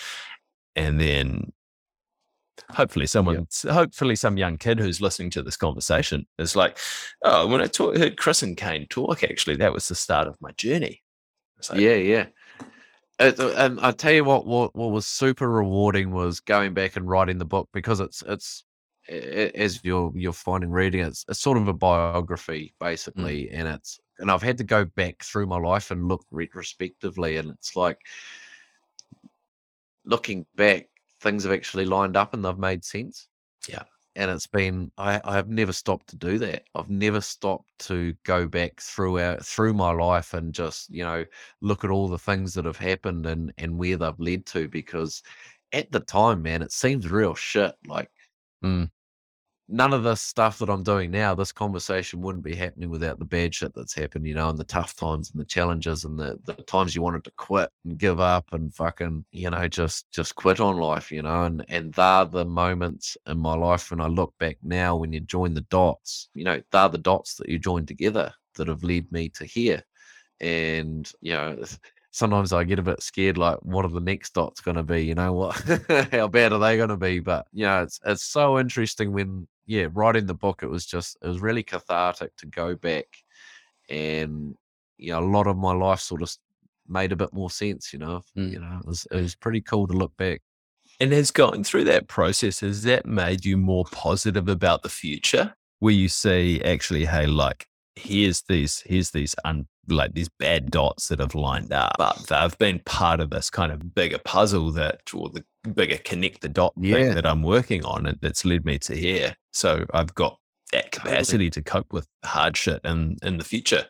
And 0.77 1.01
then 1.01 1.53
hopefully 2.71 3.07
someone 3.07 3.47
yeah. 3.65 3.73
hopefully 3.73 4.17
some 4.17 4.37
young 4.37 4.57
kid 4.57 4.79
who's 4.79 5.01
listening 5.01 5.31
to 5.31 5.43
this 5.43 5.57
conversation 5.57 6.27
is 6.39 6.57
like 6.57 6.79
oh 7.25 7.47
when 7.47 7.61
i 7.61 7.67
talk, 7.67 7.97
heard 7.97 8.17
chris 8.17 8.43
and 8.43 8.57
kane 8.57 8.87
talk 8.89 9.23
actually 9.25 9.57
that 9.57 9.73
was 9.73 9.89
the 9.89 9.95
start 9.95 10.27
of 10.27 10.37
my 10.41 10.51
journey 10.53 11.03
so, 11.61 11.75
yeah 11.75 11.95
yeah 11.95 12.27
uh, 13.19 13.33
and 13.57 13.81
i 13.81 13.91
tell 13.91 14.13
you 14.13 14.25
what, 14.25 14.47
what 14.47 14.75
what 14.75 14.91
was 14.91 15.07
super 15.07 15.49
rewarding 15.49 16.13
was 16.13 16.41
going 16.41 16.75
back 16.75 16.97
and 16.97 17.09
writing 17.09 17.39
the 17.39 17.45
book 17.45 17.69
because 17.73 18.01
it's 18.01 18.23
it's 18.23 18.65
as 19.09 19.81
you're 19.83 20.13
you're 20.15 20.33
finding 20.33 20.71
reading 20.71 21.01
it's, 21.01 21.25
it's 21.29 21.41
sort 21.41 21.59
of 21.59 21.69
a 21.69 21.73
biography 21.73 22.73
mm. 22.75 22.85
basically 22.87 23.45
mm. 23.45 23.51
and 23.53 23.69
it's 23.69 24.01
and 24.19 24.31
i've 24.31 24.43
had 24.43 24.59
to 24.59 24.65
go 24.65 24.85
back 24.85 25.23
through 25.23 25.47
my 25.47 25.59
life 25.59 25.91
and 25.91 26.09
look 26.09 26.25
retrospectively 26.31 27.37
and 27.37 27.51
it's 27.51 27.75
like 27.75 27.99
looking 30.05 30.47
back 30.57 30.89
things 31.23 31.45
have 31.45 31.53
actually 31.53 31.85
lined 31.85 32.17
up 32.17 32.35
and 32.35 32.45
they've 32.45 32.59
made 32.59 32.85
sense. 32.85 33.29
Yeah. 33.69 33.85
And 34.15 34.31
it's 34.31 34.47
been 34.47 34.93
I, 34.99 35.21
I 35.25 35.35
have 35.35 35.49
never 35.49 35.73
stopped 35.73 36.09
to 36.09 36.17
do 36.17 36.39
that. 36.39 36.65
I've 36.75 36.91
never 36.91 37.23
stopped 37.23 37.71
to 37.87 38.15
go 38.25 38.47
back 38.47 38.81
through 38.81 39.19
our 39.21 39.39
through 39.39 39.73
my 39.73 39.93
life 39.93 40.35
and 40.35 40.53
just, 40.53 40.91
you 40.91 41.03
know, 41.03 41.25
look 41.63 41.83
at 41.85 41.91
all 41.91 42.09
the 42.09 42.19
things 42.19 42.53
that 42.55 42.67
have 42.67 42.77
happened 42.77 43.25
and 43.25 43.53
and 43.57 43.79
where 43.79 43.97
they've 43.97 44.21
led 44.21 44.45
to 44.47 44.69
because 44.69 45.23
at 45.73 45.91
the 45.93 46.01
time, 46.01 46.43
man, 46.43 46.61
it 46.61 46.73
seems 46.73 47.11
real 47.11 47.35
shit. 47.35 47.75
Like 47.87 48.11
mm 48.63 48.91
none 49.73 49.95
of 49.95 50.03
this 50.03 50.21
stuff 50.21 50.59
that 50.59 50.69
I'm 50.69 50.83
doing 50.83 51.11
now, 51.11 51.35
this 51.35 51.51
conversation 51.51 52.21
wouldn't 52.21 52.45
be 52.45 52.55
happening 52.55 52.91
without 52.91 53.19
the 53.19 53.25
bad 53.25 53.55
shit 53.55 53.73
that's 53.75 53.95
happened, 53.95 54.27
you 54.27 54.35
know, 54.35 54.51
and 54.51 54.59
the 54.59 54.65
tough 54.65 54.95
times 54.95 55.31
and 55.31 55.41
the 55.41 55.47
challenges 55.47 56.05
and 56.05 56.19
the, 56.19 56.39
the 56.45 56.55
times 56.65 56.95
you 56.95 57.01
wanted 57.01 57.25
to 57.25 57.33
quit 57.39 57.71
and 57.85 57.97
give 57.99 58.21
up 58.21 58.53
and 58.53 58.75
fucking, 58.75 59.25
you 59.33 59.49
know, 59.49 59.67
just 59.69 60.11
just 60.13 60.35
quit 60.35 60.61
on 60.61 60.77
life, 60.77 61.11
you 61.11 61.23
know, 61.23 61.45
and 61.45 61.65
and 61.69 61.95
they're 61.95 62.27
the 62.27 62.45
moments 62.45 63.17
in 63.27 63.39
my 63.39 63.55
life 63.55 63.91
when 63.91 64.01
I 64.01 64.09
look 64.09 64.35
back 64.39 64.59
now 64.63 64.95
when 64.95 65.13
you 65.13 65.21
join 65.21 65.55
the 65.55 65.63
dots, 65.63 66.29
you 66.35 66.45
know, 66.45 66.61
they're 66.71 66.89
the 66.91 66.99
dots 66.99 67.37
that 67.37 67.49
you 67.49 67.59
join 67.59 67.87
together 67.87 68.31
that 68.57 68.69
have 68.69 68.85
led 68.85 69.11
me 69.11 69.31
to 69.31 69.47
here. 69.47 69.83
And, 70.41 71.11
you 71.23 71.33
know, 71.33 71.65
sometimes 72.11 72.53
I 72.53 72.65
get 72.65 72.79
a 72.79 72.83
bit 72.83 73.03
scared, 73.03 73.39
like, 73.39 73.59
what 73.63 73.85
are 73.85 73.89
the 73.91 74.01
next 74.01 74.35
dots 74.35 74.61
going 74.61 74.77
to 74.77 74.83
be? 74.83 75.05
You 75.05 75.15
know, 75.15 75.33
what, 75.33 75.57
how 76.13 76.29
bad 76.29 76.53
are 76.53 76.59
they 76.59 76.77
going 76.77 76.91
to 76.91 76.97
be? 76.97 77.21
But, 77.21 77.47
you 77.53 77.65
know, 77.65 77.83
it's, 77.83 77.99
it's 78.05 78.25
so 78.25 78.59
interesting 78.59 79.13
when, 79.13 79.49
yeah, 79.67 79.87
writing 79.93 80.27
the 80.27 80.35
book, 80.35 80.63
it 80.63 80.71
was 80.71 80.87
just, 80.87 81.17
it 81.23 81.29
was 81.29 81.41
really 81.41 81.63
cathartic 81.63 82.35
to 82.37 82.47
go 82.47 82.75
back 82.75 83.07
and, 83.89 84.57
you 84.99 85.13
know, 85.13 85.21
a 85.21 85.27
lot 85.27 85.47
of 85.47 85.57
my 85.57 85.73
life 85.73 86.01
sort 86.01 86.23
of 86.23 86.35
made 86.89 87.13
a 87.13 87.17
bit 87.17 87.33
more 87.33 87.51
sense, 87.51 87.93
you 87.93 87.99
know, 87.99 88.23
mm. 88.37 88.53
you 88.53 88.59
know, 88.59 88.79
it 88.81 88.87
was, 88.87 89.07
it 89.11 89.21
was 89.21 89.35
pretty 89.35 89.61
cool 89.61 89.87
to 89.87 89.93
look 89.93 90.17
back. 90.17 90.43
And 91.01 91.13
has 91.13 91.31
going 91.31 91.65
through 91.65 91.85
that 91.85 92.07
process, 92.07 92.61
has 92.61 92.83
that 92.85 93.07
made 93.07 93.45
you 93.45 93.57
more 93.57 93.85
positive 93.91 94.49
about 94.49 94.83
the 94.83 94.89
future? 94.89 95.55
Where 95.81 95.93
you 95.93 96.09
see 96.09 96.63
actually, 96.63 97.07
hey, 97.07 97.27
like 97.27 97.67
here's 97.97 98.43
these 98.43 98.83
here's 98.87 99.11
these 99.11 99.35
un, 99.45 99.67
like 99.89 100.15
these 100.15 100.29
bad 100.29 100.71
dots 100.71 101.09
that 101.09 101.21
have 101.21 101.35
lined 101.35 101.73
up, 101.73 101.95
but 101.99 102.27
they've 102.29 102.59
been 102.59 102.81
part 102.85 103.21
of 103.21 103.31
this 103.31 103.51
kind 103.51 103.73
of 103.73 103.95
bigger 103.95 104.19
puzzle 104.19 104.71
that, 104.73 105.03
or 105.15 105.29
the 105.29 105.45
bigger 105.75 105.99
connect 105.99 106.41
the 106.41 106.49
dot 106.49 106.73
yeah. 106.77 106.95
thing 106.95 107.15
that 107.15 107.27
I'm 107.27 107.43
working 107.43 107.85
on, 107.85 108.07
and 108.07 108.19
that's 108.21 108.45
led 108.45 108.65
me 108.65 108.79
to 108.81 108.95
here. 108.95 109.37
So 109.53 109.85
I've 109.93 110.15
got 110.15 110.39
that 110.73 110.91
capacity 110.93 111.49
totally. 111.49 111.51
to 111.51 111.63
cope 111.63 111.93
with 111.93 112.07
hard 112.25 112.57
shit 112.57 112.81
in 112.85 113.17
in 113.23 113.39
the 113.39 113.45
future. 113.45 113.87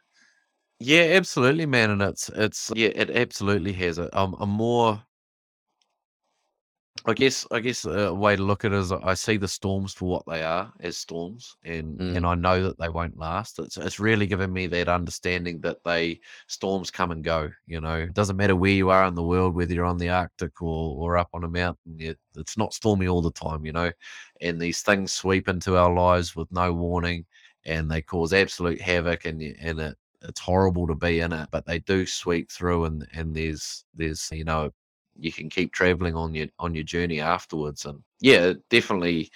Yeah, 0.81 1.03
absolutely, 1.03 1.67
man, 1.67 1.91
and 1.91 2.03
it's 2.03 2.29
it's 2.31 2.73
yeah, 2.75 2.89
it 2.89 3.11
absolutely 3.11 3.73
has. 3.75 3.99
A, 3.99 4.19
um, 4.19 4.35
a 4.41 4.47
more 4.47 5.03
I 7.05 7.15
guess 7.15 7.47
I 7.51 7.59
guess 7.61 7.85
a 7.85 8.15
way 8.15 8.37
to 8.37 8.43
look 8.43 8.65
at 8.65 8.73
it 8.73 8.79
is 8.79 8.93
I 8.93 9.15
see 9.15 9.37
the 9.37 9.49
storms 9.49 9.93
for 9.93 10.09
what 10.09 10.25
they 10.27 10.43
are 10.43 10.73
as 10.81 10.97
storms, 10.97 11.57
and 11.65 11.99
Mm. 11.99 12.17
and 12.17 12.27
I 12.27 12.35
know 12.37 12.63
that 12.63 12.79
they 12.79 12.89
won't 12.89 13.19
last. 13.19 13.59
It's 13.59 13.77
it's 13.77 13.99
really 13.99 14.27
given 14.27 14.53
me 14.53 14.69
that 14.69 14.89
understanding 14.89 15.61
that 15.63 15.83
they 15.85 16.21
storms 16.47 16.91
come 16.93 17.11
and 17.11 17.25
go. 17.25 17.51
You 17.67 17.81
know, 17.81 17.97
it 17.97 18.15
doesn't 18.15 18.37
matter 18.37 18.55
where 18.55 18.71
you 18.71 18.91
are 18.91 19.05
in 19.07 19.15
the 19.17 19.23
world, 19.23 19.55
whether 19.55 19.75
you're 19.75 19.85
on 19.85 19.99
the 19.99 20.11
Arctic 20.11 20.63
or 20.63 20.97
or 20.97 21.19
up 21.19 21.31
on 21.33 21.45
a 21.45 21.49
mountain. 21.49 21.97
It, 21.99 22.19
it's 22.37 22.57
not 22.57 22.75
stormy 22.75 23.09
all 23.09 23.23
the 23.23 23.33
time. 23.33 23.65
You 23.67 23.73
know, 23.73 23.93
and 24.41 24.61
these 24.61 24.83
things 24.83 25.13
sweep 25.13 25.49
into 25.49 25.77
our 25.77 25.93
lives 25.93 26.37
with 26.37 26.51
no 26.53 26.73
warning, 26.73 27.27
and 27.65 27.91
they 27.91 28.03
cause 28.03 28.33
absolute 28.33 28.81
havoc, 28.81 29.25
and 29.25 29.43
and 29.43 29.81
it 29.81 29.99
it's 30.23 30.41
horrible 30.41 30.87
to 30.87 30.95
be 30.95 31.19
in 31.21 31.33
it, 31.33 31.49
but 31.51 31.67
they 31.67 31.81
do 31.81 32.07
sweep 32.07 32.51
through, 32.51 32.85
and 32.85 33.09
and 33.13 33.35
there's 33.35 33.85
there's 33.95 34.29
you 34.33 34.45
know 34.45 34.71
you 35.19 35.33
can 35.33 35.49
keep 35.49 35.73
traveling 35.73 36.15
on 36.17 36.35
your 36.35 36.49
on 36.59 36.75
your 36.75 36.85
journey 36.85 37.21
afterwards. 37.21 37.85
And 37.85 38.03
yeah 38.21 38.47
it 38.47 38.69
definitely 38.69 39.31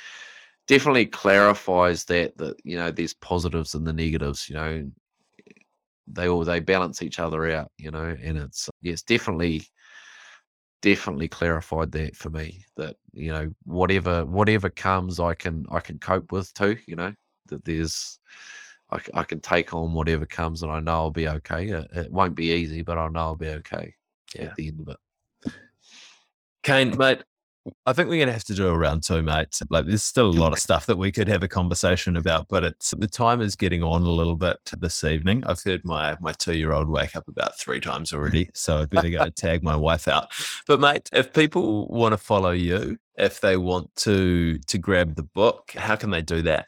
definitely 0.67 1.07
clarifies 1.07 2.05
that 2.07 2.37
that 2.39 2.57
you 2.65 2.77
know 2.77 2.91
there's 2.91 3.15
positives 3.15 3.75
and 3.75 3.87
the 3.87 3.93
negatives 3.93 4.49
you 4.49 4.55
know. 4.55 4.91
They 6.09 6.29
all 6.29 6.45
they 6.45 6.61
balance 6.61 7.03
each 7.03 7.19
other 7.19 7.51
out 7.51 7.73
you 7.79 7.91
know 7.91 8.17
and 8.23 8.39
it's 8.39 8.71
yeah, 8.81 8.93
it's 8.93 9.03
definitely 9.03 9.63
definitely 10.83 11.27
clarified 11.27 11.91
that 11.93 12.15
for 12.15 12.31
me 12.31 12.65
that 12.77 12.97
you 13.13 13.33
know 13.33 13.51
whatever 13.65 14.25
whatever 14.25 14.71
comes 14.71 15.19
i 15.19 15.35
can 15.35 15.67
i 15.71 15.81
can 15.81 15.99
cope 15.99 16.31
with 16.31 16.53
too 16.55 16.77
you 16.87 16.95
know. 16.97 17.13
That 17.49 17.65
there's 17.65 18.19
I 18.91 19.25
can 19.25 19.41
take 19.41 19.75
on 19.75 19.95
whatever 19.95 20.27
comes 20.27 20.63
and 20.63 20.71
i 20.71 20.79
know 20.81 20.93
i'll 20.93 21.11
be 21.11 21.29
okay. 21.29 21.69
It, 21.69 21.89
it 21.93 22.13
won't 22.13 22.37
be 22.37 22.53
easy 22.53 22.83
but 22.83 22.99
i 22.99 23.09
know 23.09 23.21
i'll 23.21 23.37
be 23.37 23.49
okay 23.49 23.95
Yeah. 24.35 24.45
at 24.45 24.55
the 24.55 24.69
end 24.69 24.81
of 24.81 24.89
it 24.89 24.97
Kane, 26.67 26.99
mate, 26.99 27.23
I 27.87 27.93
think 27.93 28.09
we're 28.09 28.17
going 28.17 28.27
to 28.27 28.33
have 28.33 28.43
to 28.45 28.55
do 28.55 28.67
a 28.67 28.77
round 28.77 29.05
two, 29.05 29.23
mate. 29.23 29.61
Like, 29.71 29.87
there's 29.87 30.03
still 30.03 30.27
a 30.27 30.33
lot 30.33 30.53
of 30.53 30.59
stuff 30.59 30.87
that 30.87 30.99
we 30.99 31.13
could 31.13 31.29
have 31.29 31.45
a 31.45 31.49
conversation 31.49 32.17
about, 32.17 32.49
but 32.49 32.65
it's 32.65 32.93
the 32.99 33.07
time 33.07 33.41
is 33.41 33.55
getting 33.55 33.85
on 33.85 34.03
a 34.03 34.11
little 34.11 34.35
bit 34.35 34.59
this 34.77 35.05
evening. 35.05 35.45
I've 35.47 35.63
heard 35.63 35.85
my 35.85 36.17
my 36.21 36.33
two 36.33 36.57
year 36.57 36.73
old 36.73 36.89
wake 36.89 37.15
up 37.15 37.29
about 37.29 37.57
three 37.57 37.79
times 37.79 38.13
already, 38.13 38.51
so 38.53 38.79
I 38.79 38.87
better 38.87 39.11
go 39.11 39.29
tag 39.31 39.63
my 39.63 39.77
wife 39.77 40.09
out. 40.09 40.33
But 40.67 40.81
mate, 40.81 41.09
if 41.13 41.33
people 41.33 41.87
want 41.87 42.15
to 42.15 42.19
follow 42.19 42.51
you, 42.51 42.99
if 43.17 43.41
they 43.41 43.57
want 43.57 43.95
to 43.99 44.59
to 44.59 44.79
grab 44.79 45.15
the 45.15 45.23
book, 45.23 45.71
how 45.77 45.95
can 45.95 46.11
they 46.11 46.23
do 46.23 46.43
that? 46.43 46.67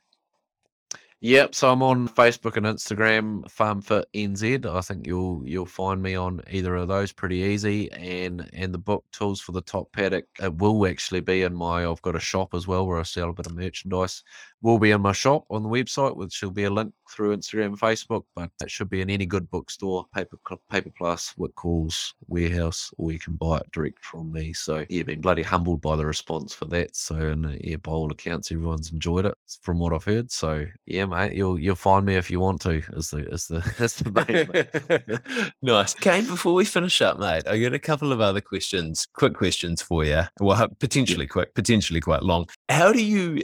Yep, 1.20 1.56
so 1.56 1.72
I'm 1.72 1.82
on 1.82 2.08
Facebook 2.08 2.56
and 2.56 2.64
Instagram, 2.64 3.42
FarmFit 3.50 4.04
NZ. 4.14 4.64
I 4.66 4.80
think 4.82 5.04
you'll 5.04 5.42
you'll 5.44 5.66
find 5.66 6.00
me 6.00 6.14
on 6.14 6.40
either 6.48 6.76
of 6.76 6.86
those 6.86 7.10
pretty 7.10 7.38
easy. 7.38 7.90
And 7.90 8.48
and 8.52 8.72
the 8.72 8.78
book 8.78 9.04
Tools 9.10 9.40
for 9.40 9.50
the 9.50 9.60
Top 9.60 9.90
Paddock, 9.90 10.26
it 10.40 10.54
will 10.58 10.86
actually 10.86 11.20
be 11.20 11.42
in 11.42 11.56
my 11.56 11.84
I've 11.84 12.02
got 12.02 12.14
a 12.14 12.20
shop 12.20 12.54
as 12.54 12.68
well 12.68 12.86
where 12.86 13.00
I 13.00 13.02
sell 13.02 13.30
a 13.30 13.32
bit 13.32 13.46
of 13.46 13.56
merchandise. 13.56 14.22
Will 14.62 14.78
be 14.78 14.90
in 14.90 15.00
my 15.00 15.12
shop 15.12 15.44
on 15.50 15.62
the 15.62 15.68
website, 15.68 16.16
which 16.16 16.42
will 16.42 16.50
be 16.50 16.64
a 16.64 16.70
link 16.70 16.92
through 17.10 17.36
Instagram 17.36 17.66
and 17.66 17.80
Facebook, 17.80 18.24
but 18.34 18.50
it 18.60 18.70
should 18.70 18.90
be 18.90 19.00
in 19.00 19.10
any 19.10 19.26
good 19.26 19.50
bookstore, 19.50 20.06
Paper 20.14 20.38
Paper 20.70 20.90
Plus, 20.96 21.34
Whitcoulls, 21.38 22.12
Warehouse, 22.26 22.90
or 22.98 23.12
you 23.12 23.18
can 23.18 23.34
buy 23.34 23.58
it 23.58 23.70
direct 23.72 24.04
from 24.04 24.32
me. 24.32 24.52
So 24.52 24.84
yeah, 24.88 25.02
been 25.04 25.20
bloody 25.20 25.42
humbled 25.42 25.80
by 25.80 25.96
the 25.96 26.06
response 26.06 26.54
for 26.54 26.66
that. 26.66 26.96
So 26.96 27.16
and 27.16 27.46
uh, 27.46 27.52
yeah, 27.60 27.76
by 27.76 27.92
all 27.92 28.10
accounts, 28.10 28.50
everyone's 28.50 28.92
enjoyed 28.92 29.26
it 29.26 29.34
from 29.62 29.78
what 29.78 29.92
I've 29.92 30.04
heard. 30.04 30.30
So 30.30 30.66
yeah, 30.86 31.06
mate, 31.06 31.34
you'll 31.34 31.58
you'll 31.58 31.76
find 31.76 32.04
me 32.04 32.16
if 32.16 32.30
you 32.30 32.40
want 32.40 32.60
to. 32.62 32.82
Is 32.92 33.10
the 33.10 33.28
is 33.28 33.46
the 33.48 33.74
is 33.78 33.94
the 33.96 34.10
main 34.10 34.46
thing. 34.46 35.52
nice. 35.62 35.94
Kane, 35.94 36.26
before 36.26 36.54
we 36.54 36.64
finish 36.64 37.00
up, 37.00 37.18
mate, 37.18 37.46
I 37.46 37.58
got 37.58 37.74
a 37.74 37.78
couple 37.78 38.12
of 38.12 38.20
other 38.20 38.40
questions, 38.40 39.06
quick 39.12 39.34
questions 39.34 39.82
for 39.82 40.04
you. 40.04 40.22
Well, 40.40 40.68
potentially 40.78 41.26
quick, 41.26 41.54
potentially 41.54 42.00
quite 42.00 42.22
long. 42.22 42.48
How 42.68 42.92
do 42.92 43.02
you, 43.02 43.42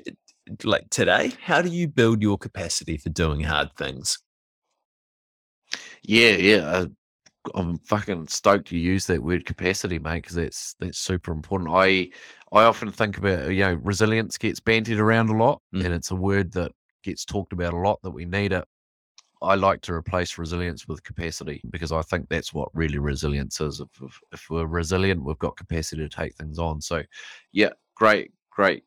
like 0.64 0.90
today, 0.90 1.32
how 1.42 1.62
do 1.62 1.70
you 1.70 1.88
build 1.88 2.22
your 2.22 2.38
capacity 2.38 2.96
for 2.96 3.10
doing 3.10 3.40
hard 3.42 3.74
things? 3.76 4.18
Yeah, 6.02 6.30
yeah. 6.32 6.56
Uh, 6.58 6.86
I'm 7.54 7.78
fucking 7.78 8.28
stoked 8.28 8.72
you 8.72 8.80
use 8.80 9.06
that 9.06 9.22
word 9.22 9.46
capacity, 9.46 9.98
mate, 9.98 10.22
because 10.22 10.36
that's 10.36 10.74
that's 10.80 10.98
super 10.98 11.32
important. 11.32 11.70
I 11.72 12.10
I 12.52 12.64
often 12.64 12.90
think 12.90 13.18
about 13.18 13.50
you 13.50 13.60
know 13.64 13.74
resilience 13.74 14.38
gets 14.38 14.60
bandied 14.60 14.98
around 15.00 15.30
a 15.30 15.36
lot, 15.36 15.62
Mm. 15.74 15.84
and 15.86 15.94
it's 15.94 16.10
a 16.10 16.16
word 16.16 16.52
that 16.52 16.72
gets 17.02 17.24
talked 17.24 17.52
about 17.52 17.74
a 17.74 17.78
lot 17.78 18.00
that 18.02 18.10
we 18.12 18.24
need 18.24 18.52
it. 18.52 18.64
I 19.42 19.56
like 19.56 19.82
to 19.82 19.92
replace 19.94 20.38
resilience 20.38 20.88
with 20.88 21.02
capacity 21.04 21.60
because 21.70 21.92
I 21.92 22.02
think 22.02 22.28
that's 22.28 22.54
what 22.54 22.74
really 22.74 22.98
resilience 22.98 23.60
is. 23.60 23.80
If, 23.80 23.88
if, 24.02 24.20
if 24.32 24.46
we're 24.50 24.66
resilient, 24.66 25.24
we've 25.24 25.38
got 25.38 25.56
capacity 25.56 26.02
to 26.02 26.08
take 26.08 26.34
things 26.36 26.58
on. 26.58 26.80
So, 26.80 27.02
yeah, 27.52 27.70
great, 27.94 28.32
great, 28.50 28.84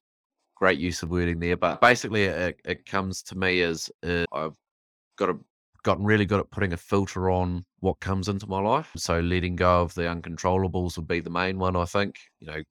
great 0.59 0.79
use 0.79 1.03
of 1.03 1.09
wording 1.09 1.39
there. 1.39 1.57
But 1.57 1.81
basically, 1.81 2.23
it, 2.25 2.59
it 2.65 2.85
comes 2.85 3.21
to 3.23 3.37
me 3.37 3.61
as 3.61 3.89
uh, 4.05 4.25
I've 4.31 4.53
got 5.17 5.29
a 5.29 5.37
gotten 5.83 6.03
really 6.03 6.25
good 6.25 6.39
at 6.39 6.51
putting 6.51 6.73
a 6.73 6.77
filter 6.77 7.29
on 7.29 7.63
what 7.79 7.99
comes 8.01 8.27
into 8.27 8.45
my 8.47 8.59
life. 8.59 8.91
So 8.97 9.21
letting 9.21 9.55
go 9.55 9.81
of 9.81 9.93
the 9.93 10.01
uncontrollables 10.01 10.97
would 10.97 11.07
be 11.07 11.21
the 11.21 11.29
main 11.29 11.57
one, 11.59 11.75
I 11.77 11.85
think. 11.85 12.17
You 12.39 12.47
know, 12.47 12.63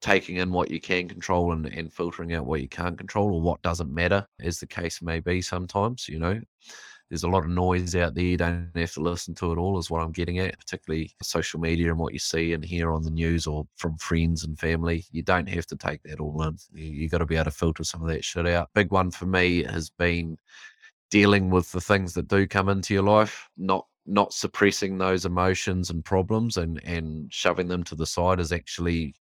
taking 0.00 0.36
in 0.36 0.50
what 0.50 0.70
you 0.70 0.80
can 0.80 1.08
control 1.08 1.52
and, 1.52 1.66
and 1.66 1.92
filtering 1.92 2.32
out 2.32 2.46
what 2.46 2.60
you 2.60 2.68
can't 2.68 2.96
control 2.98 3.34
or 3.34 3.40
what 3.40 3.62
doesn't 3.62 3.92
matter, 3.92 4.26
as 4.40 4.58
the 4.58 4.66
case 4.66 5.02
may 5.02 5.20
be 5.20 5.42
sometimes, 5.42 6.08
you 6.08 6.18
know. 6.18 6.40
There's 7.12 7.24
a 7.24 7.28
lot 7.28 7.44
of 7.44 7.50
noise 7.50 7.94
out 7.94 8.14
there. 8.14 8.24
You 8.24 8.38
don't 8.38 8.70
have 8.74 8.92
to 8.94 9.00
listen 9.00 9.34
to 9.34 9.52
it 9.52 9.58
all, 9.58 9.78
is 9.78 9.90
what 9.90 10.00
I'm 10.00 10.12
getting 10.12 10.38
at, 10.38 10.58
particularly 10.58 11.12
social 11.22 11.60
media 11.60 11.90
and 11.90 11.98
what 11.98 12.14
you 12.14 12.18
see 12.18 12.54
and 12.54 12.64
hear 12.64 12.90
on 12.90 13.02
the 13.02 13.10
news 13.10 13.46
or 13.46 13.66
from 13.76 13.98
friends 13.98 14.44
and 14.44 14.58
family. 14.58 15.04
You 15.12 15.22
don't 15.22 15.46
have 15.50 15.66
to 15.66 15.76
take 15.76 16.02
that 16.04 16.20
all 16.20 16.42
in. 16.44 16.56
You, 16.72 16.86
you 16.86 17.08
got 17.10 17.18
to 17.18 17.26
be 17.26 17.34
able 17.34 17.44
to 17.44 17.50
filter 17.50 17.84
some 17.84 18.00
of 18.00 18.08
that 18.08 18.24
shit 18.24 18.46
out. 18.46 18.70
Big 18.74 18.90
one 18.90 19.10
for 19.10 19.26
me 19.26 19.62
has 19.64 19.90
been 19.90 20.38
dealing 21.10 21.50
with 21.50 21.70
the 21.70 21.82
things 21.82 22.14
that 22.14 22.28
do 22.28 22.46
come 22.46 22.70
into 22.70 22.94
your 22.94 23.02
life, 23.02 23.46
not 23.58 23.86
not 24.06 24.32
suppressing 24.32 24.96
those 24.96 25.26
emotions 25.26 25.90
and 25.90 26.06
problems 26.06 26.56
and 26.56 26.82
and 26.82 27.30
shoving 27.30 27.68
them 27.68 27.84
to 27.84 27.94
the 27.94 28.06
side 28.06 28.40
is 28.40 28.52
actually 28.52 29.14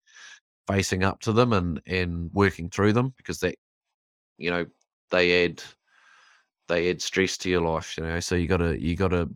facing 0.67 1.03
up 1.03 1.21
to 1.21 1.33
them 1.33 1.53
and 1.53 1.81
and 1.87 2.29
working 2.33 2.69
through 2.69 2.93
them 2.93 3.15
because 3.17 3.39
that 3.39 3.55
you 4.37 4.51
know 4.51 4.63
they 5.09 5.45
add 5.45 5.63
they 6.69 6.89
add 6.89 7.01
stress 7.01 7.37
to 7.37 7.49
your 7.49 7.61
life 7.61 7.97
you 7.97 8.03
know 8.03 8.19
so 8.21 8.35
you 8.35 8.47
gotta 8.47 8.81
you 8.81 8.95
gotta 8.95 9.29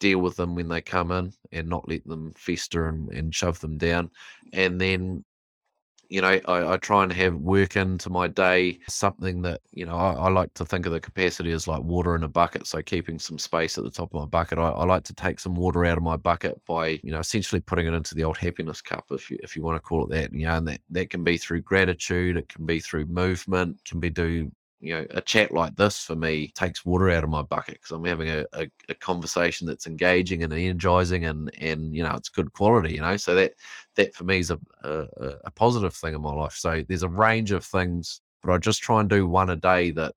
deal 0.00 0.18
with 0.18 0.36
them 0.36 0.54
when 0.54 0.68
they 0.68 0.80
come 0.80 1.10
in 1.10 1.32
and 1.52 1.68
not 1.68 1.88
let 1.88 2.06
them 2.06 2.32
fester 2.36 2.88
and, 2.88 3.10
and 3.10 3.34
shove 3.34 3.60
them 3.60 3.78
down. 3.78 4.10
And 4.52 4.80
then 4.80 5.24
you 6.08 6.20
know 6.20 6.38
I, 6.46 6.74
I 6.74 6.76
try 6.76 7.02
and 7.02 7.12
have 7.12 7.34
work 7.34 7.74
into 7.74 8.10
my 8.10 8.28
day 8.28 8.78
something 8.88 9.42
that 9.42 9.60
you 9.72 9.84
know 9.84 9.96
I, 9.96 10.12
I 10.12 10.28
like 10.30 10.54
to 10.54 10.64
think 10.64 10.86
of 10.86 10.92
the 10.92 11.00
capacity 11.00 11.50
as 11.50 11.66
like 11.66 11.82
water 11.82 12.14
in 12.14 12.22
a 12.22 12.28
bucket 12.28 12.64
so 12.68 12.80
keeping 12.80 13.18
some 13.18 13.40
space 13.40 13.76
at 13.76 13.82
the 13.82 13.90
top 13.90 14.14
of 14.14 14.20
my 14.20 14.26
bucket. 14.26 14.58
I, 14.58 14.68
I 14.68 14.84
like 14.84 15.02
to 15.04 15.14
take 15.14 15.40
some 15.40 15.56
water 15.56 15.84
out 15.84 15.96
of 15.96 16.04
my 16.04 16.16
bucket 16.16 16.64
by 16.64 17.00
you 17.02 17.10
know 17.10 17.18
essentially 17.18 17.60
putting 17.60 17.88
it 17.88 17.94
into 17.94 18.14
the 18.14 18.22
old 18.22 18.36
happiness 18.36 18.80
cup 18.80 19.06
if 19.10 19.32
you 19.32 19.38
if 19.42 19.56
you 19.56 19.62
want 19.62 19.76
to 19.76 19.80
call 19.80 20.04
it 20.04 20.10
that 20.10 20.32
you 20.32 20.46
know 20.46 20.54
and 20.58 20.68
that 20.68 20.80
that 20.90 21.10
can 21.10 21.24
be 21.24 21.36
through 21.36 21.62
gratitude 21.62 22.36
it 22.36 22.48
can 22.48 22.64
be 22.66 22.78
through 22.78 23.06
movement 23.06 23.76
can 23.84 23.98
be 23.98 24.10
do 24.10 24.48
you 24.86 24.94
know 24.94 25.06
a 25.10 25.20
chat 25.20 25.52
like 25.52 25.74
this 25.76 26.02
for 26.04 26.14
me 26.14 26.48
takes 26.54 26.84
water 26.84 27.10
out 27.10 27.24
of 27.24 27.30
my 27.30 27.42
bucket 27.42 27.74
because 27.74 27.90
i'm 27.90 28.04
having 28.04 28.28
a, 28.28 28.44
a, 28.52 28.66
a 28.88 28.94
conversation 28.94 29.66
that's 29.66 29.86
engaging 29.86 30.42
and 30.42 30.52
energizing 30.52 31.24
and 31.24 31.50
and 31.60 31.94
you 31.94 32.02
know 32.02 32.14
it's 32.14 32.28
good 32.28 32.52
quality 32.52 32.94
you 32.94 33.00
know? 33.00 33.16
So 33.16 33.34
that 33.34 33.54
that 33.96 34.14
for 34.14 34.24
me 34.24 34.38
is 34.38 34.50
a, 34.50 34.58
a 34.84 35.06
a 35.44 35.50
positive 35.50 35.94
thing 35.94 36.14
in 36.14 36.20
my 36.20 36.32
life. 36.32 36.52
So 36.52 36.84
there's 36.86 37.02
a 37.02 37.08
range 37.08 37.50
of 37.52 37.64
things 37.64 38.20
but 38.42 38.52
i 38.52 38.58
just 38.58 38.82
try 38.82 39.00
and 39.00 39.10
do 39.10 39.26
one 39.26 39.50
a 39.50 39.56
day 39.56 39.90
that 39.92 40.14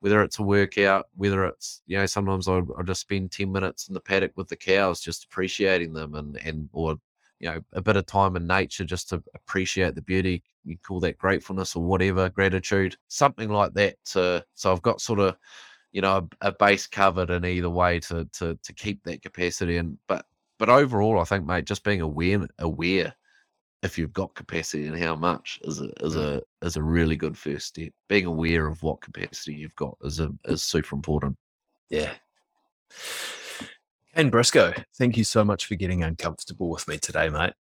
whether 0.00 0.22
it's 0.22 0.38
a 0.38 0.42
workout 0.42 1.06
whether 1.16 1.44
it's 1.44 1.82
you 1.86 1.96
know 1.96 2.06
sometimes 2.06 2.48
i 2.48 2.58
i 2.78 2.82
just 2.84 3.00
spend 3.00 3.30
10 3.30 3.50
minutes 3.50 3.88
in 3.88 3.94
the 3.94 4.00
paddock 4.00 4.32
with 4.36 4.48
the 4.48 4.56
cows 4.56 5.00
just 5.00 5.24
appreciating 5.24 5.92
them 5.92 6.14
and 6.14 6.36
and 6.44 6.68
or 6.72 6.96
you 7.40 7.48
know 7.50 7.60
a 7.72 7.80
bit 7.80 7.96
of 7.96 8.06
time 8.06 8.36
in 8.36 8.46
nature 8.46 8.84
just 8.84 9.08
to 9.08 9.22
appreciate 9.34 9.94
the 9.94 10.02
beauty 10.02 10.42
you 10.64 10.76
call 10.78 11.00
that 11.00 11.18
gratefulness 11.18 11.76
or 11.76 11.82
whatever 11.82 12.28
gratitude 12.28 12.96
something 13.08 13.48
like 13.48 13.72
that 13.74 13.96
to, 14.04 14.44
so 14.54 14.72
i've 14.72 14.82
got 14.82 15.00
sort 15.00 15.20
of 15.20 15.36
you 15.92 16.00
know 16.00 16.28
a, 16.40 16.48
a 16.48 16.52
base 16.52 16.86
covered 16.86 17.30
in 17.30 17.44
either 17.44 17.70
way 17.70 18.00
to 18.00 18.24
to 18.32 18.58
to 18.62 18.72
keep 18.72 19.02
that 19.04 19.22
capacity 19.22 19.76
and 19.76 19.98
but 20.08 20.26
but 20.58 20.68
overall 20.68 21.20
i 21.20 21.24
think 21.24 21.44
mate 21.46 21.64
just 21.64 21.84
being 21.84 22.00
aware 22.00 22.46
aware 22.58 23.14
if 23.82 23.98
you've 23.98 24.14
got 24.14 24.34
capacity 24.34 24.86
and 24.86 24.98
how 24.98 25.14
much 25.14 25.60
is 25.64 25.80
a 25.80 25.90
is 26.04 26.16
mm. 26.16 26.40
a 26.62 26.66
is 26.66 26.76
a 26.76 26.82
really 26.82 27.16
good 27.16 27.36
first 27.36 27.66
step 27.66 27.92
being 28.08 28.24
aware 28.26 28.66
of 28.66 28.82
what 28.82 29.00
capacity 29.00 29.54
you've 29.54 29.76
got 29.76 29.96
is 30.02 30.20
a 30.20 30.30
is 30.46 30.62
super 30.62 30.96
important 30.96 31.36
Yeah. 31.90 32.14
And 34.14 34.30
Brisco, 34.32 34.84
thank 34.96 35.16
you 35.16 35.24
so 35.24 35.44
much 35.44 35.66
for 35.66 35.74
getting 35.74 36.02
uncomfortable 36.02 36.70
with 36.70 36.86
me 36.86 36.98
today, 36.98 37.28
mate. 37.28 37.54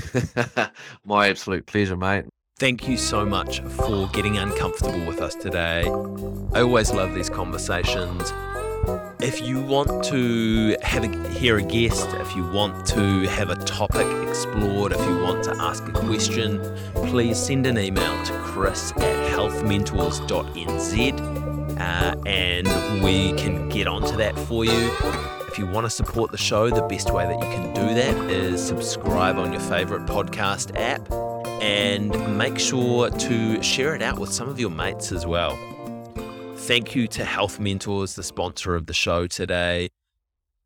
my 1.04 1.28
absolute 1.28 1.66
pleasure 1.66 1.96
mate 1.96 2.24
Thank 2.58 2.86
you 2.86 2.96
so 2.96 3.24
much 3.24 3.60
for 3.60 4.06
getting 4.12 4.38
uncomfortable 4.38 5.04
with 5.04 5.20
us 5.20 5.34
today. 5.34 5.82
I 6.54 6.60
always 6.60 6.92
love 6.92 7.12
these 7.12 7.28
conversations. 7.28 8.32
If 9.20 9.42
you 9.42 9.60
want 9.60 10.04
to 10.04 10.76
have 10.80 11.02
a, 11.02 11.28
hear 11.30 11.58
a 11.58 11.62
guest, 11.62 12.06
if 12.12 12.36
you 12.36 12.48
want 12.52 12.86
to 12.86 13.26
have 13.30 13.50
a 13.50 13.56
topic 13.64 14.06
explored, 14.28 14.92
if 14.92 15.00
you 15.00 15.18
want 15.18 15.42
to 15.44 15.56
ask 15.56 15.88
a 15.88 15.92
question, 15.92 16.60
please 16.94 17.36
send 17.36 17.66
an 17.66 17.78
email 17.78 18.22
to 18.26 18.32
chris 18.44 18.92
at 18.92 19.32
healthmentors.nz 19.32 21.80
uh, 21.80 22.14
and 22.26 23.02
we 23.02 23.32
can 23.32 23.68
get 23.68 23.88
onto 23.88 24.16
that 24.16 24.38
for 24.38 24.64
you. 24.64 25.41
If 25.52 25.58
you 25.58 25.66
want 25.66 25.84
to 25.84 25.90
support 25.90 26.30
the 26.30 26.38
show, 26.38 26.70
the 26.70 26.80
best 26.80 27.12
way 27.12 27.26
that 27.26 27.34
you 27.34 27.44
can 27.50 27.74
do 27.74 27.82
that 27.94 28.30
is 28.30 28.66
subscribe 28.66 29.36
on 29.36 29.52
your 29.52 29.60
favorite 29.60 30.06
podcast 30.06 30.74
app 30.80 31.12
and 31.62 32.38
make 32.38 32.58
sure 32.58 33.10
to 33.10 33.62
share 33.62 33.94
it 33.94 34.00
out 34.00 34.18
with 34.18 34.32
some 34.32 34.48
of 34.48 34.58
your 34.58 34.70
mates 34.70 35.12
as 35.12 35.26
well. 35.26 35.58
Thank 36.56 36.94
you 36.94 37.06
to 37.08 37.26
Health 37.26 37.60
Mentors, 37.60 38.14
the 38.14 38.22
sponsor 38.22 38.74
of 38.74 38.86
the 38.86 38.94
show 38.94 39.26
today. 39.26 39.90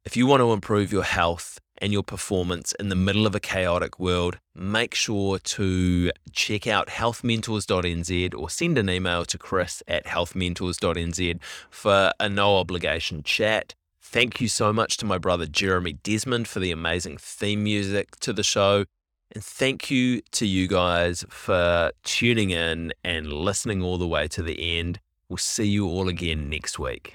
If 0.04 0.16
you 0.16 0.24
want 0.28 0.40
to 0.42 0.52
improve 0.52 0.92
your 0.92 1.02
health 1.02 1.58
and 1.78 1.92
your 1.92 2.04
performance 2.04 2.72
in 2.78 2.88
the 2.88 2.94
middle 2.94 3.26
of 3.26 3.34
a 3.34 3.40
chaotic 3.40 3.98
world, 3.98 4.38
make 4.54 4.94
sure 4.94 5.40
to 5.40 6.12
check 6.30 6.68
out 6.68 6.86
healthmentors.nz 6.86 8.34
or 8.38 8.48
send 8.48 8.78
an 8.78 8.88
email 8.88 9.24
to 9.24 9.36
chris 9.36 9.82
at 9.88 10.06
healthmentors.nz 10.06 11.40
for 11.70 12.12
a 12.20 12.28
no 12.28 12.58
obligation 12.58 13.24
chat. 13.24 13.74
Thank 14.08 14.40
you 14.40 14.48
so 14.48 14.72
much 14.72 14.96
to 14.98 15.04
my 15.04 15.18
brother 15.18 15.46
Jeremy 15.46 15.94
Desmond 15.94 16.48
for 16.48 16.60
the 16.60 16.70
amazing 16.70 17.18
theme 17.18 17.64
music 17.64 18.16
to 18.20 18.32
the 18.32 18.44
show. 18.44 18.84
And 19.32 19.44
thank 19.44 19.90
you 19.90 20.22
to 20.30 20.46
you 20.46 20.68
guys 20.68 21.24
for 21.28 21.90
tuning 22.04 22.50
in 22.50 22.92
and 23.02 23.30
listening 23.30 23.82
all 23.82 23.98
the 23.98 24.06
way 24.06 24.28
to 24.28 24.42
the 24.42 24.78
end. 24.78 25.00
We'll 25.28 25.38
see 25.38 25.66
you 25.66 25.88
all 25.88 26.08
again 26.08 26.48
next 26.48 26.78
week. 26.78 27.14